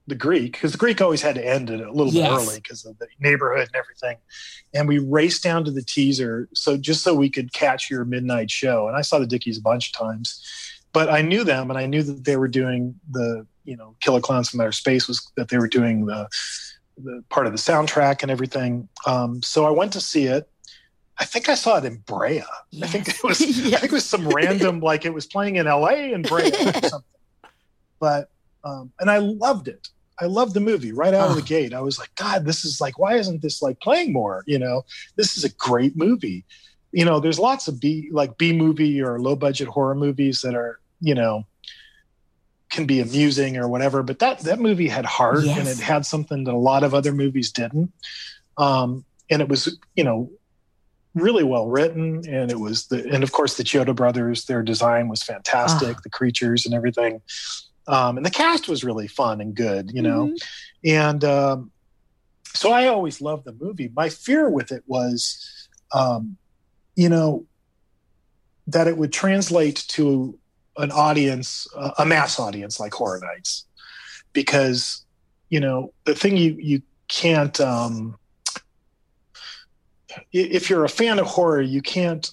the 0.09 0.15
Greek 0.15 0.53
because 0.53 0.71
the 0.73 0.77
Greek 0.77 1.01
always 1.01 1.21
had 1.21 1.35
to 1.35 1.45
end 1.47 1.69
it 1.69 1.79
a 1.79 1.91
little 1.91 2.11
Yes. 2.13 2.29
bit 2.29 2.35
early 2.47 2.59
because 2.59 2.85
of 2.85 2.97
the 2.99 3.07
neighborhood 3.19 3.67
and 3.67 3.75
everything, 3.75 4.17
and 4.73 4.87
we 4.87 4.99
raced 4.99 5.43
down 5.43 5.63
to 5.65 5.71
the 5.71 5.81
teaser 5.83 6.49
so 6.53 6.77
just 6.77 7.03
so 7.03 7.13
we 7.13 7.29
could 7.29 7.53
catch 7.53 7.89
your 7.89 8.05
midnight 8.05 8.51
show. 8.51 8.87
And 8.87 8.97
I 8.97 9.01
saw 9.01 9.19
the 9.19 9.27
Dickies 9.27 9.57
a 9.57 9.61
bunch 9.61 9.89
of 9.89 9.93
times, 9.97 10.43
but 10.93 11.09
I 11.09 11.21
knew 11.21 11.43
them 11.43 11.69
and 11.69 11.79
I 11.79 11.85
knew 11.85 12.03
that 12.03 12.25
they 12.25 12.35
were 12.37 12.47
doing 12.47 12.95
the 13.09 13.45
you 13.63 13.77
know 13.77 13.95
Killer 14.01 14.21
Clowns 14.21 14.49
from 14.49 14.61
Outer 14.61 14.71
Space 14.71 15.07
was 15.07 15.31
that 15.37 15.49
they 15.49 15.57
were 15.57 15.67
doing 15.67 16.05
the 16.05 16.27
the 16.97 17.23
part 17.29 17.45
of 17.47 17.53
the 17.53 17.57
soundtrack 17.59 18.21
and 18.23 18.29
everything. 18.31 18.89
Um, 19.05 19.41
so 19.41 19.65
I 19.65 19.69
went 19.69 19.93
to 19.93 20.01
see 20.01 20.25
it. 20.25 20.49
I 21.17 21.25
think 21.25 21.49
I 21.49 21.55
saw 21.55 21.77
it 21.77 21.85
in 21.85 21.97
Brea. 21.97 22.43
I 22.81 22.87
think 22.87 23.07
it 23.09 23.23
was 23.23 23.41
I 23.41 23.45
think 23.45 23.83
it 23.83 23.91
was 23.91 24.05
some 24.05 24.27
random 24.29 24.79
like 24.79 25.05
it 25.05 25.13
was 25.13 25.25
playing 25.25 25.57
in 25.57 25.65
LA 25.65 26.11
and 26.13 26.27
Brea 26.27 26.47
or 26.49 26.73
something. 26.89 27.03
But 27.99 28.29
um, 28.63 28.91
and 28.99 29.09
I 29.09 29.19
loved 29.19 29.67
it. 29.69 29.87
I 30.21 30.25
loved 30.25 30.53
the 30.53 30.59
movie 30.59 30.91
right 30.91 31.13
out 31.13 31.29
of 31.29 31.35
the 31.35 31.41
gate. 31.41 31.73
I 31.73 31.81
was 31.81 31.97
like, 31.97 32.13
God, 32.15 32.45
this 32.45 32.65
is 32.65 32.81
like, 32.81 32.99
why 32.99 33.15
isn't 33.15 33.41
this 33.41 33.61
like 33.61 33.79
playing 33.79 34.11
more? 34.11 34.43
You 34.45 34.59
know, 34.59 34.85
this 35.15 35.37
is 35.37 35.43
a 35.43 35.49
great 35.49 35.95
movie. 35.95 36.45
You 36.91 37.05
know, 37.05 37.19
there's 37.19 37.39
lots 37.39 37.67
of 37.67 37.79
B 37.79 38.09
like 38.11 38.37
B 38.37 38.51
movie 38.51 39.01
or 39.01 39.19
low 39.19 39.35
budget 39.35 39.67
horror 39.67 39.95
movies 39.95 40.41
that 40.41 40.55
are, 40.55 40.79
you 40.99 41.15
know, 41.15 41.45
can 42.69 42.85
be 42.85 42.99
amusing 42.99 43.57
or 43.57 43.67
whatever. 43.67 44.03
But 44.03 44.19
that 44.19 44.39
that 44.39 44.59
movie 44.59 44.87
had 44.87 45.05
heart 45.05 45.43
and 45.45 45.67
it 45.67 45.79
had 45.79 46.05
something 46.05 46.43
that 46.43 46.53
a 46.53 46.57
lot 46.57 46.83
of 46.83 46.93
other 46.93 47.11
movies 47.13 47.51
didn't. 47.51 47.91
Um, 48.57 49.05
and 49.29 49.41
it 49.41 49.47
was, 49.47 49.77
you 49.95 50.03
know, 50.03 50.31
really 51.15 51.43
well 51.43 51.67
written 51.67 52.23
and 52.29 52.51
it 52.51 52.59
was 52.59 52.87
the 52.87 53.07
and 53.11 53.23
of 53.23 53.31
course 53.31 53.57
the 53.57 53.63
Chiodo 53.63 53.95
brothers 53.95 54.45
their 54.45 54.61
design 54.61 55.07
was 55.07 55.23
fantastic 55.23 55.97
Ah. 55.97 55.99
the 56.03 56.09
creatures 56.09 56.65
and 56.67 56.75
everything 56.75 57.19
um 57.87 58.17
and 58.17 58.25
the 58.25 58.31
cast 58.31 58.67
was 58.67 58.83
really 58.83 59.07
fun 59.07 59.41
and 59.41 59.55
good 59.55 59.91
you 59.91 60.01
know? 60.01 60.27
Mhm. 60.27 60.37
and 60.85 61.23
um 61.23 61.71
so 62.55 62.71
I 62.71 62.87
always 62.87 63.21
loved 63.21 63.45
the 63.45 63.53
movie. 63.53 63.91
My 63.95 64.09
fear 64.09 64.49
with 64.49 64.71
it 64.71 64.83
was 64.87 65.67
um 65.93 66.37
you 66.95 67.09
know 67.09 67.45
that 68.67 68.87
it 68.87 68.97
would 68.97 69.13
translate 69.13 69.83
to 69.89 70.37
an 70.77 70.91
audience 70.91 71.67
uh, 71.75 71.91
a 71.97 72.05
mass 72.05 72.39
audience 72.39 72.79
like 72.79 72.93
horror 72.93 73.19
nights. 73.23 73.65
Because 74.33 75.05
you 75.49 75.59
know 75.59 75.93
the 76.05 76.15
thing 76.15 76.37
you 76.37 76.55
you 76.59 76.81
can't 77.07 77.59
um 77.59 78.17
if 80.31 80.69
you're 80.69 80.85
a 80.85 80.89
fan 80.89 81.19
of 81.19 81.27
horror, 81.27 81.61
you 81.61 81.81
can't 81.81 82.31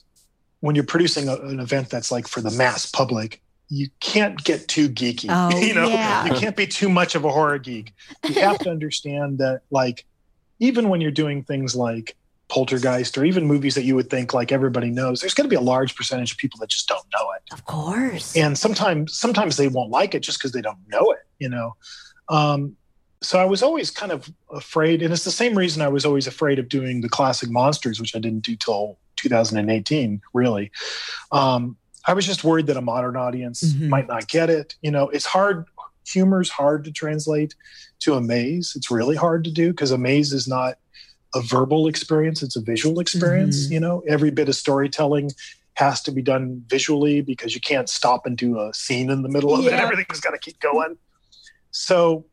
when 0.60 0.74
you're 0.74 0.84
producing 0.84 1.28
a, 1.28 1.36
an 1.36 1.60
event 1.60 1.90
that's 1.90 2.10
like 2.10 2.26
for 2.26 2.40
the 2.40 2.50
mass 2.50 2.86
public, 2.90 3.42
you 3.68 3.88
can't 4.00 4.42
get 4.44 4.68
too 4.68 4.88
geeky. 4.88 5.26
Oh, 5.30 5.58
you 5.58 5.74
know, 5.74 5.88
yeah. 5.88 6.26
you 6.26 6.34
can't 6.34 6.56
be 6.56 6.66
too 6.66 6.88
much 6.88 7.14
of 7.14 7.24
a 7.24 7.30
horror 7.30 7.58
geek. 7.58 7.92
You 8.28 8.34
have 8.42 8.58
to 8.60 8.70
understand 8.70 9.38
that, 9.38 9.62
like, 9.70 10.04
even 10.60 10.88
when 10.88 11.00
you're 11.00 11.10
doing 11.10 11.42
things 11.42 11.74
like 11.74 12.16
Poltergeist 12.48 13.18
or 13.18 13.24
even 13.24 13.44
movies 13.44 13.74
that 13.74 13.82
you 13.82 13.96
would 13.96 14.08
think 14.08 14.32
like 14.32 14.52
everybody 14.52 14.88
knows, 14.90 15.20
there's 15.20 15.34
going 15.34 15.46
to 15.46 15.50
be 15.50 15.56
a 15.56 15.60
large 15.60 15.96
percentage 15.96 16.30
of 16.32 16.38
people 16.38 16.58
that 16.60 16.68
just 16.70 16.86
don't 16.86 17.04
know 17.12 17.26
it 17.36 17.42
Of 17.52 17.64
course. 17.64 18.36
and 18.36 18.56
sometimes 18.56 19.18
sometimes 19.18 19.56
they 19.56 19.66
won't 19.66 19.90
like 19.90 20.14
it 20.14 20.20
just 20.20 20.38
because 20.38 20.52
they 20.52 20.62
don't 20.62 20.78
know 20.86 21.10
it 21.10 21.26
you 21.40 21.48
know 21.48 21.74
um, 22.28 22.76
so 23.20 23.40
i 23.40 23.44
was 23.44 23.64
always 23.64 23.90
kind 23.90 24.12
of 24.12 24.30
afraid 24.54 25.02
and 25.02 25.12
it's 25.12 25.24
the 25.24 25.30
same 25.32 25.58
reason 25.58 25.82
i 25.82 25.88
was 25.88 26.04
always 26.06 26.28
afraid 26.28 26.60
of 26.60 26.68
doing 26.68 27.00
the 27.00 27.08
classic 27.08 27.50
monsters 27.50 27.98
which 28.00 28.14
i 28.14 28.20
didn't 28.20 28.44
do 28.44 28.54
till 28.54 28.96
2018 29.16 30.20
really 30.32 30.70
um, 31.32 31.76
i 32.06 32.12
was 32.12 32.26
just 32.26 32.44
worried 32.44 32.66
that 32.66 32.76
a 32.76 32.80
modern 32.80 33.16
audience 33.16 33.62
Mhm. 33.62 33.88
might 33.88 34.08
not 34.08 34.28
get 34.28 34.48
it 34.50 34.74
you 34.82 34.90
know 34.90 35.08
it's 35.08 35.26
hard 35.26 35.64
humor's 36.06 36.50
hard 36.50 36.84
to 36.84 36.92
translate 36.92 37.54
to 38.00 38.14
a 38.14 38.20
maze 38.20 38.72
it's 38.76 38.90
really 38.90 39.16
hard 39.16 39.44
to 39.44 39.50
do 39.50 39.70
because 39.70 39.90
a 39.90 39.98
maze 39.98 40.32
is 40.32 40.46
not 40.46 40.78
a 41.34 41.40
verbal 41.42 41.86
experience 41.88 42.42
it's 42.42 42.56
a 42.56 42.60
visual 42.60 43.00
experience 43.00 43.66
Mhm. 43.66 43.70
you 43.72 43.80
know 43.80 44.02
every 44.08 44.30
bit 44.30 44.48
of 44.48 44.54
storytelling 44.56 45.30
has 45.74 46.00
to 46.02 46.10
be 46.10 46.22
done 46.22 46.62
visually 46.68 47.20
because 47.20 47.54
you 47.54 47.60
can't 47.60 47.88
stop 47.90 48.24
and 48.24 48.38
do 48.38 48.58
a 48.58 48.72
scene 48.72 49.10
in 49.10 49.20
the 49.20 49.28
middle 49.28 49.54
of 49.54 49.66
it. 49.66 49.72
Yeah. 49.72 49.82
Everything's 49.82 50.20
got 50.20 50.30
to 50.30 50.38
keep 50.38 50.58
going. 50.58 50.96
So, 51.70 52.24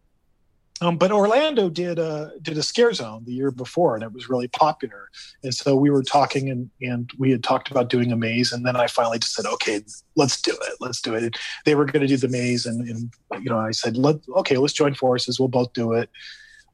um, 0.81 0.97
but 0.97 1.11
Orlando 1.11 1.69
did 1.69 1.99
a 1.99 2.31
did 2.41 2.57
a 2.57 2.63
scare 2.63 2.93
zone 2.93 3.23
the 3.25 3.33
year 3.33 3.51
before, 3.51 3.95
and 3.95 4.03
it 4.03 4.11
was 4.11 4.29
really 4.29 4.47
popular. 4.47 5.09
And 5.43 5.53
so 5.53 5.75
we 5.75 5.89
were 5.89 6.03
talking, 6.03 6.49
and 6.49 6.69
and 6.81 7.09
we 7.17 7.31
had 7.31 7.43
talked 7.43 7.69
about 7.71 7.89
doing 7.89 8.11
a 8.11 8.17
maze, 8.17 8.51
and 8.51 8.65
then 8.65 8.75
I 8.75 8.87
finally 8.87 9.19
just 9.19 9.33
said, 9.33 9.45
okay, 9.45 9.81
let's 10.15 10.41
do 10.41 10.51
it, 10.51 10.77
let's 10.79 11.01
do 11.01 11.13
it. 11.13 11.23
And 11.23 11.37
they 11.65 11.75
were 11.75 11.85
going 11.85 12.01
to 12.01 12.07
do 12.07 12.17
the 12.17 12.27
maze, 12.27 12.65
and, 12.65 12.87
and 12.89 13.13
you 13.43 13.49
know, 13.49 13.59
I 13.59 13.71
said, 13.71 13.97
let 13.97 14.17
okay, 14.35 14.57
let's 14.57 14.73
join 14.73 14.93
forces. 14.93 15.39
We'll 15.39 15.47
both 15.47 15.73
do 15.73 15.93
it. 15.93 16.09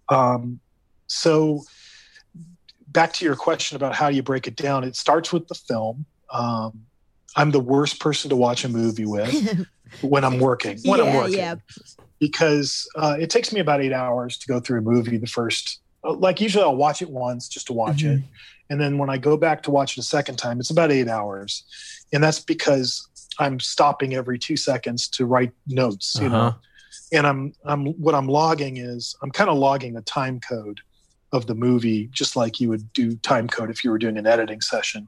Um, 0.08 0.60
so 1.08 1.64
back 2.88 3.14
to 3.14 3.26
your 3.26 3.36
question 3.36 3.76
about 3.76 3.96
how 3.96 4.08
you 4.08 4.24
break 4.24 4.48
it 4.48 4.56
down, 4.56 4.84
it 4.84 4.96
starts 4.96 5.32
with 5.32 5.48
the 5.48 5.56
film. 5.56 6.06
Um, 6.32 6.86
I'm 7.36 7.52
the 7.52 7.60
worst 7.60 8.00
person 8.00 8.30
to 8.30 8.36
watch 8.36 8.64
a 8.64 8.70
movie 8.70 9.06
with 9.06 9.68
when 10.02 10.24
I'm 10.24 10.40
working. 10.40 10.80
When 10.84 11.00
I'm 11.00 11.14
working, 11.14 11.38
yeah. 11.38 11.56
Because 12.20 12.88
uh, 12.96 13.16
it 13.20 13.30
takes 13.30 13.52
me 13.54 13.60
about 13.60 13.82
eight 13.82 13.94
hours 13.94 14.38
to 14.38 14.48
go 14.48 14.60
through 14.60 14.80
a 14.80 14.82
movie. 14.82 15.18
The 15.18 15.28
first, 15.28 15.80
uh, 16.04 16.14
like 16.14 16.40
usually, 16.42 16.64
I'll 16.64 16.76
watch 16.76 17.02
it 17.02 17.10
once 17.10 17.48
just 17.48 17.68
to 17.68 17.74
watch 17.74 18.04
it, 18.04 18.22
and 18.70 18.80
then 18.80 18.98
when 18.98 19.10
I 19.10 19.18
go 19.18 19.38
back 19.38 19.64
to 19.64 19.72
watch 19.72 19.98
it 19.98 20.02
a 20.02 20.04
second 20.04 20.38
time, 20.38 20.60
it's 20.60 20.70
about 20.70 20.92
eight 20.92 21.08
hours, 21.08 21.64
and 22.14 22.24
that's 22.24 22.40
because 22.40 23.08
I'm 23.40 23.60
stopping 23.60 24.14
every 24.14 24.38
two 24.38 24.58
seconds 24.58 25.08
to 25.10 25.26
write 25.26 25.52
notes. 25.66 26.16
You 26.22 26.30
know, 26.30 26.36
Uh-huh. 26.36 26.58
and 27.14 27.26
I'm 27.26 27.54
I'm 27.66 27.86
what 27.94 28.14
I'm 28.16 28.28
logging 28.28 28.78
is 28.78 29.16
I'm 29.22 29.32
kind 29.32 29.50
of 29.50 29.58
logging 29.58 29.94
the 29.94 30.02
time 30.04 30.40
code 30.40 30.82
of 31.32 31.46
the 31.48 31.56
movie, 31.56 32.08
just 32.12 32.36
like 32.36 32.60
you 32.60 32.70
would 32.70 32.92
do 32.94 33.16
time 33.18 33.48
code 33.48 33.70
if 33.70 33.84
you 33.84 33.92
were 33.92 33.98
doing 34.00 34.18
an 34.18 34.28
editing 34.28 34.62
session. 34.62 35.08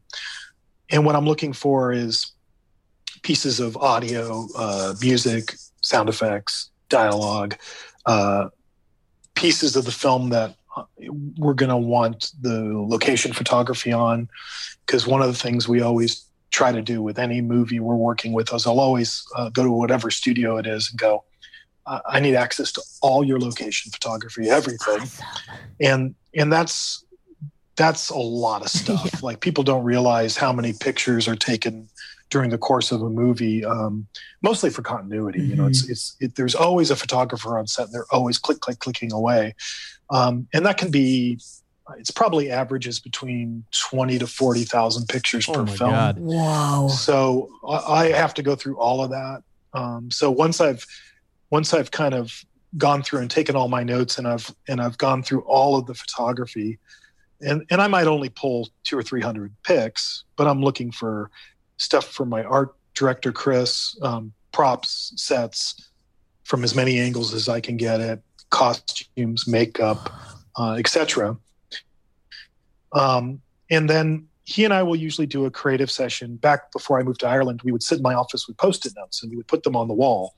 And 0.89 1.05
what 1.05 1.15
I'm 1.15 1.25
looking 1.25 1.53
for 1.53 1.91
is 1.93 2.31
pieces 3.23 3.59
of 3.59 3.77
audio, 3.77 4.47
uh, 4.57 4.93
music, 5.01 5.53
sound 5.81 6.09
effects, 6.09 6.70
dialogue, 6.91 7.55
uh, 8.05 8.49
pieces 9.35 9.75
of 9.75 9.85
the 9.85 9.91
film 9.91 10.29
that 10.29 10.55
we're 11.37 11.55
going 11.55 11.69
to 11.69 11.77
want 11.77 12.31
the 12.39 12.61
location 12.87 13.33
photography 13.33 13.91
on. 13.91 14.29
Because 14.85 15.07
one 15.07 15.21
of 15.21 15.27
the 15.27 15.33
things 15.37 15.67
we 15.67 15.81
always 15.81 16.25
try 16.51 16.71
to 16.71 16.81
do 16.81 17.01
with 17.01 17.17
any 17.17 17.41
movie 17.41 17.79
we're 17.79 17.95
working 17.95 18.33
with 18.33 18.53
is 18.53 18.67
I'll 18.67 18.79
always 18.79 19.23
uh, 19.35 19.49
go 19.49 19.63
to 19.63 19.71
whatever 19.71 20.11
studio 20.11 20.57
it 20.57 20.67
is 20.67 20.89
and 20.91 20.99
go, 20.99 21.23
"I- 21.87 22.19
need 22.19 22.35
access 22.35 22.71
to 22.73 22.81
all 23.01 23.23
your 23.23 23.39
location 23.39 23.91
photography, 23.91 24.49
everything 24.49 25.01
Awesome. 25.01 25.25
and 25.79 26.15
and 26.35 26.51
that's 26.51 27.03
that's 27.77 28.09
a 28.09 28.17
lot 28.17 28.61
of 28.61 28.69
stuff 28.69 29.23
like 29.27 29.39
people 29.39 29.63
don't 29.63 29.83
realize 29.83 30.35
how 30.37 30.51
many 30.53 30.73
pictures 30.73 31.27
are 31.27 31.37
taken 31.37 31.87
during 32.31 32.49
the 32.49 32.57
course 32.57 32.91
of 32.91 33.01
a 33.03 33.09
movie 33.09 33.63
um, 33.63 34.07
mostly 34.41 34.69
for 34.71 34.81
continuity 34.81 35.41
you 35.43 35.55
know 35.55 35.67
it's 35.67 35.87
it's 35.89 36.15
it, 36.19 36.35
there's 36.35 36.55
always 36.55 36.89
a 36.89 36.95
photographer 36.95 37.59
on 37.59 37.67
set 37.67 37.85
and 37.85 37.93
they're 37.93 38.05
always 38.11 38.39
click 38.39 38.59
click 38.61 38.79
clicking 38.79 39.11
away 39.11 39.53
um, 40.09 40.47
and 40.53 40.65
that 40.65 40.77
can 40.77 40.89
be 40.89 41.39
it's 41.97 42.11
probably 42.11 42.49
averages 42.49 42.99
between 42.99 43.65
20 43.89 44.19
to 44.19 44.27
40,000 44.27 45.07
pictures 45.07 45.47
Oh 45.49 45.53
per 45.53 45.63
my 45.63 45.75
film 45.75 45.91
God. 45.91 46.17
Whoa. 46.19 46.87
so 46.87 47.49
I 47.67 47.75
I 47.75 48.11
have 48.11 48.33
to 48.35 48.43
go 48.43 48.55
through 48.55 48.77
all 48.77 49.03
of 49.03 49.11
that. 49.11 49.43
Um, 49.73 50.09
so 50.09 50.31
once 50.31 50.61
I've 50.61 50.85
once 51.49 51.73
I've 51.73 51.91
kind 51.91 52.13
of 52.13 52.31
gone 52.77 53.01
through 53.03 53.19
and 53.19 53.29
taken 53.29 53.55
all 53.55 53.67
my 53.67 53.83
notes 53.83 54.17
and 54.17 54.27
I've 54.27 54.49
and 54.69 54.81
I've 54.81 54.97
gone 54.97 55.21
through 55.23 55.41
all 55.41 55.75
of 55.77 55.85
the 55.85 55.93
photography, 55.93 56.79
and 57.41 57.65
and 57.69 57.81
I 57.81 57.87
might 57.87 58.07
only 58.07 58.29
pull 58.29 58.69
two 58.83 58.97
or 58.97 59.03
three 59.03 59.21
hundred 59.21 59.53
pics, 59.63 60.23
but 60.37 60.47
I'm 60.47 60.61
looking 60.63 60.91
for 60.91 61.29
stuff 61.77 62.05
from 62.05 62.29
my 62.29 62.43
art 62.43 62.75
director 62.93 63.31
Chris, 63.31 63.97
um, 64.01 64.33
props, 64.51 65.13
sets 65.15 65.89
from 66.43 66.63
as 66.63 66.75
many 66.75 66.99
angles 66.99 67.33
as 67.33 67.47
I 67.47 67.61
can 67.61 67.77
get 67.77 68.01
it, 68.01 68.21
costumes, 68.49 69.47
makeup, 69.47 70.11
uh, 70.57 70.73
etc. 70.73 71.37
Um, 72.93 73.41
and 73.69 73.89
then 73.89 74.27
he 74.43 74.65
and 74.65 74.73
I 74.73 74.83
will 74.83 74.95
usually 74.95 75.27
do 75.27 75.45
a 75.45 75.51
creative 75.51 75.89
session. 75.89 76.35
Back 76.35 76.71
before 76.71 76.99
I 76.99 77.03
moved 77.03 77.21
to 77.21 77.27
Ireland, 77.27 77.61
we 77.63 77.71
would 77.71 77.83
sit 77.83 77.97
in 77.97 78.03
my 78.03 78.13
office 78.13 78.47
with 78.47 78.57
post-it 78.57 78.93
notes 78.97 79.23
and 79.23 79.31
we 79.31 79.37
would 79.37 79.47
put 79.47 79.63
them 79.63 79.75
on 79.75 79.87
the 79.87 79.93
wall, 79.93 80.33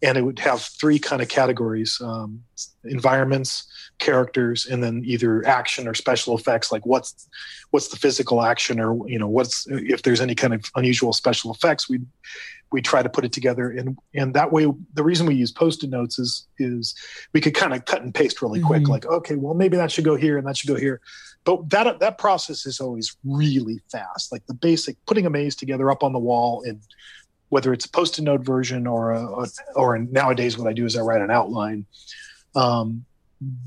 and 0.00 0.16
it 0.16 0.22
would 0.22 0.38
have 0.38 0.62
three 0.62 0.98
kind 0.98 1.20
of 1.20 1.28
categories: 1.28 2.00
um, 2.02 2.42
environments, 2.84 3.66
characters, 3.98 4.66
and 4.66 4.82
then 4.82 5.02
either 5.04 5.46
action 5.46 5.86
or 5.88 5.94
special 5.94 6.36
effects. 6.36 6.72
Like 6.72 6.86
what's 6.86 7.28
what's 7.70 7.88
the 7.88 7.96
physical 7.96 8.42
action, 8.42 8.80
or 8.80 9.08
you 9.08 9.18
know 9.18 9.28
what's 9.28 9.66
if 9.68 10.02
there's 10.02 10.20
any 10.20 10.34
kind 10.34 10.54
of 10.54 10.64
unusual 10.74 11.12
special 11.12 11.52
effects, 11.52 11.88
we 11.88 12.00
we 12.70 12.82
try 12.82 13.02
to 13.02 13.08
put 13.08 13.24
it 13.24 13.32
together 13.32 13.70
and 13.70 13.96
and 14.14 14.34
that 14.34 14.52
way 14.52 14.66
the 14.92 15.02
reason 15.02 15.26
we 15.26 15.34
use 15.34 15.50
post-it 15.50 15.88
notes 15.88 16.18
is 16.18 16.46
is 16.58 16.94
we 17.32 17.40
could 17.40 17.54
kind 17.54 17.72
of 17.72 17.84
cut 17.86 18.02
and 18.02 18.14
paste 18.14 18.42
really 18.42 18.60
quick 18.60 18.82
Mhm. 18.82 18.88
like 18.88 19.06
okay 19.06 19.36
well 19.36 19.54
maybe 19.54 19.78
that 19.78 19.90
should 19.90 20.04
go 20.04 20.16
here 20.16 20.36
and 20.36 20.46
that 20.46 20.54
should 20.58 20.68
go 20.68 20.76
here 20.76 21.00
but 21.44 21.70
that 21.70 21.98
that 22.00 22.18
process 22.18 22.66
is 22.66 22.78
always 22.78 23.16
really 23.24 23.80
fast 23.90 24.32
like 24.32 24.44
the 24.48 24.52
basic 24.52 24.96
putting 25.06 25.24
a 25.24 25.30
maze 25.30 25.56
together 25.56 25.90
up 25.90 26.02
on 26.02 26.12
the 26.12 26.18
wall 26.18 26.62
and 26.62 26.78
whether 27.48 27.72
it's 27.72 27.86
a 27.86 27.90
post-it 27.90 28.20
note 28.20 28.42
version 28.42 28.86
or 28.86 29.12
a, 29.12 29.24
a 29.24 29.46
or 29.74 29.96
nowadays 29.98 30.58
what 30.58 30.68
i 30.68 30.74
do 30.74 30.84
is 30.84 30.94
i 30.94 31.00
write 31.00 31.22
an 31.22 31.30
outline 31.30 31.86
um, 32.54 33.06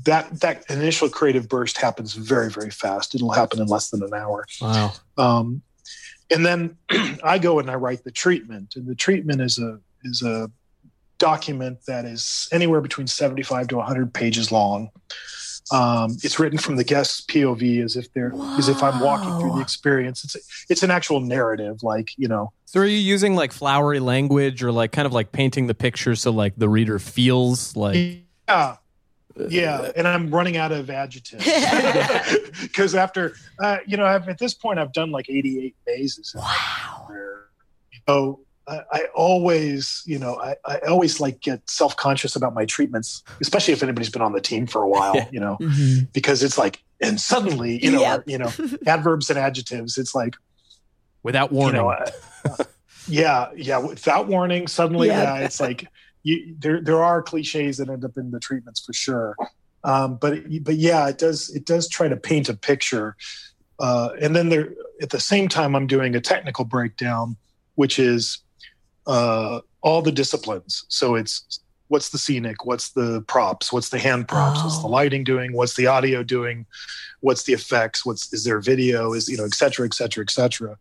that 0.04 0.40
that 0.40 0.64
initial 0.70 1.08
creative 1.08 1.48
burst 1.48 1.78
happens 1.78 2.12
very 2.14 2.50
very 2.50 2.70
fast 2.70 3.14
it'll 3.14 3.30
happen 3.32 3.60
in 3.60 3.66
less 3.66 3.90
than 3.90 4.02
an 4.02 4.12
hour 4.14 4.44
Wow. 4.60 4.92
um, 5.18 5.62
and 6.30 6.44
then 6.46 6.76
I 7.24 7.38
go 7.38 7.58
and 7.58 7.70
I 7.70 7.74
write 7.74 8.04
the 8.04 8.10
treatment, 8.10 8.74
and 8.76 8.86
the 8.86 8.94
treatment 8.94 9.40
is 9.42 9.58
a 9.58 9.78
is 10.02 10.22
a 10.22 10.50
document 11.18 11.78
that 11.86 12.04
is 12.06 12.48
anywhere 12.52 12.80
between 12.80 13.06
seventy 13.06 13.42
five 13.42 13.68
to 13.68 13.80
hundred 13.80 14.14
pages 14.14 14.50
long. 14.50 14.88
Um, 15.70 16.16
it's 16.22 16.38
written 16.40 16.58
from 16.58 16.76
the 16.76 16.84
guest's 16.84 17.24
POV 17.26 17.84
as 17.84 17.96
if 17.96 18.10
they're 18.14 18.32
as 18.58 18.68
if 18.68 18.82
I'm 18.82 18.98
walking 19.00 19.38
through 19.40 19.54
the 19.56 19.60
experience. 19.60 20.24
It's 20.24 20.66
it's 20.70 20.82
an 20.82 20.90
actual 20.90 21.20
narrative, 21.20 21.82
like 21.82 22.10
you 22.16 22.28
know. 22.28 22.52
So 22.64 22.80
are 22.80 22.86
you 22.86 22.96
using 22.96 23.34
like 23.36 23.52
flowery 23.52 24.00
language 24.00 24.62
or 24.62 24.72
like 24.72 24.90
kind 24.92 25.04
of 25.04 25.12
like 25.12 25.32
painting 25.32 25.66
the 25.66 25.74
picture 25.74 26.14
so 26.16 26.30
like 26.30 26.54
the 26.56 26.68
reader 26.68 26.98
feels 26.98 27.76
like 27.76 28.22
Yeah. 28.48 28.76
Yeah, 29.48 29.90
and 29.96 30.06
I'm 30.08 30.30
running 30.30 30.56
out 30.56 30.72
of 30.72 30.90
adjectives 30.90 31.44
because 32.62 32.94
after, 32.94 33.34
uh, 33.62 33.78
you 33.86 33.96
know, 33.96 34.04
I've, 34.04 34.28
at 34.28 34.38
this 34.38 34.54
point 34.54 34.78
I've 34.78 34.92
done 34.92 35.10
like 35.10 35.28
88 35.30 35.74
mazes. 35.86 36.34
Wow. 36.36 37.04
where 37.08 37.44
so 38.08 38.40
I, 38.68 38.80
I 38.92 39.04
always 39.14 40.02
you 40.06 40.18
know 40.18 40.38
I, 40.40 40.54
I 40.64 40.78
always 40.88 41.18
like 41.20 41.40
get 41.40 41.68
self-conscious 41.68 42.36
about 42.36 42.54
my 42.54 42.64
treatments 42.64 43.22
especially 43.40 43.74
if 43.74 43.82
anybody's 43.82 44.10
been 44.10 44.22
on 44.22 44.32
the 44.32 44.40
team 44.40 44.66
for 44.68 44.82
a 44.82 44.88
while 44.88 45.16
you 45.32 45.40
know 45.40 45.56
Mhm. 45.60 46.12
because 46.12 46.42
it's 46.44 46.56
like 46.58 46.82
and 47.00 47.20
suddenly 47.20 47.82
you 47.84 47.90
know 47.90 48.00
Yep. 48.00 48.22
you 48.26 48.38
know 48.38 48.52
adverbs 48.86 49.30
and 49.30 49.38
adjectives 49.38 49.98
it's 49.98 50.14
like 50.14 50.36
without 51.24 51.50
you 51.50 51.58
warning? 51.58 51.80
know 51.82 51.90
uh, 51.90 52.64
yeah 53.08 53.48
yeah 53.56 53.78
without 53.78 54.28
warning 54.28 54.66
suddenly 54.68 55.08
Yeah. 55.08 55.38
yeah, 55.38 55.44
it's 55.44 55.60
like 55.60 55.88
you 56.22 56.54
there 56.58 56.80
there 56.80 57.02
are 57.02 57.22
cliches 57.22 57.78
that 57.78 57.88
end 57.88 58.04
up 58.04 58.16
in 58.16 58.30
the 58.30 58.40
treatments 58.40 58.80
for 58.84 58.92
sure. 58.92 59.36
Um, 59.84 60.16
but 60.16 60.44
but 60.62 60.76
yeah 60.76 61.08
it 61.08 61.18
does 61.18 61.50
it 61.50 61.64
does 61.64 61.88
try 61.88 62.08
to 62.08 62.16
paint 62.16 62.48
a 62.48 62.54
picture. 62.54 63.16
Uh, 63.78 64.10
and 64.20 64.34
then 64.36 64.48
there 64.48 64.74
at 65.00 65.10
the 65.10 65.18
same 65.18 65.48
time 65.48 65.74
i'm 65.74 65.86
doing 65.88 66.14
a 66.14 66.20
technical 66.20 66.64
breakdown 66.64 67.36
which 67.74 67.98
is 67.98 68.38
uh, 69.06 69.60
all 69.80 70.02
the 70.02 70.12
disciplines. 70.12 70.84
So 70.88 71.16
it's 71.16 71.60
what's 71.88 72.10
the 72.10 72.18
scenic 72.18 72.64
what's 72.64 72.90
the 72.92 73.22
props 73.26 73.72
what's 73.72 73.90
the 73.90 73.98
hand 73.98 74.26
props 74.28 74.62
what's 74.62 74.78
the 74.78 74.86
Oh. 74.86 74.90
lighting 74.90 75.24
doing 75.24 75.52
what's 75.52 75.74
the 75.74 75.86
audio 75.88 76.22
doing 76.22 76.64
what's 77.20 77.42
the 77.42 77.52
effects 77.52 78.06
what's 78.06 78.32
is 78.32 78.44
there 78.44 78.60
video 78.60 79.12
is 79.12 79.28
you 79.28 79.36
know 79.36 79.44
et 79.44 79.54
cetera 79.54 79.84
et 79.86 79.92
cetera 79.94 80.22
et 80.24 80.30
cetera. 80.30 80.78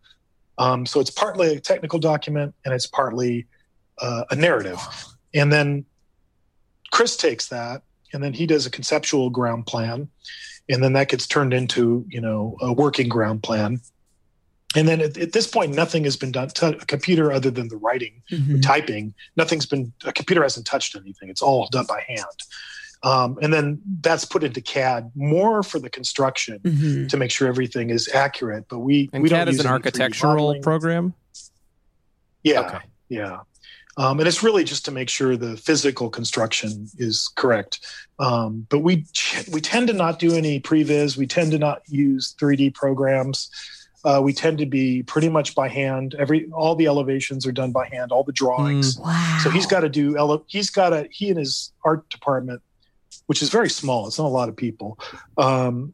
Um, 0.58 0.86
so 0.86 1.00
it's 1.00 1.10
partly 1.10 1.56
a 1.56 1.60
technical 1.60 1.98
document 2.00 2.54
and 2.64 2.74
it's 2.74 2.88
partly 2.88 3.48
uh, 4.00 4.24
a 4.30 4.36
narrative 4.36 4.80
and 5.34 5.52
then 5.52 5.86
chris 6.92 7.16
takes 7.18 7.48
that 7.48 7.82
and 8.14 8.22
then 8.24 8.34
he 8.34 8.46
does 8.46 8.66
a 8.66 8.70
conceptual 8.70 9.30
ground 9.30 9.66
plan 9.66 10.08
and 10.70 10.84
then 10.84 10.94
that 10.94 11.10
gets 11.10 11.26
turned 11.28 11.54
into 11.54 12.06
you 12.10 12.22
know 12.22 12.58
a 12.62 12.72
working 12.74 13.08
ground 13.10 13.42
plan 13.44 13.80
and 14.76 14.88
then 14.88 15.02
at, 15.02 15.18
at 15.18 15.32
this 15.34 15.48
point 15.48 15.74
nothing 15.76 16.04
has 16.06 16.16
been 16.18 16.32
done 16.32 16.48
to 16.50 16.68
a 16.78 16.86
computer 16.86 17.32
other 17.32 17.52
than 17.52 17.68
the 17.70 17.78
writing 17.78 18.22
Mhm. 18.32 18.62
typing 18.62 19.14
nothing's 19.36 19.66
been 19.66 19.94
a 20.06 20.14
computer 20.14 20.42
hasn't 20.44 20.66
touched 20.66 20.96
anything 20.96 21.30
it's 21.30 21.42
all 21.42 21.68
done 21.72 21.86
by 21.88 22.04
hand 22.08 22.26
um, 23.04 23.40
and 23.42 23.52
then 23.52 23.82
that's 24.02 24.26
put 24.26 24.44
into 24.44 24.62
cad 24.62 25.12
more 25.16 25.64
for 25.64 25.80
the 25.80 25.90
construction 25.90 26.60
Mhm. 26.60 27.10
to 27.10 27.18
make 27.18 27.32
sure 27.32 27.48
everything 27.48 27.90
is 27.90 28.08
accurate 28.14 28.66
but 28.70 28.80
we 28.80 29.10
and 29.14 29.24
we 29.24 29.30
CAD 29.30 29.40
don't 29.46 29.48
is 29.50 29.56
use 29.58 29.66
an 29.66 29.72
architectural 29.72 30.60
program. 30.62 31.14
yeah 32.44 32.60
Okay. 32.62 32.80
yeah 33.10 33.40
um, 33.98 34.20
and 34.20 34.28
it's 34.28 34.44
really 34.44 34.64
just 34.64 34.86
to 34.86 34.92
make 34.92 35.10
sure 35.10 35.36
the 35.36 35.58
physical 35.58 36.10
construction 36.10 36.88
is 36.98 37.32
correct. 37.36 37.80
Um, 38.20 38.66
but 38.70 38.80
we 38.80 39.06
we 39.52 39.62
tend 39.62 39.88
to 39.88 39.94
not 39.94 40.20
do 40.20 40.34
any 40.34 40.60
previs. 40.60 41.18
We 41.18 41.28
tend 41.28 41.52
to 41.52 41.60
not 41.60 41.82
use 41.88 42.36
3d 42.40 42.74
programs. 42.74 43.50
Uh, 44.04 44.20
we 44.24 44.34
tend 44.34 44.58
to 44.58 44.66
be 44.66 45.04
pretty 45.04 45.30
much 45.30 45.54
by 45.54 45.68
hand. 45.68 46.16
Every 46.18 46.50
all 46.52 46.76
the 46.76 46.88
elevations 46.88 47.46
are 47.46 47.52
done 47.52 47.72
by 47.72 47.88
hand 47.88 48.12
all 48.12 48.24
the 48.24 48.32
drawings. 48.32 48.98
Wow. 48.98 49.40
so 49.44 49.50
he's 49.50 49.68
got 49.68 49.82
to 49.82 49.90
do 49.90 50.18
ele- 50.18 50.46
he's 50.48 50.70
got 50.70 50.90
to 50.90 51.08
he 51.12 51.30
and 51.30 51.38
his 51.38 51.72
art 51.84 52.10
department 52.10 52.62
which 53.28 53.42
is 53.42 53.50
very 53.50 53.70
small 53.70 54.08
it's 54.08 54.18
not 54.18 54.26
a 54.26 54.30
lot 54.30 54.50
of 54.50 54.56
people 54.56 54.98
um, 55.38 55.94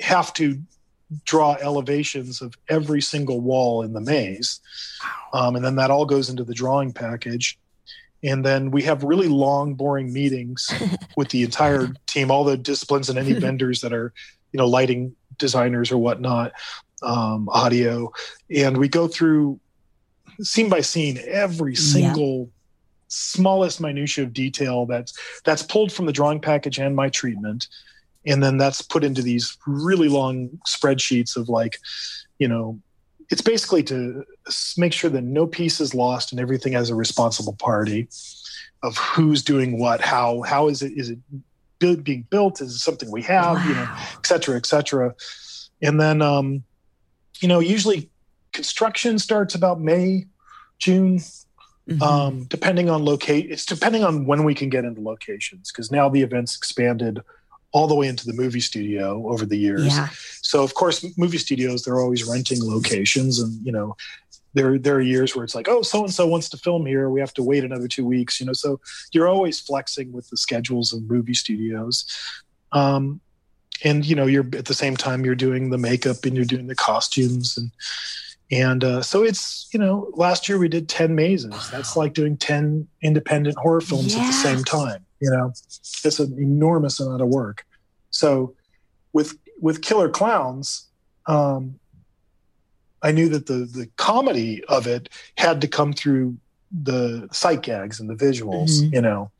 have 0.00 0.32
to 0.34 0.60
draw 1.24 1.56
elevations 1.60 2.40
of 2.42 2.54
every 2.68 3.00
single 3.00 3.40
wall 3.40 3.82
in 3.82 3.92
the 3.92 4.00
maze. 4.00 4.60
Um, 5.32 5.56
and 5.56 5.64
then 5.64 5.76
that 5.76 5.90
all 5.90 6.04
goes 6.06 6.28
into 6.30 6.44
the 6.44 6.54
drawing 6.54 6.92
package. 6.92 7.58
And 8.24 8.44
then 8.44 8.70
we 8.70 8.82
have 8.82 9.04
really 9.04 9.28
long 9.28 9.74
boring 9.74 10.12
meetings 10.12 10.68
with 11.16 11.28
the 11.28 11.42
entire 11.44 11.88
team 12.06 12.30
all 12.30 12.44
the 12.44 12.56
disciplines 12.56 13.08
and 13.08 13.18
any 13.18 13.32
vendors 13.40 13.80
that 13.82 13.92
are 13.92 14.12
you 14.52 14.58
know 14.58 14.66
lighting 14.66 15.14
designers 15.38 15.92
or 15.92 15.98
whatnot 15.98 16.52
um, 17.02 17.48
audio. 17.50 18.12
And 18.54 18.76
we 18.78 18.88
go 18.88 19.06
through 19.06 19.60
scene 20.40 20.68
by 20.68 20.80
scene 20.80 21.20
every 21.26 21.74
Yeah. 21.74 21.78
single 21.80 22.50
smallest 23.08 23.80
minutia 23.80 24.24
of 24.24 24.32
detail 24.32 24.84
that's 24.86 25.14
that's 25.44 25.62
pulled 25.62 25.92
from 25.92 26.06
the 26.06 26.12
drawing 26.12 26.40
package 26.40 26.78
and 26.80 26.96
my 26.96 27.08
treatment 27.08 27.68
and 28.26 28.42
then 28.42 28.56
that's 28.58 28.82
put 28.82 29.04
into 29.04 29.22
these 29.22 29.56
really 29.66 30.08
long 30.08 30.48
spreadsheets 30.66 31.36
of 31.36 31.48
like 31.48 31.78
you 32.38 32.48
know 32.48 32.78
it's 33.30 33.42
basically 33.42 33.82
to 33.82 34.24
make 34.76 34.92
sure 34.92 35.10
that 35.10 35.22
no 35.22 35.46
piece 35.46 35.80
is 35.80 35.94
lost 35.94 36.32
and 36.32 36.40
everything 36.40 36.72
has 36.72 36.90
a 36.90 36.94
responsible 36.94 37.54
party 37.54 38.08
of 38.82 38.96
who's 38.96 39.42
doing 39.42 39.78
what 39.78 40.00
how 40.00 40.42
how 40.42 40.68
is 40.68 40.82
it 40.82 40.92
is 40.96 41.10
it 41.10 41.18
being 42.04 42.26
built 42.30 42.60
is 42.60 42.74
it 42.74 42.78
something 42.78 43.10
we 43.10 43.22
have 43.22 43.62
you 43.66 43.74
know 43.74 43.88
et 44.18 44.26
cetera, 44.26 44.56
et 44.56 44.66
cetera. 44.66 45.14
And 45.82 46.00
then, 46.00 46.22
um, 46.22 46.62
you 47.40 47.48
know, 47.48 47.60
usually 47.60 48.08
construction 48.54 49.18
starts 49.18 49.54
about 49.54 49.78
May, 49.78 50.24
June, 50.78 51.20
Mhm. 51.86 52.00
um, 52.02 52.44
depending 52.44 52.88
on 52.88 53.04
locate. 53.04 53.50
It's 53.50 53.66
depending 53.66 54.02
on 54.02 54.24
when 54.24 54.42
we 54.44 54.54
can 54.54 54.70
get 54.70 54.86
into 54.86 55.02
locations 55.02 55.70
because 55.70 55.90
now 55.92 56.08
the 56.08 56.22
event's 56.22 56.56
expanded 56.56 57.20
all 57.76 57.86
the 57.86 57.94
way 57.94 58.08
into 58.08 58.24
the 58.24 58.32
movie 58.32 58.60
studio 58.60 59.28
over 59.28 59.44
the 59.44 59.58
years. 59.58 59.84
yeah. 59.84 60.08
So 60.40 60.64
of 60.64 60.72
course, 60.72 61.04
movie 61.18 61.36
studios 61.36 61.82
they're 61.82 62.00
always 62.00 62.24
renting 62.24 62.64
locations, 62.64 63.38
and 63.38 63.52
you 63.66 63.70
know, 63.70 63.96
there 64.54 64.78
there 64.78 64.94
are 64.94 65.02
years 65.02 65.36
where 65.36 65.44
it's 65.44 65.54
like, 65.54 65.68
oh, 65.68 65.82
so 65.82 66.02
and 66.02 66.12
so 66.12 66.26
wants 66.26 66.48
to 66.50 66.56
film 66.56 66.86
here, 66.86 67.10
we 67.10 67.20
have 67.20 67.34
to 67.34 67.42
wait 67.42 67.64
another 67.64 67.86
two 67.86 68.06
weeks. 68.06 68.40
You 68.40 68.46
know, 68.46 68.54
so 68.54 68.80
you're 69.12 69.28
always 69.28 69.60
flexing 69.60 70.10
with 70.10 70.26
the 70.30 70.38
schedules 70.38 70.94
of 70.94 71.02
movie 71.02 71.34
studios. 71.34 72.06
Um, 72.72 73.20
and 73.84 74.06
you 74.06 74.16
know, 74.16 74.24
you're 74.24 74.48
at 74.56 74.64
the 74.64 74.80
same 74.82 74.96
time 74.96 75.26
you're 75.26 75.34
doing 75.34 75.68
the 75.68 75.76
makeup 75.76 76.24
and 76.24 76.34
you're 76.34 76.46
doing 76.46 76.68
the 76.68 76.74
costumes 76.74 77.58
and 77.58 77.70
and 78.50 78.84
uh, 78.84 79.02
so 79.02 79.22
it's 79.22 79.68
you 79.72 79.78
know 79.78 80.10
last 80.14 80.48
year 80.48 80.58
we 80.58 80.68
did 80.68 80.88
10 80.88 81.14
mazes 81.14 81.70
that's 81.70 81.96
like 81.96 82.14
doing 82.14 82.36
10 82.36 82.86
independent 83.02 83.56
horror 83.58 83.80
films 83.80 84.14
at 84.14 84.24
the 84.24 84.32
same 84.32 84.62
time 84.62 85.05
you 85.20 85.30
know 85.30 85.52
it's 86.04 86.18
an 86.20 86.36
enormous 86.38 87.00
amount 87.00 87.22
of 87.22 87.28
work 87.28 87.64
so 88.10 88.54
with 89.12 89.36
with 89.60 89.82
killer 89.82 90.08
clowns 90.08 90.86
um 91.26 91.78
i 93.02 93.10
knew 93.12 93.28
that 93.28 93.46
the 93.46 93.64
the 93.72 93.88
comedy 93.96 94.62
of 94.64 94.86
it 94.86 95.08
had 95.38 95.60
to 95.60 95.68
come 95.68 95.92
through 95.92 96.36
the 96.82 97.28
sight 97.32 97.62
gags 97.62 98.00
and 98.00 98.10
the 98.10 98.14
visuals 98.14 98.80
Mhm. 98.82 98.92
you 98.94 99.00
know 99.00 99.30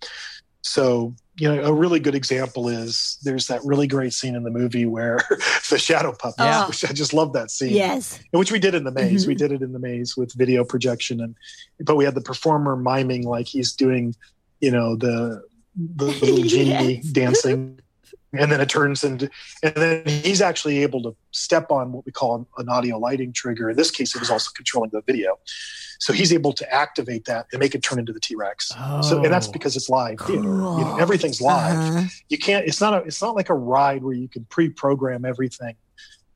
so 0.63 1.15
you 1.39 1.47
know 1.55 1.63
a 1.65 1.73
really 1.73 2.01
good 2.01 2.15
example 2.15 2.69
is 2.69 3.19
there's 3.23 3.47
that 3.49 3.63
really 3.65 3.87
great 3.87 4.13
scene 4.13 4.35
in 4.35 4.43
the 4.43 4.51
movie 4.51 4.87
where 4.87 5.19
the 5.71 5.79
shadow 5.79 6.13
puppet 6.13 6.41
Yeah. 6.47 6.67
which 6.67 6.85
i 6.85 6.93
just 6.93 7.13
love 7.13 7.33
that 7.35 7.51
scene 7.51 7.75
Yes. 7.75 8.19
which 8.31 8.51
we 8.51 8.59
did 8.59 8.75
in 8.75 8.85
the 8.85 8.91
maze. 8.93 9.25
Mhm. 9.25 9.29
We 9.29 9.35
did 9.35 9.53
it 9.53 9.63
in 9.63 9.73
the 9.73 9.79
maze 9.79 10.17
with 10.17 10.33
video 10.33 10.65
projection, 10.65 11.21
and 11.21 11.35
but 11.81 11.97
we 11.97 12.05
had 12.05 12.15
the 12.15 12.21
performer 12.23 12.75
miming 12.77 13.25
like 13.25 13.47
he's 13.47 13.73
doing, 13.73 14.15
you 14.61 14.71
know, 14.71 14.97
the 14.97 15.43
the, 15.77 16.05
the 16.07 16.27
little 16.27 16.43
genie 16.45 16.95
Yes. 16.97 17.05
dancing. 17.07 17.81
And 18.33 18.53
then 18.53 18.61
it 18.61 18.69
turns 18.69 19.03
into 19.03 19.31
and 19.63 19.75
then 19.75 20.03
he's 20.07 20.43
actually 20.43 20.83
able 20.83 21.03
to 21.05 21.17
step 21.31 21.71
on 21.71 21.93
what 21.93 22.05
we 22.05 22.13
call 22.13 22.47
an 22.59 22.69
audio 22.69 22.99
lighting 22.99 23.33
trigger. 23.33 23.71
In 23.71 23.77
this 23.77 23.91
case 23.91 24.15
it 24.15 24.21
was 24.21 24.31
also 24.31 24.51
controlling 24.55 24.91
the 24.91 25.01
video. 25.01 25.39
So 26.01 26.13
he's 26.13 26.33
able 26.35 26.53
to 26.55 26.75
activate 26.75 27.25
that 27.27 27.47
and 27.53 27.61
make 27.61 27.75
it 27.75 27.83
turn 27.83 27.99
into 27.99 28.13
the 28.13 28.21
t-rex. 28.21 28.69
So 29.03 29.23
and 29.23 29.33
that's 29.33 29.49
Oh. 29.49 29.53
because 29.53 29.75
it's 29.77 29.89
live 29.89 30.19
theater. 30.21 30.43
You 30.43 30.49
know 30.49 30.97
everything's 31.01 31.41
live. 31.41 31.79
Uh-huh. 31.79 32.05
you 32.29 32.37
can't 32.37 32.67
it's 32.67 32.81
not 32.81 32.93
a 32.95 32.99
it's 33.07 33.23
not 33.23 33.35
like 33.37 33.49
a 33.49 33.55
ride 33.55 34.03
where 34.03 34.15
you 34.15 34.29
can 34.29 34.45
pre-program 34.47 35.25
everything 35.25 35.77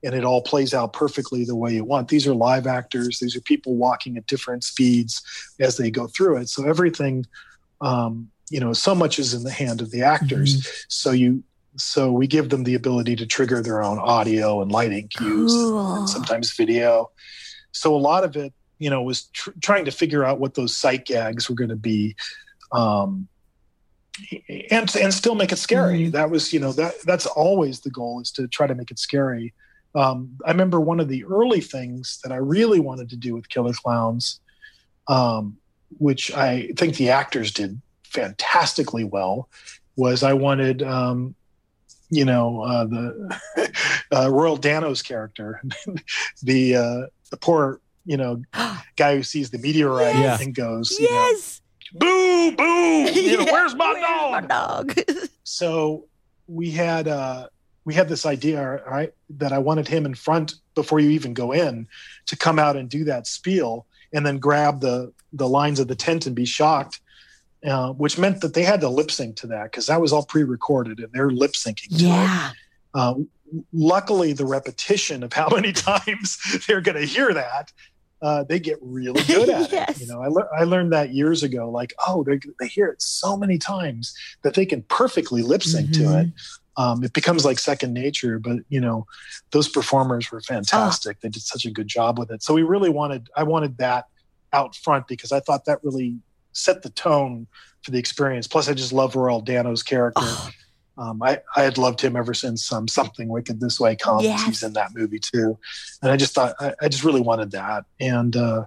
and 0.02 0.14
it 0.14 0.24
all 0.24 0.40
plays 0.40 0.72
out 0.72 0.94
perfectly 0.94 1.44
the 1.44 1.56
way 1.56 1.74
you 1.74 1.84
want. 1.84 2.08
These 2.08 2.26
are 2.26 2.32
live 2.34 2.66
actors. 2.66 3.18
These 3.18 3.36
are 3.36 3.42
people 3.42 3.74
walking 3.76 4.16
at 4.16 4.26
different 4.26 4.64
speeds 4.64 5.22
as 5.60 5.76
they 5.76 5.90
go 5.90 6.06
through 6.06 6.38
it. 6.38 6.48
So 6.48 6.64
everything 6.66 7.26
um, 7.82 8.30
you 8.50 8.60
know 8.60 8.72
so 8.72 8.94
much 8.94 9.18
is 9.18 9.32
in 9.34 9.42
the 9.44 9.50
hand 9.50 9.80
of 9.80 9.90
the 9.90 10.02
actors. 10.02 10.84
So 10.88 11.12
you 11.12 11.42
so 11.76 12.10
we 12.12 12.26
give 12.26 12.48
them 12.50 12.64
the 12.64 12.74
ability 12.74 13.14
to 13.16 13.26
trigger 13.26 13.62
their 13.62 13.80
own 13.82 13.98
audio 13.98 14.60
and 14.60 14.70
lighting 14.72 15.06
cues 15.08 15.52
Cool. 15.52 15.94
and 15.94 16.08
sometimes 16.08 16.52
video. 16.56 17.10
So 17.72 17.94
a 17.94 18.02
lot 18.10 18.24
of 18.24 18.36
it 18.36 18.52
you 18.78 18.90
know 18.90 19.02
was 19.02 19.24
tr- 19.38 19.50
trying 19.60 19.84
to 19.84 19.90
figure 19.92 20.24
out 20.24 20.40
what 20.40 20.54
those 20.54 20.76
sight 20.76 21.04
gags 21.06 21.48
were 21.48 21.54
going 21.56 21.70
to 21.70 21.76
be 21.76 22.16
um 22.72 23.28
and 24.70 24.94
and 24.96 25.14
still 25.14 25.34
make 25.34 25.52
it 25.52 25.58
scary. 25.58 26.06
Mhm. 26.08 26.12
that 26.12 26.30
was 26.30 26.52
you 26.52 26.60
know 26.60 26.72
that 26.72 26.94
that's 27.04 27.26
always 27.26 27.80
the 27.80 27.90
goal 27.90 28.20
is 28.20 28.30
to 28.32 28.46
try 28.48 28.66
to 28.66 28.74
make 28.74 28.90
it 28.90 28.98
scary. 28.98 29.54
Um 29.94 30.36
i 30.46 30.50
remember 30.50 30.78
one 30.80 31.00
of 31.00 31.08
the 31.08 31.24
early 31.24 31.60
things 31.60 32.18
that 32.22 32.32
i 32.32 32.36
really 32.36 32.80
wanted 32.80 33.08
to 33.10 33.16
do 33.16 33.34
with 33.34 33.48
killer 33.48 33.72
clowns 33.72 34.40
um 35.08 35.56
which 35.98 36.32
i 36.32 36.70
think 36.76 36.96
the 36.96 37.10
actors 37.10 37.50
did 37.52 37.80
fantastically 38.10 39.04
well 39.04 39.48
was 39.96 40.22
i 40.22 40.32
wanted 40.32 40.82
um 40.82 41.34
you 42.10 42.24
know 42.24 42.62
uh 42.62 42.84
the 42.84 43.38
uh, 44.12 44.30
royal 44.30 44.56
dano's 44.56 45.02
character 45.02 45.62
the 46.42 46.76
uh 46.76 47.00
the 47.30 47.36
poor 47.36 47.80
you 48.04 48.16
know 48.16 48.42
guy 48.96 49.16
who 49.16 49.22
sees 49.22 49.50
the 49.50 49.58
meteorite 49.58 50.16
Yes. 50.16 50.40
and 50.42 50.54
goes 50.54 50.90
you 50.98 51.08
know, 51.10 51.16
yes. 51.30 51.60
boo 51.94 52.52
boo 52.56 52.64
you 53.12 53.36
know 53.38 53.44
Yeah, 53.44 53.52
where's 53.52 53.74
my 53.74 53.92
where's 53.92 54.02
dog 54.04 54.30
my 54.32 54.40
dog? 54.46 54.98
so 55.44 56.06
we 56.48 56.70
had 56.70 57.06
uh 57.08 57.46
we 57.84 57.94
had 57.94 58.08
this 58.08 58.26
idea 58.26 58.82
right 58.90 59.12
that 59.30 59.52
i 59.52 59.58
wanted 59.58 59.86
him 59.88 60.04
in 60.06 60.14
front 60.14 60.54
before 60.74 60.98
you 61.00 61.10
even 61.10 61.32
go 61.34 61.52
in 61.52 61.86
to 62.26 62.36
come 62.36 62.58
out 62.58 62.76
and 62.76 62.88
do 62.88 63.04
that 63.04 63.26
spiel 63.26 63.86
and 64.12 64.26
then 64.26 64.38
grab 64.38 64.80
the 64.80 65.12
the 65.32 65.48
lines 65.48 65.78
of 65.78 65.86
the 65.86 65.94
tent 65.94 66.26
and 66.26 66.34
be 66.34 66.44
shocked 66.44 67.00
uh, 67.66 67.92
which 67.92 68.18
meant 68.18 68.40
that 68.40 68.54
they 68.54 68.62
had 68.62 68.80
to 68.80 68.88
lip 68.88 69.10
sync 69.10 69.36
to 69.36 69.46
that 69.48 69.64
because 69.64 69.86
that 69.86 70.00
was 70.00 70.12
all 70.12 70.24
pre-recorded 70.24 70.98
and 70.98 71.12
they're 71.12 71.30
lip 71.30 71.52
syncing 71.52 71.86
yeah. 71.90 72.52
uh, 72.94 73.14
luckily 73.72 74.32
the 74.32 74.46
repetition 74.46 75.22
of 75.22 75.32
how 75.32 75.48
many 75.54 75.72
times 75.72 76.38
they're 76.66 76.80
going 76.80 76.96
to 76.96 77.06
hear 77.06 77.34
that 77.34 77.72
uh, 78.22 78.44
they 78.44 78.60
get 78.60 78.78
really 78.82 79.22
good 79.24 79.48
at 79.48 79.72
Yes. 79.72 79.90
it 79.96 80.00
you 80.00 80.06
know? 80.06 80.22
I, 80.22 80.28
lear- 80.28 80.48
I 80.56 80.64
learned 80.64 80.92
that 80.92 81.12
years 81.12 81.42
ago 81.42 81.70
like 81.70 81.92
oh 82.06 82.24
they 82.24 82.40
they 82.58 82.68
hear 82.68 82.88
it 82.88 83.02
so 83.02 83.36
many 83.36 83.58
times 83.58 84.14
that 84.42 84.54
they 84.54 84.66
can 84.66 84.82
perfectly 84.82 85.42
lip 85.42 85.62
sync 85.62 85.92
to 85.92 86.20
it. 86.20 86.28
Um, 86.76 87.04
it 87.04 87.12
becomes 87.12 87.44
like 87.44 87.58
second 87.58 87.92
nature 87.92 88.38
but 88.38 88.58
you 88.68 88.80
know 88.80 89.06
those 89.50 89.68
performers 89.68 90.30
were 90.30 90.40
fantastic. 90.40 91.20
They 91.20 91.28
did 91.28 91.42
such 91.42 91.66
a 91.66 91.70
good 91.70 91.88
job 91.88 92.18
with 92.18 92.30
it. 92.30 92.42
So 92.42 92.54
we 92.54 92.62
really 92.62 92.90
wanted 92.90 93.28
i 93.36 93.42
wanted 93.42 93.76
that 93.78 94.06
out 94.52 94.74
front 94.74 95.06
because 95.06 95.30
i 95.30 95.40
thought 95.40 95.64
that 95.66 95.78
really 95.84 96.18
set 96.52 96.82
the 96.82 96.90
tone 96.90 97.46
for 97.82 97.90
the 97.90 97.98
experience 97.98 98.46
plus 98.46 98.68
i 98.68 98.74
just 98.74 98.92
love 98.92 99.16
royal 99.16 99.40
dano's 99.40 99.82
character 99.82 100.22
Oh, 100.24 100.50
um, 100.98 101.22
I, 101.22 101.40
I 101.56 101.62
had 101.62 101.78
loved 101.78 102.02
him 102.02 102.14
ever 102.14 102.34
since 102.34 102.70
um, 102.70 102.86
something 102.86 103.28
wicked 103.28 103.58
this 103.58 103.80
way 103.80 103.96
comes. 103.96 104.24
Yes. 104.24 104.44
He's 104.44 104.62
in 104.62 104.74
that 104.74 104.90
movie 104.94 105.20
too, 105.20 105.56
and 106.02 106.10
I 106.12 106.18
just 106.18 106.34
thought 106.34 106.54
I, 106.60 106.74
I 106.82 106.88
just 106.88 107.04
really 107.04 107.22
wanted 107.22 107.52
that. 107.52 107.84
And 107.98 108.36
uh, 108.36 108.66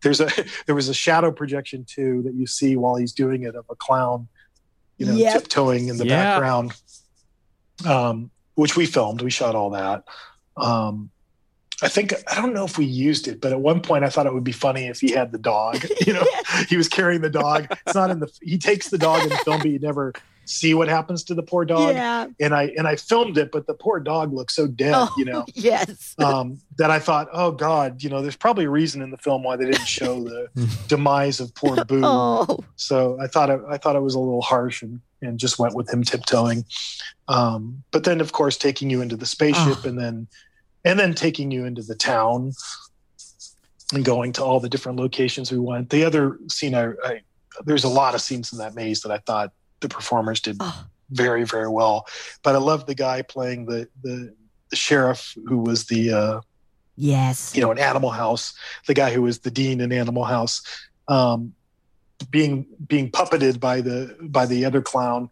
there's 0.00 0.20
a 0.20 0.30
there 0.66 0.76
was 0.76 0.88
a 0.88 0.94
shadow 0.94 1.32
projection 1.32 1.84
too 1.88 2.22
that 2.24 2.34
you 2.34 2.46
see 2.46 2.76
while 2.76 2.94
he's 2.94 3.12
doing 3.12 3.42
it 3.42 3.56
of 3.56 3.64
a 3.68 3.74
clown, 3.74 4.28
you 4.98 5.06
know, 5.06 5.16
Yep. 5.16 5.32
tiptoeing 5.32 5.88
in 5.88 5.96
the 5.96 6.06
Yeah. 6.06 6.34
background, 6.34 6.72
um, 7.84 8.30
which 8.54 8.76
we 8.76 8.86
filmed. 8.86 9.22
We 9.22 9.30
shot 9.30 9.56
all 9.56 9.70
that. 9.70 10.04
Um, 10.56 11.10
I 11.82 11.88
think 11.88 12.14
I 12.30 12.36
don't 12.40 12.54
know 12.54 12.64
if 12.64 12.78
we 12.78 12.86
used 12.86 13.28
it, 13.28 13.40
but 13.40 13.52
at 13.52 13.60
one 13.60 13.80
point 13.80 14.04
I 14.04 14.08
thought 14.08 14.26
it 14.26 14.32
would 14.34 14.44
be 14.44 14.52
funny 14.52 14.86
if 14.86 15.00
he 15.00 15.12
had 15.12 15.32
the 15.32 15.38
dog. 15.38 15.84
You 16.06 16.12
know, 16.14 16.24
he 16.68 16.76
was 16.76 16.88
carrying 16.88 17.20
the 17.20 17.30
dog. 17.30 17.66
It's 17.86 17.94
not 17.94 18.10
in 18.10 18.20
the. 18.20 18.30
He 18.42 18.58
takes 18.58 18.88
the 18.90 18.98
dog 18.98 19.22
in 19.22 19.28
the 19.28 19.36
film, 19.38 19.58
but 19.58 19.70
you 19.70 19.78
never 19.78 20.12
see 20.48 20.72
what 20.74 20.86
happens 20.88 21.24
to 21.24 21.34
the 21.34 21.42
poor 21.42 21.64
dog. 21.64 21.92
yeah. 21.92 22.28
And 22.38 22.54
I 22.54 22.72
and 22.78 22.86
I 22.86 22.94
filmed 22.96 23.36
it, 23.36 23.50
but 23.50 23.66
the 23.66 23.74
poor 23.74 23.98
dog 23.98 24.32
looked 24.32 24.52
so 24.52 24.68
dead. 24.68 24.94
Oh, 24.96 25.12
You 25.18 25.24
know, 25.24 25.44
Yes. 25.54 26.14
um, 26.18 26.58
that 26.78 26.90
I 26.92 27.00
thought, 27.00 27.28
oh 27.32 27.50
God, 27.50 28.02
you 28.04 28.08
know, 28.10 28.22
there's 28.22 28.36
probably 28.36 28.64
a 28.66 28.70
reason 28.70 29.02
in 29.02 29.10
the 29.10 29.16
film 29.18 29.42
why 29.42 29.56
they 29.56 29.64
didn't 29.64 29.86
show 29.88 30.22
the 30.22 30.48
demise 30.86 31.40
of 31.40 31.52
poor 31.56 31.84
Boo. 31.84 32.00
Oh. 32.04 32.60
So 32.76 33.18
I 33.20 33.26
thought 33.26 33.50
it, 33.50 33.60
I 33.68 33.76
thought 33.78 33.96
it 33.96 34.02
was 34.02 34.14
a 34.14 34.20
little 34.20 34.40
harsh 34.42 34.82
and, 34.82 35.00
and 35.20 35.38
just 35.40 35.58
went 35.58 35.74
with 35.74 35.92
him 35.92 36.04
tiptoeing. 36.04 36.64
Um, 37.28 37.82
but 37.90 38.04
then, 38.04 38.20
of 38.20 38.32
course, 38.32 38.56
taking 38.56 38.88
you 38.90 39.00
into 39.02 39.16
the 39.16 39.26
spaceship 39.26 39.78
Oh. 39.84 39.88
and 39.88 39.98
then 39.98 40.28
and 40.86 40.98
then 40.98 41.12
taking 41.14 41.50
you 41.50 41.64
into 41.66 41.82
the 41.82 41.94
town 41.96 42.52
and 43.92 44.04
going 44.04 44.32
to 44.32 44.42
all 44.44 44.60
the 44.60 44.68
different 44.68 44.98
locations 44.98 45.50
we 45.52 45.58
went. 45.58 45.90
The 45.90 46.04
other 46.04 46.38
scene, 46.48 46.74
I, 46.74 46.92
I 47.04 47.20
there's 47.64 47.84
a 47.84 47.88
lot 47.88 48.14
of 48.14 48.20
scenes 48.20 48.52
in 48.52 48.58
that 48.58 48.74
maze 48.74 49.00
that 49.02 49.10
I 49.12 49.18
thought 49.18 49.52
the 49.80 49.88
performers 49.88 50.40
did 50.40 50.56
Oh. 50.60 50.84
very 51.10 51.44
very 51.44 51.68
well. 51.68 52.06
But 52.42 52.54
I 52.54 52.58
love 52.58 52.86
the 52.86 52.94
guy 52.94 53.22
playing 53.22 53.66
the 53.66 53.88
the, 54.02 54.32
the 54.70 54.76
sheriff 54.76 55.34
who 55.48 55.58
was 55.58 55.84
the 55.86 56.12
uh, 56.12 56.40
Yes. 56.98 57.54
you 57.54 57.60
know, 57.60 57.70
in 57.70 57.78
Animal 57.78 58.10
House, 58.10 58.54
the 58.86 58.94
guy 58.94 59.12
who 59.12 59.20
was 59.22 59.40
the 59.40 59.50
dean 59.50 59.80
in 59.82 59.92
Animal 59.92 60.24
House, 60.24 60.62
um, 61.08 61.52
being 62.30 62.66
being 62.86 63.10
puppeted 63.10 63.60
by 63.60 63.80
the 63.82 64.16
by 64.22 64.46
the 64.46 64.64
other 64.64 64.80
clown. 64.80 65.28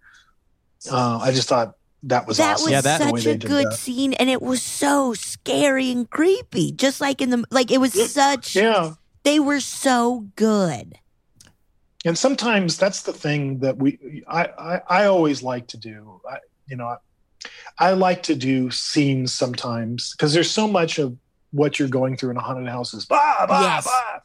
Uh, 0.90 1.18
I 1.22 1.30
just 1.32 1.48
thought 1.48 1.74
that 2.04 2.26
was 2.26 2.36
that 2.38 2.54
awesome. 2.54 2.64
was 2.64 2.72
Yeah, 2.72 2.80
that- 2.82 3.00
such 3.00 3.26
a 3.26 3.36
good 3.38 3.66
that. 3.66 3.74
scene, 3.78 4.12
and 4.14 4.28
it 4.30 4.40
was 4.42 4.62
so 4.62 5.14
scary 5.14 5.90
and 5.90 6.08
creepy. 6.08 6.72
Just 6.72 7.00
like 7.00 7.20
in 7.20 7.30
the 7.30 7.44
like, 7.50 7.70
it 7.70 7.78
was 7.78 7.94
Yeah. 7.94 8.06
such. 8.06 8.54
Yeah, 8.56 8.94
They 9.24 9.40
were 9.40 9.60
so 9.60 10.26
good. 10.36 10.98
and 12.06 12.18
sometimes 12.18 12.76
that's 12.76 13.02
the 13.02 13.12
thing 13.12 13.60
that 13.60 13.78
we 13.78 14.22
I 14.28 14.44
I, 14.58 14.80
I 14.88 15.04
always 15.06 15.42
like 15.42 15.66
to 15.68 15.76
do. 15.78 16.20
I, 16.30 16.38
you 16.68 16.76
know, 16.76 16.86
I, 16.86 16.96
I 17.78 17.92
like 17.92 18.22
to 18.24 18.34
do 18.34 18.70
scenes 18.70 19.32
sometimes 19.32 20.12
because 20.12 20.32
there's 20.34 20.50
so 20.50 20.66
much 20.68 20.98
of 20.98 21.16
what 21.52 21.78
you're 21.78 21.88
going 21.88 22.16
through 22.16 22.30
in 22.30 22.36
a 22.36 22.40
haunted 22.40 22.68
house 22.68 22.92
is 22.94 23.06
bah 23.06 23.46
bah 23.48 23.60
Yes. 23.62 23.84
bah. 23.86 24.20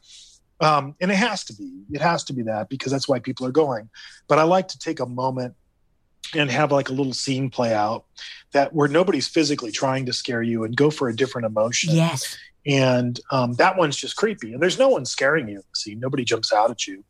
Um, 0.62 0.94
and 1.00 1.10
it 1.10 1.14
has 1.16 1.42
to 1.44 1.54
be. 1.54 1.84
It 1.90 2.02
has 2.02 2.22
to 2.24 2.34
be 2.34 2.42
that 2.42 2.68
because 2.68 2.92
that's 2.92 3.08
why 3.08 3.18
people 3.18 3.46
are 3.46 3.52
going. 3.52 3.88
But 4.28 4.38
I 4.38 4.42
like 4.42 4.68
to 4.68 4.78
take 4.78 5.00
a 5.00 5.06
moment 5.06 5.54
and 6.34 6.50
have 6.50 6.72
like 6.72 6.88
a 6.88 6.92
little 6.92 7.12
scene 7.12 7.50
play 7.50 7.74
out 7.74 8.04
that 8.52 8.72
where 8.72 8.88
nobody's 8.88 9.28
physically 9.28 9.70
trying 9.70 10.06
to 10.06 10.12
scare 10.12 10.42
you 10.42 10.64
and 10.64 10.76
go 10.76 10.90
for 10.90 11.08
a 11.08 11.14
different 11.14 11.46
emotion. 11.46 11.94
Yes. 11.94 12.36
And 12.66 13.18
um, 13.30 13.54
that 13.54 13.76
one's 13.76 13.96
just 13.96 14.16
creepy. 14.16 14.52
And 14.52 14.62
there's 14.62 14.78
no 14.78 14.88
one 14.88 15.04
scaring 15.04 15.48
you 15.48 15.56
in 15.56 15.62
the 15.72 15.76
scene. 15.76 16.00
Nobody 16.00 16.24
jumps 16.24 16.52
out 16.52 16.70
at 16.70 16.86
you. 16.86 17.04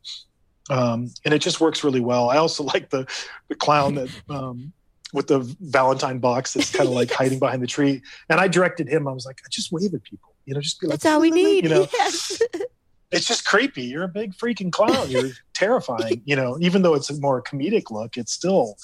Um, 0.69 1.11
and 1.25 1.33
it 1.33 1.39
just 1.39 1.59
works 1.59 1.83
really 1.83 1.99
well. 1.99 2.29
I 2.29 2.37
also 2.37 2.63
like 2.73 2.89
the 2.89 3.07
the 3.47 3.55
clown 3.55 3.95
that 3.95 4.09
um, 4.29 4.71
with 5.13 5.27
the 5.27 5.39
Valentine 5.59 6.19
box 6.19 6.53
that's 6.53 6.71
kind 6.71 6.87
of 6.87 6.95
like 6.95 7.11
hiding 7.21 7.39
behind 7.39 7.61
the 7.61 7.67
tree. 7.67 8.01
And 8.29 8.39
I 8.39 8.47
directed 8.47 8.87
him. 8.87 9.07
I 9.07 9.11
was 9.11 9.25
like, 9.25 9.41
I 9.45 9.49
just 9.49 9.71
wave 9.71 9.93
at 9.93 10.03
people. 10.03 10.33
You 10.45 10.53
know, 10.55 10.61
just 10.61 10.79
be 10.79 10.87
like, 10.87 10.99
That's 10.99 11.13
all 11.13 11.21
we 11.21 11.31
need. 11.31 11.65
You 11.65 11.69
know, 11.69 11.87
yes. 11.93 12.41
it's 13.11 13.27
just 13.27 13.45
creepy. 13.45 13.83
You're 13.83 14.03
a 14.03 14.07
big 14.07 14.33
freaking 14.35 14.71
clown. 14.71 15.09
You're 15.09 15.31
terrifying. 15.53 16.21
You 16.25 16.35
know, 16.35 16.57
even 16.61 16.81
though 16.81 16.93
it's 16.93 17.09
a 17.09 17.19
more 17.19 17.41
comedic 17.41 17.91
look, 17.91 18.17
it's 18.17 18.31
still 18.31 18.77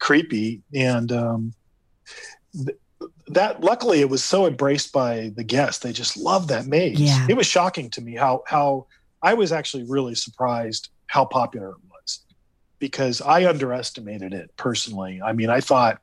creepy. 0.00 0.62
And 0.74 1.12
um, 1.12 1.54
th- 2.52 2.76
that, 3.28 3.60
luckily, 3.60 4.00
it 4.00 4.10
was 4.10 4.24
so 4.24 4.46
embraced 4.46 4.92
by 4.92 5.30
the 5.36 5.44
guests. 5.44 5.82
They 5.82 5.92
just 5.92 6.16
loved 6.16 6.48
that 6.48 6.66
maze. 6.66 7.00
Yeah. 7.00 7.26
It 7.28 7.36
was 7.36 7.46
shocking 7.46 7.90
to 7.90 8.00
me 8.00 8.16
how 8.16 8.42
how 8.46 8.86
I 9.22 9.34
was 9.34 9.52
actually 9.52 9.84
really 9.84 10.16
surprised 10.16 10.88
how 11.06 11.24
popular 11.24 11.70
it 11.70 11.82
was 11.90 12.20
because 12.78 13.20
I 13.20 13.48
underestimated 13.48 14.34
it 14.34 14.50
personally. 14.56 15.20
I 15.22 15.32
mean, 15.32 15.50
I 15.50 15.60
thought. 15.60 16.00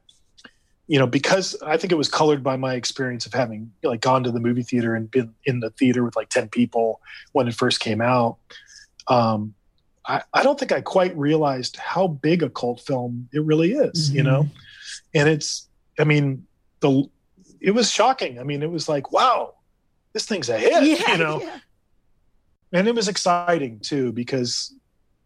You 0.90 1.00
know, 1.00 1.08
because 1.08 1.54
I 1.62 1.76
think 1.76 1.92
it 1.92 1.98
was 1.98 2.08
colored 2.08 2.42
by 2.42 2.56
my 2.56 2.76
experience 2.76 3.26
of 3.26 3.34
having 3.34 3.74
like 3.84 4.00
gone 4.00 4.24
to 4.24 4.32
the 4.32 4.40
movie 4.40 4.64
theater 4.64 4.96
and 4.96 5.12
been 5.12 5.36
in 5.44 5.60
the 5.60 5.70
theater 5.72 6.02
with 6.02 6.16
like 6.16 6.30
ten 6.30 6.48
people 6.48 7.02
when 7.34 7.50
it 7.50 7.56
first 7.56 7.82
came 7.82 8.00
out. 8.00 8.38
Um, 9.10 9.54
I, 10.08 10.22
I 10.34 10.44
don't 10.44 10.58
think 10.60 10.72
I 10.72 10.82
quite 10.82 11.16
realized 11.18 11.76
how 11.76 12.08
big 12.08 12.42
a 12.44 12.50
cult 12.50 12.80
film 12.82 13.28
it 13.34 13.44
really 13.44 13.74
is, 13.74 14.12
you 14.12 14.22
Mhm. 14.22 14.26
know? 14.26 14.48
And 15.14 15.28
it's, 15.30 15.68
I 16.00 16.04
mean, 16.06 16.46
the, 16.80 17.10
it 17.60 17.72
was 17.72 17.92
shocking. 17.92 18.40
I 18.40 18.44
mean, 18.44 18.64
it 18.64 18.72
was 18.72 18.88
like, 18.88 19.12
wow, 19.12 19.56
this 20.14 20.26
thing's 20.26 20.50
a 20.50 20.58
hit, 20.58 20.84
yeah. 20.84 21.12
you 21.12 21.18
know? 21.18 21.42
yeah. 21.42 21.60
And 22.74 22.88
it 22.88 22.96
was 22.96 23.08
exciting 23.08 23.80
too, 23.80 24.12
because, 24.12 24.74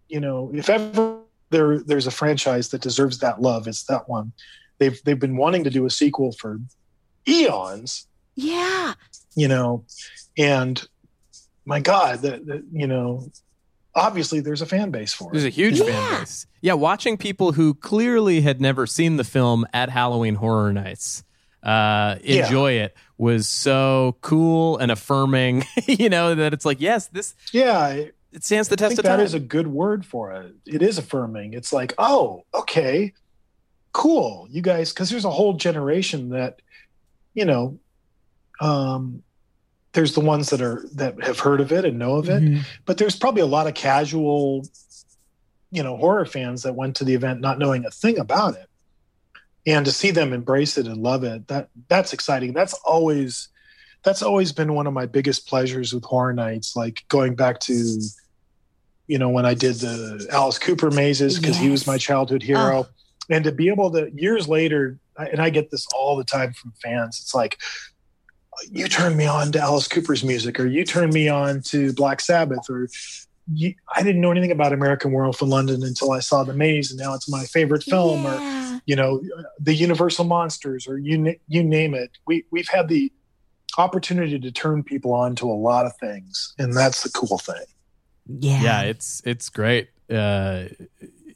you 0.07 0.19
know, 0.19 0.51
if 0.53 0.69
ever 0.69 1.19
there, 1.49 1.79
there's 1.79 2.07
a 2.07 2.11
franchise 2.11 2.69
that 2.69 2.81
deserves 2.81 3.19
that 3.19 3.41
love, 3.41 3.67
it's 3.67 3.83
that 3.85 4.07
one. 4.09 4.31
they've 4.79 4.99
they've 5.03 5.19
been 5.19 5.37
wanting 5.37 5.63
to 5.63 5.69
do 5.69 5.85
a 5.85 5.89
sequel 5.89 6.31
for 6.31 6.59
eons, 7.27 8.07
Yeah. 8.35 8.93
you 9.35 9.47
know, 9.47 9.85
and 10.37 10.81
my 11.65 11.79
God, 11.79 12.21
the, 12.21 12.31
the, 12.43 12.65
you 12.71 12.87
know, 12.87 13.27
obviously 13.95 14.39
there's 14.39 14.61
a 14.61 14.65
fan 14.65 14.89
base 14.91 15.13
for 15.13 15.29
it. 15.29 15.33
There's 15.33 15.45
a 15.45 15.49
huge 15.49 15.79
Yeah. 15.79 15.85
fan 15.85 16.19
base. 16.21 16.45
Yeah, 16.61 16.73
watching 16.73 17.17
people 17.17 17.51
who 17.53 17.73
clearly 17.73 18.41
had 18.41 18.61
never 18.61 18.85
seen 18.87 19.17
the 19.17 19.23
film 19.23 19.65
at 19.73 19.89
Halloween 19.89 20.35
Horror 20.35 20.71
Nights 20.73 21.23
uh, 21.63 22.15
Yeah. 22.23 22.45
enjoy 22.45 22.73
it 22.73 22.95
was 23.17 23.47
so 23.47 24.17
cool 24.21 24.77
and 24.77 24.91
affirming. 24.91 25.63
you 25.87 26.09
know 26.09 26.33
that 26.35 26.53
it's 26.53 26.65
like, 26.65 26.81
yes, 26.81 27.07
this 27.07 27.35
yeah, 27.51 27.77
I 27.77 28.11
it 28.31 28.43
stands 28.45 28.69
the 28.69 28.73
I 28.73 28.77
test 28.77 28.89
think 28.91 28.99
of 28.99 29.03
that 29.05 29.17
time. 29.17 29.25
is 29.25 29.33
a 29.33 29.39
good 29.39 29.67
word 29.67 30.05
for 30.05 30.31
it. 30.31 30.55
It 30.65 30.81
is 30.81 30.97
affirming. 30.97 31.53
It's 31.53 31.73
like, 31.73 31.93
oh, 31.97 32.45
okay, 32.53 33.13
cool, 33.91 34.47
you 34.49 34.61
guys, 34.61 34.93
because 34.93 35.09
there's 35.09 35.25
a 35.25 35.29
whole 35.29 35.53
generation 35.53 36.29
that, 36.29 36.61
you 37.33 37.43
know, 37.45 37.77
um, 38.61 39.21
there's 39.93 40.13
the 40.13 40.21
ones 40.21 40.49
that 40.49 40.61
are 40.61 40.85
that 40.95 41.21
have 41.23 41.39
heard 41.39 41.59
of 41.61 41.71
it 41.71 41.83
and 41.85 41.99
know 41.99 42.15
of 42.15 42.29
it, 42.29 42.41
Mhm. 42.41 42.61
but 42.85 42.97
there's 42.97 43.15
probably 43.15 43.41
a 43.41 43.45
lot 43.47 43.67
of 43.67 43.73
casual 43.73 44.65
you 45.71 45.83
know 45.83 45.95
horror 45.97 46.25
fans 46.25 46.63
that 46.63 46.75
went 46.75 46.95
to 46.97 47.03
the 47.05 47.13
event 47.13 47.39
not 47.41 47.57
knowing 47.59 47.85
a 47.85 47.91
thing 47.91 48.19
about 48.19 48.55
it. 48.55 48.67
And 49.65 49.85
to 49.85 49.91
see 49.91 50.11
them 50.11 50.33
embrace 50.33 50.77
it 50.77 50.87
and 50.87 50.97
love 51.03 51.23
it 51.23 51.47
that 51.47 51.69
that's 51.87 52.13
exciting. 52.13 52.53
That's 52.53 52.73
always 52.85 53.49
that's 54.03 54.21
always 54.23 54.51
been 54.51 54.73
one 54.73 54.87
of 54.87 54.93
my 54.93 55.05
biggest 55.05 55.47
pleasures 55.47 55.93
with 55.93 56.03
horror 56.03 56.33
nights 56.33 56.75
like 56.75 57.03
going 57.07 57.35
back 57.35 57.59
to 57.59 58.01
you 59.07 59.19
know 59.19 59.29
when 59.29 59.45
i 59.45 59.53
did 59.53 59.75
the 59.75 60.25
alice 60.31 60.57
cooper 60.57 60.89
mazes 60.89 61.37
because 61.37 61.55
he 61.57 61.69
was 61.69 61.85
my 61.85 61.97
childhood 61.97 62.41
hero. 62.43 62.87
And 63.29 63.43
to 63.45 63.51
be 63.51 63.69
able 63.69 63.91
to 63.91 64.09
years 64.13 64.47
later 64.47 64.97
and 65.17 65.39
i 65.41 65.49
get 65.51 65.69
this 65.69 65.85
all 65.95 66.15
the 66.17 66.23
time 66.23 66.53
from 66.53 66.73
fans. 66.81 67.19
It's 67.21 67.35
like 67.35 67.59
you 68.69 68.87
turned 68.87 69.17
me 69.17 69.25
on 69.25 69.51
to 69.53 69.59
Alice 69.59 69.87
Cooper's 69.87 70.23
music, 70.23 70.59
or 70.59 70.65
you 70.65 70.83
turned 70.83 71.13
me 71.13 71.29
on 71.29 71.61
to 71.63 71.93
Black 71.93 72.21
Sabbath, 72.21 72.69
or 72.69 72.89
you, 73.53 73.73
I 73.95 74.03
didn't 74.03 74.21
know 74.21 74.31
anything 74.31 74.51
about 74.51 74.73
American 74.73 75.11
Werewolf 75.11 75.41
in 75.41 75.49
London 75.49 75.83
until 75.83 76.11
I 76.11 76.19
saw 76.19 76.43
The 76.43 76.53
Maze, 76.53 76.91
and 76.91 76.99
now 76.99 77.13
it's 77.13 77.29
my 77.29 77.43
favorite 77.43 77.83
film, 77.83 78.25
or 78.25 78.81
you 78.85 78.95
know, 78.95 79.21
the 79.59 79.73
Universal 79.73 80.25
Monsters, 80.25 80.87
or 80.87 80.97
you 80.97 81.35
you 81.47 81.63
name 81.63 81.93
it. 81.93 82.11
We 82.25 82.45
we've 82.51 82.69
had 82.69 82.87
the 82.87 83.11
opportunity 83.77 84.39
to 84.39 84.51
turn 84.51 84.83
people 84.83 85.13
on 85.13 85.35
to 85.37 85.49
a 85.49 85.53
lot 85.53 85.85
of 85.85 85.95
things, 85.97 86.53
and 86.57 86.75
that's 86.75 87.03
the 87.03 87.09
cool 87.09 87.37
thing. 87.37 87.63
Yeah. 88.27 88.61
yeah, 88.61 88.81
it's 88.83 89.21
it's 89.25 89.49
great. 89.49 89.89
Uh, 90.09 90.65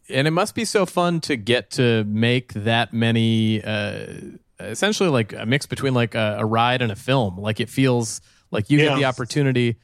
and 0.10 0.28
it 0.28 0.32
must 0.32 0.56
be 0.56 0.66
so 0.66 0.86
fun 0.86 1.20
to 1.22 1.36
get 1.36 1.72
to 1.72 2.04
make 2.06 2.54
that 2.54 2.94
many 2.94 3.64
uh, 3.64 4.06
essentially 4.60 5.10
like 5.10 5.34
a 5.34 5.46
mix 5.46 5.66
between 5.66 5.94
like 5.94 6.16
a, 6.16 6.38
a 6.40 6.46
ride 6.46 6.82
and 6.82 6.92
a 6.92 6.96
film 6.96 7.38
like 7.38 7.60
it 7.60 7.70
feels 7.70 8.22
like 8.52 8.70
you 8.70 8.78
Yeah. 8.80 8.90
get 8.90 8.96
the 8.98 9.06
opportunity 9.06 9.78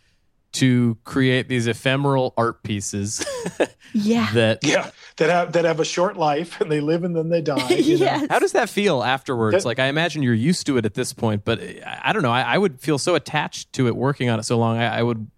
to 0.54 0.98
create 1.06 1.48
these 1.48 1.66
ephemeral 1.68 2.34
art 2.38 2.62
pieces 2.64 3.26
Yeah. 3.94 4.30
that 4.34 4.60
Yeah, 4.64 4.92
that 5.18 5.30
have 5.30 5.52
that 5.54 5.64
have 5.66 5.80
a 5.80 5.86
short 5.86 6.18
life 6.18 6.60
and 6.62 6.70
they 6.72 6.82
live 6.82 7.04
and 7.06 7.16
then 7.16 7.30
they 7.30 7.42
die. 7.42 7.70
you 7.70 7.98
know? 8.00 8.06
yes. 8.06 8.28
how 8.30 8.40
does 8.40 8.52
that 8.54 8.70
feel 8.70 9.02
afterwards 9.04 9.56
That- 9.64 9.66
like 9.66 9.80
i 9.80 9.86
imagine 9.88 10.24
you're 10.24 10.34
used 10.34 10.66
to 10.68 10.78
it 10.78 10.86
at 10.86 10.94
this 10.94 11.14
point 11.14 11.44
but 11.46 11.60
i, 11.62 12.02
I 12.06 12.14
don't 12.14 12.22
know 12.22 12.32
I, 12.32 12.42
I 12.42 12.58
would 12.58 12.80
feel 12.82 12.98
so 12.98 13.16
attached 13.16 13.72
to 13.74 13.88
it 13.88 13.96
working 13.96 14.30
on 14.30 14.40
it 14.40 14.44
so 14.44 14.58
long 14.58 14.78
i, 14.78 15.00
I 15.00 15.04
would 15.04 15.30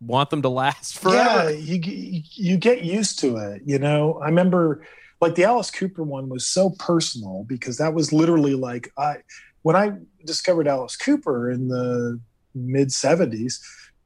want 0.00 0.30
them 0.30 0.42
to 0.42 0.48
last 0.48 0.98
forever 1.02 1.50
Yeah, 1.50 1.50
you 1.50 2.22
you 2.32 2.56
get 2.56 2.82
used 2.82 3.18
to 3.20 3.36
it. 3.36 3.62
You 3.64 3.78
know, 3.78 4.18
I 4.20 4.26
remember 4.26 4.84
like 5.22 5.36
the 5.36 5.44
Alice 5.44 5.70
Cooper 5.70 6.02
one 6.02 6.28
was 6.28 6.44
so 6.44 6.70
personal 6.78 7.44
because 7.48 7.78
that 7.78 7.94
was 7.94 8.12
literally 8.12 8.54
like 8.54 8.90
I 8.98 9.18
when 9.62 9.76
I 9.76 9.92
discovered 10.26 10.66
Alice 10.68 10.96
Cooper 10.96 11.50
in 11.50 11.68
the 11.68 12.20
mid 12.54 12.88
'70s. 12.88 13.60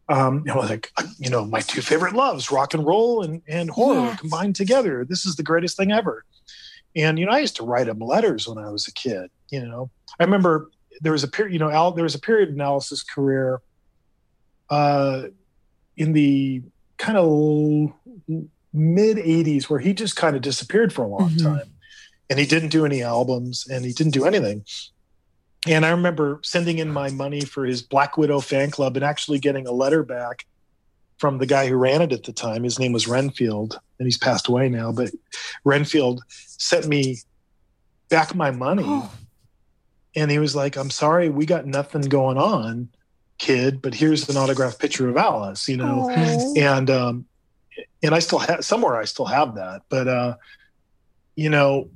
Um, 0.09 0.45
I 0.49 0.55
was 0.55 0.71
like, 0.71 0.93
you 1.19 1.31
know, 1.31 1.45
my 1.45 1.61
two 1.61 1.81
favorite 1.83 2.15
loves, 2.15 2.53
rock 2.53 2.75
and 2.75 2.87
roll 2.87 3.23
and, 3.25 3.43
and 3.49 3.71
horror 3.71 4.11
Yes. 4.11 4.21
combined 4.21 4.55
together. 4.55 5.05
This 5.05 5.27
is 5.27 5.35
the 5.35 5.43
greatest 5.43 5.77
thing 5.77 5.91
ever. 5.91 6.25
And, 6.95 7.19
you 7.19 7.27
know, 7.27 7.33
I 7.33 7.41
used 7.41 7.57
to 7.57 7.65
write 7.65 7.89
him 7.89 7.99
letters 7.99 8.47
when 8.47 8.57
I 8.65 8.71
was 8.71 8.87
a 8.87 8.93
kid, 8.93 9.31
you 9.51 9.67
know, 9.67 9.91
I 10.21 10.25
remember 10.25 10.71
there 11.01 11.11
was 11.11 11.25
a 11.25 11.29
period, 11.29 11.53
you 11.53 11.59
know, 11.59 11.71
Al, 11.71 11.91
there 11.91 12.05
was 12.05 12.15
a 12.15 12.21
period 12.21 12.51
in 12.51 12.61
Alice's 12.61 13.03
career, 13.03 13.61
uh, 14.71 15.25
in 15.97 16.13
the 16.13 16.63
kind 16.99 17.19
of 17.19 17.93
mid 18.77 19.17
80s 19.17 19.65
where 19.71 19.81
he 19.81 19.93
just 19.95 20.17
kind 20.17 20.37
of 20.37 20.43
disappeared 20.43 20.93
for 20.93 21.03
a 21.05 21.09
long 21.09 21.31
Mhm. 21.31 21.43
time 21.43 21.71
and 22.29 22.39
he 22.39 22.47
didn't 22.47 22.69
do 22.69 22.85
any 22.85 23.03
albums 23.03 23.67
and 23.71 23.85
he 23.85 23.93
didn't 23.93 24.13
do 24.13 24.25
anything 24.27 24.65
and 25.67 25.87
i 25.87 25.91
remember 25.91 26.41
sending 26.45 26.79
in 26.79 26.91
my 26.93 27.09
money 27.11 27.41
for 27.41 27.65
his 27.65 27.81
black 27.83 28.17
widow 28.19 28.41
fan 28.41 28.71
club 28.71 28.97
and 28.97 29.05
actually 29.05 29.39
getting 29.39 29.67
a 29.67 29.73
letter 29.73 30.03
back 30.03 30.45
from 31.19 31.39
the 31.39 31.47
guy 31.47 31.67
who 31.67 31.77
ran 31.77 32.03
it 32.03 32.13
at 32.13 32.25
the 32.25 32.33
time 32.33 32.63
his 32.65 32.79
name 32.79 32.93
was 32.93 33.09
renfield 33.09 33.81
and 33.99 34.07
he's 34.07 34.19
passed 34.19 34.47
away 34.49 34.69
now 34.69 34.93
but 34.93 35.11
renfield 35.65 36.23
sent 36.29 36.87
me 36.87 37.17
back 38.11 38.35
my 38.35 38.51
money 38.51 38.85
Oh. 38.87 39.11
and 40.15 40.31
he 40.31 40.39
was 40.39 40.55
like 40.55 40.77
i'm 40.77 40.91
sorry 40.91 41.31
we 41.31 41.47
got 41.47 41.65
nothing 41.67 42.03
going 42.03 42.37
on 42.37 42.89
kid 43.39 43.81
but 43.81 43.95
here's 43.95 44.29
an 44.29 44.37
autographed 44.37 44.79
picture 44.79 45.09
of 45.09 45.17
alice 45.17 45.67
you 45.69 45.77
know 45.79 46.09
Oh. 46.15 46.55
and 46.57 46.91
um 46.91 47.25
and 48.07 48.15
i 48.15 48.19
still 48.19 48.39
have 48.39 48.65
somewhere 48.65 48.97
i 48.97 49.05
still 49.05 49.27
have 49.27 49.57
that 49.57 49.83
but 49.89 50.09
uh 50.09 50.35
you 51.35 51.51
know 51.51 51.91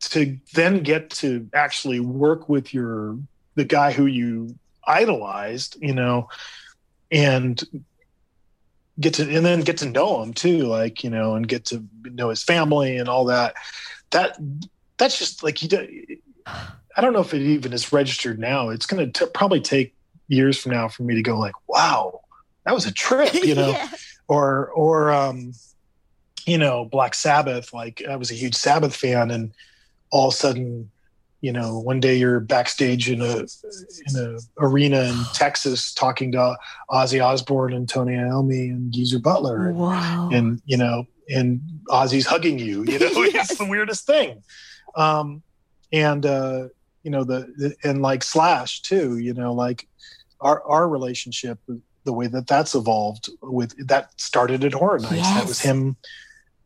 to 0.00 0.38
then 0.52 0.82
get 0.82 1.10
to 1.10 1.48
actually 1.54 1.98
work 1.98 2.48
with 2.48 2.74
your 2.74 3.18
the 3.54 3.64
guy 3.64 3.92
who 3.92 4.06
you 4.06 4.54
idolized 4.86 5.76
you 5.80 5.94
know 5.94 6.28
and 7.10 7.62
get 9.00 9.14
to 9.14 9.22
and 9.22 9.44
then 9.44 9.60
get 9.62 9.78
to 9.78 9.88
know 9.88 10.22
him 10.22 10.32
too 10.32 10.66
like 10.66 11.02
you 11.02 11.10
know 11.10 11.34
and 11.34 11.48
get 11.48 11.64
to 11.64 11.84
know 12.04 12.28
his 12.28 12.42
family 12.42 12.96
and 12.96 13.08
all 13.08 13.24
that 13.24 13.54
that 14.10 14.38
that's 14.98 15.18
just 15.18 15.42
like 15.42 15.62
you. 15.62 15.68
did 15.68 16.18
i 16.46 17.00
don't 17.00 17.12
know 17.12 17.20
if 17.20 17.34
it 17.34 17.42
even 17.42 17.72
is 17.72 17.92
registered 17.92 18.38
now 18.38 18.68
it's 18.68 18.86
going 18.86 19.10
to 19.10 19.26
probably 19.28 19.60
take 19.60 19.94
years 20.28 20.58
from 20.58 20.72
now 20.72 20.86
for 20.86 21.02
me 21.02 21.14
to 21.14 21.22
go 21.22 21.38
like 21.38 21.54
wow 21.66 22.20
that 22.64 22.74
was 22.74 22.86
a 22.86 22.92
trip 22.92 23.34
you 23.42 23.54
know 23.54 23.70
Yeah. 23.70 23.88
Or 24.28 24.68
or 24.70 25.12
um 25.12 25.52
you 26.46 26.58
know 26.58 26.84
black 26.84 27.14
sabbath 27.14 27.72
like 27.72 28.02
i 28.08 28.16
was 28.16 28.30
a 28.30 28.34
huge 28.34 28.54
sabbath 28.54 28.94
fan 28.94 29.30
and 29.30 29.52
all 30.10 30.28
of 30.28 30.34
a 30.34 30.36
sudden 30.36 30.90
you 31.40 31.52
know 31.52 31.78
one 31.78 32.00
day 32.00 32.16
you're 32.16 32.40
backstage 32.40 33.10
in 33.10 33.20
a 33.20 33.38
in 34.06 34.16
a 34.16 34.38
arena 34.58 35.02
in 35.04 35.16
texas 35.34 35.92
talking 35.92 36.32
to 36.32 36.56
ozzy 36.90 37.22
osbourne 37.24 37.72
and 37.72 37.88
tony 37.88 38.12
iommi 38.14 38.70
and 38.70 38.92
geezer 38.92 39.18
butler 39.18 39.68
and, 39.68 39.78
Wow. 39.78 40.28
and 40.32 40.62
you 40.64 40.76
know 40.76 41.04
and 41.28 41.60
ozzy's 41.90 42.26
hugging 42.26 42.58
you 42.58 42.84
you 42.84 42.98
know 42.98 43.06
Yes. 43.32 43.50
it's 43.50 43.58
the 43.58 43.64
weirdest 43.66 44.06
thing 44.06 44.42
um 44.96 45.42
and 45.92 46.24
uh 46.26 46.68
you 47.02 47.10
know 47.10 47.24
the, 47.24 47.52
the 47.58 47.74
and 47.84 48.00
like 48.00 48.22
slash 48.22 48.80
too 48.80 49.18
you 49.18 49.34
know 49.34 49.52
like 49.52 49.86
our 50.40 50.62
our 50.64 50.88
relationship 50.88 51.58
the 52.04 52.12
way 52.12 52.26
that 52.26 52.46
that's 52.46 52.74
evolved 52.74 53.28
with 53.42 53.74
that 53.86 54.18
started 54.20 54.64
at 54.64 54.74
horror 54.74 54.98
nights. 54.98 55.22
That 55.34 55.46
was 55.46 55.60
him. 55.60 55.96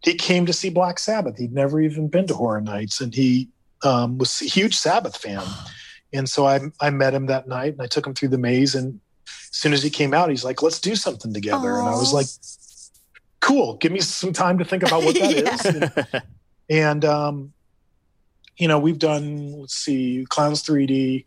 He 0.02 0.14
came 0.14 0.46
to 0.46 0.52
see 0.52 0.70
black 0.70 0.98
sabbath. 0.98 1.38
He'd 1.38 1.52
never 1.52 1.80
even 1.80 2.08
been 2.08 2.26
to 2.28 2.34
horror 2.34 2.60
nights 2.60 3.00
and 3.00 3.14
he 3.14 3.48
um, 3.82 4.18
was 4.18 4.40
a 4.42 4.44
huge 4.44 4.76
sabbath 4.76 5.16
fan. 5.16 5.42
And 6.10 6.26
so 6.26 6.46
I, 6.46 6.60
I 6.80 6.88
met 6.88 7.12
him 7.12 7.26
that 7.26 7.48
night 7.48 7.74
and 7.74 7.82
i 7.82 7.86
took 7.86 8.06
him 8.06 8.14
through 8.14 8.30
the 8.30 8.38
maze 8.38 8.74
and 8.74 8.98
as 9.26 9.48
soon 9.50 9.74
as 9.74 9.82
he 9.82 9.90
came 9.90 10.14
out 10.14 10.30
he's 10.30 10.42
like 10.42 10.62
let's 10.62 10.80
do 10.80 10.96
something 10.96 11.34
together. 11.34 11.76
And 11.76 11.86
i 11.86 11.90
was 11.90 12.14
like 12.14 12.28
cool. 13.40 13.76
Give 13.76 13.92
me 13.92 14.00
some 14.00 14.32
time 14.32 14.56
to 14.56 14.64
think 14.64 14.84
about 14.84 15.02
what 15.02 15.14
that 15.16 15.22
is. 15.66 15.74
Yeah. 15.76 16.20
and, 16.20 16.22
and 16.70 17.04
um, 17.04 17.52
you 18.56 18.68
know 18.68 18.78
we've 18.78 18.98
done 18.98 19.60
let's 19.60 19.74
see 19.74 20.24
clowns 20.30 20.62
3d 20.62 21.26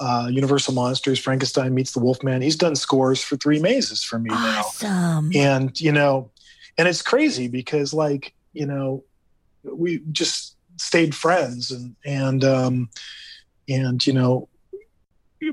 uh, 0.00 0.28
universal 0.30 0.74
monsters 0.74 1.18
frankenstein 1.18 1.74
meets 1.74 1.92
the 1.92 2.00
wolfman. 2.00 2.42
He's 2.42 2.56
done 2.56 2.76
scores 2.76 3.22
for 3.22 3.36
three 3.36 3.58
mazes 3.60 4.02
for 4.04 4.18
me 4.18 4.30
now. 4.30 4.60
Awesome. 4.60 5.30
and 5.34 5.78
you 5.80 5.92
know 5.92 6.30
and 6.78 6.86
it's 6.88 7.02
crazy 7.02 7.48
because 7.48 7.94
like 7.94 8.34
you 8.52 8.66
know 8.66 9.04
we 9.64 10.00
just 10.12 10.56
stayed 10.76 11.14
friends 11.14 11.70
and 11.70 11.96
and 12.04 12.44
um 12.44 12.90
and 13.68 14.06
you 14.06 14.12
know 14.12 14.48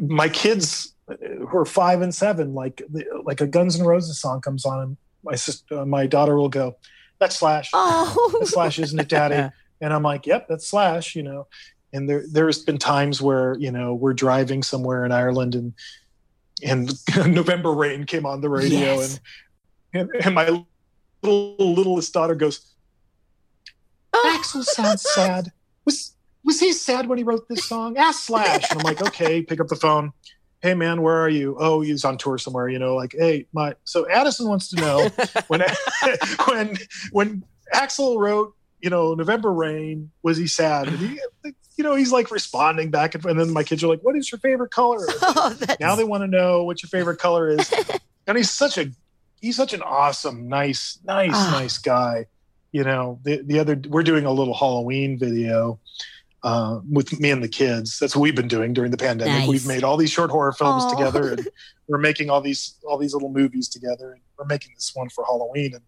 my 0.02 0.30
kids 0.30 0.94
uh, 1.08 1.16
who 1.48 1.58
are 1.58 1.66
five 1.66 2.02
and 2.02 2.14
seven 2.14 2.54
like 2.54 2.82
like 3.24 3.42
a 3.42 3.48
guns 3.48 3.80
N' 3.80 3.86
roses 3.86 4.20
song 4.20 4.42
comes 4.42 4.66
on 4.66 4.80
and 4.80 4.98
my 5.24 5.36
sister 5.36 5.80
uh, 5.80 5.86
my 5.86 6.06
daughter 6.06 6.36
will 6.36 6.50
go 6.50 6.76
that's 7.20 7.38
slash. 7.38 7.70
Oh. 7.74 8.42
slash 8.44 8.80
isn't 8.80 9.00
it 9.00 9.08
daddy? 9.10 9.50
And 9.82 9.92
i'm 9.92 10.04
like 10.04 10.26
yep 10.26 10.48
that's 10.48 10.66
slash 10.66 11.14
you 11.14 11.24
know 11.24 11.48
and 11.94 12.10
there 12.10 12.24
there's 12.32 12.64
been 12.64 12.78
times 12.78 13.22
where 13.22 13.56
you 13.60 13.72
know 13.72 13.94
we're 13.94 14.14
driving 14.14 14.62
somewhere 14.64 15.06
in 15.06 15.12
ireland 15.12 15.56
and 15.56 15.74
and 16.64 16.92
november 17.34 17.72
rain 17.74 18.06
came 18.06 18.26
on 18.26 18.42
the 18.42 18.50
radio 18.50 18.80
Yes. 18.80 19.20
and, 19.94 20.10
and 20.12 20.26
and 20.26 20.36
my 20.36 20.64
little 21.22 21.56
littlest 21.60 22.14
daughter 22.14 22.36
goes 22.36 22.70
Oh. 24.16 24.40
axl 24.40 24.64
sounds 24.64 25.02
sad 25.10 25.52
was 25.86 26.14
was 26.46 26.60
he 26.60 26.72
sad 26.74 27.08
when 27.08 27.18
he 27.18 27.24
wrote 27.24 27.48
this 27.48 27.66
song? 27.66 27.98
Ask 27.98 28.26
Slash. 28.26 28.70
And 28.70 28.80
I'm 28.82 28.84
like, 28.86 29.02
okay, 29.02 29.42
pick 29.42 29.62
up 29.62 29.68
the 29.70 29.78
phone. 29.78 30.12
Hey 30.62 30.74
man, 30.74 31.02
where 31.02 31.16
are 31.16 31.30
you? 31.30 31.56
Oh, 31.60 31.82
he's 31.82 32.04
on 32.06 32.18
tour 32.18 32.38
somewhere. 32.38 32.68
You 32.70 32.80
know, 32.80 32.96
like, 32.96 33.16
hey, 33.18 33.48
my. 33.54 33.76
So 33.86 34.08
Addison 34.10 34.48
wants 34.50 34.70
to 34.72 34.76
know 34.76 35.10
when 35.48 35.64
when 36.48 36.78
when 37.12 37.44
Axl 37.74 38.18
wrote, 38.20 38.54
you 38.84 38.90
know, 38.90 39.14
November 39.14 39.52
Rain, 39.52 40.12
was 40.22 40.38
he 40.38 40.46
sad? 40.46 40.90
And 40.90 40.98
he, 41.00 41.20
you 41.78 41.84
know, 41.84 41.96
he's 41.96 42.12
like 42.12 42.30
responding 42.30 42.92
back 42.92 43.16
and, 43.16 43.26
and 43.26 43.40
then 43.40 43.52
my 43.52 43.64
kids 43.64 43.84
are 43.84 43.88
like, 43.88 44.02
what 44.02 44.16
is 44.16 44.32
your 44.32 44.40
favorite 44.40 44.72
color? 44.72 45.08
Oh, 45.22 45.56
now 45.80 45.96
they 45.96 46.04
want 46.04 46.22
to 46.24 46.28
know 46.28 46.64
what 46.64 46.84
your 46.84 46.90
favorite 46.90 47.18
color 47.18 47.50
is 47.50 47.74
and 48.28 48.38
he's 48.38 48.52
such 48.52 48.78
a 48.78 48.92
he's 49.42 49.56
such 49.56 49.74
an 49.74 49.82
awesome 49.82 50.48
nice 50.48 51.00
nice 51.04 51.32
Ah. 51.34 51.50
nice 51.60 51.78
guy 51.78 52.28
you 52.72 52.84
know 52.84 53.20
the, 53.24 53.42
the 53.44 53.60
other 53.60 53.80
we're 53.90 54.04
doing 54.04 54.26
a 54.26 54.32
little 54.32 54.54
halloween 54.54 55.18
video 55.18 55.80
uh, 56.44 56.80
with 56.90 57.20
me 57.20 57.30
and 57.32 57.44
the 57.44 57.48
kids 57.50 58.00
that's 58.00 58.16
what 58.16 58.22
we've 58.22 58.36
been 58.36 58.48
doing 58.48 58.74
during 58.74 58.92
the 58.92 58.98
pandemic 58.98 59.34
Nice. 59.40 59.48
we've 59.50 59.68
made 59.68 59.84
all 59.84 59.98
these 59.98 60.12
short 60.12 60.30
horror 60.32 60.52
films 60.54 60.86
together 60.86 61.34
and 61.34 61.48
we're 61.88 61.98
making 61.98 62.30
all 62.30 62.42
these 62.42 62.76
all 62.88 62.98
these 62.98 63.14
little 63.14 63.32
movies 63.32 63.68
together 63.68 64.12
and 64.14 64.22
we're 64.38 64.46
making 64.46 64.72
this 64.76 64.92
one 64.94 65.10
for 65.10 65.24
halloween 65.26 65.74
and 65.74 65.84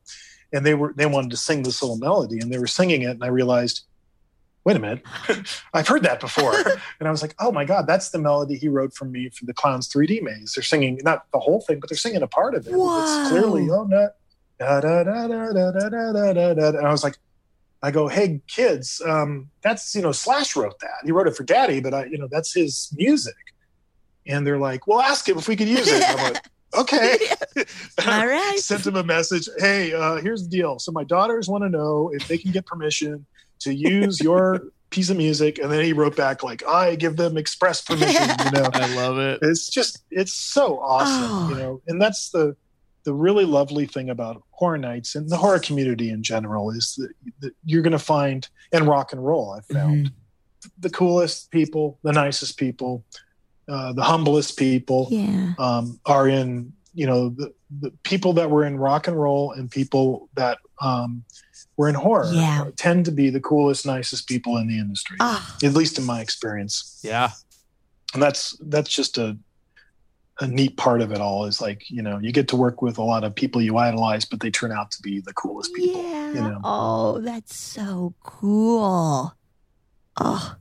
and 0.53 0.65
they 0.65 0.73
were 0.73 0.93
they 0.95 1.05
wanted 1.05 1.31
to 1.31 1.37
sing 1.37 1.63
this 1.63 1.81
little 1.81 1.97
melody 1.97 2.39
and 2.39 2.51
they 2.51 2.59
were 2.59 2.67
singing 2.67 3.01
it 3.01 3.11
and 3.11 3.23
i 3.23 3.27
realized 3.27 3.83
wait 4.63 4.75
a 4.75 4.79
minute 4.79 5.03
i've 5.73 5.87
heard 5.87 6.03
that 6.03 6.19
before 6.19 6.53
and 6.99 7.07
I 7.07 7.11
was 7.11 7.21
like, 7.21 7.35
oh 7.39 7.51
my 7.51 7.65
God, 7.65 7.87
that's 7.87 8.09
the 8.09 8.19
melody 8.19 8.55
he 8.55 8.67
wrote 8.67 8.93
for 8.93 9.05
me 9.05 9.29
for 9.29 9.45
the 9.45 9.53
Clowns 9.53 9.89
3D 9.89 10.21
maze. 10.21 10.53
They're 10.55 10.63
singing 10.63 10.99
not 11.03 11.25
the 11.31 11.39
whole 11.39 11.61
thing, 11.61 11.79
but 11.79 11.89
they're 11.89 11.97
singing 11.97 12.21
a 12.21 12.27
part 12.27 12.55
of 12.55 12.67
it. 12.67 12.73
Whoa. 12.73 13.01
It's 13.01 13.29
clearly, 13.29 13.69
oh, 13.69 13.83
no. 13.83 14.09
Da, 14.59 14.81
da, 14.81 15.03
da, 15.03 15.27
da, 15.27 15.51
da, 15.51 15.71
da, 15.71 15.89
da, 15.89 16.33
da, 16.33 16.53
da. 16.53 16.67
And 16.69 16.87
I 16.87 16.91
was 16.91 17.03
like, 17.03 17.17
I 17.81 17.91
go, 17.91 18.07
hey, 18.07 18.41
kids, 18.47 19.01
um, 19.05 19.49
that's, 19.61 19.93
you 19.93 20.01
know, 20.01 20.11
Slash 20.11 20.55
wrote 20.55 20.79
that. 20.79 21.03
He 21.03 21.11
wrote 21.11 21.27
it 21.27 21.35
for 21.35 21.43
Daddy, 21.43 21.81
but 21.81 21.93
I, 21.93 22.05
you 22.05 22.17
know, 22.17 22.27
that's 22.31 22.53
his 22.53 22.91
music. 22.95 23.35
And 24.25 24.47
they're 24.47 24.57
like, 24.57 24.87
well, 24.87 25.01
ask 25.01 25.27
him 25.27 25.37
if 25.37 25.47
we 25.47 25.55
could 25.55 25.67
use 25.67 25.87
it. 25.87 26.41
And 26.73 26.79
I'm 26.79 26.85
like, 26.87 26.93
okay. 26.93 27.17
All 28.07 28.27
right. 28.27 28.57
Sent 28.59 28.85
him 28.85 28.95
a 28.95 29.03
message. 29.03 29.47
Hey, 29.57 29.93
uh, 29.93 30.15
here's 30.17 30.43
the 30.43 30.49
deal. 30.49 30.79
So 30.79 30.91
my 30.91 31.03
daughters 31.03 31.47
want 31.47 31.63
to 31.63 31.69
know 31.69 32.11
if 32.13 32.27
they 32.27 32.37
can 32.37 32.51
get 32.51 32.65
permission 32.65 33.25
to 33.59 33.73
use 33.73 34.19
your 34.19 34.63
piece 34.89 35.09
of 35.09 35.17
music. 35.17 35.59
And 35.59 35.71
then 35.71 35.83
he 35.83 35.93
wrote 35.93 36.15
back 36.15 36.43
like, 36.43 36.65
I 36.67 36.95
give 36.95 37.15
them 37.17 37.37
express 37.37 37.81
permission. 37.81 38.29
You 38.45 38.51
know, 38.51 38.69
I 38.73 38.95
love 38.95 39.17
it. 39.17 39.39
it's 39.41 39.69
just 39.69 40.03
it's 40.11 40.33
so 40.33 40.79
awesome. 40.79 41.31
Oh. 41.31 41.49
You 41.49 41.55
know, 41.55 41.81
and 41.87 42.01
that's 42.01 42.29
the 42.31 42.55
the 43.03 43.13
really 43.13 43.45
lovely 43.45 43.85
thing 43.85 44.09
about 44.09 44.41
horror 44.49 44.79
nights 44.79 45.13
and 45.13 45.29
the 45.29 45.37
horror 45.37 45.59
community 45.59 46.09
in 46.09 46.23
general 46.23 46.71
is 46.71 46.95
that, 46.95 47.11
that 47.41 47.51
you're 47.63 47.83
going 47.83 47.91
to 47.91 47.99
find 47.99 48.49
and 48.71 48.87
rock 48.87 49.13
and 49.13 49.23
roll. 49.23 49.51
I've 49.51 49.65
found 49.67 50.05
Mm-hmm. 50.07 50.67
the 50.79 50.89
coolest 50.89 51.51
people, 51.51 51.99
the 52.01 52.11
nicest 52.11 52.57
people, 52.57 53.03
uh, 53.67 53.93
the 53.93 54.03
humblest 54.03 54.57
people 54.57 55.07
Yeah. 55.11 55.53
um, 55.59 55.99
are 56.05 56.27
in 56.27 56.73
you 56.93 57.05
know 57.05 57.29
the, 57.29 57.53
the 57.81 57.91
people 58.03 58.33
that 58.33 58.49
were 58.49 58.63
in 58.65 58.77
rock 58.77 59.07
and 59.07 59.19
roll 59.19 59.51
and 59.51 59.69
people 59.69 60.29
that 60.35 60.57
um, 60.81 61.23
were 61.77 61.89
in 61.89 61.95
horror 61.95 62.29
Yeah. 62.33 62.69
tend 62.77 63.05
to 63.05 63.11
be 63.11 63.29
the 63.29 63.41
coolest 63.41 63.85
nicest 63.85 64.27
people 64.27 64.57
in 64.57 64.67
the 64.67 64.79
industry 64.79 65.17
Ah, 65.19 65.55
at 65.63 65.73
least 65.73 65.97
in 65.99 66.05
my 66.05 66.21
experience 66.21 66.99
Yeah. 67.03 67.31
and 68.13 68.21
that's 68.23 68.55
that's 68.61 68.89
just 68.89 69.17
a 69.17 69.37
a 70.41 70.47
neat 70.47 70.75
part 70.75 70.99
of 71.01 71.13
it 71.13 71.21
all 71.21 71.45
is 71.45 71.61
like 71.61 71.89
you 71.89 72.01
know 72.01 72.17
you 72.19 72.31
get 72.33 72.49
to 72.49 72.57
work 72.57 72.81
with 72.81 72.97
a 72.97 73.03
lot 73.03 73.23
of 73.23 73.33
people 73.33 73.61
you 73.61 73.77
idolize 73.77 74.25
but 74.25 74.41
they 74.41 74.51
turn 74.51 74.69
out 74.71 74.91
to 74.91 75.01
be 75.01 75.21
the 75.21 75.33
coolest 75.33 75.73
people 75.73 76.01
yeah. 76.03 76.33
you 76.33 76.41
know 76.41 76.59
Oh, 76.63 77.19
that's 77.21 77.55
so 77.55 78.13
cool. 78.21 79.33
Oh, 80.17 80.55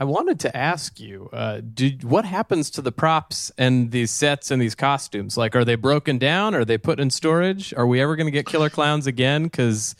I 0.00 0.04
wanted 0.04 0.40
to 0.40 0.56
ask 0.56 0.98
you, 0.98 1.28
uh, 1.30 1.60
did 1.74 2.04
what 2.04 2.24
happens 2.24 2.70
to 2.70 2.80
the 2.82 2.90
props 2.90 3.52
and 3.58 3.90
these 3.90 4.10
sets 4.10 4.50
and 4.50 4.60
these 4.60 4.74
costumes? 4.74 5.36
Like, 5.36 5.54
are 5.54 5.64
they 5.64 5.74
broken 5.74 6.16
down? 6.16 6.54
Are 6.54 6.64
they 6.64 6.78
put 6.78 6.98
in 6.98 7.10
storage? 7.10 7.74
Are 7.74 7.86
we 7.86 8.00
ever 8.00 8.16
going 8.16 8.26
to 8.26 8.30
get 8.30 8.46
Killer 8.46 8.70
Clowns 8.70 9.06
again? 9.06 9.42
Because 9.44 9.94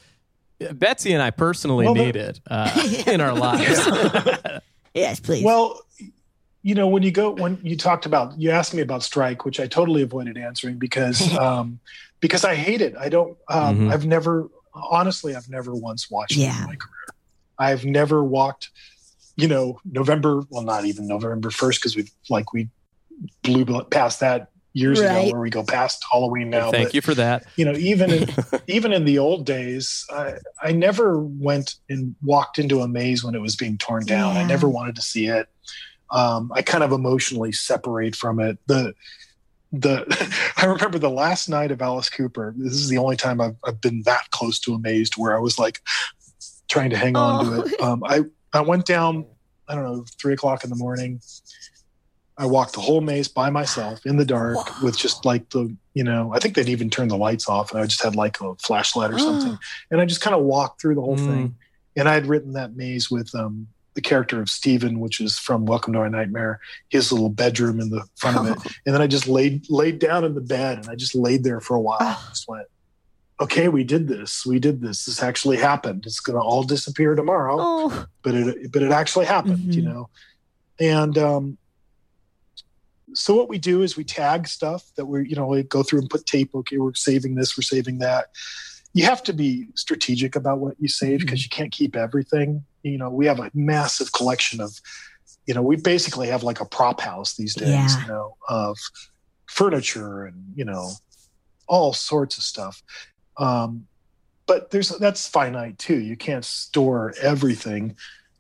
Betsy 0.72 1.12
and 1.12 1.22
I 1.22 1.30
personally 1.30 1.84
Well, 1.84 1.94
the- 1.94 2.04
need 2.06 2.16
it 2.16 2.40
uh, 2.50 3.02
in 3.06 3.20
our 3.20 3.34
lives. 3.34 3.78
yes, 4.94 5.20
please. 5.20 5.44
Well, 5.44 5.78
you 6.62 6.74
know, 6.74 6.88
when 6.88 7.02
you 7.02 7.10
go 7.10 7.30
when 7.32 7.58
you 7.62 7.76
talked 7.76 8.06
about 8.06 8.38
you 8.38 8.50
asked 8.50 8.72
me 8.72 8.80
about 8.80 9.02
strike, 9.02 9.44
which 9.44 9.60
I 9.60 9.66
totally 9.66 10.00
avoided 10.02 10.38
answering 10.38 10.76
because 10.78 11.34
um, 11.38 11.78
because 12.20 12.42
I 12.44 12.54
hate 12.54 12.80
it. 12.80 12.94
I 12.98 13.10
don't. 13.10 13.36
Um, 13.48 13.78
Mhm. 13.80 13.92
I've 13.92 14.06
never 14.06 14.48
honestly, 14.74 15.34
I've 15.36 15.48
never 15.50 15.74
once 15.74 16.10
watched 16.10 16.38
it 16.38 16.44
in 16.44 16.48
my 16.66 16.76
career. 16.76 17.06
I've 17.58 17.84
never 17.84 18.24
walked. 18.24 18.70
You 19.36 19.48
know, 19.48 19.80
November. 19.84 20.42
Well, 20.50 20.62
not 20.62 20.84
even 20.84 21.06
November 21.06 21.50
first 21.50 21.80
because 21.80 21.96
we 21.96 22.08
like 22.28 22.52
we 22.52 22.68
blew 23.42 23.64
past 23.84 24.20
that 24.20 24.48
years 24.72 25.00
Right. 25.00 25.06
ago, 25.26 25.32
where 25.32 25.40
we 25.40 25.50
go 25.50 25.64
past 25.64 26.04
Halloween 26.10 26.48
now. 26.50 26.70
Thank 26.70 26.88
but, 26.88 26.94
you 26.94 27.00
for 27.00 27.14
that. 27.14 27.44
you 27.56 27.64
know 27.64 27.72
even 27.72 28.10
in, 28.12 28.28
even 28.68 28.92
in 28.92 29.04
the 29.04 29.18
old 29.18 29.44
days 29.44 30.04
I, 30.10 30.34
I 30.62 30.72
never 30.72 31.18
went 31.18 31.74
and 31.88 32.14
walked 32.22 32.58
into 32.58 32.80
a 32.80 32.88
maze 32.88 33.24
when 33.24 33.34
it 33.34 33.40
was 33.40 33.56
being 33.56 33.78
torn 33.78 34.04
down 34.06 34.36
i 34.36 34.44
never 34.46 34.68
wanted 34.68 34.94
to 34.96 35.02
see 35.02 35.26
it 35.26 35.48
um, 36.12 36.52
i 36.54 36.62
kind 36.62 36.84
of 36.84 36.92
emotionally 36.92 37.50
separate 37.50 38.14
from 38.14 38.38
it 38.38 38.58
the 38.68 38.94
the 39.72 40.04
i 40.56 40.64
remember 40.66 40.98
the 41.00 41.10
last 41.10 41.48
night 41.48 41.72
of 41.72 41.82
alice 41.82 42.08
cooper 42.08 42.54
this 42.56 42.74
is 42.74 42.88
the 42.88 42.98
only 42.98 43.16
time 43.16 43.40
i've, 43.40 43.56
I've 43.64 43.80
been 43.80 44.02
that 44.06 44.30
close 44.30 44.60
to 44.60 44.74
a 44.74 44.78
maze 44.78 45.10
where 45.16 45.36
i 45.36 45.40
was 45.40 45.58
like 45.58 45.80
trying 46.68 46.90
to 46.90 46.96
hang 46.96 47.16
on 47.16 47.44
Oh. 47.44 47.62
to 47.64 47.64
it 47.74 47.80
um, 47.82 48.02
i 48.04 48.20
i 48.52 48.60
went 48.60 48.84
down 48.86 49.26
i 49.68 49.74
don't 49.74 49.84
know 49.84 50.04
three 50.20 50.34
o'clock 50.34 50.64
in 50.64 50.70
the 50.70 50.76
morning 50.76 51.20
I 52.38 52.46
walked 52.46 52.72
the 52.72 52.80
whole 52.80 53.02
maze 53.02 53.28
by 53.28 53.50
myself 53.50 54.00
in 54.06 54.16
the 54.16 54.24
dark 54.24 54.56
Wow. 54.56 54.74
with 54.82 54.96
just 54.96 55.26
like 55.26 55.50
the, 55.50 55.76
you 55.92 56.02
know, 56.02 56.32
I 56.32 56.38
think 56.38 56.54
they'd 56.54 56.70
even 56.70 56.88
turned 56.88 57.10
the 57.10 57.16
lights 57.18 57.50
off 57.50 57.70
and 57.70 57.78
I 57.82 57.84
just 57.84 58.02
had 58.02 58.16
like 58.16 58.40
a 58.40 58.54
flashlight 58.54 59.10
or 59.12 59.18
something. 59.18 59.58
and 59.90 60.00
I 60.00 60.06
just 60.06 60.22
kind 60.22 60.34
of 60.34 60.42
walked 60.44 60.80
through 60.80 60.94
the 60.94 61.02
whole 61.02 61.18
Mm. 61.18 61.26
thing. 61.26 61.54
And 61.96 62.08
I 62.08 62.14
had 62.14 62.26
written 62.26 62.54
that 62.54 62.74
maze 62.76 63.10
with 63.10 63.34
um, 63.34 63.66
the 63.94 64.00
character 64.00 64.40
of 64.40 64.48
Steven, 64.48 65.00
which 65.00 65.20
is 65.20 65.38
from 65.38 65.66
Welcome 65.66 65.92
to 65.92 65.98
Our 65.98 66.08
Nightmare, 66.08 66.60
his 66.88 67.12
little 67.12 67.28
bedroom 67.28 67.78
in 67.78 67.90
the 67.90 68.08
front 68.16 68.38
of 68.38 68.46
it. 68.46 68.56
And 68.86 68.94
then 68.94 69.02
I 69.02 69.06
just 69.06 69.28
laid 69.28 69.68
laid 69.68 69.98
down 69.98 70.24
in 70.24 70.34
the 70.34 70.40
bed 70.40 70.78
and 70.78 70.88
I 70.88 70.94
just 70.94 71.14
laid 71.14 71.44
there 71.44 71.60
for 71.60 71.74
a 71.76 71.80
while. 71.80 71.98
Ah. 72.00 72.24
I 72.26 72.30
just 72.30 72.48
went, 72.48 72.66
okay, 73.40 73.68
we 73.68 73.84
did 73.84 74.06
this. 74.06 74.44
We 74.44 74.58
did 74.58 74.80
this. 74.82 75.06
This 75.06 75.22
actually 75.22 75.56
happened. 75.56 76.04
It's 76.06 76.20
going 76.20 76.36
to 76.38 76.42
all 76.44 76.62
disappear 76.62 77.14
tomorrow 77.14 77.56
oh, 77.58 78.06
but 78.22 78.34
it 78.34 78.72
but 78.72 78.82
it 78.82 78.92
actually 78.92 79.26
happened, 79.26 79.74
you 79.74 79.82
Mhm. 79.82 79.86
know. 79.86 80.10
And 80.78 81.16
um, 81.18 81.58
so 83.14 83.34
what 83.34 83.48
we 83.48 83.58
do 83.58 83.82
is 83.82 83.96
we 83.96 84.04
tag 84.04 84.46
stuff 84.46 84.84
that 84.96 85.06
we're 85.06 85.22
you 85.22 85.36
know 85.36 85.46
we 85.46 85.62
go 85.62 85.82
through 85.82 86.00
and 86.00 86.10
put 86.10 86.26
tape. 86.26 86.54
Okay, 86.54 86.78
we're 86.78 86.94
saving 86.94 87.34
this, 87.34 87.56
we're 87.56 87.62
saving 87.62 87.98
that. 87.98 88.26
You 88.92 89.04
have 89.04 89.22
to 89.24 89.32
be 89.32 89.68
strategic 89.74 90.34
about 90.36 90.58
what 90.58 90.74
you 90.80 90.88
save 90.88 91.20
because 91.20 91.42
you 91.44 91.48
can't 91.48 91.70
keep 91.72 91.94
everything. 91.96 92.64
You 92.82 92.98
know, 92.98 93.08
we 93.10 93.26
have 93.26 93.38
a 93.38 93.50
massive 93.54 94.10
collection 94.12 94.60
of, 94.60 94.80
you 95.46 95.54
know, 95.54 95.62
we 95.62 95.76
basically 95.76 96.26
have 96.28 96.42
like 96.42 96.60
a 96.60 96.64
prop 96.64 97.00
house 97.00 97.36
these 97.36 97.54
days. 97.54 97.68
Yeah. 97.68 98.02
You 98.02 98.08
know, 98.08 98.36
of 98.48 98.76
furniture 99.46 100.24
and 100.26 100.52
you 100.54 100.64
know 100.64 100.90
all 101.66 101.92
sorts 101.92 102.36
of 102.38 102.44
stuff. 102.44 102.82
Um, 103.36 103.86
but 104.46 104.70
there's 104.70 104.88
that's 104.90 105.28
finite 105.28 105.78
too. 105.78 105.98
You 105.98 106.16
can't 106.16 106.44
store 106.44 107.14
everything, 107.22 107.96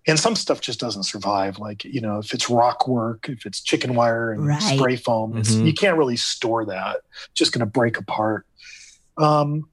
and 0.06 0.18
some 0.18 0.34
stuff 0.34 0.60
just 0.60 0.80
doesn't 0.80 1.04
survive. 1.04 1.58
Like 1.58 1.84
you 1.84 2.00
know, 2.00 2.18
if 2.18 2.34
it's 2.34 2.50
rock 2.50 2.88
work, 2.88 3.28
if 3.28 3.46
it's 3.46 3.60
chicken 3.60 3.94
wire 3.94 4.32
and 4.32 4.46
Right. 4.46 4.60
spray 4.60 4.96
foam, 4.96 5.36
it's, 5.36 5.52
Mhm. 5.54 5.66
you 5.66 5.72
can't 5.72 5.96
really 5.96 6.16
store 6.16 6.64
that. 6.66 6.96
It's 7.26 7.34
just 7.34 7.52
going 7.52 7.60
to 7.60 7.66
break 7.66 7.96
apart. 7.96 8.44
Um, 9.16 9.68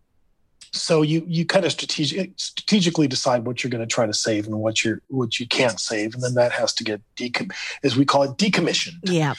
so 0.73 1.01
you 1.01 1.25
you 1.27 1.43
kind 1.45 1.65
of 1.65 1.71
strategic, 1.71 2.33
strategically 2.35 3.07
decide 3.07 3.45
what 3.45 3.63
you're 3.63 3.71
going 3.71 3.81
to 3.87 3.91
try 3.91 4.05
to 4.05 4.13
save 4.13 4.45
and 4.45 4.59
what 4.59 4.83
you're 4.83 5.01
what 5.07 5.39
you 5.39 5.47
can't 5.47 5.79
save, 5.79 6.13
and 6.13 6.21
then 6.21 6.35
that 6.35 6.51
has 6.51 6.71
to 6.75 6.83
get 6.83 7.01
decom- 7.15 7.51
as 7.83 7.95
we 7.97 8.05
call 8.05 8.23
it 8.23 8.37
decommissioned 8.37 8.99
yeah. 9.03 9.33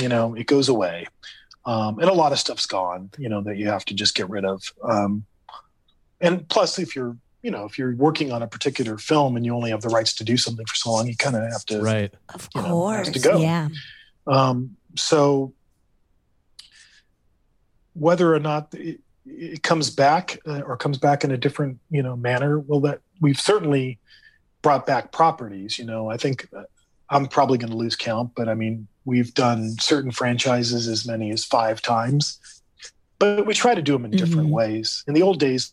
you 0.00 0.08
know 0.08 0.34
it 0.34 0.46
goes 0.46 0.68
away 0.68 1.06
um, 1.66 1.98
and 1.98 2.08
a 2.08 2.12
lot 2.14 2.32
of 2.32 2.38
stuff's 2.38 2.66
gone 2.66 3.10
you 3.18 3.28
know 3.28 3.40
that 3.42 3.56
you 3.56 3.68
have 3.68 3.84
to 3.84 3.94
just 3.94 4.14
get 4.14 4.28
rid 4.30 4.44
of 4.44 4.62
um, 4.84 5.24
and 6.20 6.48
plus 6.48 6.78
if 6.78 6.94
you're 6.96 7.16
you 7.42 7.50
know 7.50 7.64
if 7.64 7.78
you're 7.78 7.94
working 7.96 8.32
on 8.32 8.42
a 8.42 8.46
particular 8.46 8.98
film 8.98 9.36
and 9.36 9.44
you 9.46 9.54
only 9.54 9.70
have 9.70 9.80
the 9.82 9.88
rights 9.88 10.14
to 10.14 10.24
do 10.24 10.36
something 10.36 10.66
for 10.66 10.74
so 10.74 10.92
long 10.92 11.06
you 11.06 11.16
kind 11.16 11.36
of 11.36 11.42
have 11.50 11.64
to 11.66 11.80
Right. 11.80 12.12
Of 12.34 12.48
You 12.54 12.62
know, 12.62 12.68
course. 12.68 13.10
to 13.10 13.18
go. 13.18 13.40
Yeah. 13.40 13.68
um, 14.26 14.76
so 14.96 15.52
whether 17.94 18.34
or 18.34 18.40
not 18.40 18.72
it, 18.74 19.00
it 19.26 19.62
comes 19.62 19.90
back 19.90 20.38
uh, 20.46 20.60
or 20.60 20.76
comes 20.76 20.98
back 20.98 21.24
in 21.24 21.30
a 21.30 21.36
different 21.36 21.78
you 21.90 22.02
know 22.02 22.16
manner 22.16 22.58
well 22.58 22.80
that 22.80 23.00
we've 23.20 23.40
certainly 23.40 23.98
brought 24.62 24.86
back 24.86 25.12
properties 25.12 25.78
you 25.78 25.84
know 25.84 26.10
i 26.10 26.16
think 26.16 26.48
uh, 26.56 26.62
i'm 27.10 27.26
probably 27.26 27.58
going 27.58 27.70
to 27.70 27.76
lose 27.76 27.96
count 27.96 28.30
but 28.36 28.48
i 28.48 28.54
mean 28.54 28.86
we've 29.04 29.32
done 29.34 29.70
certain 29.80 30.10
franchises 30.10 30.86
as 30.88 31.06
many 31.06 31.30
as 31.30 31.44
five 31.44 31.80
times 31.82 32.38
but 33.18 33.46
we 33.46 33.52
try 33.52 33.74
to 33.74 33.82
do 33.82 33.92
them 33.92 34.04
in 34.06 34.10
different 34.12 34.48
Mhm. 34.48 34.52
ways 34.52 35.04
in 35.06 35.14
the 35.14 35.22
old 35.22 35.38
days 35.40 35.72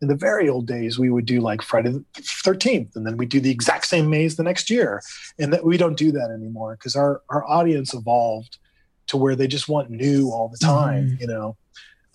in 0.00 0.08
the 0.08 0.16
very 0.16 0.48
old 0.48 0.66
days, 0.66 0.98
we 0.98 1.10
would 1.10 1.26
do 1.26 1.40
like 1.40 1.62
Friday 1.62 1.90
the 1.92 2.04
13th, 2.44 2.96
and 2.96 3.06
then 3.06 3.16
we'd 3.16 3.28
do 3.28 3.38
the 3.38 3.52
exact 3.52 3.86
same 3.86 4.10
maze 4.10 4.34
the 4.34 4.42
next 4.42 4.68
year. 4.68 5.00
And 5.38 5.52
that 5.52 5.64
we 5.64 5.76
don't 5.76 5.96
do 5.96 6.10
that 6.10 6.28
anymore 6.32 6.74
because 6.76 6.96
our, 6.96 7.22
our 7.28 7.48
audience 7.48 7.94
evolved 7.94 8.58
to 9.06 9.16
where 9.16 9.36
they 9.36 9.46
just 9.46 9.68
want 9.68 9.90
new 9.90 10.28
all 10.32 10.48
the 10.48 10.58
time, 10.58 11.16
you 11.20 11.28
know. 11.28 11.56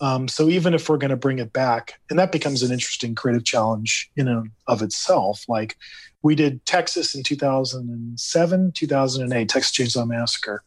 Um, 0.02 0.28
so 0.28 0.50
even 0.50 0.74
if 0.74 0.86
we're 0.90 0.98
going 0.98 1.12
to 1.12 1.16
bring 1.16 1.38
it 1.38 1.54
back, 1.54 1.94
and 2.10 2.18
that 2.18 2.30
becomes 2.30 2.62
an 2.62 2.72
interesting 2.72 3.14
creative 3.14 3.44
challenge 3.46 4.10
in 4.16 4.28
and 4.28 4.50
of 4.66 4.82
itself. 4.82 5.46
Like 5.48 5.74
we 6.22 6.34
did 6.34 6.64
Texas 6.66 7.14
in 7.14 7.22
2007, 7.22 8.72
2008, 8.72 9.48
Texas 9.48 9.72
Chainsaw 9.76 10.06
Massacre. 10.06 10.62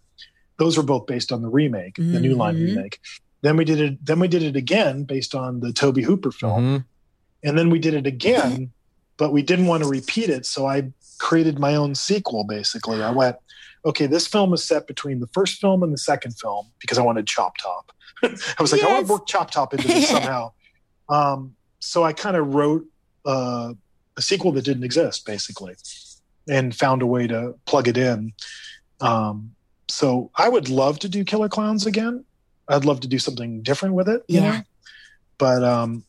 Those 0.57 0.78
were 0.78 0.84
both 0.84 1.06
based 1.07 1.32
on 1.32 1.41
the 1.41 1.49
remake, 1.49 1.95
the 1.95 2.19
New 2.19 2.36
Line 2.36 2.56
Mhm. 2.56 2.65
remake. 2.76 2.99
Then 3.41 3.57
we 3.57 3.65
did 3.65 3.82
it. 3.82 4.06
Then 4.06 4.19
we 4.19 4.28
did 4.28 4.44
it 4.44 4.56
again 4.56 5.03
based 5.03 5.34
on 5.34 5.60
the 5.60 5.73
Tobe 5.73 5.98
Hooper 6.03 6.32
film, 6.32 6.64
Mhm. 6.64 6.86
and 7.44 7.57
then 7.57 7.69
we 7.69 7.80
did 7.80 7.95
it 7.95 8.06
again, 8.06 8.72
but 9.18 9.32
we 9.34 9.41
didn't 9.41 9.65
want 9.65 9.82
to 9.84 9.90
repeat 9.90 10.30
it. 10.30 10.45
So 10.45 10.68
I 10.68 10.91
created 11.18 11.57
my 11.60 11.76
own 11.76 11.95
sequel. 11.95 12.44
Basically, 12.44 13.02
I 13.02 13.10
went, 13.11 13.38
okay, 13.84 14.06
this 14.06 14.28
film 14.28 14.53
is 14.53 14.64
set 14.64 14.86
between 14.86 15.19
the 15.19 15.28
first 15.28 15.60
film 15.60 15.82
and 15.82 15.91
the 15.91 15.98
second 15.98 16.34
film 16.34 16.68
because 16.80 16.99
I 16.99 17.02
wanted 17.02 17.26
Chop 17.26 17.57
Top. 17.57 17.91
I 18.23 18.61
was 18.61 18.72
like, 18.72 18.84
I 18.84 18.88
want 18.94 19.07
to 19.07 19.14
work 19.14 19.26
Chop 19.28 19.49
Top 19.52 19.73
into 19.73 19.88
this 19.88 20.07
somehow. 20.10 20.52
Um, 21.10 21.56
so 21.80 22.03
I 22.03 22.14
kind 22.14 22.38
of 22.38 22.53
wrote 22.53 22.86
uh, 23.26 23.73
a 24.22 24.23
sequel 24.23 24.52
that 24.53 24.64
didn't 24.65 24.84
exist, 24.84 25.26
basically, 25.26 25.76
and 26.48 26.76
found 26.76 27.02
a 27.02 27.06
way 27.07 27.27
to 27.27 27.56
plug 27.65 27.88
it 27.88 27.98
in. 27.98 28.34
Um, 29.02 29.56
so 29.89 30.30
I 30.35 30.48
would 30.48 30.69
love 30.69 30.99
to 30.99 31.10
do 31.10 31.23
Killer 31.26 31.49
Clowns 31.49 31.85
again. 31.85 32.23
I'd 32.68 32.85
love 32.85 32.99
to 33.02 33.07
do 33.07 33.19
something 33.19 33.61
different 33.64 33.95
with 33.95 34.07
it. 34.07 34.22
you 34.27 34.39
Yeah. 34.39 34.52
know? 34.52 34.61
But 35.38 35.64
um, 35.64 36.03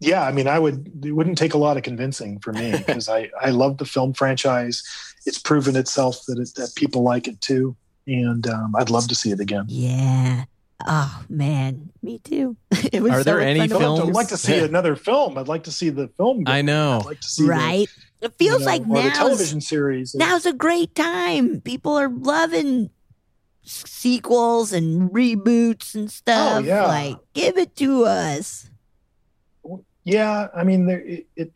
yeah, 0.00 0.22
I 0.22 0.32
mean, 0.32 0.46
I 0.46 0.58
would. 0.58 1.04
It 1.04 1.12
wouldn't 1.12 1.36
take 1.38 1.54
a 1.54 1.58
lot 1.58 1.76
of 1.76 1.82
convincing 1.82 2.38
for 2.38 2.52
me 2.52 2.72
because 2.86 3.08
I 3.08 3.30
I 3.40 3.50
love 3.50 3.78
the 3.78 3.84
film 3.84 4.12
franchise. 4.14 4.82
It's 5.26 5.38
proven 5.38 5.74
itself 5.76 6.20
that 6.28 6.38
it, 6.38 6.50
that 6.56 6.74
people 6.76 7.02
like 7.02 7.26
it 7.26 7.40
too, 7.40 7.74
and 8.06 8.46
um, 8.46 8.74
I'd 8.76 8.90
love 8.90 9.08
to 9.08 9.14
see 9.14 9.30
it 9.32 9.40
again. 9.40 9.64
Yeah. 9.68 10.44
Oh 10.86 11.24
man, 11.28 11.90
me 12.02 12.18
too. 12.18 12.56
it 12.92 13.02
was 13.02 13.12
Are 13.12 13.18
so 13.18 13.24
there 13.24 13.40
any 13.40 13.60
I'd 13.60 13.70
films- 13.70 13.82
like 13.82 14.02
to, 14.02 14.08
I'd 14.08 14.14
like 14.14 14.28
to 14.28 14.36
see 14.36 14.58
another 14.58 14.96
film. 14.96 15.38
I'd 15.38 15.48
like 15.48 15.64
to 15.64 15.72
see 15.72 15.90
the 15.90 16.08
film. 16.16 16.44
go. 16.44 16.52
I 16.52 16.62
know. 16.62 16.98
I'd 17.00 17.06
like 17.06 17.20
to 17.20 17.28
see 17.28 17.42
the- 17.44 17.48
Right. 17.50 17.88
It 18.20 18.32
you 18.38 18.46
feels 18.48 18.60
know, 18.60 18.66
like 18.66 18.82
or 18.88 19.02
the 19.02 19.10
television 19.10 19.60
series. 19.60 20.14
now's 20.14 20.46
a 20.46 20.52
great 20.52 20.94
time. 20.94 21.60
People 21.60 21.94
are 21.98 22.08
loving 22.08 22.90
sequels 23.64 24.72
and 24.72 25.10
reboots 25.10 25.94
and 25.94 26.04
oh, 26.04 26.08
stuff. 26.08 26.62
Oh, 26.62 26.66
yeah. 26.66 26.86
Like, 26.86 27.16
give 27.34 27.58
it 27.58 27.76
to 27.76 28.04
us. 28.04 28.68
yeah 30.04 30.48
i 30.52 30.64
mean 30.64 30.86
there 30.86 30.98
it, 31.00 31.26
it 31.36 31.52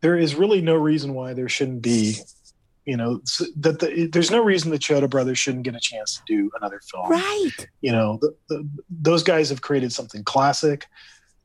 there 0.00 0.16
is 0.18 0.34
really 0.34 0.60
no 0.60 0.74
reason 0.74 1.14
why 1.14 1.34
there 1.34 1.48
shouldn't 1.48 1.82
be 1.82 2.16
you 2.90 2.96
know 2.96 3.10
that 3.64 3.76
the, 3.80 4.08
there's 4.12 4.30
no 4.30 4.42
reason 4.50 4.70
the 4.70 4.78
Chiodo 4.86 5.08
brothers 5.14 5.38
shouldn't 5.42 5.64
get 5.68 5.74
a 5.80 5.80
chance 5.90 6.10
to 6.16 6.22
do 6.34 6.50
another 6.58 6.80
film 6.90 7.08
Right. 7.10 7.58
you 7.86 7.92
know 7.96 8.18
the, 8.22 8.30
the, 8.48 8.58
those 9.08 9.22
guys 9.22 9.46
have 9.52 9.60
created 9.68 9.90
something 9.98 10.22
classic 10.24 10.86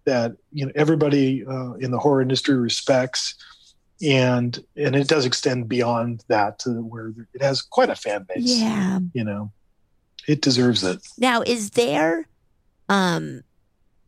that 0.10 0.30
you 0.58 0.66
know 0.66 0.72
everybody 0.84 1.46
uh, 1.54 1.74
in 1.84 1.90
the 1.92 2.00
horror 2.00 2.22
industry 2.22 2.56
respects 2.70 3.36
and 4.02 4.52
and 4.76 4.94
it 5.02 5.08
does 5.08 5.26
extend 5.26 5.70
beyond 5.70 6.24
that 6.34 6.52
to 6.64 6.70
where 6.92 7.14
it 7.36 7.42
has 7.42 7.62
quite 7.62 7.90
a 7.90 7.96
fan 8.06 8.22
base 8.30 8.44
Yeah. 8.60 9.00
you 9.14 9.24
know 9.24 9.52
it 10.28 10.42
deserves 10.42 10.84
it 10.84 11.00
Now, 11.20 11.38
is 11.56 11.70
there, 11.72 12.28
um, 12.90 13.44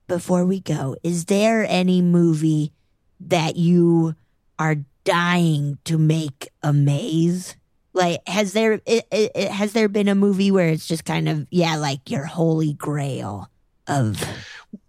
before 0.08 0.46
we 0.46 0.60
go, 0.62 0.96
is 1.04 1.26
there 1.26 1.66
any 1.70 2.02
movie 2.02 2.72
that 3.20 3.56
you 3.56 4.16
are 4.58 4.78
dying 5.08 5.78
to 5.86 5.98
make 5.98 6.50
a 6.62 6.74
maze? 6.74 7.56
Like, 7.94 8.20
has 8.28 8.54
there 8.54 8.74
it, 8.74 8.84
it, 8.86 9.32
it- 9.34 9.52
has 9.52 9.72
there 9.74 9.88
been 9.88 10.08
a 10.08 10.16
movie 10.16 10.52
where 10.52 10.68
it's 10.70 10.88
just 10.88 11.06
kind 11.06 11.28
of 11.30 11.48
yeah, 11.50 11.78
like 11.78 12.12
your 12.12 12.26
holy 12.26 12.74
grail 12.74 13.50
of 13.88 14.22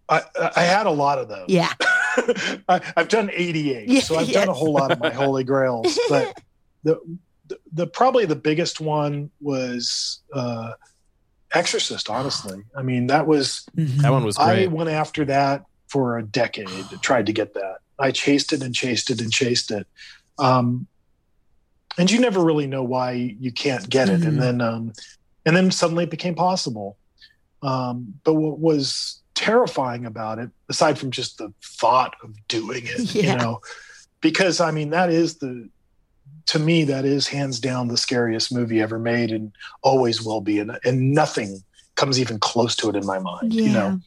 i 0.09 0.21
i 0.57 0.63
had 0.63 0.87
a 0.87 0.91
lot 0.91 1.19
of 1.19 1.29
those 1.29 1.45
yeah, 1.49 1.73
I, 2.69 2.81
I've 2.97 3.07
done 3.09 3.31
88, 3.33 3.89
Yeah, 3.89 4.01
so 4.01 4.17
I've 4.19 4.33
done 4.33 4.49
a 4.49 4.53
whole 4.53 4.73
lot 4.73 4.91
of 4.91 4.99
my 4.99 5.11
holy 5.11 5.45
grails. 5.45 5.97
But 6.09 6.37
the, 6.83 6.99
the 7.47 7.59
the 7.73 7.87
probably 7.87 8.25
the 8.27 8.35
biggest 8.37 8.81
one 8.81 9.31
was 9.41 10.21
uh, 10.35 10.73
Exorcist. 11.55 12.11
Honestly, 12.11 12.63
I 12.77 12.83
mean 12.83 13.07
that 13.07 13.27
was 13.27 13.65
Mhm. 13.77 14.03
That 14.03 14.11
one 14.11 14.25
was 14.25 14.37
I 14.37 14.67
went 14.67 14.91
after 14.91 15.25
that 15.27 15.63
for 15.87 16.19
a 16.19 16.23
decade. 16.23 16.69
Tried 17.01 17.27
to 17.27 17.33
get 17.33 17.55
that. 17.55 17.77
I 17.99 18.11
chased 18.11 18.53
it 18.53 18.63
and 18.63 18.75
chased 18.75 19.11
it 19.11 19.21
and 19.21 19.33
chased 19.33 19.71
it. 19.71 19.87
Um, 20.39 20.87
and 21.99 22.11
you 22.11 22.21
never 22.21 22.45
really 22.45 22.67
know 22.67 22.83
why 22.85 23.13
you 23.13 23.51
can't 23.53 23.89
get 23.89 24.09
it, 24.09 24.21
Mhm. 24.21 24.27
and 24.29 24.43
then 24.43 24.61
um, 24.61 24.93
and 25.45 25.57
then 25.57 25.71
suddenly 25.71 26.05
it 26.05 26.11
became 26.11 26.35
possible. 26.35 26.97
Um, 27.63 28.15
but 28.25 28.35
what 28.35 28.59
was 28.61 29.21
terrifying 29.35 30.05
about 30.07 30.39
it, 30.39 30.51
aside 30.69 30.99
from 30.99 31.11
just 31.11 31.39
the 31.39 31.53
thought 31.63 32.15
of 32.23 32.35
doing 32.49 32.83
it, 32.87 33.15
Yeah. 33.15 33.33
you 33.33 33.39
know, 33.39 33.61
because 34.21 34.61
I 34.61 34.71
mean 34.71 34.91
that 34.91 35.11
is 35.11 35.37
the 35.39 35.69
to 36.47 36.59
me 36.59 36.85
that 36.85 37.05
is 37.05 37.27
hands 37.29 37.59
down 37.61 37.89
the 37.89 37.97
scariest 37.97 38.53
movie 38.53 38.81
ever 38.81 38.99
made, 38.99 39.33
and 39.33 39.53
always 39.83 40.23
will 40.23 40.41
be, 40.41 40.61
and 40.61 40.79
and 40.85 41.13
nothing 41.13 41.63
comes 41.97 42.21
even 42.21 42.39
close 42.39 42.77
to 42.77 42.89
it 42.89 42.95
in 42.97 43.05
my 43.05 43.19
mind. 43.19 43.53
yeah, 43.53 43.63
You 43.65 43.73
know, 43.73 44.01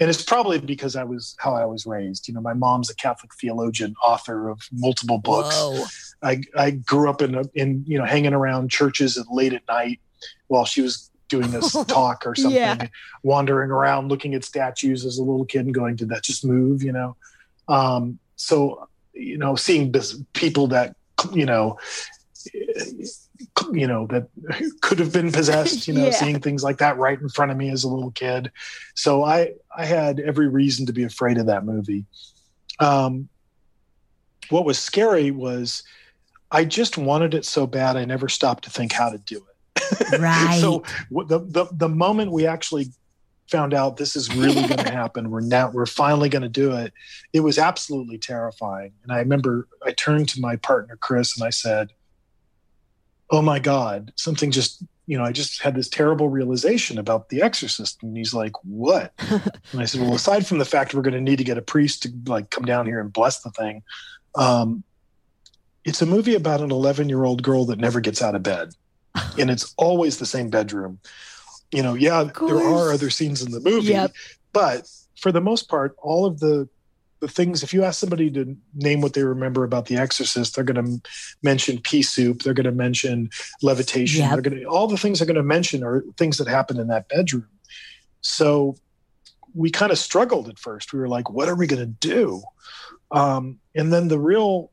and 0.00 0.10
it's 0.10 0.22
probably 0.22 0.58
because 0.58 0.96
I 0.96 1.04
was 1.04 1.36
how 1.38 1.54
I 1.54 1.64
was 1.66 1.86
raised. 1.86 2.26
You 2.28 2.34
know, 2.34 2.40
my 2.40 2.54
mom's 2.54 2.90
a 2.90 2.96
Catholic 2.96 3.32
theologian, 3.40 3.94
author 4.02 4.48
of 4.48 4.60
multiple 4.72 5.18
books. 5.18 5.54
Whoa. 5.56 5.84
I 6.22 6.42
I 6.56 6.70
grew 6.72 7.08
up 7.08 7.22
in 7.22 7.34
a, 7.34 7.42
in 7.54 7.84
you 7.86 7.98
know 7.98 8.04
hanging 8.04 8.34
around 8.34 8.70
churches 8.70 9.16
at 9.16 9.26
late 9.30 9.52
at 9.52 9.66
night 9.68 10.00
while 10.48 10.64
she 10.64 10.80
was 10.82 11.10
doing 11.28 11.50
this 11.50 11.72
talk 11.88 12.26
or 12.26 12.34
something, 12.34 12.56
Yeah. 12.60 12.86
wandering 13.22 13.70
around 13.70 14.08
looking 14.08 14.34
at 14.34 14.44
statues 14.44 15.04
as 15.04 15.18
a 15.18 15.22
little 15.22 15.44
kid 15.44 15.64
and 15.66 15.74
going, 15.74 15.96
"Did 15.96 16.08
that 16.08 16.22
just 16.24 16.44
move?" 16.44 16.82
You 16.82 16.92
know. 16.92 17.16
Um, 17.68 18.18
so 18.36 18.88
you 19.12 19.38
know, 19.38 19.54
seeing 19.54 19.92
this, 19.92 20.16
people 20.32 20.66
that 20.68 20.96
you 21.32 21.46
know. 21.46 21.78
You 23.72 23.86
know 23.86 24.06
that 24.08 24.28
could 24.82 24.98
have 24.98 25.12
been 25.12 25.32
possessed. 25.32 25.88
You 25.88 25.94
know, 25.94 26.04
Yeah. 26.06 26.10
seeing 26.10 26.40
things 26.40 26.62
like 26.62 26.78
that 26.78 26.98
right 26.98 27.18
in 27.20 27.28
front 27.28 27.50
of 27.50 27.56
me 27.56 27.70
as 27.70 27.82
a 27.84 27.88
little 27.88 28.10
kid. 28.10 28.50
So 28.94 29.24
I 29.24 29.52
I 29.76 29.84
had 29.86 30.20
every 30.20 30.48
reason 30.48 30.86
to 30.86 30.92
be 30.92 31.02
afraid 31.04 31.38
of 31.38 31.46
that 31.46 31.64
movie. 31.64 32.04
Um, 32.78 33.28
what 34.50 34.64
was 34.64 34.78
scary 34.78 35.30
was 35.30 35.82
I 36.50 36.64
just 36.64 36.98
wanted 36.98 37.34
it 37.34 37.44
so 37.44 37.66
bad 37.66 37.96
I 37.96 38.04
never 38.04 38.28
stopped 38.28 38.64
to 38.64 38.70
think 38.70 38.92
how 38.92 39.10
to 39.10 39.18
do 39.18 39.36
it. 39.36 39.40
Right. 40.20 40.58
so 40.60 40.82
the, 41.10 41.40
the 41.40 41.66
the 41.72 41.88
moment 41.88 42.30
we 42.32 42.46
actually 42.46 42.86
found 43.50 43.74
out 43.74 43.96
this 43.96 44.16
is 44.16 44.34
really 44.34 44.54
going 44.66 44.78
to 44.84 44.90
happen, 44.90 45.30
we're 45.30 45.40
now 45.40 45.70
we're 45.70 45.86
finally 45.86 46.28
going 46.28 46.42
to 46.42 46.48
do 46.48 46.72
it. 46.72 46.92
It 47.32 47.40
was 47.40 47.58
absolutely 47.58 48.18
terrifying. 48.18 48.92
And 49.02 49.12
I 49.12 49.18
remember 49.18 49.68
I 49.84 49.92
turned 49.92 50.28
to 50.30 50.40
my 50.40 50.56
partner 50.56 50.96
Chris 50.96 51.36
and 51.38 51.46
I 51.46 51.50
said, 51.50 51.90
"Oh 53.34 53.42
my 53.42 53.58
God, 53.58 54.12
something 54.16 54.50
just." 54.50 54.82
You 55.06 55.18
know, 55.18 55.24
I 55.24 55.32
just 55.32 55.60
had 55.60 55.74
this 55.74 55.90
terrible 55.90 56.30
realization 56.30 56.96
about 56.96 57.28
The 57.28 57.42
Exorcist, 57.42 58.02
and 58.02 58.16
he's 58.16 58.32
like, 58.32 58.52
"What?" 58.64 59.12
And 59.72 59.80
I 59.82 59.84
said, 59.84 60.00
"Well, 60.00 60.14
aside 60.14 60.46
from 60.46 60.56
the 60.56 60.64
fact 60.64 60.94
we're 60.94 61.02
going 61.02 61.12
to 61.12 61.20
need 61.20 61.36
to 61.36 61.44
get 61.44 61.58
a 61.58 61.62
priest 61.62 62.04
to 62.04 62.12
like 62.26 62.48
come 62.48 62.64
down 62.64 62.86
here 62.86 63.00
and 63.00 63.12
bless 63.12 63.40
the 63.42 63.50
thing, 63.50 63.82
um, 64.34 64.82
it's 65.84 66.00
a 66.00 66.06
movie 66.06 66.34
about 66.34 66.62
an 66.62 66.70
11 66.70 67.10
year 67.10 67.24
old 67.24 67.42
girl 67.42 67.66
that 67.66 67.78
never 67.78 68.00
gets 68.00 68.22
out 68.22 68.34
of 68.34 68.42
bed, 68.42 68.70
and 69.38 69.50
it's 69.50 69.74
always 69.76 70.16
the 70.18 70.24
same 70.26 70.48
bedroom. 70.48 71.00
You 71.70 71.82
know, 71.82 71.92
yeah, 71.92 72.24
there 72.46 72.62
are 72.62 72.90
other 72.92 73.10
scenes 73.10 73.42
in 73.42 73.52
the 73.52 73.60
movie, 73.60 73.88
Yep. 73.92 74.12
but 74.54 74.88
for 75.20 75.32
the 75.32 75.40
most 75.42 75.68
part, 75.68 75.96
all 76.02 76.24
of 76.24 76.40
the 76.40 76.66
the 77.24 77.32
things. 77.32 77.62
If 77.62 77.72
you 77.72 77.84
ask 77.84 77.98
somebody 77.98 78.30
to 78.32 78.56
name 78.74 79.00
what 79.00 79.14
they 79.14 79.22
remember 79.22 79.64
about 79.64 79.86
The 79.86 79.96
Exorcist, 79.96 80.54
they're 80.54 80.64
going 80.64 80.84
to 80.84 81.10
mention 81.42 81.80
pea 81.80 82.02
soup. 82.02 82.42
They're 82.42 82.54
going 82.54 82.64
to 82.64 82.72
mention 82.72 83.30
levitation. 83.62 84.20
Yep. 84.20 84.30
They're 84.30 84.42
going 84.42 84.60
to 84.60 84.64
all 84.66 84.86
the 84.86 84.98
things 84.98 85.18
they're 85.18 85.26
going 85.26 85.36
to 85.36 85.42
mention 85.42 85.82
are 85.82 86.04
things 86.16 86.36
that 86.38 86.48
happen 86.48 86.78
in 86.78 86.88
that 86.88 87.08
bedroom. 87.08 87.48
So 88.20 88.76
we 89.54 89.70
kind 89.70 89.90
of 89.90 89.98
struggled 89.98 90.48
at 90.48 90.58
first. 90.58 90.92
We 90.92 90.98
were 90.98 91.08
like, 91.08 91.30
what 91.30 91.48
are 91.48 91.54
we 91.54 91.66
going 91.66 91.80
to 91.80 92.08
do? 92.08 92.42
Um, 93.10 93.58
and 93.74 93.92
then 93.92 94.08
the 94.08 94.18
real 94.18 94.70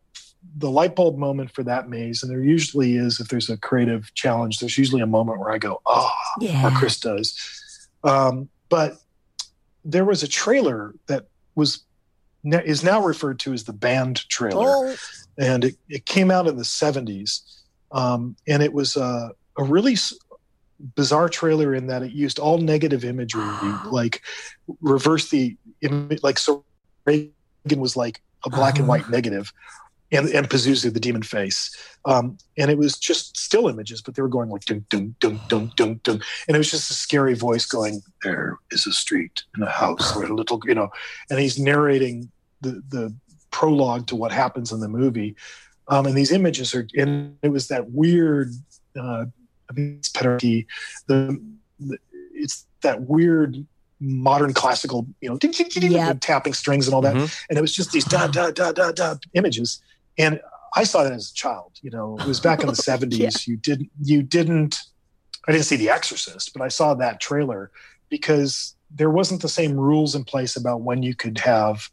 the 0.58 0.72
light 0.72 0.96
bulb 0.96 1.18
moment 1.18 1.52
for 1.52 1.64
that 1.64 1.88
maze, 1.88 2.24
and 2.24 2.32
there 2.32 2.44
usually 2.44 2.96
is 2.96 3.20
if 3.20 3.28
there's 3.28 3.50
a 3.50 3.58
creative 3.58 4.12
challenge, 4.16 4.58
there's 4.60 4.78
usually 4.78 5.02
a 5.02 5.08
moment 5.08 5.40
where 5.40 5.52
I 5.52 5.60
go, 5.60 5.82
oh, 5.86 6.12
or 6.42 6.48
yeah. 6.48 6.74
Chris 6.76 7.00
does. 7.00 7.90
Um, 8.04 8.50
but 8.68 8.98
there 9.86 10.04
was 10.04 10.24
a 10.24 10.28
trailer 10.28 10.96
that 11.06 11.28
was 11.56 11.84
is 12.44 12.84
now 12.84 13.04
referred 13.04 13.40
to 13.40 13.54
as 13.54 13.64
the 13.64 13.74
band 13.74 14.28
trailer. 14.30 14.70
Oh, 14.70 14.96
and 15.38 15.66
it, 15.66 15.76
it 15.90 16.06
came 16.06 16.30
out 16.30 16.48
in 16.48 16.58
the 16.58 16.64
70s 16.64 17.42
um, 17.92 18.36
and 18.48 18.64
it 18.64 18.74
was 18.74 18.98
uh, 18.98 19.30
a 19.58 19.64
really 19.64 19.94
s- 19.94 20.14
bizarre 20.96 21.30
trailer 21.30 21.76
in 21.76 21.88
that 21.88 22.02
it 22.04 22.12
used 22.12 22.40
all 22.40 22.58
negative 22.58 23.06
imagery 23.06 23.44
like 23.92 24.22
reverse 24.82 25.30
the 25.30 25.56
like 26.24 26.38
so 26.38 26.64
was 27.76 27.96
like 27.96 28.22
a 28.46 28.50
black 28.50 28.80
and 28.80 28.88
white 28.88 29.10
negative, 29.10 29.54
and 30.12 30.30
and 30.30 30.50
Pazuzu 30.50 30.94
the 30.94 31.00
demon 31.00 31.24
face, 31.24 31.76
um, 32.06 32.38
and 32.58 32.70
it 32.70 32.78
was 32.78 32.98
just 32.98 33.38
still 33.38 33.68
images, 33.68 34.02
but 34.02 34.16
they 34.16 34.22
were 34.22 34.28
going 34.28 34.50
like 34.50 34.66
dun 34.66 34.86
dun 34.90 35.16
dun 35.20 35.40
dun 35.48 35.72
dun 35.76 36.00
dun, 36.04 36.22
and 36.48 36.56
it 36.56 36.58
was 36.58 36.70
just 36.72 36.92
a 36.92 36.94
scary 36.94 37.34
voice 37.34 37.66
going, 37.66 38.02
"There 38.24 38.58
is 38.72 38.86
a 38.88 38.92
street 38.92 39.44
and 39.56 39.64
a 39.64 39.70
house 39.70 40.16
where 40.16 40.26
a 40.28 40.34
little," 40.34 40.60
you 40.66 40.76
know, 40.76 40.90
and 41.30 41.40
he's 41.40 41.58
narrating 41.58 42.32
the 42.62 42.82
the 42.90 43.14
prologue 43.52 44.08
to 44.08 44.16
what 44.16 44.32
happens 44.32 44.72
in 44.72 44.80
the 44.80 44.90
movie, 44.90 45.36
um, 45.88 46.06
and 46.06 46.16
these 46.16 46.32
images 46.32 46.76
are, 46.76 46.88
and 46.98 47.38
it 47.42 47.50
was 47.50 47.68
that 47.70 47.92
weird. 47.92 48.52
Uh, 48.98 49.26
I 49.70 49.74
mean, 49.74 49.96
it's 50.00 50.12
the, 50.12 50.66
the 51.08 51.98
it's 52.34 52.66
that 52.82 53.04
weird 53.04 53.66
modern 54.02 54.52
classical, 54.52 55.06
you 55.22 55.30
know, 55.30 55.38
ding, 55.38 55.52
ding, 55.52 55.70
ding, 55.70 55.92
Yep. 55.92 56.18
tapping 56.22 56.54
strings 56.54 56.88
and 56.88 56.96
all 56.96 57.02
that. 57.02 57.16
Mhm. 57.16 57.32
And 57.50 57.58
it 57.58 57.62
was 57.62 57.72
just 57.74 57.92
these 57.92 58.04
da 58.04 58.28
da 58.28 58.50
da 58.52 58.72
da 58.72 58.92
da 58.92 59.16
images. 59.34 59.80
And 60.22 60.40
I 60.76 60.84
saw 60.86 61.04
that 61.04 61.14
as 61.14 61.32
a 61.32 61.34
child. 61.34 61.72
You 61.82 61.92
know, 61.92 62.18
it 62.20 62.26
was 62.28 62.40
back 62.40 62.62
in 62.62 62.68
the 62.68 62.76
seventies. 62.92 63.48
You 63.48 63.58
didn't 63.58 63.90
you 64.02 64.22
didn't 64.24 64.78
I 65.48 65.52
didn't 65.52 65.66
see 65.66 65.76
The 65.76 65.90
Exorcist, 65.90 66.54
but 66.54 66.62
I 66.62 66.68
saw 66.70 66.94
that 66.96 67.20
trailer 67.20 67.72
because 68.10 68.76
there 68.94 69.10
wasn't 69.10 69.42
the 69.42 69.50
same 69.50 69.74
rules 69.76 70.16
in 70.16 70.24
place 70.24 70.56
about 70.56 70.82
when 70.82 71.02
you 71.02 71.16
could 71.16 71.40
have 71.40 71.90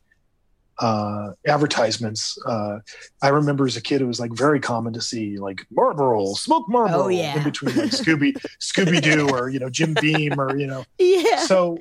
uh, 0.81 1.33
advertisements. 1.47 2.39
Uh, 2.47 2.79
I 3.23 3.29
remember 3.29 3.67
as 3.67 3.77
a 3.77 3.81
kid, 3.81 4.01
it 4.01 4.05
was 4.05 4.21
like 4.21 4.33
very 4.33 4.61
common 4.61 4.93
to 4.93 5.01
see 5.01 5.39
like 5.39 5.67
Marlboro, 5.71 6.35
smoke 6.35 6.69
Marlboro 6.69 7.05
Oh, 7.05 7.09
yeah. 7.09 7.37
in 7.37 7.43
between 7.43 7.75
like 7.77 7.91
Scooby, 7.91 8.33
Scooby 8.61 9.01
Doo, 9.03 9.29
or 9.31 9.49
you 9.49 9.59
know 9.59 9.71
Jim 9.71 9.95
Beam, 10.01 10.39
or 10.41 10.57
you 10.57 10.67
know. 10.69 10.85
Yeah. 10.99 11.41
So 11.47 11.79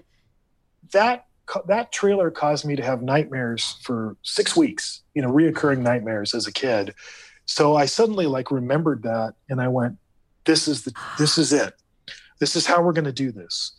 that 0.94 1.26
that 1.68 1.92
trailer 1.92 2.32
caused 2.32 2.66
me 2.66 2.76
to 2.76 2.84
have 2.84 3.02
nightmares 3.02 3.78
for 3.84 4.18
six 4.24 4.56
weeks. 4.56 5.02
You 5.14 5.22
know, 5.22 5.32
reoccurring 5.32 5.80
nightmares 5.80 6.34
as 6.34 6.48
a 6.48 6.52
kid. 6.52 6.94
So 7.46 7.76
I 7.76 7.86
suddenly 7.86 8.26
like 8.26 8.52
remembered 8.52 9.04
that, 9.04 9.36
and 9.50 9.62
I 9.62 9.68
went, 9.68 9.98
"This 10.46 10.68
is 10.68 10.84
the 10.84 10.94
this 11.18 11.38
is 11.38 11.54
it. 11.54 11.74
This 12.40 12.56
is 12.56 12.66
how 12.66 12.82
we're 12.82 12.94
going 12.94 13.06
to 13.06 13.12
do 13.12 13.32
this. 13.32 13.72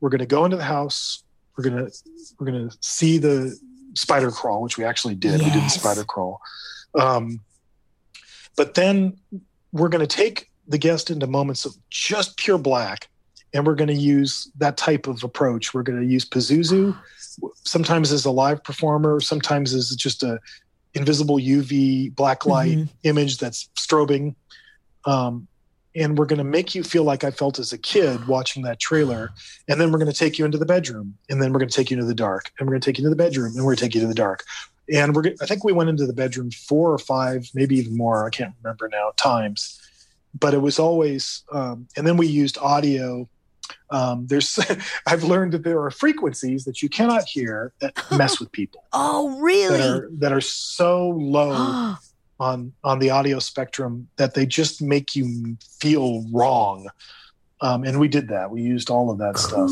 We're 0.00 0.10
going 0.10 0.20
to 0.20 0.26
go 0.26 0.44
into 0.44 0.56
the 0.56 0.64
house. 0.64 1.24
We're 1.56 1.64
going 1.64 1.86
to 1.86 1.92
we're 2.38 2.46
going 2.46 2.68
to 2.68 2.76
see 2.80 3.18
the 3.18 3.58
spider 3.94 4.30
crawl, 4.30 4.62
which 4.62 4.78
we 4.78 4.84
actually 4.84 5.14
did. 5.14 5.40
We 5.40 5.50
did 5.50 5.62
the 5.64 5.68
spider 5.68 6.04
crawl. 6.04 6.40
Um, 6.94 7.40
but 8.56 8.74
then 8.74 9.18
we're 9.72 9.88
going 9.88 10.06
to 10.06 10.16
take 10.16 10.50
the 10.66 10.78
guest 10.78 11.10
into 11.10 11.26
moments 11.26 11.64
of 11.64 11.74
just 11.90 12.36
pure 12.36 12.58
black, 12.58 13.08
and 13.52 13.66
we're 13.66 13.74
going 13.74 13.88
to 13.88 13.94
use 13.94 14.50
that 14.58 14.76
type 14.76 15.06
of 15.06 15.24
approach. 15.24 15.74
We're 15.74 15.82
going 15.82 16.00
to 16.00 16.06
use 16.06 16.24
Pazuzu, 16.24 16.96
sometimes 17.64 18.12
as 18.12 18.24
a 18.24 18.30
live 18.30 18.62
performer, 18.62 19.20
sometimes 19.20 19.74
as 19.74 19.90
just 19.96 20.22
a 20.22 20.38
invisible 20.94 21.36
UV 21.38 22.14
black 22.14 22.46
light 22.46 22.78
Mhm. 22.78 22.88
image 23.04 23.38
that's 23.38 23.68
strobing. 23.78 24.34
Um, 25.04 25.46
and 25.96 26.16
we're 26.18 26.26
going 26.26 26.38
to 26.38 26.44
make 26.44 26.74
you 26.74 26.82
feel 26.84 27.02
like 27.04 27.24
I 27.24 27.30
felt 27.30 27.58
as 27.58 27.72
a 27.72 27.78
kid 27.78 28.26
watching 28.28 28.62
that 28.62 28.78
trailer. 28.78 29.30
And 29.68 29.80
then 29.80 29.90
we're 29.90 29.98
going 29.98 30.10
to 30.12 30.16
take 30.16 30.38
you 30.38 30.44
into 30.44 30.58
the 30.58 30.66
bedroom. 30.66 31.16
And 31.28 31.42
then 31.42 31.52
we're 31.52 31.58
going 31.58 31.68
to 31.68 31.74
take 31.74 31.90
you 31.90 31.96
into 31.96 32.06
the 32.06 32.14
dark. 32.14 32.50
And 32.58 32.68
we're 32.68 32.74
going 32.74 32.80
to 32.82 32.86
take 32.86 32.98
you 32.98 33.02
into 33.04 33.10
the 33.10 33.16
bedroom. 33.22 33.52
And 33.56 33.64
we're 33.64 33.72
going 33.72 33.76
to 33.78 33.82
take 33.84 33.94
you 33.94 34.00
to 34.02 34.06
the 34.06 34.14
dark. 34.14 34.44
And 34.92 35.14
we're, 35.14 35.34
I 35.40 35.46
think 35.46 35.64
we 35.64 35.72
went 35.72 35.90
into 35.90 36.06
the 36.06 36.12
bedroom 36.12 36.50
four 36.50 36.92
or 36.92 36.98
five, 36.98 37.48
maybe 37.54 37.76
even 37.78 37.96
more. 37.96 38.26
I 38.26 38.30
can't 38.30 38.52
remember 38.62 38.88
now, 38.88 39.12
times. 39.16 39.80
But 40.38 40.54
it 40.54 40.58
was 40.62 40.78
always, 40.78 41.42
um, 41.52 41.88
and 41.96 42.06
then 42.06 42.16
we 42.16 42.26
used 42.28 42.56
audio. 42.58 43.28
Um, 43.90 44.26
there's, 44.26 44.58
I've 45.06 45.24
learned 45.24 45.52
that 45.52 45.64
there 45.64 45.80
are 45.82 45.90
frequencies 45.90 46.64
that 46.64 46.82
you 46.82 46.88
cannot 46.88 47.24
hear 47.24 47.72
that 47.80 47.94
mess 48.16 48.38
with 48.40 48.50
people 48.52 48.84
Oh, 48.92 49.34
that 49.36 49.40
really? 49.42 49.80
are 49.82 50.08
that 50.18 50.32
are 50.32 50.40
so 50.40 51.08
low 51.10 51.96
on 52.40 52.72
on 52.84 52.98
the 52.98 53.10
audio 53.10 53.38
spectrum 53.38 54.08
that 54.16 54.34
they 54.34 54.46
just 54.46 54.80
make 54.82 55.14
you 55.16 55.56
feel 55.80 56.24
wrong. 56.32 56.88
Um, 57.62 57.84
and 57.84 58.00
we 58.00 58.08
did 58.08 58.28
that. 58.28 58.50
We 58.50 58.62
used 58.62 58.88
all 58.88 59.10
of 59.10 59.18
that 59.18 59.36
stuff. 59.36 59.70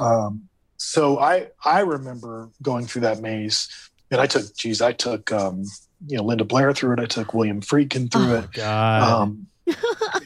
Um, 0.00 0.48
so 0.78 1.18
I 1.18 1.48
I 1.64 1.80
remember 1.80 2.48
going 2.62 2.86
through 2.86 3.02
that 3.02 3.20
maze, 3.20 3.68
and 4.10 4.20
I 4.20 4.26
took, 4.26 4.54
geez, 4.56 4.80
I 4.80 4.92
took 4.92 5.30
um, 5.32 5.64
you 6.06 6.16
know 6.16 6.22
Linda 6.24 6.44
Blair 6.44 6.72
through 6.72 6.94
it. 6.94 7.00
I 7.00 7.06
took 7.06 7.34
William 7.34 7.60
Friedkin 7.60 8.10
through 8.10 8.32
Oh, 8.32 8.38
it. 8.38 8.52
God. 8.52 9.02
Um, 9.22 9.46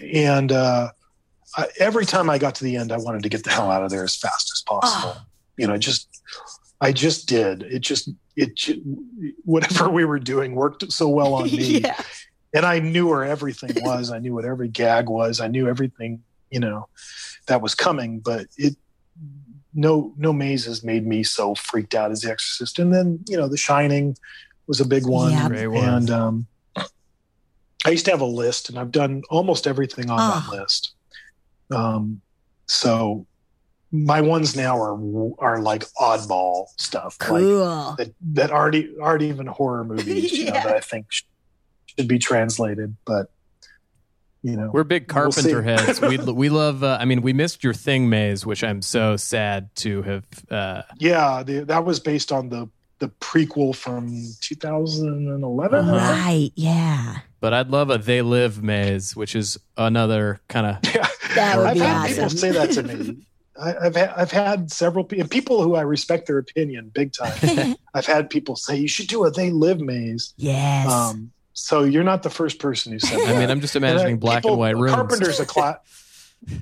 and 0.03 0.53
uh, 0.53 0.91
I, 1.57 1.67
every 1.79 2.07
time 2.07 2.31
I 2.31 2.39
got 2.39 2.55
to 2.57 2.65
the 2.65 2.77
end, 2.77 2.93
I 2.93 2.97
wanted 2.99 3.23
to 3.25 3.29
get 3.29 3.45
the 3.45 3.51
hell 3.51 3.71
out 3.71 3.83
of 3.83 3.91
there 3.91 4.05
as 4.05 4.17
fast 4.17 4.51
as 4.55 4.63
possible. 4.63 5.15
Oh. 5.17 5.23
You 5.57 5.67
know, 5.67 5.77
just 5.77 6.23
I 6.81 6.93
just 6.93 7.29
did. 7.29 7.63
It 7.63 7.81
just 7.81 8.09
it 8.37 8.59
whatever 9.45 9.89
we 9.91 10.05
were 10.05 10.19
doing 10.19 10.55
worked 10.55 10.91
so 10.93 11.09
well 11.09 11.35
on 11.35 11.45
me, 11.51 11.81
yeah. 11.81 12.01
and 12.55 12.65
I 12.65 12.79
knew 12.79 13.09
where 13.09 13.25
everything 13.25 13.73
was. 13.85 14.11
I 14.11 14.19
knew 14.19 14.33
what 14.35 14.45
every 14.45 14.69
gag 14.69 15.09
was. 15.09 15.41
I 15.41 15.49
knew 15.49 15.69
everything 15.69 16.23
you 16.51 16.61
know 16.61 16.89
that 17.47 17.61
was 17.61 17.75
coming. 17.75 18.21
But 18.21 18.47
it 18.57 18.77
no 19.75 20.15
no 20.17 20.33
mazes 20.33 20.83
made 20.83 21.07
me 21.07 21.23
so 21.23 21.55
freaked 21.55 21.95
out 21.95 22.11
as 22.11 22.23
The 22.23 22.31
Exorcist. 22.31 22.79
And 22.79 22.95
then 22.95 23.21
you 23.29 23.37
know, 23.37 23.49
The 23.49 23.57
Shining 23.59 24.17
was 24.67 24.81
a 24.81 24.87
big 24.87 25.05
one, 25.07 25.33
Yeah. 25.33 25.97
And 25.97 26.11
um, 26.11 26.47
I 27.85 27.91
used 27.91 28.05
to 28.07 28.11
have 28.13 28.21
a 28.21 28.25
list, 28.27 28.69
and 28.69 28.79
I've 28.79 28.93
done 28.93 29.23
almost 29.31 29.67
everything 29.67 30.11
on 30.11 30.19
Oh. 30.21 30.41
that 30.51 30.57
list. 30.63 30.93
Um, 31.71 32.21
so 32.67 33.27
my 33.93 34.21
ones 34.21 34.55
now 34.57 34.79
are 34.81 34.95
are 35.39 35.61
like 35.61 35.85
oddball 36.01 36.67
stuff, 36.77 37.17
like 37.21 37.43
that 37.99 38.15
that 38.33 38.51
aren't 38.51 38.77
aren't 39.01 39.23
even 39.23 39.47
horror 39.47 39.85
movies. 39.85 40.33
You 40.39 40.47
know, 40.47 40.53
that 40.53 40.67
I 40.77 40.81
think 40.81 41.07
sh- 41.11 41.23
should 41.87 42.07
be 42.09 42.19
translated, 42.19 42.97
but 43.05 43.31
you 44.43 44.57
know, 44.57 44.71
We're 44.73 44.85
big 44.85 45.13
We'll. 45.13 45.31
Carpenter 45.31 45.63
heads. 45.77 46.01
We 46.01 46.17
we 46.19 46.49
love. 46.49 46.83
Uh, 46.83 46.97
I 47.01 47.05
mean, 47.05 47.21
we 47.23 47.33
missed 47.33 47.63
your 47.65 47.75
thing, 47.75 48.09
Maze, 48.09 48.47
which 48.47 48.65
I'm 48.65 48.81
so 48.81 49.17
sad 49.17 49.75
to 49.77 50.03
have. 50.03 50.25
Uh, 50.51 50.83
yeah, 50.99 51.43
the, 51.43 51.61
that 51.65 51.85
was 51.85 52.01
based 52.01 52.33
on 52.33 52.49
the 52.49 52.69
the 53.01 53.09
prequel 53.21 53.75
from 53.75 54.09
2011. 54.41 55.79
Uh-huh. 55.79 55.93
Right. 55.97 56.51
Yeah. 56.55 57.19
but 57.41 57.53
I'd 57.55 57.69
love 57.69 57.89
a 57.91 57.97
They 57.99 58.21
Live 58.23 58.63
Maze, 58.63 59.17
which 59.17 59.35
is 59.35 59.59
another 59.77 60.41
kind 60.49 60.67
of. 60.67 60.77
Yeah. 60.95 61.09
That 61.35 61.59
would 61.59 61.67
I've 61.67 61.75
be 61.75 61.81
had 61.81 61.97
awesome. 61.97 62.15
people 62.15 62.31
say 62.31 62.51
that 62.53 62.71
to 62.73 62.83
me. 62.83 63.17
I, 63.61 63.75
I've 63.87 63.97
had, 63.97 64.11
I've 64.17 64.31
had 64.33 64.73
several 64.73 65.05
pe- 65.05 65.23
people 65.25 65.63
who 65.63 65.75
I 65.75 65.83
respect 65.83 66.27
their 66.29 66.39
opinion 66.39 66.91
big 66.95 67.13
time. 67.13 67.77
I've 67.95 68.07
had 68.07 68.31
people 68.31 68.57
say 68.57 68.77
you 68.77 68.89
should 68.89 69.07
do 69.09 69.25
a 69.25 69.31
they 69.31 69.51
live 69.51 69.81
maze. 69.81 70.33
yes. 70.37 70.91
Um, 70.91 71.33
so 71.53 71.83
you're 71.83 72.05
not 72.05 72.23
the 72.23 72.31
first 72.31 72.59
person 72.59 72.93
who 72.93 72.99
said 72.99 73.19
that. 73.19 73.37
I 73.37 73.39
mean, 73.39 73.51
I'm 73.51 73.61
just 73.61 73.77
And, 73.77 73.85
imagining 73.85 74.19
black 74.19 74.39
people- 74.45 74.53
and 74.53 74.61
white 74.61 74.77
rooms. 74.77 74.95
Carpenter's 74.95 75.41
a 75.41 75.45
class. 75.47 75.77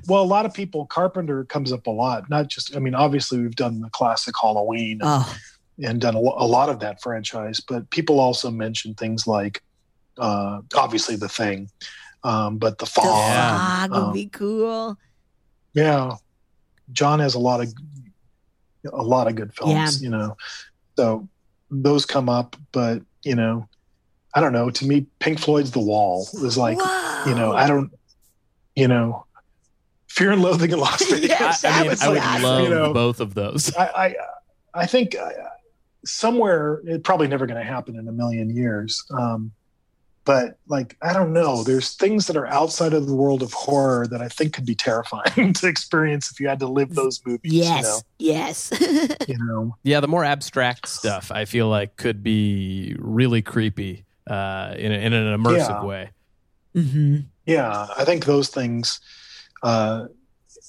Well, 0.09 0.23
a 0.23 0.27
lot 0.27 0.45
of 0.45 0.53
people, 0.53 0.87
Carpenter 0.87 1.45
comes 1.45 1.73
up 1.73 1.87
a 1.87 1.91
lot. 1.91 2.29
Not 2.29 2.49
just, 2.49 2.75
I 2.75 2.81
mean, 2.81 2.97
obviously 2.97 3.39
we've 3.39 3.55
done 3.55 3.81
the 3.81 3.91
classic 3.91 4.35
Halloween 4.41 4.95
and, 4.95 5.03
oh, 5.05 5.37
and 5.81 6.01
done 6.01 6.17
a, 6.17 6.19
a 6.19 6.49
lot 6.49 6.69
of 6.69 6.81
that 6.81 7.01
franchise, 7.01 7.61
but 7.61 7.89
people 7.91 8.19
also 8.19 8.51
mention 8.51 8.95
things 8.95 9.25
like, 9.25 9.63
uh, 10.17 10.63
obviously 10.75 11.15
the 11.15 11.29
thing, 11.29 11.71
um, 12.25 12.59
but 12.59 12.79
the 12.79 12.85
the 12.85 12.91
fog. 12.91 13.05
Yeah. 13.07 13.59
fog 13.59 13.91
would 13.91 13.99
Um, 13.99 14.13
be 14.13 14.27
cool. 14.27 14.97
Yeah, 15.75 16.15
John 16.93 17.21
has 17.21 17.35
a 17.35 17.39
lot 17.39 17.61
of 17.61 17.73
a 18.93 19.03
lot 19.03 19.27
of 19.29 19.35
good 19.35 19.53
films, 19.55 20.03
you 20.03 20.09
know. 20.11 20.37
So 20.97 21.29
those 21.71 22.07
come 22.07 22.29
up, 22.29 22.57
but 22.73 23.03
you 23.23 23.35
know, 23.35 23.69
I 24.35 24.41
don't 24.41 24.53
know. 24.53 24.71
To 24.71 24.87
me, 24.87 25.07
Pink 25.21 25.39
Floyd's 25.39 25.71
The 25.71 25.81
Wall 25.81 26.27
is 26.43 26.57
like, 26.57 26.79
Whoa. 26.81 27.25
you 27.31 27.35
know, 27.35 27.53
I 27.53 27.67
don't, 27.67 27.91
you 28.75 28.89
know, 28.89 29.27
Fear 30.09 30.33
and 30.33 30.43
Loathing 30.43 30.71
in 30.71 30.79
Las 30.79 31.05
Vegas. 31.11 31.29
Yes, 31.29 31.65
I, 31.65 31.69
I 31.69 31.83
mean, 31.83 31.97
I 32.01 32.09
would 32.09 32.19
awesome. 32.19 32.43
love 32.43 32.63
You 32.65 32.71
know. 32.71 32.93
both 32.95 33.21
of 33.21 33.35
those. 33.35 33.75
I, 33.77 33.85
I, 33.87 34.15
I 34.75 34.87
think 34.87 35.15
uh, 35.17 35.29
somewhere 36.05 36.81
it 36.87 37.05
probably 37.05 37.29
never 37.29 37.47
going 37.47 37.59
to 37.59 37.65
happen 37.67 37.97
in 37.97 38.09
a 38.09 38.13
million 38.13 38.55
years. 38.55 39.05
Um, 39.11 39.53
but 40.29 40.59
like, 40.67 40.95
I 41.01 41.15
don't 41.15 41.33
know. 41.33 41.63
There's 41.65 41.95
things 41.95 42.27
that 42.27 42.37
are 42.37 42.47
outside 42.49 42.93
of 42.93 43.07
the 43.07 43.15
world 43.15 43.43
of 43.43 43.51
horror 43.55 44.07
that 44.09 44.21
I 44.21 44.29
think 44.29 44.53
could 44.53 44.67
be 44.67 44.75
terrifying 44.75 45.53
to 45.55 45.67
experience 45.67 46.31
if 46.31 46.39
you 46.39 46.47
had 46.49 46.59
to 46.59 46.67
live 46.67 46.95
those 46.95 47.19
movies. 47.25 47.51
Yes. 47.51 48.03
Yes. 48.19 48.71
You 48.79 48.79
know, 48.79 49.09
yes 49.09 49.17
you 49.29 49.39
know. 49.39 49.75
Yeah, 49.85 50.01
the 50.01 50.07
more 50.07 50.27
abstract 50.27 50.87
stuff 50.87 51.33
I 51.33 51.47
feel 51.47 51.69
like 51.69 51.97
could 51.97 52.23
be 52.23 52.95
really 52.99 53.41
creepy 53.41 54.05
uh, 54.29 54.75
in, 54.77 54.93
a, 54.93 54.97
in 54.97 55.15
an 55.15 55.41
immersive 55.41 55.57
Yeah. 55.81 55.83
way. 55.83 56.11
hmm 56.75 57.17
Yeah, 57.47 57.87
I 57.97 58.05
think 58.05 58.27
those 58.27 58.51
things. 58.51 59.01
Uh, 59.63 60.09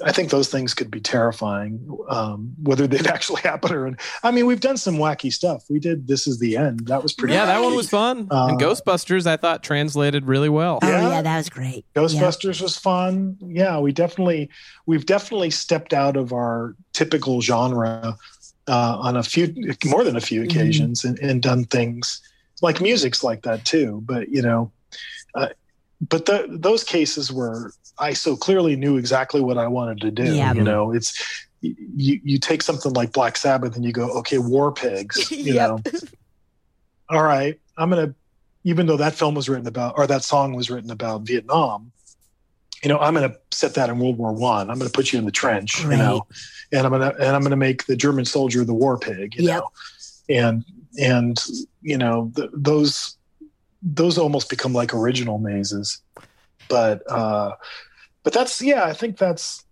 I 0.05 0.11
think 0.13 0.29
those 0.29 0.47
things 0.47 0.73
could 0.73 0.89
be 0.89 1.01
terrifying, 1.01 1.85
um, 2.09 2.53
whether 2.63 2.87
they've 2.87 3.05
actually 3.15 3.41
happened 3.41 3.73
or. 3.73 3.97
I 4.23 4.31
mean, 4.31 4.45
we've 4.45 4.59
done 4.61 4.77
some 4.77 4.95
wacky 4.95 5.31
stuff. 5.31 5.63
We 5.69 5.79
did 5.79 6.07
"This 6.07 6.25
Is 6.27 6.39
the 6.39 6.55
End." 6.57 6.87
That 6.87 7.03
was 7.03 7.13
pretty. 7.13 7.33
Yeah, 7.33 7.45
that 7.47 7.61
one 7.61 7.75
was 7.75 7.89
fun. 7.89 8.27
Uh, 8.31 8.47
and 8.51 8.59
Ghostbusters, 8.59 9.27
I 9.27 9.35
thought 9.37 9.61
translated 9.63 10.25
really 10.25 10.49
well. 10.49 10.79
Oh 10.81 10.87
Yeah. 10.87 11.09
yeah, 11.09 11.21
that 11.21 11.37
was 11.37 11.49
great. 11.49 11.85
Ghostbusters 11.95 12.61
was 12.61 12.77
fun. 12.77 13.37
Yeah, 13.41 13.79
we 13.79 13.91
definitely 13.91 14.49
we've 14.85 15.05
definitely 15.05 15.49
stepped 15.49 15.93
out 15.93 16.15
of 16.15 16.31
our 16.33 16.75
typical 16.93 17.41
genre 17.41 18.15
uh, 18.67 18.97
on 18.99 19.17
a 19.17 19.23
few, 19.23 19.53
more 19.85 20.03
than 20.03 20.15
a 20.15 20.21
few 20.21 20.41
Mhm. 20.41 20.45
occasions, 20.45 21.03
and, 21.03 21.17
and 21.19 21.41
done 21.41 21.65
things 21.65 22.21
like 22.61 22.79
music's 22.81 23.23
like 23.23 23.41
that 23.43 23.65
too. 23.65 24.01
But 24.05 24.29
you 24.29 24.41
know, 24.41 24.71
uh, 25.35 25.49
but 26.07 26.25
the, 26.25 26.45
those 26.49 26.83
cases 26.83 27.31
where 27.31 27.71
I 27.99 28.13
so 28.13 28.35
clearly 28.35 28.75
knew 28.75 28.97
exactly 28.97 29.41
what 29.41 29.57
I 29.57 29.67
wanted 29.67 30.01
to 30.01 30.11
do. 30.11 30.23
Yeah. 30.33 30.53
You 30.53 30.63
know, 30.63 30.91
it's 30.91 31.47
you 31.61 32.19
you 32.23 32.37
take 32.39 32.61
something 32.61 32.93
like 32.93 33.11
Black 33.11 33.35
Sabbath 33.37 33.75
and 33.75 33.83
you 33.83 33.91
go, 33.91 34.09
okay, 34.19 34.37
War 34.37 34.71
Pigs. 34.71 35.29
You 35.31 35.53
Yep. 35.53 35.69
know, 35.69 35.79
all 37.09 37.23
right, 37.23 37.59
I'm 37.77 37.89
gonna, 37.89 38.13
even 38.63 38.85
though 38.85 38.97
that 38.97 39.15
film 39.15 39.35
was 39.35 39.49
written 39.49 39.67
about 39.67 39.95
or 39.97 40.05
that 40.07 40.23
song 40.23 40.53
was 40.53 40.69
written 40.69 40.91
about 40.91 41.21
Vietnam. 41.23 41.91
You 42.83 42.87
know, 42.87 42.97
I'm 42.99 43.13
going 43.13 43.29
to 43.29 43.37
set 43.51 43.73
that 43.73 43.89
in 43.89 43.99
World 43.99 44.17
War 44.17 44.31
One. 44.31 44.69
I'm 44.69 44.79
going 44.79 44.89
to 44.89 44.95
put 44.95 45.11
you 45.11 45.19
in 45.19 45.25
the 45.25 45.31
trench. 45.33 45.83
You 45.83 45.97
know, 45.97 46.25
and 46.71 46.85
I'm 46.85 46.91
gonna 46.93 47.13
and 47.19 47.35
I'm 47.35 47.41
gonna 47.41 47.57
make 47.57 47.85
the 47.87 47.95
German 47.97 48.23
soldier 48.23 48.63
the 48.63 48.73
war 48.73 48.97
pig, 48.97 49.35
you 49.35 49.43
Yep. 49.47 49.59
know, 49.59 49.69
and 50.29 50.63
and 50.97 51.37
you 51.81 51.97
know 51.97 52.31
th- 52.37 52.49
those 52.53 53.17
those 53.81 54.17
almost 54.17 54.49
become 54.49 54.71
like 54.71 54.93
original 54.93 55.39
mazes, 55.39 56.01
but 56.69 57.01
uh, 57.11 57.51
but 58.29 58.39
that's 58.39 58.61
yeah, 58.61 58.83
I 58.83 58.93
think 58.93 59.17
that's 59.17 59.63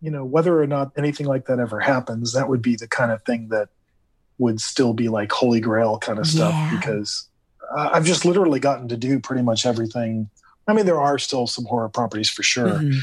you 0.00 0.12
know 0.12 0.24
whether 0.24 0.62
or 0.62 0.66
not 0.68 0.92
anything 0.96 1.26
like 1.26 1.46
that 1.46 1.58
ever 1.58 1.80
happens, 1.80 2.32
that 2.34 2.48
would 2.48 2.62
be 2.62 2.76
the 2.76 2.86
kind 2.86 3.10
of 3.10 3.22
thing 3.24 3.48
that 3.48 3.68
would 4.38 4.60
still 4.60 4.92
be 4.92 5.08
like 5.08 5.32
holy 5.32 5.58
grail 5.60 5.98
kind 5.98 6.20
of 6.20 6.26
stuff 6.26 6.52
Yeah. 6.52 6.76
because 6.76 7.28
uh, 7.76 7.90
I've 7.92 8.04
just 8.04 8.24
literally 8.24 8.60
gotten 8.60 8.86
to 8.88 8.96
do 8.96 9.18
pretty 9.18 9.42
much 9.42 9.66
everything. 9.66 10.30
I 10.68 10.72
mean, 10.72 10.86
there 10.86 11.00
are 11.00 11.18
still 11.18 11.48
some 11.48 11.64
horror 11.64 11.88
properties 11.88 12.30
for 12.30 12.44
sure, 12.44 12.68
Mhm. 12.78 13.00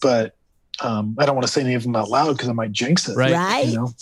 but 0.00 0.36
um, 0.80 1.16
I 1.18 1.26
don't 1.26 1.34
want 1.34 1.46
to 1.48 1.52
say 1.52 1.62
any 1.62 1.74
of 1.74 1.82
them 1.82 1.96
out 1.96 2.08
loud 2.10 2.34
because 2.34 2.48
I 2.48 2.52
might 2.52 2.70
jinx 2.70 3.08
it. 3.08 3.16
Right. 3.16 3.32
Right? 3.32 3.66
You 3.66 3.74
know, 3.74 3.92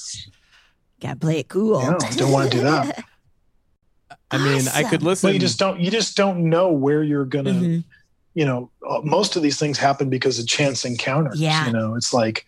Gotta 1.00 1.16
play 1.16 1.38
it 1.38 1.48
cool. 1.48 1.80
Yeah, 1.80 1.96
don't 2.16 2.30
wanna 2.30 2.50
do 2.50 2.60
that. 2.60 3.04
I 4.30 4.36
mean, 4.38 4.68
I 4.74 4.82
could 4.82 5.00
Awesome. 5.00 5.06
listen. 5.06 5.28
but 5.28 5.34
you 5.34 5.40
just 5.40 5.58
don't. 5.58 5.80
You 5.80 5.90
just 5.90 6.16
don't 6.16 6.50
know 6.50 6.72
where 6.72 7.02
you're 7.02 7.24
gonna. 7.24 7.52
Mhm. 7.52 7.84
You 8.34 8.44
know, 8.44 8.70
uh, 8.88 9.00
most 9.02 9.36
of 9.36 9.42
these 9.42 9.58
things 9.58 9.78
happen 9.78 10.10
because 10.10 10.38
of 10.38 10.46
chance 10.46 10.84
encounters. 10.84 11.40
Yeah. 11.40 11.66
You 11.66 11.72
know, 11.72 11.94
it's 11.94 12.12
like 12.12 12.44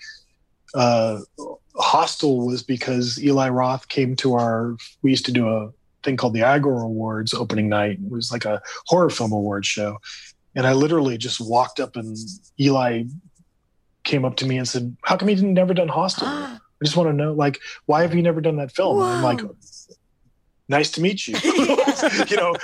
uh, 0.74 1.20
Hostel 1.76 2.46
was 2.46 2.62
because 2.62 3.22
Eli 3.22 3.48
Roth 3.48 3.88
came 3.88 4.16
to 4.16 4.34
our. 4.34 4.76
We 5.02 5.10
used 5.10 5.26
to 5.26 5.32
do 5.32 5.48
a 5.48 5.70
thing 6.02 6.16
called 6.16 6.34
the 6.34 6.40
Eyegore 6.40 6.84
Awards 6.84 7.34
opening 7.34 7.68
night. 7.68 7.98
It 8.04 8.10
was 8.10 8.32
like 8.32 8.44
a 8.44 8.60
horror 8.86 9.10
film 9.10 9.32
award 9.32 9.64
show, 9.64 9.98
and 10.54 10.66
I 10.66 10.72
literally 10.72 11.18
just 11.18 11.40
walked 11.40 11.80
up 11.80 11.96
and 11.96 12.16
Eli 12.60 13.04
came 14.04 14.24
up 14.24 14.36
to 14.36 14.46
me 14.46 14.58
and 14.58 14.68
said, 14.68 14.96
"How 15.02 15.16
come 15.16 15.28
you 15.28 15.36
didn't 15.36 15.54
never 15.54 15.74
done 15.74 15.88
Hostel?" 15.88 16.28
I 16.78 16.84
just 16.84 16.96
want 16.96 17.08
to 17.08 17.14
know, 17.14 17.32
like, 17.32 17.58
why 17.86 18.02
have 18.02 18.14
you 18.14 18.20
never 18.20 18.42
done 18.42 18.56
that 18.56 18.72
film? 18.72 19.00
And 19.00 19.08
I'm 19.08 19.22
like. 19.22 19.40
Nice 20.68 20.90
to 20.92 21.00
meet 21.00 21.28
you. 21.28 21.36
you 22.28 22.36
know, 22.36 22.54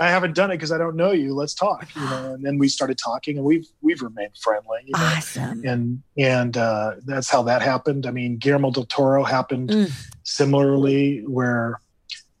I 0.00 0.08
haven't 0.10 0.34
done 0.34 0.50
it 0.50 0.54
because 0.54 0.70
I 0.70 0.78
don't 0.78 0.94
know 0.94 1.10
you. 1.10 1.34
Let's 1.34 1.54
talk. 1.54 1.88
You 1.96 2.02
know, 2.02 2.34
and 2.34 2.44
then 2.44 2.56
we 2.58 2.68
started 2.68 2.98
talking, 2.98 3.36
and 3.36 3.44
we've 3.44 3.66
we've 3.80 4.00
remained 4.00 4.36
friendly. 4.40 4.78
You 4.84 4.92
know? 4.92 5.04
Awesome. 5.16 5.62
And 5.64 6.02
and 6.16 6.56
uh, 6.56 6.92
that's 7.04 7.28
how 7.28 7.42
that 7.42 7.60
happened. 7.62 8.06
I 8.06 8.12
mean, 8.12 8.36
Guillermo 8.36 8.70
del 8.70 8.84
Toro 8.86 9.24
happened 9.24 9.70
Mm. 9.70 9.90
similarly, 10.22 11.20
where 11.26 11.80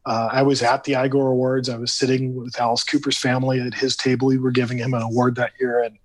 uh, 0.06 0.28
I 0.30 0.42
was 0.42 0.62
at 0.62 0.84
the 0.84 0.92
Eyegore 0.92 1.30
Awards. 1.32 1.68
I 1.68 1.76
was 1.76 1.92
sitting 1.92 2.34
with 2.36 2.58
Alice 2.60 2.84
Cooper's 2.84 3.18
family 3.18 3.60
at 3.60 3.74
his 3.74 3.96
table. 3.96 4.28
We 4.28 4.38
were 4.38 4.52
giving 4.52 4.78
him 4.78 4.94
an 4.94 5.02
award 5.02 5.34
that 5.34 5.50
year, 5.60 5.82
and 5.82 5.98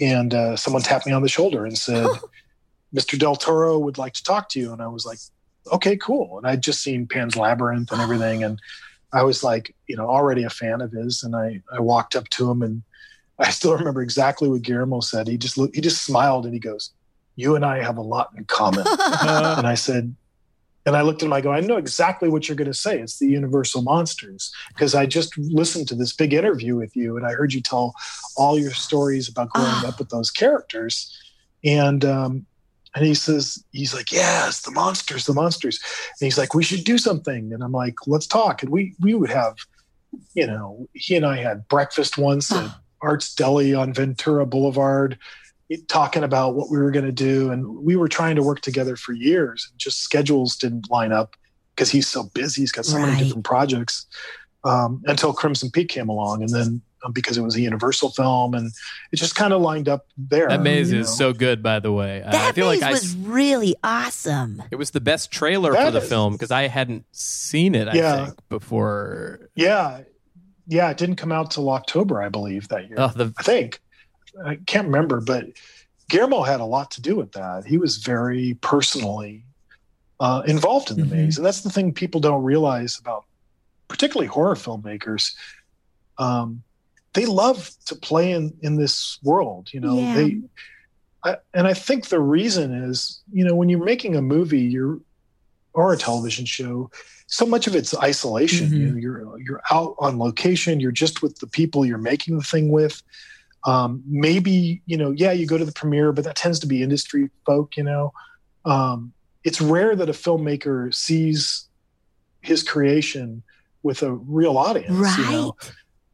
and 0.00 0.34
uh, 0.34 0.56
someone 0.56 0.82
tapped 0.82 1.06
me 1.06 1.12
on 1.12 1.22
the 1.22 1.28
shoulder 1.28 1.64
and 1.64 1.78
said, 1.78 2.08
"Mr. 2.92 3.16
Del 3.16 3.36
Toro 3.36 3.78
would 3.78 3.96
like 3.96 4.14
to 4.14 4.24
talk 4.24 4.48
to 4.50 4.58
you." 4.60 4.72
And 4.72 4.82
I 4.82 4.88
was 4.88 5.06
like, 5.06 5.18
"Okay, 5.72 5.96
cool." 5.96 6.38
And 6.38 6.46
I'd 6.46 6.62
just 6.62 6.82
seen 6.82 7.06
Pan's 7.06 7.36
Labyrinth 7.36 7.92
and 7.92 8.00
everything, 8.00 8.44
and 8.44 8.58
I 9.12 9.22
was 9.22 9.42
like, 9.42 9.74
you 9.86 9.96
know, 9.96 10.08
already 10.08 10.44
a 10.44 10.50
fan 10.50 10.80
of 10.80 10.92
his. 10.92 11.22
And 11.22 11.34
I 11.34 11.60
I 11.72 11.80
walked 11.80 12.14
up 12.16 12.28
to 12.30 12.50
him, 12.50 12.62
and 12.62 12.82
I 13.38 13.50
still 13.50 13.76
remember 13.76 14.02
exactly 14.02 14.48
what 14.48 14.62
Guillermo 14.62 15.00
said. 15.00 15.26
He 15.28 15.36
just 15.38 15.56
looked, 15.58 15.74
he 15.74 15.80
just 15.80 16.02
smiled, 16.02 16.44
and 16.44 16.54
he 16.54 16.60
goes, 16.60 16.90
"You 17.36 17.56
and 17.56 17.64
I 17.64 17.82
have 17.82 17.96
a 17.96 18.02
lot 18.02 18.30
in 18.36 18.44
common." 18.44 18.86
and 18.86 19.66
I 19.66 19.74
said, 19.74 20.14
and 20.86 20.96
I 20.96 21.02
looked 21.02 21.22
at 21.22 21.26
him. 21.26 21.32
I 21.34 21.42
go, 21.42 21.52
I 21.52 21.60
know 21.60 21.76
exactly 21.76 22.30
what 22.30 22.48
you're 22.48 22.56
going 22.56 22.66
to 22.66 22.74
say. 22.74 22.98
It's 23.00 23.18
the 23.18 23.28
Universal 23.28 23.82
Monsters 23.82 24.50
because 24.68 24.94
I 24.94 25.04
just 25.04 25.36
listened 25.36 25.86
to 25.88 25.94
this 25.94 26.14
big 26.14 26.32
interview 26.32 26.74
with 26.74 26.96
you, 26.96 27.18
and 27.18 27.26
I 27.26 27.32
heard 27.32 27.52
you 27.52 27.60
tell 27.60 27.94
all 28.36 28.58
your 28.58 28.72
stories 28.72 29.28
about 29.28 29.50
growing 29.50 29.68
Ah. 29.70 29.88
up 29.88 29.98
with 29.98 30.08
those 30.08 30.30
characters. 30.30 31.14
And 31.62 32.02
um, 32.06 32.46
and 32.94 33.06
he 33.06 33.14
says, 33.14 33.62
he's 33.70 33.94
like, 33.94 34.10
yes, 34.10 34.62
the 34.62 34.70
monsters, 34.72 35.26
the 35.26 35.34
monsters. 35.34 35.78
And 36.20 36.26
he's 36.26 36.38
like, 36.38 36.54
we 36.54 36.62
should 36.64 36.84
do 36.84 36.98
something. 36.98 37.52
And 37.52 37.62
I'm 37.62 37.72
like, 37.72 37.94
let's 38.06 38.26
talk. 38.26 38.62
And 38.62 38.70
we 38.70 38.94
we 39.00 39.14
would 39.14 39.30
have, 39.30 39.56
you 40.34 40.46
know, 40.46 40.88
he 40.92 41.16
and 41.16 41.24
I 41.26 41.36
had 41.36 41.68
breakfast 41.68 42.18
once 42.18 42.50
at 42.52 42.70
Arts 43.02 43.34
Deli 43.34 43.74
on 43.74 43.92
Ventura 43.94 44.44
Boulevard 44.46 45.18
talking 45.88 46.24
about 46.24 46.54
what 46.56 46.68
we 46.68 46.78
were 46.78 46.90
going 46.90 47.04
to 47.06 47.12
do 47.12 47.50
and 47.52 47.64
we 47.78 47.94
were 47.94 48.08
trying 48.08 48.34
to 48.34 48.42
work 48.42 48.60
together 48.60 48.96
for 48.96 49.12
years 49.12 49.68
And 49.70 49.78
just 49.78 50.00
schedules 50.02 50.56
didn't 50.56 50.90
line 50.90 51.12
up 51.12 51.36
because 51.76 51.90
he's 51.90 52.08
so 52.08 52.24
busy 52.34 52.62
he's 52.62 52.72
got 52.72 52.84
so 52.86 52.96
Right. 52.96 53.06
many 53.06 53.22
different 53.22 53.44
projects 53.44 54.06
um, 54.64 55.00
until 55.06 55.32
crimson 55.32 55.70
peak 55.70 55.88
came 55.88 56.08
along 56.08 56.42
and 56.42 56.50
then 56.52 56.82
because 57.12 57.38
it 57.38 57.42
was 57.42 57.56
a 57.56 57.60
universal 57.60 58.10
film 58.10 58.54
and 58.54 58.70
it 59.12 59.16
just 59.16 59.34
kind 59.34 59.52
of 59.52 59.60
lined 59.62 59.88
up 59.88 60.06
there 60.18 60.48
that 60.48 60.60
maze 60.62 60.92
you 60.92 61.00
is 61.00 61.06
know. 61.08 61.14
so 61.28 61.32
good, 61.32 61.62
by 61.62 61.80
the 61.80 61.90
way. 61.92 62.22
Uh, 62.22 62.28
I 62.28 62.32
that 62.32 62.54
feel 62.54 62.66
like 62.66 62.80
maze 62.80 62.88
I, 62.88 62.92
was 62.92 63.16
really 63.16 63.74
awesome. 63.82 64.62
it 64.70 64.76
was 64.76 64.90
the 64.90 65.00
best 65.00 65.30
trailer 65.30 65.74
for 65.74 65.90
the 65.90 65.98
is- 66.02 66.08
film 66.08 66.32
because 66.34 66.50
I 66.50 66.68
hadn't 66.68 67.06
seen 67.12 67.74
it. 67.74 67.88
I 67.88 67.94
Yeah. 67.94 68.24
think 68.26 68.38
before. 68.48 69.48
yeah 69.54 70.02
yeah 70.66 70.90
it 70.90 70.96
didn't 70.98 71.16
come 71.16 71.32
out 71.32 71.50
till 71.50 71.68
october 71.70 72.22
i 72.22 72.28
believe 72.28 72.68
that 72.68 72.86
year 72.88 72.94
Oh, 72.98 73.08
the 73.08 73.32
I 73.38 73.42
think. 73.42 73.80
I 74.46 74.56
can't 74.66 74.86
remember, 74.86 75.20
but 75.20 75.46
Guillermo 76.08 76.42
had 76.42 76.60
a 76.60 76.64
lot 76.64 76.92
to 76.92 77.00
do 77.02 77.16
with 77.16 77.32
that. 77.32 77.64
He 77.66 77.78
was 77.78 77.96
very 77.96 78.54
personally 78.60 79.44
uh, 80.20 80.42
involved 80.46 80.90
in 80.90 80.98
the 80.98 81.06
Mhm. 81.06 81.10
maze. 81.10 81.36
And 81.38 81.44
that's 81.46 81.62
the 81.62 81.70
thing 81.70 81.92
people 81.92 82.20
don't 82.20 82.42
realize 82.44 82.98
about 83.00 83.24
particularly 83.88 84.26
horror 84.28 84.54
filmmakers. 84.54 85.32
Um, 86.18 86.62
they 87.14 87.26
love 87.26 87.70
to 87.86 87.94
play 87.96 88.32
in, 88.32 88.52
in 88.62 88.76
this 88.76 89.18
world, 89.22 89.68
you 89.72 89.80
know, 89.80 89.98
Yeah. 89.98 90.14
they, 90.14 90.40
I, 91.24 91.36
and 91.52 91.66
I 91.66 91.74
think 91.74 92.08
the 92.08 92.20
reason 92.20 92.72
is, 92.72 93.20
you 93.32 93.44
know, 93.44 93.54
when 93.54 93.68
you're 93.68 93.84
making 93.84 94.16
a 94.16 94.22
movie, 94.22 94.60
you're, 94.60 95.00
or 95.72 95.92
a 95.92 95.96
television 95.96 96.44
show, 96.46 96.90
so 97.26 97.46
much 97.46 97.66
of 97.66 97.76
it's 97.76 97.96
isolation. 97.96 98.68
Mhm. 98.68 98.78
You 98.78 98.86
know, 98.88 98.96
you're 98.96 99.38
you're 99.40 99.62
out 99.70 99.94
on 100.00 100.18
location. 100.18 100.80
You're 100.80 100.90
just 100.90 101.22
with 101.22 101.38
the 101.38 101.46
people 101.46 101.86
you're 101.86 101.98
making 101.98 102.36
the 102.36 102.42
thing 102.42 102.70
with. 102.70 103.00
Um, 103.64 104.02
maybe 104.06 104.82
you 104.86 104.96
know, 104.96 105.12
yeah, 105.12 105.30
you 105.30 105.46
go 105.46 105.56
to 105.58 105.64
the 105.64 105.70
premiere, 105.72 106.12
but 106.12 106.24
that 106.24 106.34
tends 106.34 106.58
to 106.60 106.66
be 106.66 106.82
industry 106.82 107.30
folk. 107.46 107.76
You 107.76 107.84
know, 107.84 108.12
um, 108.64 109.12
it's 109.44 109.60
rare 109.60 109.94
that 109.94 110.08
a 110.08 110.12
filmmaker 110.12 110.92
sees 110.92 111.68
his 112.40 112.64
creation 112.64 113.44
with 113.84 114.02
a 114.02 114.12
real 114.12 114.58
audience. 114.58 115.16
You 115.18 115.24
know? 115.30 115.56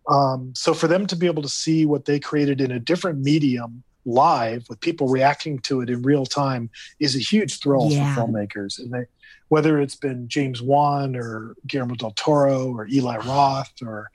Um, 0.08 0.52
so 0.54 0.72
for 0.74 0.86
them 0.88 1.06
to 1.08 1.16
be 1.16 1.26
able 1.26 1.42
to 1.42 1.48
see 1.48 1.84
what 1.86 2.04
they 2.04 2.20
created 2.20 2.60
in 2.60 2.70
a 2.70 2.78
different 2.78 3.20
medium 3.20 3.82
live 4.04 4.64
with 4.68 4.80
people 4.80 5.08
reacting 5.08 5.58
to 5.58 5.80
it 5.80 5.90
in 5.90 6.00
real 6.02 6.24
time 6.24 6.70
is 7.00 7.16
a 7.16 7.18
huge 7.18 7.58
thrill 7.60 7.90
Yeah. 7.90 8.14
for 8.14 8.22
filmmakers. 8.22 8.78
And 8.78 8.92
they, 8.92 9.06
whether 9.48 9.80
it's 9.80 9.96
been 9.96 10.28
James 10.28 10.62
Wan 10.62 11.16
or 11.16 11.56
Guillermo 11.66 11.96
del 11.96 12.12
Toro 12.12 12.72
or 12.72 12.86
Eli 12.88 13.16
Roth 13.18 13.72
or 13.82 14.10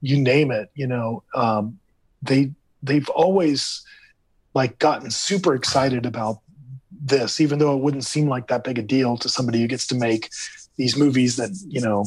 you 0.00 0.18
name 0.20 0.50
it, 0.52 0.70
you 0.74 0.86
know, 0.86 1.22
um, 1.34 1.78
they 2.22 2.52
they've 2.82 3.08
always 3.10 3.82
like 4.54 4.78
gotten 4.78 5.10
super 5.10 5.54
excited 5.54 6.06
about 6.06 6.38
this, 6.92 7.40
even 7.40 7.58
though 7.58 7.74
it 7.76 7.82
wouldn't 7.82 8.04
seem 8.04 8.28
like 8.28 8.46
that 8.48 8.62
big 8.62 8.78
a 8.78 8.82
deal 8.82 9.16
to 9.16 9.28
somebody 9.28 9.60
who 9.60 9.66
gets 9.66 9.86
to 9.88 9.94
make 9.94 10.30
these 10.76 10.96
movies 10.96 11.36
that 11.36 11.50
you 11.68 11.80
know 11.80 12.04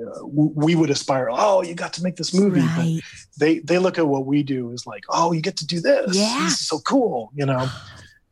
uh, 0.00 0.26
we 0.26 0.74
would 0.74 0.90
aspire. 0.90 1.28
Oh, 1.30 1.62
you 1.62 1.74
got 1.74 1.92
to 1.94 2.02
make 2.02 2.16
this 2.16 2.34
movie, 2.34 2.66
but 2.76 3.02
they 3.38 3.58
they 3.60 3.78
look 3.78 3.98
at 3.98 4.06
what 4.06 4.26
we 4.26 4.42
do 4.42 4.72
as 4.72 4.86
like, 4.86 5.04
oh, 5.08 5.32
you 5.32 5.40
get 5.40 5.56
to 5.58 5.66
do 5.66 5.80
this. 5.80 6.16
Yeah. 6.16 6.40
This 6.44 6.60
is 6.60 6.66
so 6.66 6.78
cool, 6.80 7.30
you 7.34 7.46
know. 7.46 7.68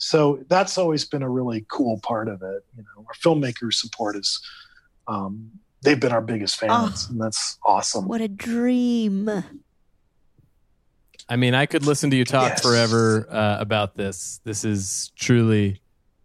So 0.04 0.42
that's 0.48 0.78
always 0.78 1.04
been 1.04 1.22
a 1.22 1.30
really 1.30 1.64
cool 1.70 2.00
part 2.00 2.26
of 2.26 2.42
it. 2.42 2.64
You 2.76 2.82
know, 2.82 3.06
our 3.06 3.14
filmmakers 3.24 3.74
support 3.74 4.16
is 4.16 4.40
um, 5.06 5.52
they've 5.82 6.00
been 6.00 6.10
our 6.10 6.20
biggest 6.20 6.56
fans, 6.56 7.08
and 7.08 7.20
that's 7.20 7.56
awesome. 7.64 8.08
What 8.08 8.20
a 8.20 8.26
dream. 8.26 9.30
I 11.28 11.36
mean, 11.36 11.54
I 11.54 11.66
could 11.66 11.86
listen 11.86 12.10
to 12.10 12.16
you 12.16 12.24
talk 12.24 12.50
Yes. 12.50 12.62
forever 12.62 13.28
uh, 13.30 13.58
about 13.60 13.94
this. 13.96 14.40
This 14.42 14.64
is 14.64 15.12
truly 15.16 15.80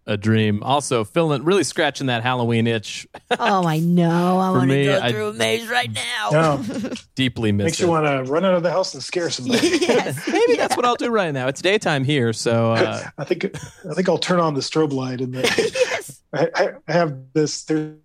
a 0.07 0.17
dream. 0.17 0.63
Also, 0.63 1.03
filling, 1.03 1.43
really 1.43 1.63
scratching 1.63 2.07
that 2.07 2.23
Halloween 2.23 2.65
itch. 2.65 3.05
oh, 3.37 3.67
I 3.67 3.79
know. 3.79 4.39
I 4.39 4.49
want 4.51 4.69
to 4.71 4.83
go 4.85 4.99
I- 4.99 5.11
through 5.11 5.27
a 5.29 5.33
maze 5.33 5.67
right 5.69 5.91
now. 5.91 6.29
No, 6.31 6.63
Deeply 7.15 7.51
miss 7.51 7.65
makes 7.65 7.79
it. 7.79 7.83
you 7.83 7.89
want 7.89 8.05
to 8.05 8.31
run 8.31 8.45
out 8.45 8.53
of 8.55 8.63
the 8.63 8.71
house 8.71 8.93
and 8.93 9.03
scare 9.03 9.29
somebody. 9.29 9.67
yes. 9.81 10.27
Maybe 10.27 10.55
that's 10.55 10.75
what 10.75 10.85
I'll 10.85 10.95
do 10.95 11.09
right 11.09 11.33
now. 11.33 11.47
It's 11.47 11.61
daytime 11.61 12.03
here, 12.03 12.33
so 12.33 12.71
uh, 12.71 13.03
I 13.17 13.23
think 13.25 13.45
I 13.89 13.93
think 13.93 14.07
I'll 14.09 14.17
turn 14.17 14.39
on 14.39 14.53
the 14.53 14.61
strobe 14.61 14.93
light 14.93 15.21
and 15.21 15.33
the, 15.33 15.41
yes. 15.41 16.21
I, 16.33 16.49
I 16.55 16.69
I 16.87 16.91
have 16.93 17.17
this 17.33 17.63
there's 17.65 17.97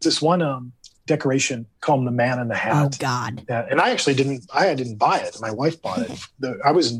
this 0.00 0.20
one 0.20 0.42
um 0.42 0.72
decoration 1.06 1.66
called 1.80 2.06
the 2.06 2.10
man 2.10 2.38
in 2.38 2.48
the 2.48 2.54
Hat. 2.54 2.86
Oh. 2.86 2.96
God. 2.98 3.44
Yeah, 3.48 3.66
and 3.70 3.80
I 3.80 3.90
actually 3.90 4.14
didn't. 4.14 4.44
I 4.52 4.74
didn't 4.74 4.96
buy 4.96 5.18
it. 5.18 5.36
My 5.40 5.50
wife 5.50 5.80
bought 5.80 6.00
it. 6.00 6.10
The, 6.40 6.58
I 6.64 6.72
was 6.72 6.98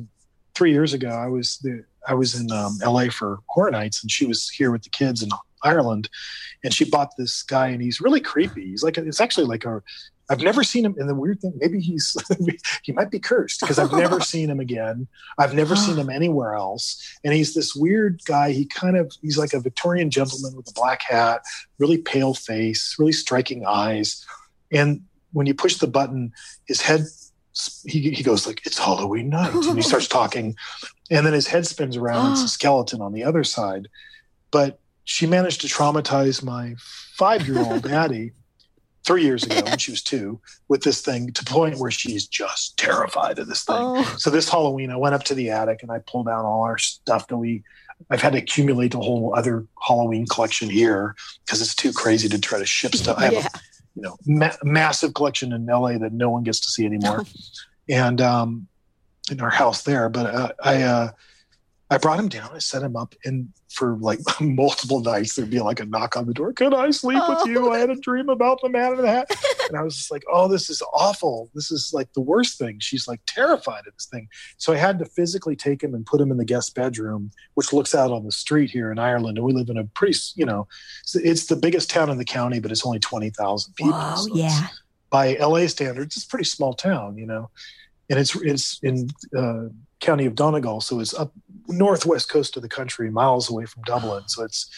three 0.55 0.73
years 0.73 0.93
ago. 0.95 1.09
I 1.09 1.27
was 1.27 1.59
the. 1.59 1.85
I 2.07 2.15
was 2.15 2.39
in 2.39 2.51
um, 2.51 2.79
L.A. 2.83 3.11
for 3.11 3.41
Horror 3.49 3.71
Nights, 3.71 4.03
and 4.03 4.11
she 4.11 4.27
was 4.27 4.49
here 4.49 4.71
with 4.71 4.83
the 4.83 4.91
kids 4.91 5.23
in 5.23 5.31
Ireland, 5.63 6.09
and 6.63 6.73
she 6.73 6.85
bought 6.85 7.17
this 7.17 7.43
guy, 7.43 7.69
and 7.69 7.83
he's 7.83 8.01
really 8.01 8.21
creepy. 8.21 8.67
He's 8.67 8.83
like 8.83 8.99
it's 8.99 9.21
actually 9.21 9.47
like 9.47 9.65
a. 9.65 9.83
I've 10.31 10.41
never 10.41 10.65
seen 10.65 10.87
him. 10.87 10.95
And 10.97 11.07
the 11.07 11.15
weird 11.15 11.41
thing, 11.41 11.53
maybe 11.57 11.81
he's 11.81 12.17
he 12.83 12.93
might 12.93 13.11
be 13.11 13.19
cursed 13.19 13.61
because 13.61 13.79
I've 13.79 13.93
never 13.93 14.21
seen 14.33 14.49
him 14.49 14.59
again. 14.59 15.07
I've 15.39 15.55
never 15.55 15.77
seen 15.77 15.97
him 15.97 16.09
anywhere 16.09 16.55
else. 16.55 17.19
And 17.25 17.35
he's 17.35 17.53
this 17.53 17.75
weird 17.75 18.23
guy. 18.25 18.53
He 18.53 18.65
kind 18.65 18.97
of 18.97 19.13
he's 19.21 19.37
like 19.37 19.53
a 19.53 19.61
Victorian 19.61 20.11
gentleman 20.11 20.57
with 20.57 20.69
a 20.71 20.73
black 20.73 21.03
hat, 21.03 21.43
really 21.79 21.99
pale 21.99 22.33
face, 22.33 22.97
really 22.99 23.13
striking 23.13 23.67
eyes, 23.67 24.25
and 24.73 25.03
when 25.33 25.47
you 25.47 25.55
push 25.55 25.77
the 25.77 25.87
button, 25.87 26.33
his 26.67 26.81
head 26.81 27.07
he, 27.85 28.11
he 28.11 28.23
goes 28.23 28.47
like 28.47 28.67
it's 28.67 28.79
Halloween 28.79 29.31
night, 29.31 29.55
and 29.55 29.77
he 29.77 29.83
starts 29.83 30.09
talking, 30.09 30.57
and 31.11 31.25
then 31.27 31.33
his 31.33 31.47
head 31.49 31.67
spins 31.67 31.97
around. 31.97 32.33
it's 32.33 32.43
a 32.45 32.49
skeleton 32.59 33.01
on 33.01 33.13
the 33.13 33.25
other 33.25 33.45
side, 33.45 33.89
but 34.51 34.79
she 35.05 35.27
managed 35.27 35.61
to 35.61 35.67
traumatize 35.67 36.43
my 36.43 36.75
five 37.15 37.47
year 37.47 37.59
old 37.61 37.87
Addie 37.91 38.33
three 39.05 39.23
years 39.23 39.43
ago 39.45 39.61
when 39.65 39.77
she 39.77 39.91
was 39.91 40.03
two 40.03 40.41
with 40.69 40.83
this 40.83 41.03
thing 41.03 41.31
to 41.33 41.45
the 41.45 41.51
point 41.51 41.79
where 41.79 41.91
she's 41.91 42.27
just 42.27 42.79
terrified 42.79 43.39
of 43.39 43.47
this 43.49 43.63
thing. 43.65 43.77
Oh. 43.79 44.15
So 44.17 44.31
this 44.31 44.49
Halloween, 44.49 44.91
I 44.91 44.97
went 44.97 45.15
up 45.15 45.25
to 45.25 45.35
the 45.35 45.51
attic 45.51 45.83
and 45.83 45.93
I 45.93 45.99
pulled 46.07 46.27
out 46.27 46.47
all 46.47 46.63
our 46.63 46.79
stuff 46.79 47.29
that 47.29 47.37
we. 47.37 47.63
I've 48.11 48.23
had 48.23 48.33
to 48.33 48.39
accumulate 48.39 48.93
a 48.95 48.99
whole 48.99 49.35
other 49.37 49.67
Halloween 49.87 50.27
collection 50.27 50.69
here 50.69 51.15
because 51.45 51.61
it's 51.63 51.75
too 51.77 51.93
crazy 51.93 52.29
to 52.31 52.39
try 52.41 52.59
to 52.59 52.67
ship 52.67 52.95
stuff. 52.97 53.19
I 53.19 53.25
have 53.27 53.33
Yeah. 53.35 53.49
a 53.55 53.59
you 53.95 54.03
know 54.03 54.17
ma- 54.27 54.57
massive 54.65 55.13
collection 55.15 55.53
in 55.53 55.67
LA 55.67 55.99
that 55.99 56.13
no 56.13 56.29
one 56.31 56.43
gets 56.43 56.59
to 56.61 56.69
see 56.69 56.87
anymore, 56.87 57.25
and 57.89 58.21
um, 58.23 58.67
in 59.31 59.41
our 59.41 59.51
house 59.51 59.83
there. 59.83 60.09
But 60.09 60.27
uh, 60.35 60.53
I 60.63 60.83
uh, 60.83 61.11
I 61.91 61.99
brought 61.99 62.19
him 62.19 62.29
down. 62.29 62.51
I 62.53 62.59
set 62.59 62.83
him 62.83 62.97
up, 62.97 63.15
and 63.25 63.49
for 63.73 63.97
like 63.97 64.21
multiple 64.41 65.01
nights, 65.01 65.35
there'd 65.35 65.51
be 65.51 65.61
like 65.61 65.81
a 65.81 65.85
knock 65.85 66.17
on 66.17 66.27
the 66.27 66.33
door. 66.35 66.53
Can 66.53 66.73
I 66.73 66.91
sleep 66.91 67.19
Oh. 67.21 67.35
with 67.35 67.47
you? 67.47 67.71
I 67.73 67.79
had 67.79 67.91
a 67.91 67.97
dream 67.97 68.29
about 68.29 68.59
the 68.63 68.69
man 68.69 68.93
in 68.93 69.03
the 69.03 69.09
hat, 69.09 69.31
and 69.69 69.77
I 69.79 69.83
was 69.83 69.97
just 69.97 70.11
like, 70.11 70.23
oh, 70.33 70.49
this 70.49 70.71
is 70.71 70.83
awful. 70.95 71.51
This 71.55 71.71
is 71.71 71.91
like 71.93 72.13
the 72.15 72.21
worst 72.23 72.59
thing. 72.59 72.79
She's 72.81 73.07
like 73.07 73.21
terrified 73.27 73.87
of 73.87 73.95
this 73.95 74.07
thing. 74.07 74.29
So 74.57 74.73
I 74.73 74.77
had 74.77 74.99
to 75.01 75.05
physically 75.05 75.57
take 75.57 75.83
him 75.83 75.95
and 75.95 76.07
put 76.07 76.21
him 76.21 76.31
in 76.31 76.39
the 76.39 76.45
guest 76.45 76.75
bedroom, 76.75 77.31
which 77.55 77.73
looks 77.73 77.95
out 77.95 78.11
on 78.11 78.25
the 78.25 78.33
street 78.33 78.71
here 78.71 78.91
in 78.91 78.99
Ireland, 78.99 79.37
and 79.39 79.47
we 79.47 79.53
live 79.53 79.69
in 79.69 79.77
a 79.77 79.85
pretty, 79.85 80.19
you 80.37 80.47
know, 80.47 80.67
it's- 81.17 81.47
the 81.47 81.57
biggest 81.57 81.91
town 81.91 82.09
in 82.11 82.17
the 82.19 82.25
county, 82.25 82.61
but 82.61 82.71
it's 82.73 82.87
only 82.87 82.99
twenty 82.99 83.31
thousand 83.31 83.75
people. 83.75 83.93
Whoa, 83.93 84.17
So 84.17 84.35
yeah. 84.35 84.69
by 85.11 85.35
LA 85.39 85.67
standards, 85.67 86.17
it's 86.17 86.25
a 86.25 86.29
pretty 86.29 86.47
small 86.47 86.73
town, 86.75 87.19
you 87.19 87.27
know, 87.27 87.51
and 88.11 88.19
it's 88.19 88.35
it's 88.37 88.79
in 88.83 89.09
uh, 89.37 89.65
county 90.01 90.27
of 90.27 90.35
Donegal, 90.35 90.81
so 90.81 91.01
it's 91.01 91.15
up 91.15 91.33
northwest 91.69 92.29
coast 92.29 92.57
of 92.57 92.63
the 92.63 92.69
country, 92.69 93.11
miles 93.11 93.51
away 93.51 93.65
from 93.67 93.83
Dublin. 93.85 94.23
So 94.27 94.45
it's, 94.45 94.69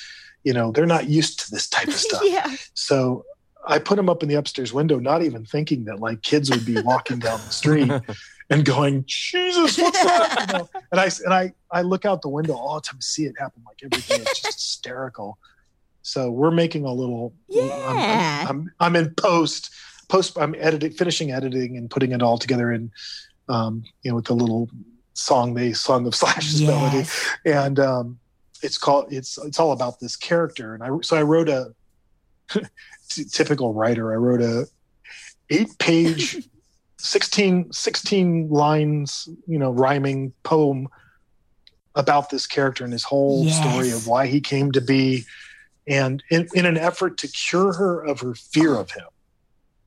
you 0.45 0.53
know, 0.53 0.71
they're 0.71 0.87
not 0.87 1.09
used 1.09 1.41
to 1.41 1.51
this 1.51 1.69
type 1.69 1.89
of 1.89 1.95
stuff. 2.09 2.23
yeah. 2.25 2.55
So 2.75 3.25
I 3.67 3.81
put 3.81 3.97
them 3.97 4.09
up 4.09 4.23
in 4.23 4.29
the 4.29 4.37
upstairs 4.37 4.73
window, 4.73 4.99
not 5.01 5.23
even 5.23 5.45
thinking 5.45 5.85
that 5.87 5.99
like 5.99 6.23
kids 6.23 6.51
would 6.51 6.65
be 6.65 6.81
walking 6.81 7.19
down 7.19 7.41
the 7.45 7.51
street 7.51 7.91
and 8.51 8.65
going, 8.65 9.03
Jesus, 9.09 9.77
what's 9.79 10.01
that? 10.05 10.47
You 10.49 10.59
know, 10.59 10.69
and 10.93 11.01
I 11.01 11.11
and 11.25 11.35
I 11.35 11.53
I 11.73 11.83
look 11.83 12.05
out 12.05 12.23
the 12.23 12.29
window 12.29 12.55
all 12.55 12.77
the 12.77 12.83
time, 12.83 13.01
see 13.01 13.25
it 13.25 13.35
happen 13.39 13.63
like 13.67 13.79
every 13.83 14.03
day. 14.03 14.23
It's 14.23 14.41
just 14.41 14.55
hysterical. 14.55 15.39
So 16.03 16.31
we're 16.31 16.53
making 16.53 16.85
a 16.85 16.93
little. 16.93 17.35
I'm- 17.53 17.71
I'm, 17.89 17.97
Yeah. 17.99 18.47
I'm, 18.49 18.73
I'm 18.79 18.95
in 18.97 19.13
post 19.17 19.71
post. 20.09 20.37
I'm 20.39 20.55
editing, 20.59 20.93
finishing 20.93 21.31
editing, 21.33 21.77
and 21.77 21.91
putting 21.91 22.13
it 22.13 22.23
all 22.23 22.39
together 22.39 22.73
in, 22.73 22.91
um, 23.49 23.85
you 24.03 24.11
know, 24.11 24.17
with 24.17 24.27
the 24.27 24.35
little 24.35 24.69
song 25.15 25.55
they 25.55 25.73
song 25.73 26.07
of 26.07 26.15
Slash's 26.21 26.61
melody 26.63 27.09
and 27.47 27.81
um, 27.81 28.19
it's 28.63 28.77
called 28.77 29.11
it's 29.13 29.39
it's 29.39 29.59
all 29.59 29.73
about 29.73 29.99
this 29.99 30.15
character 30.15 30.75
and 30.75 30.83
i 30.83 30.91
so 31.03 31.17
i 31.17 31.23
wrote 31.23 31.49
a 31.49 31.73
t- 33.09 33.25
typical 33.25 33.73
writer 33.73 34.13
i 34.13 34.17
wrote 34.17 34.43
a 34.43 34.67
eight 35.49 35.71
page 35.79 36.47
16 36.99 37.73
16 37.73 38.49
lines 38.51 39.27
you 39.47 39.59
know 39.59 39.71
rhyming 39.71 40.35
poem 40.43 40.89
about 41.95 42.29
this 42.31 42.47
character 42.47 42.85
and 42.85 42.93
his 42.93 43.05
whole 43.05 43.45
Yes. 43.45 43.59
story 43.59 43.91
of 43.91 44.07
why 44.07 44.27
he 44.27 44.41
came 44.41 44.71
to 44.73 44.81
be 44.83 45.25
and 45.89 46.23
in, 46.31 46.47
in 46.55 46.67
an 46.67 46.77
effort 46.77 47.17
to 47.19 47.29
cure 47.29 47.73
her 47.73 48.05
of 48.05 48.21
her 48.21 48.35
fear 48.35 48.75
of 48.77 48.91
him 48.91 49.07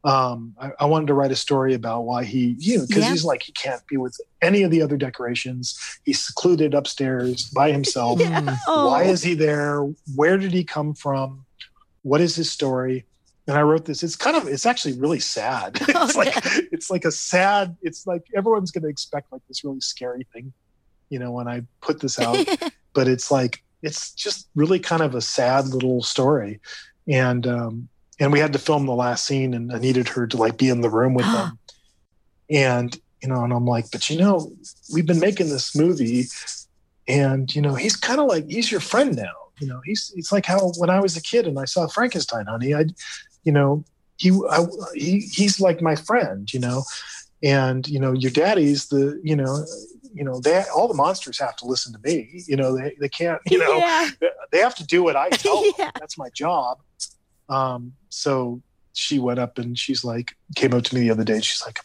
um, 0.04 0.56
I, 0.60 0.72
I 0.80 0.86
wanted 0.86 1.08
to 1.08 1.14
write 1.14 1.32
a 1.32 1.36
story 1.36 1.74
about 1.74 2.02
why 2.04 2.24
he, 2.24 2.56
you 2.60 2.78
know, 2.80 2.86
because 2.88 3.04
Yeah. 3.04 3.12
he's 3.12 3.26
like 3.26 3.44
he 3.44 3.52
can't 3.52 3.86
be 3.88 3.98
with 3.98 4.20
any 4.42 4.64
of 4.64 4.72
the 4.72 4.82
other 4.82 4.96
decorations. 4.98 5.78
He's 6.06 6.26
secluded 6.26 6.74
upstairs 6.74 7.50
by 7.50 7.72
himself. 7.72 8.20
Yeah. 8.22 8.56
Oh. 8.68 8.88
Why 8.88 9.04
is 9.04 9.22
he 9.24 9.34
there? 9.34 9.82
Where 10.16 10.38
did 10.38 10.54
he 10.54 10.64
come 10.64 10.94
from? 10.94 11.46
What 12.04 12.22
is 12.22 12.36
his 12.36 12.50
story? 12.52 13.06
And 13.48 13.58
I 13.58 13.62
wrote 13.64 13.86
this. 13.86 14.04
It's 14.04 14.16
kind 14.16 14.38
of, 14.38 14.48
it's 14.48 14.66
actually 14.66 14.94
really 14.94 15.20
sad. 15.20 15.80
It's 15.90 16.16
Oh, 16.16 16.20
like, 16.20 16.34
it's 16.72 16.90
like 16.90 17.04
a 17.04 17.12
sad. 17.12 17.76
It's 17.82 18.08
like 18.08 18.24
everyone's 18.36 18.72
going 18.72 18.84
to 18.84 18.90
expect 18.90 19.32
like 19.34 19.42
this 19.48 19.64
really 19.64 19.82
scary 19.82 20.26
thing, 20.32 20.54
you 21.10 21.20
know, 21.20 21.32
when 21.32 21.48
I 21.48 21.64
put 21.82 22.00
this 22.00 22.20
out. 22.20 22.38
but 22.94 23.08
it's 23.08 23.32
like 23.32 23.64
it's 23.82 24.12
just 24.14 24.48
really 24.56 24.80
kind 24.80 25.02
of 25.02 25.16
a 25.16 25.22
sad 25.22 25.68
little 25.68 26.04
story, 26.04 26.60
and 27.08 27.48
um, 27.48 27.90
and 28.20 28.32
we 28.34 28.40
had 28.40 28.54
to 28.54 28.60
film 28.60 28.86
the 28.86 28.94
last 28.94 29.26
scene, 29.26 29.54
and 29.54 29.72
I 29.72 29.80
needed 29.80 30.10
her 30.10 30.28
to 30.28 30.38
like 30.38 30.58
be 30.58 30.70
in 30.70 30.82
the 30.82 30.90
room 30.90 31.14
with 31.14 31.26
them, 31.26 31.58
and 32.50 33.00
you 33.22 33.30
know, 33.30 33.44
and 33.44 33.54
I'm 33.54 33.66
like, 33.66 33.91
but 33.91 34.10
you 34.10 34.18
know, 34.18 34.52
we've 34.94 35.06
been 35.06 35.20
making 35.20 35.50
this 35.50 35.76
movie, 35.76 36.26
and 37.08 37.54
you 37.54 37.62
know, 37.62 37.76
he's 37.76 37.96
kind 37.96 38.20
of 38.20 38.28
like 38.28 38.48
he's 38.50 38.72
your 38.72 38.82
friend 38.82 39.16
now. 39.16 39.34
You 39.60 39.68
know, 39.68 39.82
he's 39.84 40.14
it's 40.16 40.32
like 40.32 40.46
how 40.46 40.72
when 40.78 40.90
I 40.90 41.00
was 41.00 41.18
a 41.18 41.22
kid 41.22 41.48
and 41.48 41.60
I 41.60 41.66
saw 41.66 41.88
Frankenstein, 41.88 42.46
honey, 42.46 42.74
I, 42.74 42.86
you 43.44 43.52
know, 43.52 43.84
he 44.18 44.32
I, 44.50 44.66
he 44.94 45.20
he's 45.20 45.60
like 45.60 45.82
my 45.82 45.96
friend, 45.96 46.52
you 46.54 46.60
know, 46.60 46.84
and 47.44 47.88
you 47.88 48.00
know, 48.00 48.12
your 48.12 48.32
daddy's 48.32 48.88
the 48.88 49.20
you 49.24 49.36
know. 49.36 49.66
You 50.12 50.24
know, 50.24 50.40
they 50.40 50.64
all 50.76 50.88
the 50.88 50.96
monsters 50.96 51.40
have 51.40 51.56
to 51.58 51.66
listen 51.66 51.94
to 51.94 52.00
me. 52.00 52.41
You 52.48 52.56
know, 52.56 52.76
they, 52.76 52.96
they 53.00 53.08
can't. 53.08 53.40
You 53.48 53.60
know, 53.60 53.78
yeah. 53.78 54.10
they 54.52 54.58
have 54.58 54.74
to 54.76 54.84
do 54.84 55.04
what 55.04 55.16
I 55.16 55.30
tell 55.30 55.62
them. 55.62 55.72
Yeah. 55.78 55.91
That's 56.00 56.18
my 56.18 56.30
job. 56.34 56.80
Um, 57.50 57.94
so 58.10 58.62
she 58.94 59.20
went 59.20 59.40
up 59.40 59.58
and 59.58 59.78
she's 59.78 60.04
like, 60.04 60.36
came 60.56 60.74
up 60.74 60.84
to 60.86 60.96
me 60.96 61.02
the 61.02 61.12
other 61.12 61.24
day 61.24 61.34
and 61.36 61.44
she's 61.44 61.64
like, 61.66 61.80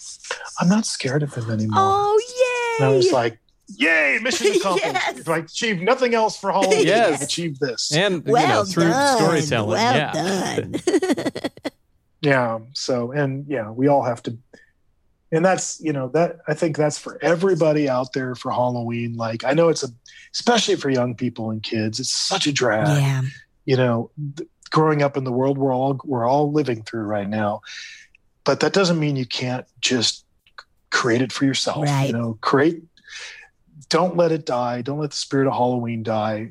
I'm 0.60 0.68
not 0.68 0.86
scared 0.86 1.22
of 1.22 1.34
him 1.34 1.50
anymore. 1.50 1.74
Oh, 1.78 2.76
yay. 2.78 2.84
and 2.84 2.92
I 2.92 2.96
was 2.96 3.12
like, 3.12 3.38
Yay, 3.76 4.18
mission 4.22 4.48
accomplished. 4.56 4.84
Yes. 4.94 5.18
If 5.20 5.28
I 5.28 5.38
achieved 5.38 5.80
nothing 5.80 6.14
else 6.14 6.36
for 6.36 6.52
Halloween, 6.52 6.86
Yes. 6.86 7.22
I 7.22 7.24
achieved 7.24 7.60
this. 7.60 7.92
and 7.94 8.22
well 8.26 8.42
you 8.42 8.48
know 8.48 8.64
through 8.64 8.88
done. 8.90 9.16
storytelling. 9.18 9.70
Well 9.70 9.94
yeah. 9.94 10.56
done. 10.60 10.74
Yeah. 12.20 12.60
So, 12.72 13.12
and 13.12 13.46
yeah, 13.48 13.70
we 13.70 13.88
all 13.88 14.02
have 14.02 14.22
to, 14.24 14.36
and 15.30 15.44
that's, 15.44 15.78
you 15.80 15.92
know, 15.92 16.08
that 16.08 16.38
I 16.48 16.54
think 16.54 16.76
that's 16.76 16.96
for 16.98 17.18
everybody 17.22 17.88
out 17.88 18.12
there 18.14 18.34
for 18.34 18.50
Halloween. 18.50 19.16
Like, 19.16 19.44
I 19.44 19.52
know 19.52 19.68
it's 19.68 19.82
a, 19.82 19.88
especially 20.32 20.76
for 20.76 20.88
young 20.90 21.14
people 21.14 21.50
and 21.50 21.62
kids, 21.62 22.00
it's 22.00 22.10
such 22.10 22.46
a 22.46 22.52
drag. 22.52 22.86
yeah. 23.02 23.22
you 23.66 23.76
know 23.76 24.10
th- 24.36 24.48
growing 24.74 25.02
up 25.02 25.16
in 25.16 25.22
the 25.22 25.30
world 25.30 25.56
we're 25.56 25.72
all 25.72 26.00
we're 26.04 26.26
all 26.26 26.50
living 26.50 26.82
through 26.82 27.04
right 27.04 27.28
now. 27.28 27.60
But 28.42 28.58
that 28.60 28.72
doesn't 28.72 28.98
mean 28.98 29.14
you 29.14 29.24
can't 29.24 29.64
just 29.80 30.24
create 30.90 31.22
it 31.22 31.32
for 31.32 31.44
yourself 31.44 31.84
Right. 31.84 32.08
you 32.08 32.12
know 32.12 32.36
create 32.40 32.82
don't 33.88 34.16
let 34.16 34.32
it 34.32 34.44
die. 34.46 34.82
Don't 34.82 34.98
let 34.98 35.10
the 35.10 35.16
spirit 35.16 35.46
of 35.46 35.52
halloween 35.52 36.02
die. 36.02 36.50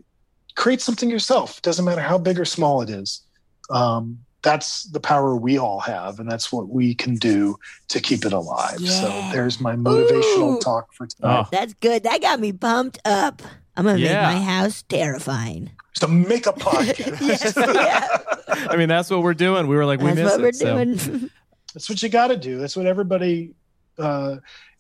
Create 0.56 0.80
something 0.80 1.10
yourself. 1.10 1.62
Doesn't 1.62 1.84
matter 1.84 2.00
how 2.02 2.18
big 2.18 2.40
or 2.40 2.46
small 2.46 2.82
it 2.82 2.90
is. 2.90 3.22
Um, 3.70 4.20
that's 4.44 4.84
the 4.84 5.00
power 5.00 5.36
we 5.36 5.58
all 5.58 5.80
have 5.80 6.20
and 6.20 6.30
that's 6.30 6.52
what 6.52 6.70
we 6.70 6.94
can 6.94 7.16
do 7.16 7.58
to 7.88 8.00
keep 8.00 8.26
it 8.26 8.34
alive 8.34 8.78
so 8.80 9.08
there's 9.32 9.60
my 9.62 9.76
motivational 9.76 10.58
Ooh. 10.58 10.60
talk 10.60 10.94
for 10.94 11.08
tonight 11.08 11.46
Oh. 11.46 11.50
That's 11.52 11.74
good. 11.76 12.04
That 12.04 12.22
got 12.22 12.40
me 12.40 12.52
pumped 12.52 13.00
up. 13.06 13.42
I'm 13.76 13.86
going 13.86 13.96
to 13.98 14.02
Yeah. 14.04 14.28
make 14.28 14.36
my 14.40 14.44
house 14.44 14.84
terrifying. 14.84 15.72
so 15.94 16.08
make 16.08 16.46
a 16.46 16.52
podcast 16.54 17.22
yes. 17.22 17.54
Yeah. 17.58 18.68
I 18.70 18.76
mean, 18.76 18.90
that's 18.90 19.10
what 19.10 19.24
we're 19.24 19.34
doing. 19.34 19.68
We 19.68 19.76
were 19.76 19.86
like, 19.86 20.00
we 20.00 20.12
That's 20.12 20.20
miss 20.20 20.32
what 20.32 20.42
we're 20.42 20.48
it. 20.50 20.56
so- 21.00 21.10
doing. 21.10 21.30
That's 21.74 21.90
what 21.90 22.04
you 22.04 22.10
got 22.10 22.28
to 22.28 22.38
do. 22.38 22.60
That's 22.60 22.76
what 22.76 22.86
everybody, 22.86 23.56
uh, 23.98 24.36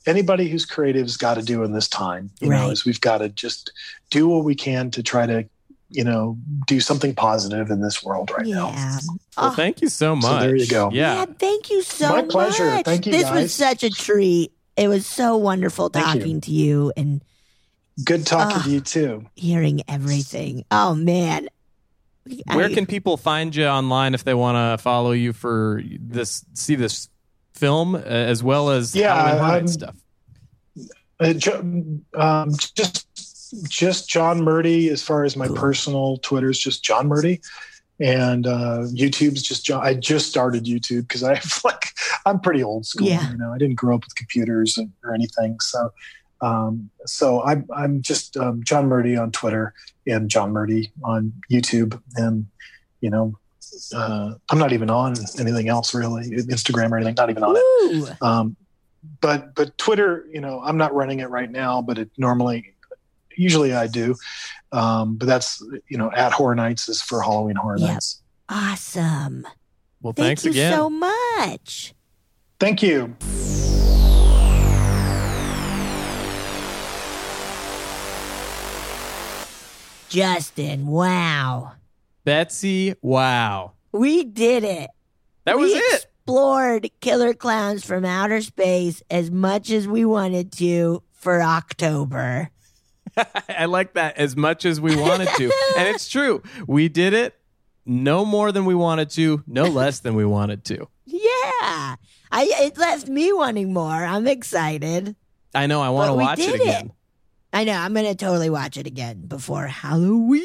anybody 0.05 0.47
who's 0.49 0.65
creative's 0.65 1.17
got 1.17 1.35
to 1.35 1.41
do 1.41 1.63
in 1.63 1.71
this 1.71 1.87
time. 1.87 2.29
You 2.39 2.49
know, 2.49 2.65
Right. 2.65 2.71
is 2.73 2.85
we've 2.85 3.01
got 3.01 3.17
to 3.19 3.29
just 3.29 3.71
do 4.11 4.27
what 4.27 4.43
we 4.43 4.53
can 4.53 4.91
to 4.91 5.01
try 5.01 5.25
to 5.25 5.45
you 5.93 6.03
know, 6.03 6.37
do 6.67 6.79
something 6.79 7.13
positive 7.15 7.69
in 7.69 7.81
this 7.81 8.03
world 8.03 8.31
right 8.31 8.45
now. 8.47 8.69
Yeah. 8.69 8.99
Well, 9.07 9.17
Oh, 9.37 9.49
thank 9.51 9.81
you 9.81 9.89
so 9.89 10.15
much. 10.15 10.23
So 10.25 10.39
there 10.39 10.55
you 10.55 10.67
go. 10.67 10.89
Yeah. 10.91 11.15
yeah, 11.19 11.25
thank 11.39 11.69
you 11.69 11.81
so 11.83 12.09
much. 12.09 12.25
My 12.25 12.31
pleasure. 12.31 12.81
Thank 12.83 13.05
you, 13.05 13.11
This 13.11 13.29
was 13.31 13.53
such 13.53 13.83
a 13.83 13.89
treat. 13.89 14.51
It 14.75 14.87
was 14.87 15.05
so 15.05 15.37
wonderful 15.37 15.89
Thank 15.89 16.15
you. 16.15 16.19
talking 16.21 16.41
to 16.41 16.51
you 16.51 16.91
and 16.97 17.23
Good 18.03 18.25
talking 18.25 18.57
Ah. 18.59 18.63
to 18.63 18.69
you 18.71 18.81
too. 18.81 19.25
hearing 19.35 19.81
everything. 19.87 20.65
Oh 20.71 20.95
man. 20.95 21.47
Where 22.51 22.65
I- 22.67 22.73
can 22.73 22.85
people 22.87 23.17
find 23.17 23.55
you 23.55 23.65
online 23.65 24.13
if 24.15 24.23
they 24.23 24.33
want 24.33 24.55
to 24.79 24.81
follow 24.81 25.11
you 25.11 25.31
for 25.33 25.83
this, 25.99 26.43
see 26.53 26.73
this 26.75 27.09
film 27.53 27.93
uh, 27.95 27.99
as 27.99 28.41
well 28.41 28.69
as 28.71 28.95
Yeah, 28.95 29.13
Halloween 29.15 29.45
Horror 29.45 29.67
stuff? 29.67 29.95
Uh, 31.19 32.19
um, 32.19 32.51
just 32.75 33.07
just 33.69 34.09
John 34.09 34.43
Murdy 34.43 34.89
as 34.89 35.01
far 35.03 35.23
as 35.23 35.35
my 35.35 35.47
Cool. 35.47 35.55
personal 35.57 36.17
Twitter's 36.17 36.59
just 36.59 36.83
John 36.83 37.07
Murdy. 37.07 37.41
And 37.99 38.47
uh, 38.47 38.87
YouTube's 38.91 39.43
just 39.43 39.65
John. 39.65 39.85
I 39.85 39.93
just 39.93 40.27
started 40.27 40.65
YouTube 40.65 41.07
because 41.07 41.23
I 41.23 41.33
like 41.63 41.89
I'm 42.25 42.39
pretty 42.39 42.63
old 42.63 42.85
school. 42.85 43.07
Yeah. 43.07 43.31
You 43.31 43.37
know, 43.37 43.53
I 43.53 43.57
didn't 43.57 43.75
grow 43.75 43.95
up 43.95 44.03
with 44.03 44.15
computers 44.15 44.77
and- 44.77 44.91
or 45.03 45.13
anything. 45.13 45.59
So, 45.59 45.91
um, 46.41 46.89
so 47.05 47.43
I'm 47.43 47.65
I'm 47.73 48.01
just 48.01 48.35
um, 48.35 48.63
John 48.63 48.87
Murdy 48.87 49.15
on 49.15 49.31
Twitter 49.31 49.73
and 50.07 50.29
John 50.29 50.51
Murdy 50.51 50.91
on 51.03 51.33
YouTube. 51.51 52.01
And 52.15 52.47
you 52.99 53.09
know, 53.11 53.37
uh, 53.95 54.33
I'm 54.49 54.57
not 54.57 54.73
even 54.73 54.89
on 54.89 55.13
anything 55.39 55.69
else 55.69 55.93
really, 55.93 56.23
Instagram 56.31 56.91
or 56.91 56.97
anything. 56.97 57.15
Not 57.15 57.29
even 57.29 57.43
on 57.43 57.55
it. 57.57 58.21
Um, 58.21 58.55
but 59.21 59.53
but 59.55 59.77
Twitter, 59.77 60.25
you 60.31 60.41
know, 60.41 60.61
I'm 60.61 60.77
not 60.77 60.93
running 60.95 61.19
it 61.19 61.29
right 61.29 61.49
now, 61.49 61.81
but 61.81 61.97
it 61.99 62.09
normally, 62.17 62.72
usually 63.37 63.73
I 63.73 63.87
do. 63.87 64.15
Um, 64.71 65.15
but 65.17 65.27
that's 65.27 65.63
you 65.87 65.97
know, 65.97 66.11
at 66.15 66.31
Horror 66.31 66.55
Nights 66.55 66.89
is 66.89 67.01
for 67.01 67.21
Halloween 67.21 67.55
Horror 67.55 67.77
Yep. 67.77 67.89
Nights. 67.89 68.21
Awesome. 68.49 69.47
Well, 70.01 70.13
Thank 70.13 70.39
thanks 70.39 70.45
you 70.45 70.51
again. 70.51 70.73
so 70.73 70.89
much. 70.89 71.93
Thank 72.59 72.83
you. 72.83 73.15
Justin, 80.09 80.85
wow. 80.87 81.73
Betsy, 82.23 82.93
wow. 83.01 83.71
We 83.91 84.23
did 84.23 84.63
it. 84.63 84.89
That 85.45 85.57
was 85.57 85.71
we 85.71 85.77
it. 85.77 85.93
explored 85.95 86.89
Killer 87.01 87.33
Clowns 87.33 87.83
from 87.83 88.05
Outer 88.05 88.41
Space 88.41 89.01
as 89.09 89.31
much 89.31 89.69
as 89.71 89.87
we 89.87 90.05
wanted 90.05 90.51
to 90.53 91.01
for 91.13 91.41
October. 91.41 92.49
I 93.49 93.65
like 93.65 93.93
that 93.93 94.17
as 94.17 94.35
much 94.35 94.65
as 94.65 94.79
we 94.81 94.95
wanted 94.95 95.27
to. 95.37 95.43
and 95.77 95.87
it's 95.87 96.07
true. 96.07 96.41
We 96.67 96.89
did 96.89 97.13
it 97.13 97.35
no 97.85 98.25
more 98.25 98.51
than 98.51 98.65
we 98.65 98.75
wanted 98.75 99.09
to, 99.11 99.43
no 99.47 99.65
less 99.65 99.99
than 99.99 100.15
we 100.15 100.25
wanted 100.25 100.63
to. 100.65 100.87
Yeah. 101.05 101.95
I 102.31 102.47
it 102.61 102.77
left 102.77 103.07
me 103.07 103.31
wanting 103.31 103.73
more. 103.73 103.91
I'm 103.91 104.27
excited. 104.27 105.15
I 105.53 105.67
know. 105.67 105.81
I 105.81 105.89
want 105.89 106.09
to 106.09 106.13
watch 106.15 106.39
it 106.39 106.51
did 106.51 106.55
it. 106.55 106.61
again. 106.61 106.93
I 107.51 107.63
know. 107.63 107.73
I'm 107.73 107.93
gonna 107.93 108.15
totally 108.15 108.49
watch 108.49 108.77
it 108.77 108.87
again 108.87 109.25
before 109.27 109.67
Halloween. 109.67 110.41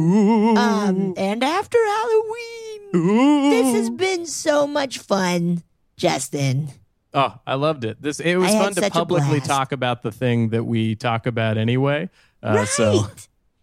Ooh. 0.00 0.56
Um 0.56 1.14
and 1.16 1.42
after 1.42 1.78
Halloween. 1.78 3.50
This 3.50 3.74
has 3.74 3.90
been 3.90 4.26
so 4.26 4.66
much 4.66 4.98
fun, 4.98 5.62
Justin. 5.96 6.68
Oh, 7.14 7.38
I 7.46 7.54
loved 7.54 7.84
it. 7.84 8.02
This 8.02 8.18
it 8.20 8.36
was 8.36 8.52
I 8.52 8.58
fun 8.58 8.74
to 8.74 8.90
publicly 8.90 9.40
talk 9.40 9.70
about 9.72 10.02
the 10.02 10.10
thing 10.10 10.48
that 10.50 10.64
we 10.64 10.96
talk 10.96 11.26
about 11.26 11.56
anyway. 11.56 12.10
Uh, 12.42 12.54
right. 12.56 12.68
So 12.68 13.06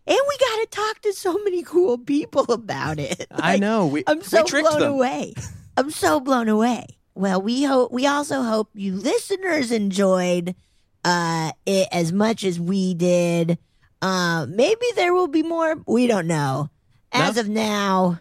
And 0.07 0.18
we 0.28 0.38
got 0.38 0.61
to 0.61 0.68
talk 0.72 1.02
to 1.02 1.14
so 1.14 1.38
many 1.44 1.61
cool 1.61 1.98
people 1.98 2.52
about 2.52 2.98
it. 2.98 3.28
I 3.32 3.57
know 3.57 3.88
we 3.88 4.03
I'm 4.07 4.22
so 4.23 4.44
we 4.52 4.61
blown 4.61 4.80
them. 4.80 4.91
away. 4.94 5.34
I'm 5.78 5.91
so 5.91 6.19
blown 6.22 6.48
away. 6.48 6.86
Well, 7.14 7.41
we 7.41 7.64
hope 7.64 7.91
we 7.91 8.07
also 8.07 8.41
hope 8.41 8.69
you 8.73 8.94
listeners 8.95 9.72
enjoyed 9.72 10.56
uh 11.03 11.52
it 11.65 11.88
as 11.91 12.14
much 12.14 12.44
as 12.45 12.57
we 12.60 12.94
did. 12.94 13.57
Uh 14.02 14.45
maybe 14.49 14.86
there 14.95 15.14
will 15.14 15.28
be 15.28 15.44
more. 15.44 15.76
We 15.86 16.07
don't 16.07 16.28
know. 16.28 16.69
As 17.11 17.36
No. 17.36 17.41
of 17.41 17.49
now, 17.49 18.19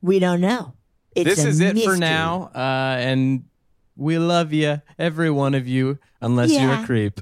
we 0.00 0.18
don't 0.18 0.40
know. 0.40 0.72
It's 1.14 1.36
This 1.36 1.44
is 1.44 1.60
it 1.60 1.78
for 1.84 1.96
now. 1.96 2.50
Uh, 2.54 2.96
and 2.98 3.44
we 3.96 4.18
love 4.18 4.52
you, 4.52 4.82
every 4.98 5.30
one 5.30 5.54
of 5.54 5.66
you, 5.66 5.98
unless 6.20 6.52
you're 6.52 6.72
a 6.72 6.84
creep. 6.84 7.20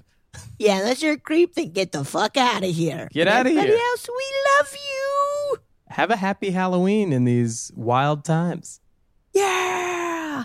Yeah, 0.58 0.78
unless 0.78 1.02
you're 1.02 1.14
a 1.14 1.18
creep, 1.18 1.54
then 1.54 1.70
get 1.70 1.92
the 1.92 2.04
fuck 2.04 2.36
out 2.36 2.64
of 2.64 2.74
here. 2.74 3.08
Get 3.12 3.28
out 3.28 3.46
of 3.46 3.52
here. 3.52 3.60
Everybody 3.60 3.80
else, 3.80 4.08
we 4.08 4.32
love 4.58 4.74
you. 4.74 5.56
Have 5.88 6.10
a 6.10 6.16
happy 6.16 6.50
Halloween 6.50 7.12
in 7.12 7.24
these 7.24 7.70
wild 7.76 8.24
times. 8.24 8.80
Yeah. 9.32 10.44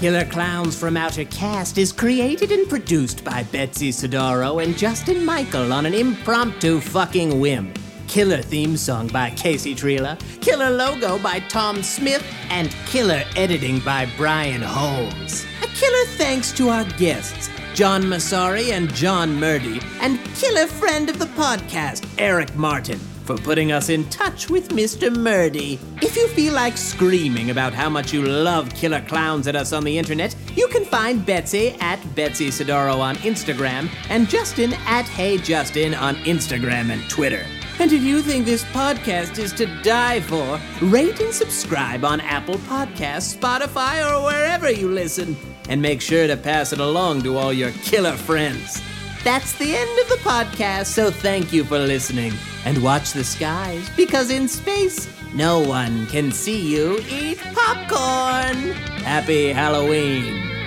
Killer 0.00 0.24
Clowns 0.24 0.76
from 0.76 0.96
Outer 0.96 1.24
Cast 1.26 1.78
is 1.78 1.92
created 1.92 2.50
and 2.50 2.68
produced 2.68 3.24
by 3.24 3.44
Betsy 3.44 3.90
Sodaro 3.90 4.62
and 4.62 4.76
Justin 4.76 5.24
Michael 5.24 5.72
on 5.72 5.86
an 5.86 5.94
impromptu 5.94 6.80
fucking 6.80 7.38
whim. 7.38 7.72
Killer 8.12 8.42
theme 8.42 8.76
song 8.76 9.08
by 9.08 9.30
Casey 9.30 9.74
Trela, 9.74 10.20
killer 10.42 10.68
logo 10.68 11.18
by 11.20 11.38
Tom 11.48 11.82
Smith, 11.82 12.22
and 12.50 12.70
killer 12.84 13.24
editing 13.36 13.80
by 13.80 14.06
Brian 14.18 14.60
Holmes. 14.60 15.46
A 15.62 15.66
killer 15.68 16.04
thanks 16.18 16.52
to 16.52 16.68
our 16.68 16.84
guests, 16.98 17.48
John 17.72 18.02
Massari 18.02 18.72
and 18.72 18.92
John 18.92 19.34
Murdy, 19.40 19.80
and 20.02 20.22
killer 20.34 20.66
friend 20.66 21.08
of 21.08 21.18
the 21.18 21.24
podcast, 21.24 22.06
Eric 22.18 22.54
Martin 22.54 22.98
for 23.24 23.38
putting 23.38 23.72
us 23.72 23.88
in 23.88 24.06
touch 24.10 24.50
with 24.50 24.68
Mr. 24.70 25.10
Murdy. 25.16 25.78
If 26.02 26.14
you 26.14 26.28
feel 26.28 26.52
like 26.52 26.76
screaming 26.76 27.50
about 27.50 27.72
how 27.72 27.88
much 27.88 28.12
you 28.12 28.20
love 28.20 28.74
killer 28.74 29.00
clowns 29.00 29.46
at 29.46 29.56
us 29.56 29.72
on 29.72 29.84
the 29.84 29.96
internet, 29.96 30.36
you 30.54 30.68
can 30.68 30.84
find 30.84 31.24
Betsy 31.24 31.76
at 31.80 31.98
Betsy 32.14 32.48
Sodaro 32.48 32.98
on 32.98 33.16
Instagram 33.16 33.88
and 34.10 34.28
Justin 34.28 34.74
at 34.86 35.06
Hey 35.08 35.38
Justin 35.38 35.94
on 35.94 36.16
Instagram 36.16 36.90
and 36.90 37.08
Twitter. 37.08 37.46
And 37.78 37.92
if 37.92 38.02
you 38.02 38.22
think 38.22 38.44
this 38.44 38.64
podcast 38.64 39.38
is 39.38 39.52
to 39.54 39.66
die 39.82 40.20
for, 40.20 40.60
rate 40.82 41.20
and 41.20 41.34
subscribe 41.34 42.04
on 42.04 42.20
Apple 42.20 42.56
Podcasts, 42.56 43.36
Spotify, 43.36 44.08
or 44.08 44.24
wherever 44.24 44.70
you 44.70 44.88
listen. 44.88 45.36
And 45.68 45.80
make 45.80 46.00
sure 46.00 46.26
to 46.26 46.36
pass 46.36 46.72
it 46.72 46.80
along 46.80 47.22
to 47.22 47.36
all 47.36 47.52
your 47.52 47.70
killer 47.82 48.12
friends. 48.12 48.82
That's 49.24 49.56
the 49.58 49.76
end 49.76 49.98
of 50.00 50.08
the 50.08 50.16
podcast, 50.16 50.86
so 50.86 51.10
thank 51.10 51.52
you 51.52 51.64
for 51.64 51.78
listening. 51.78 52.32
And 52.64 52.82
watch 52.82 53.12
the 53.12 53.24
skies, 53.24 53.88
because 53.96 54.30
in 54.30 54.48
space, 54.48 55.08
no 55.34 55.60
one 55.60 56.06
can 56.08 56.30
see 56.32 56.60
you 56.60 57.00
eat 57.08 57.38
popcorn. 57.54 58.72
Happy 59.02 59.48
Halloween. 59.52 60.61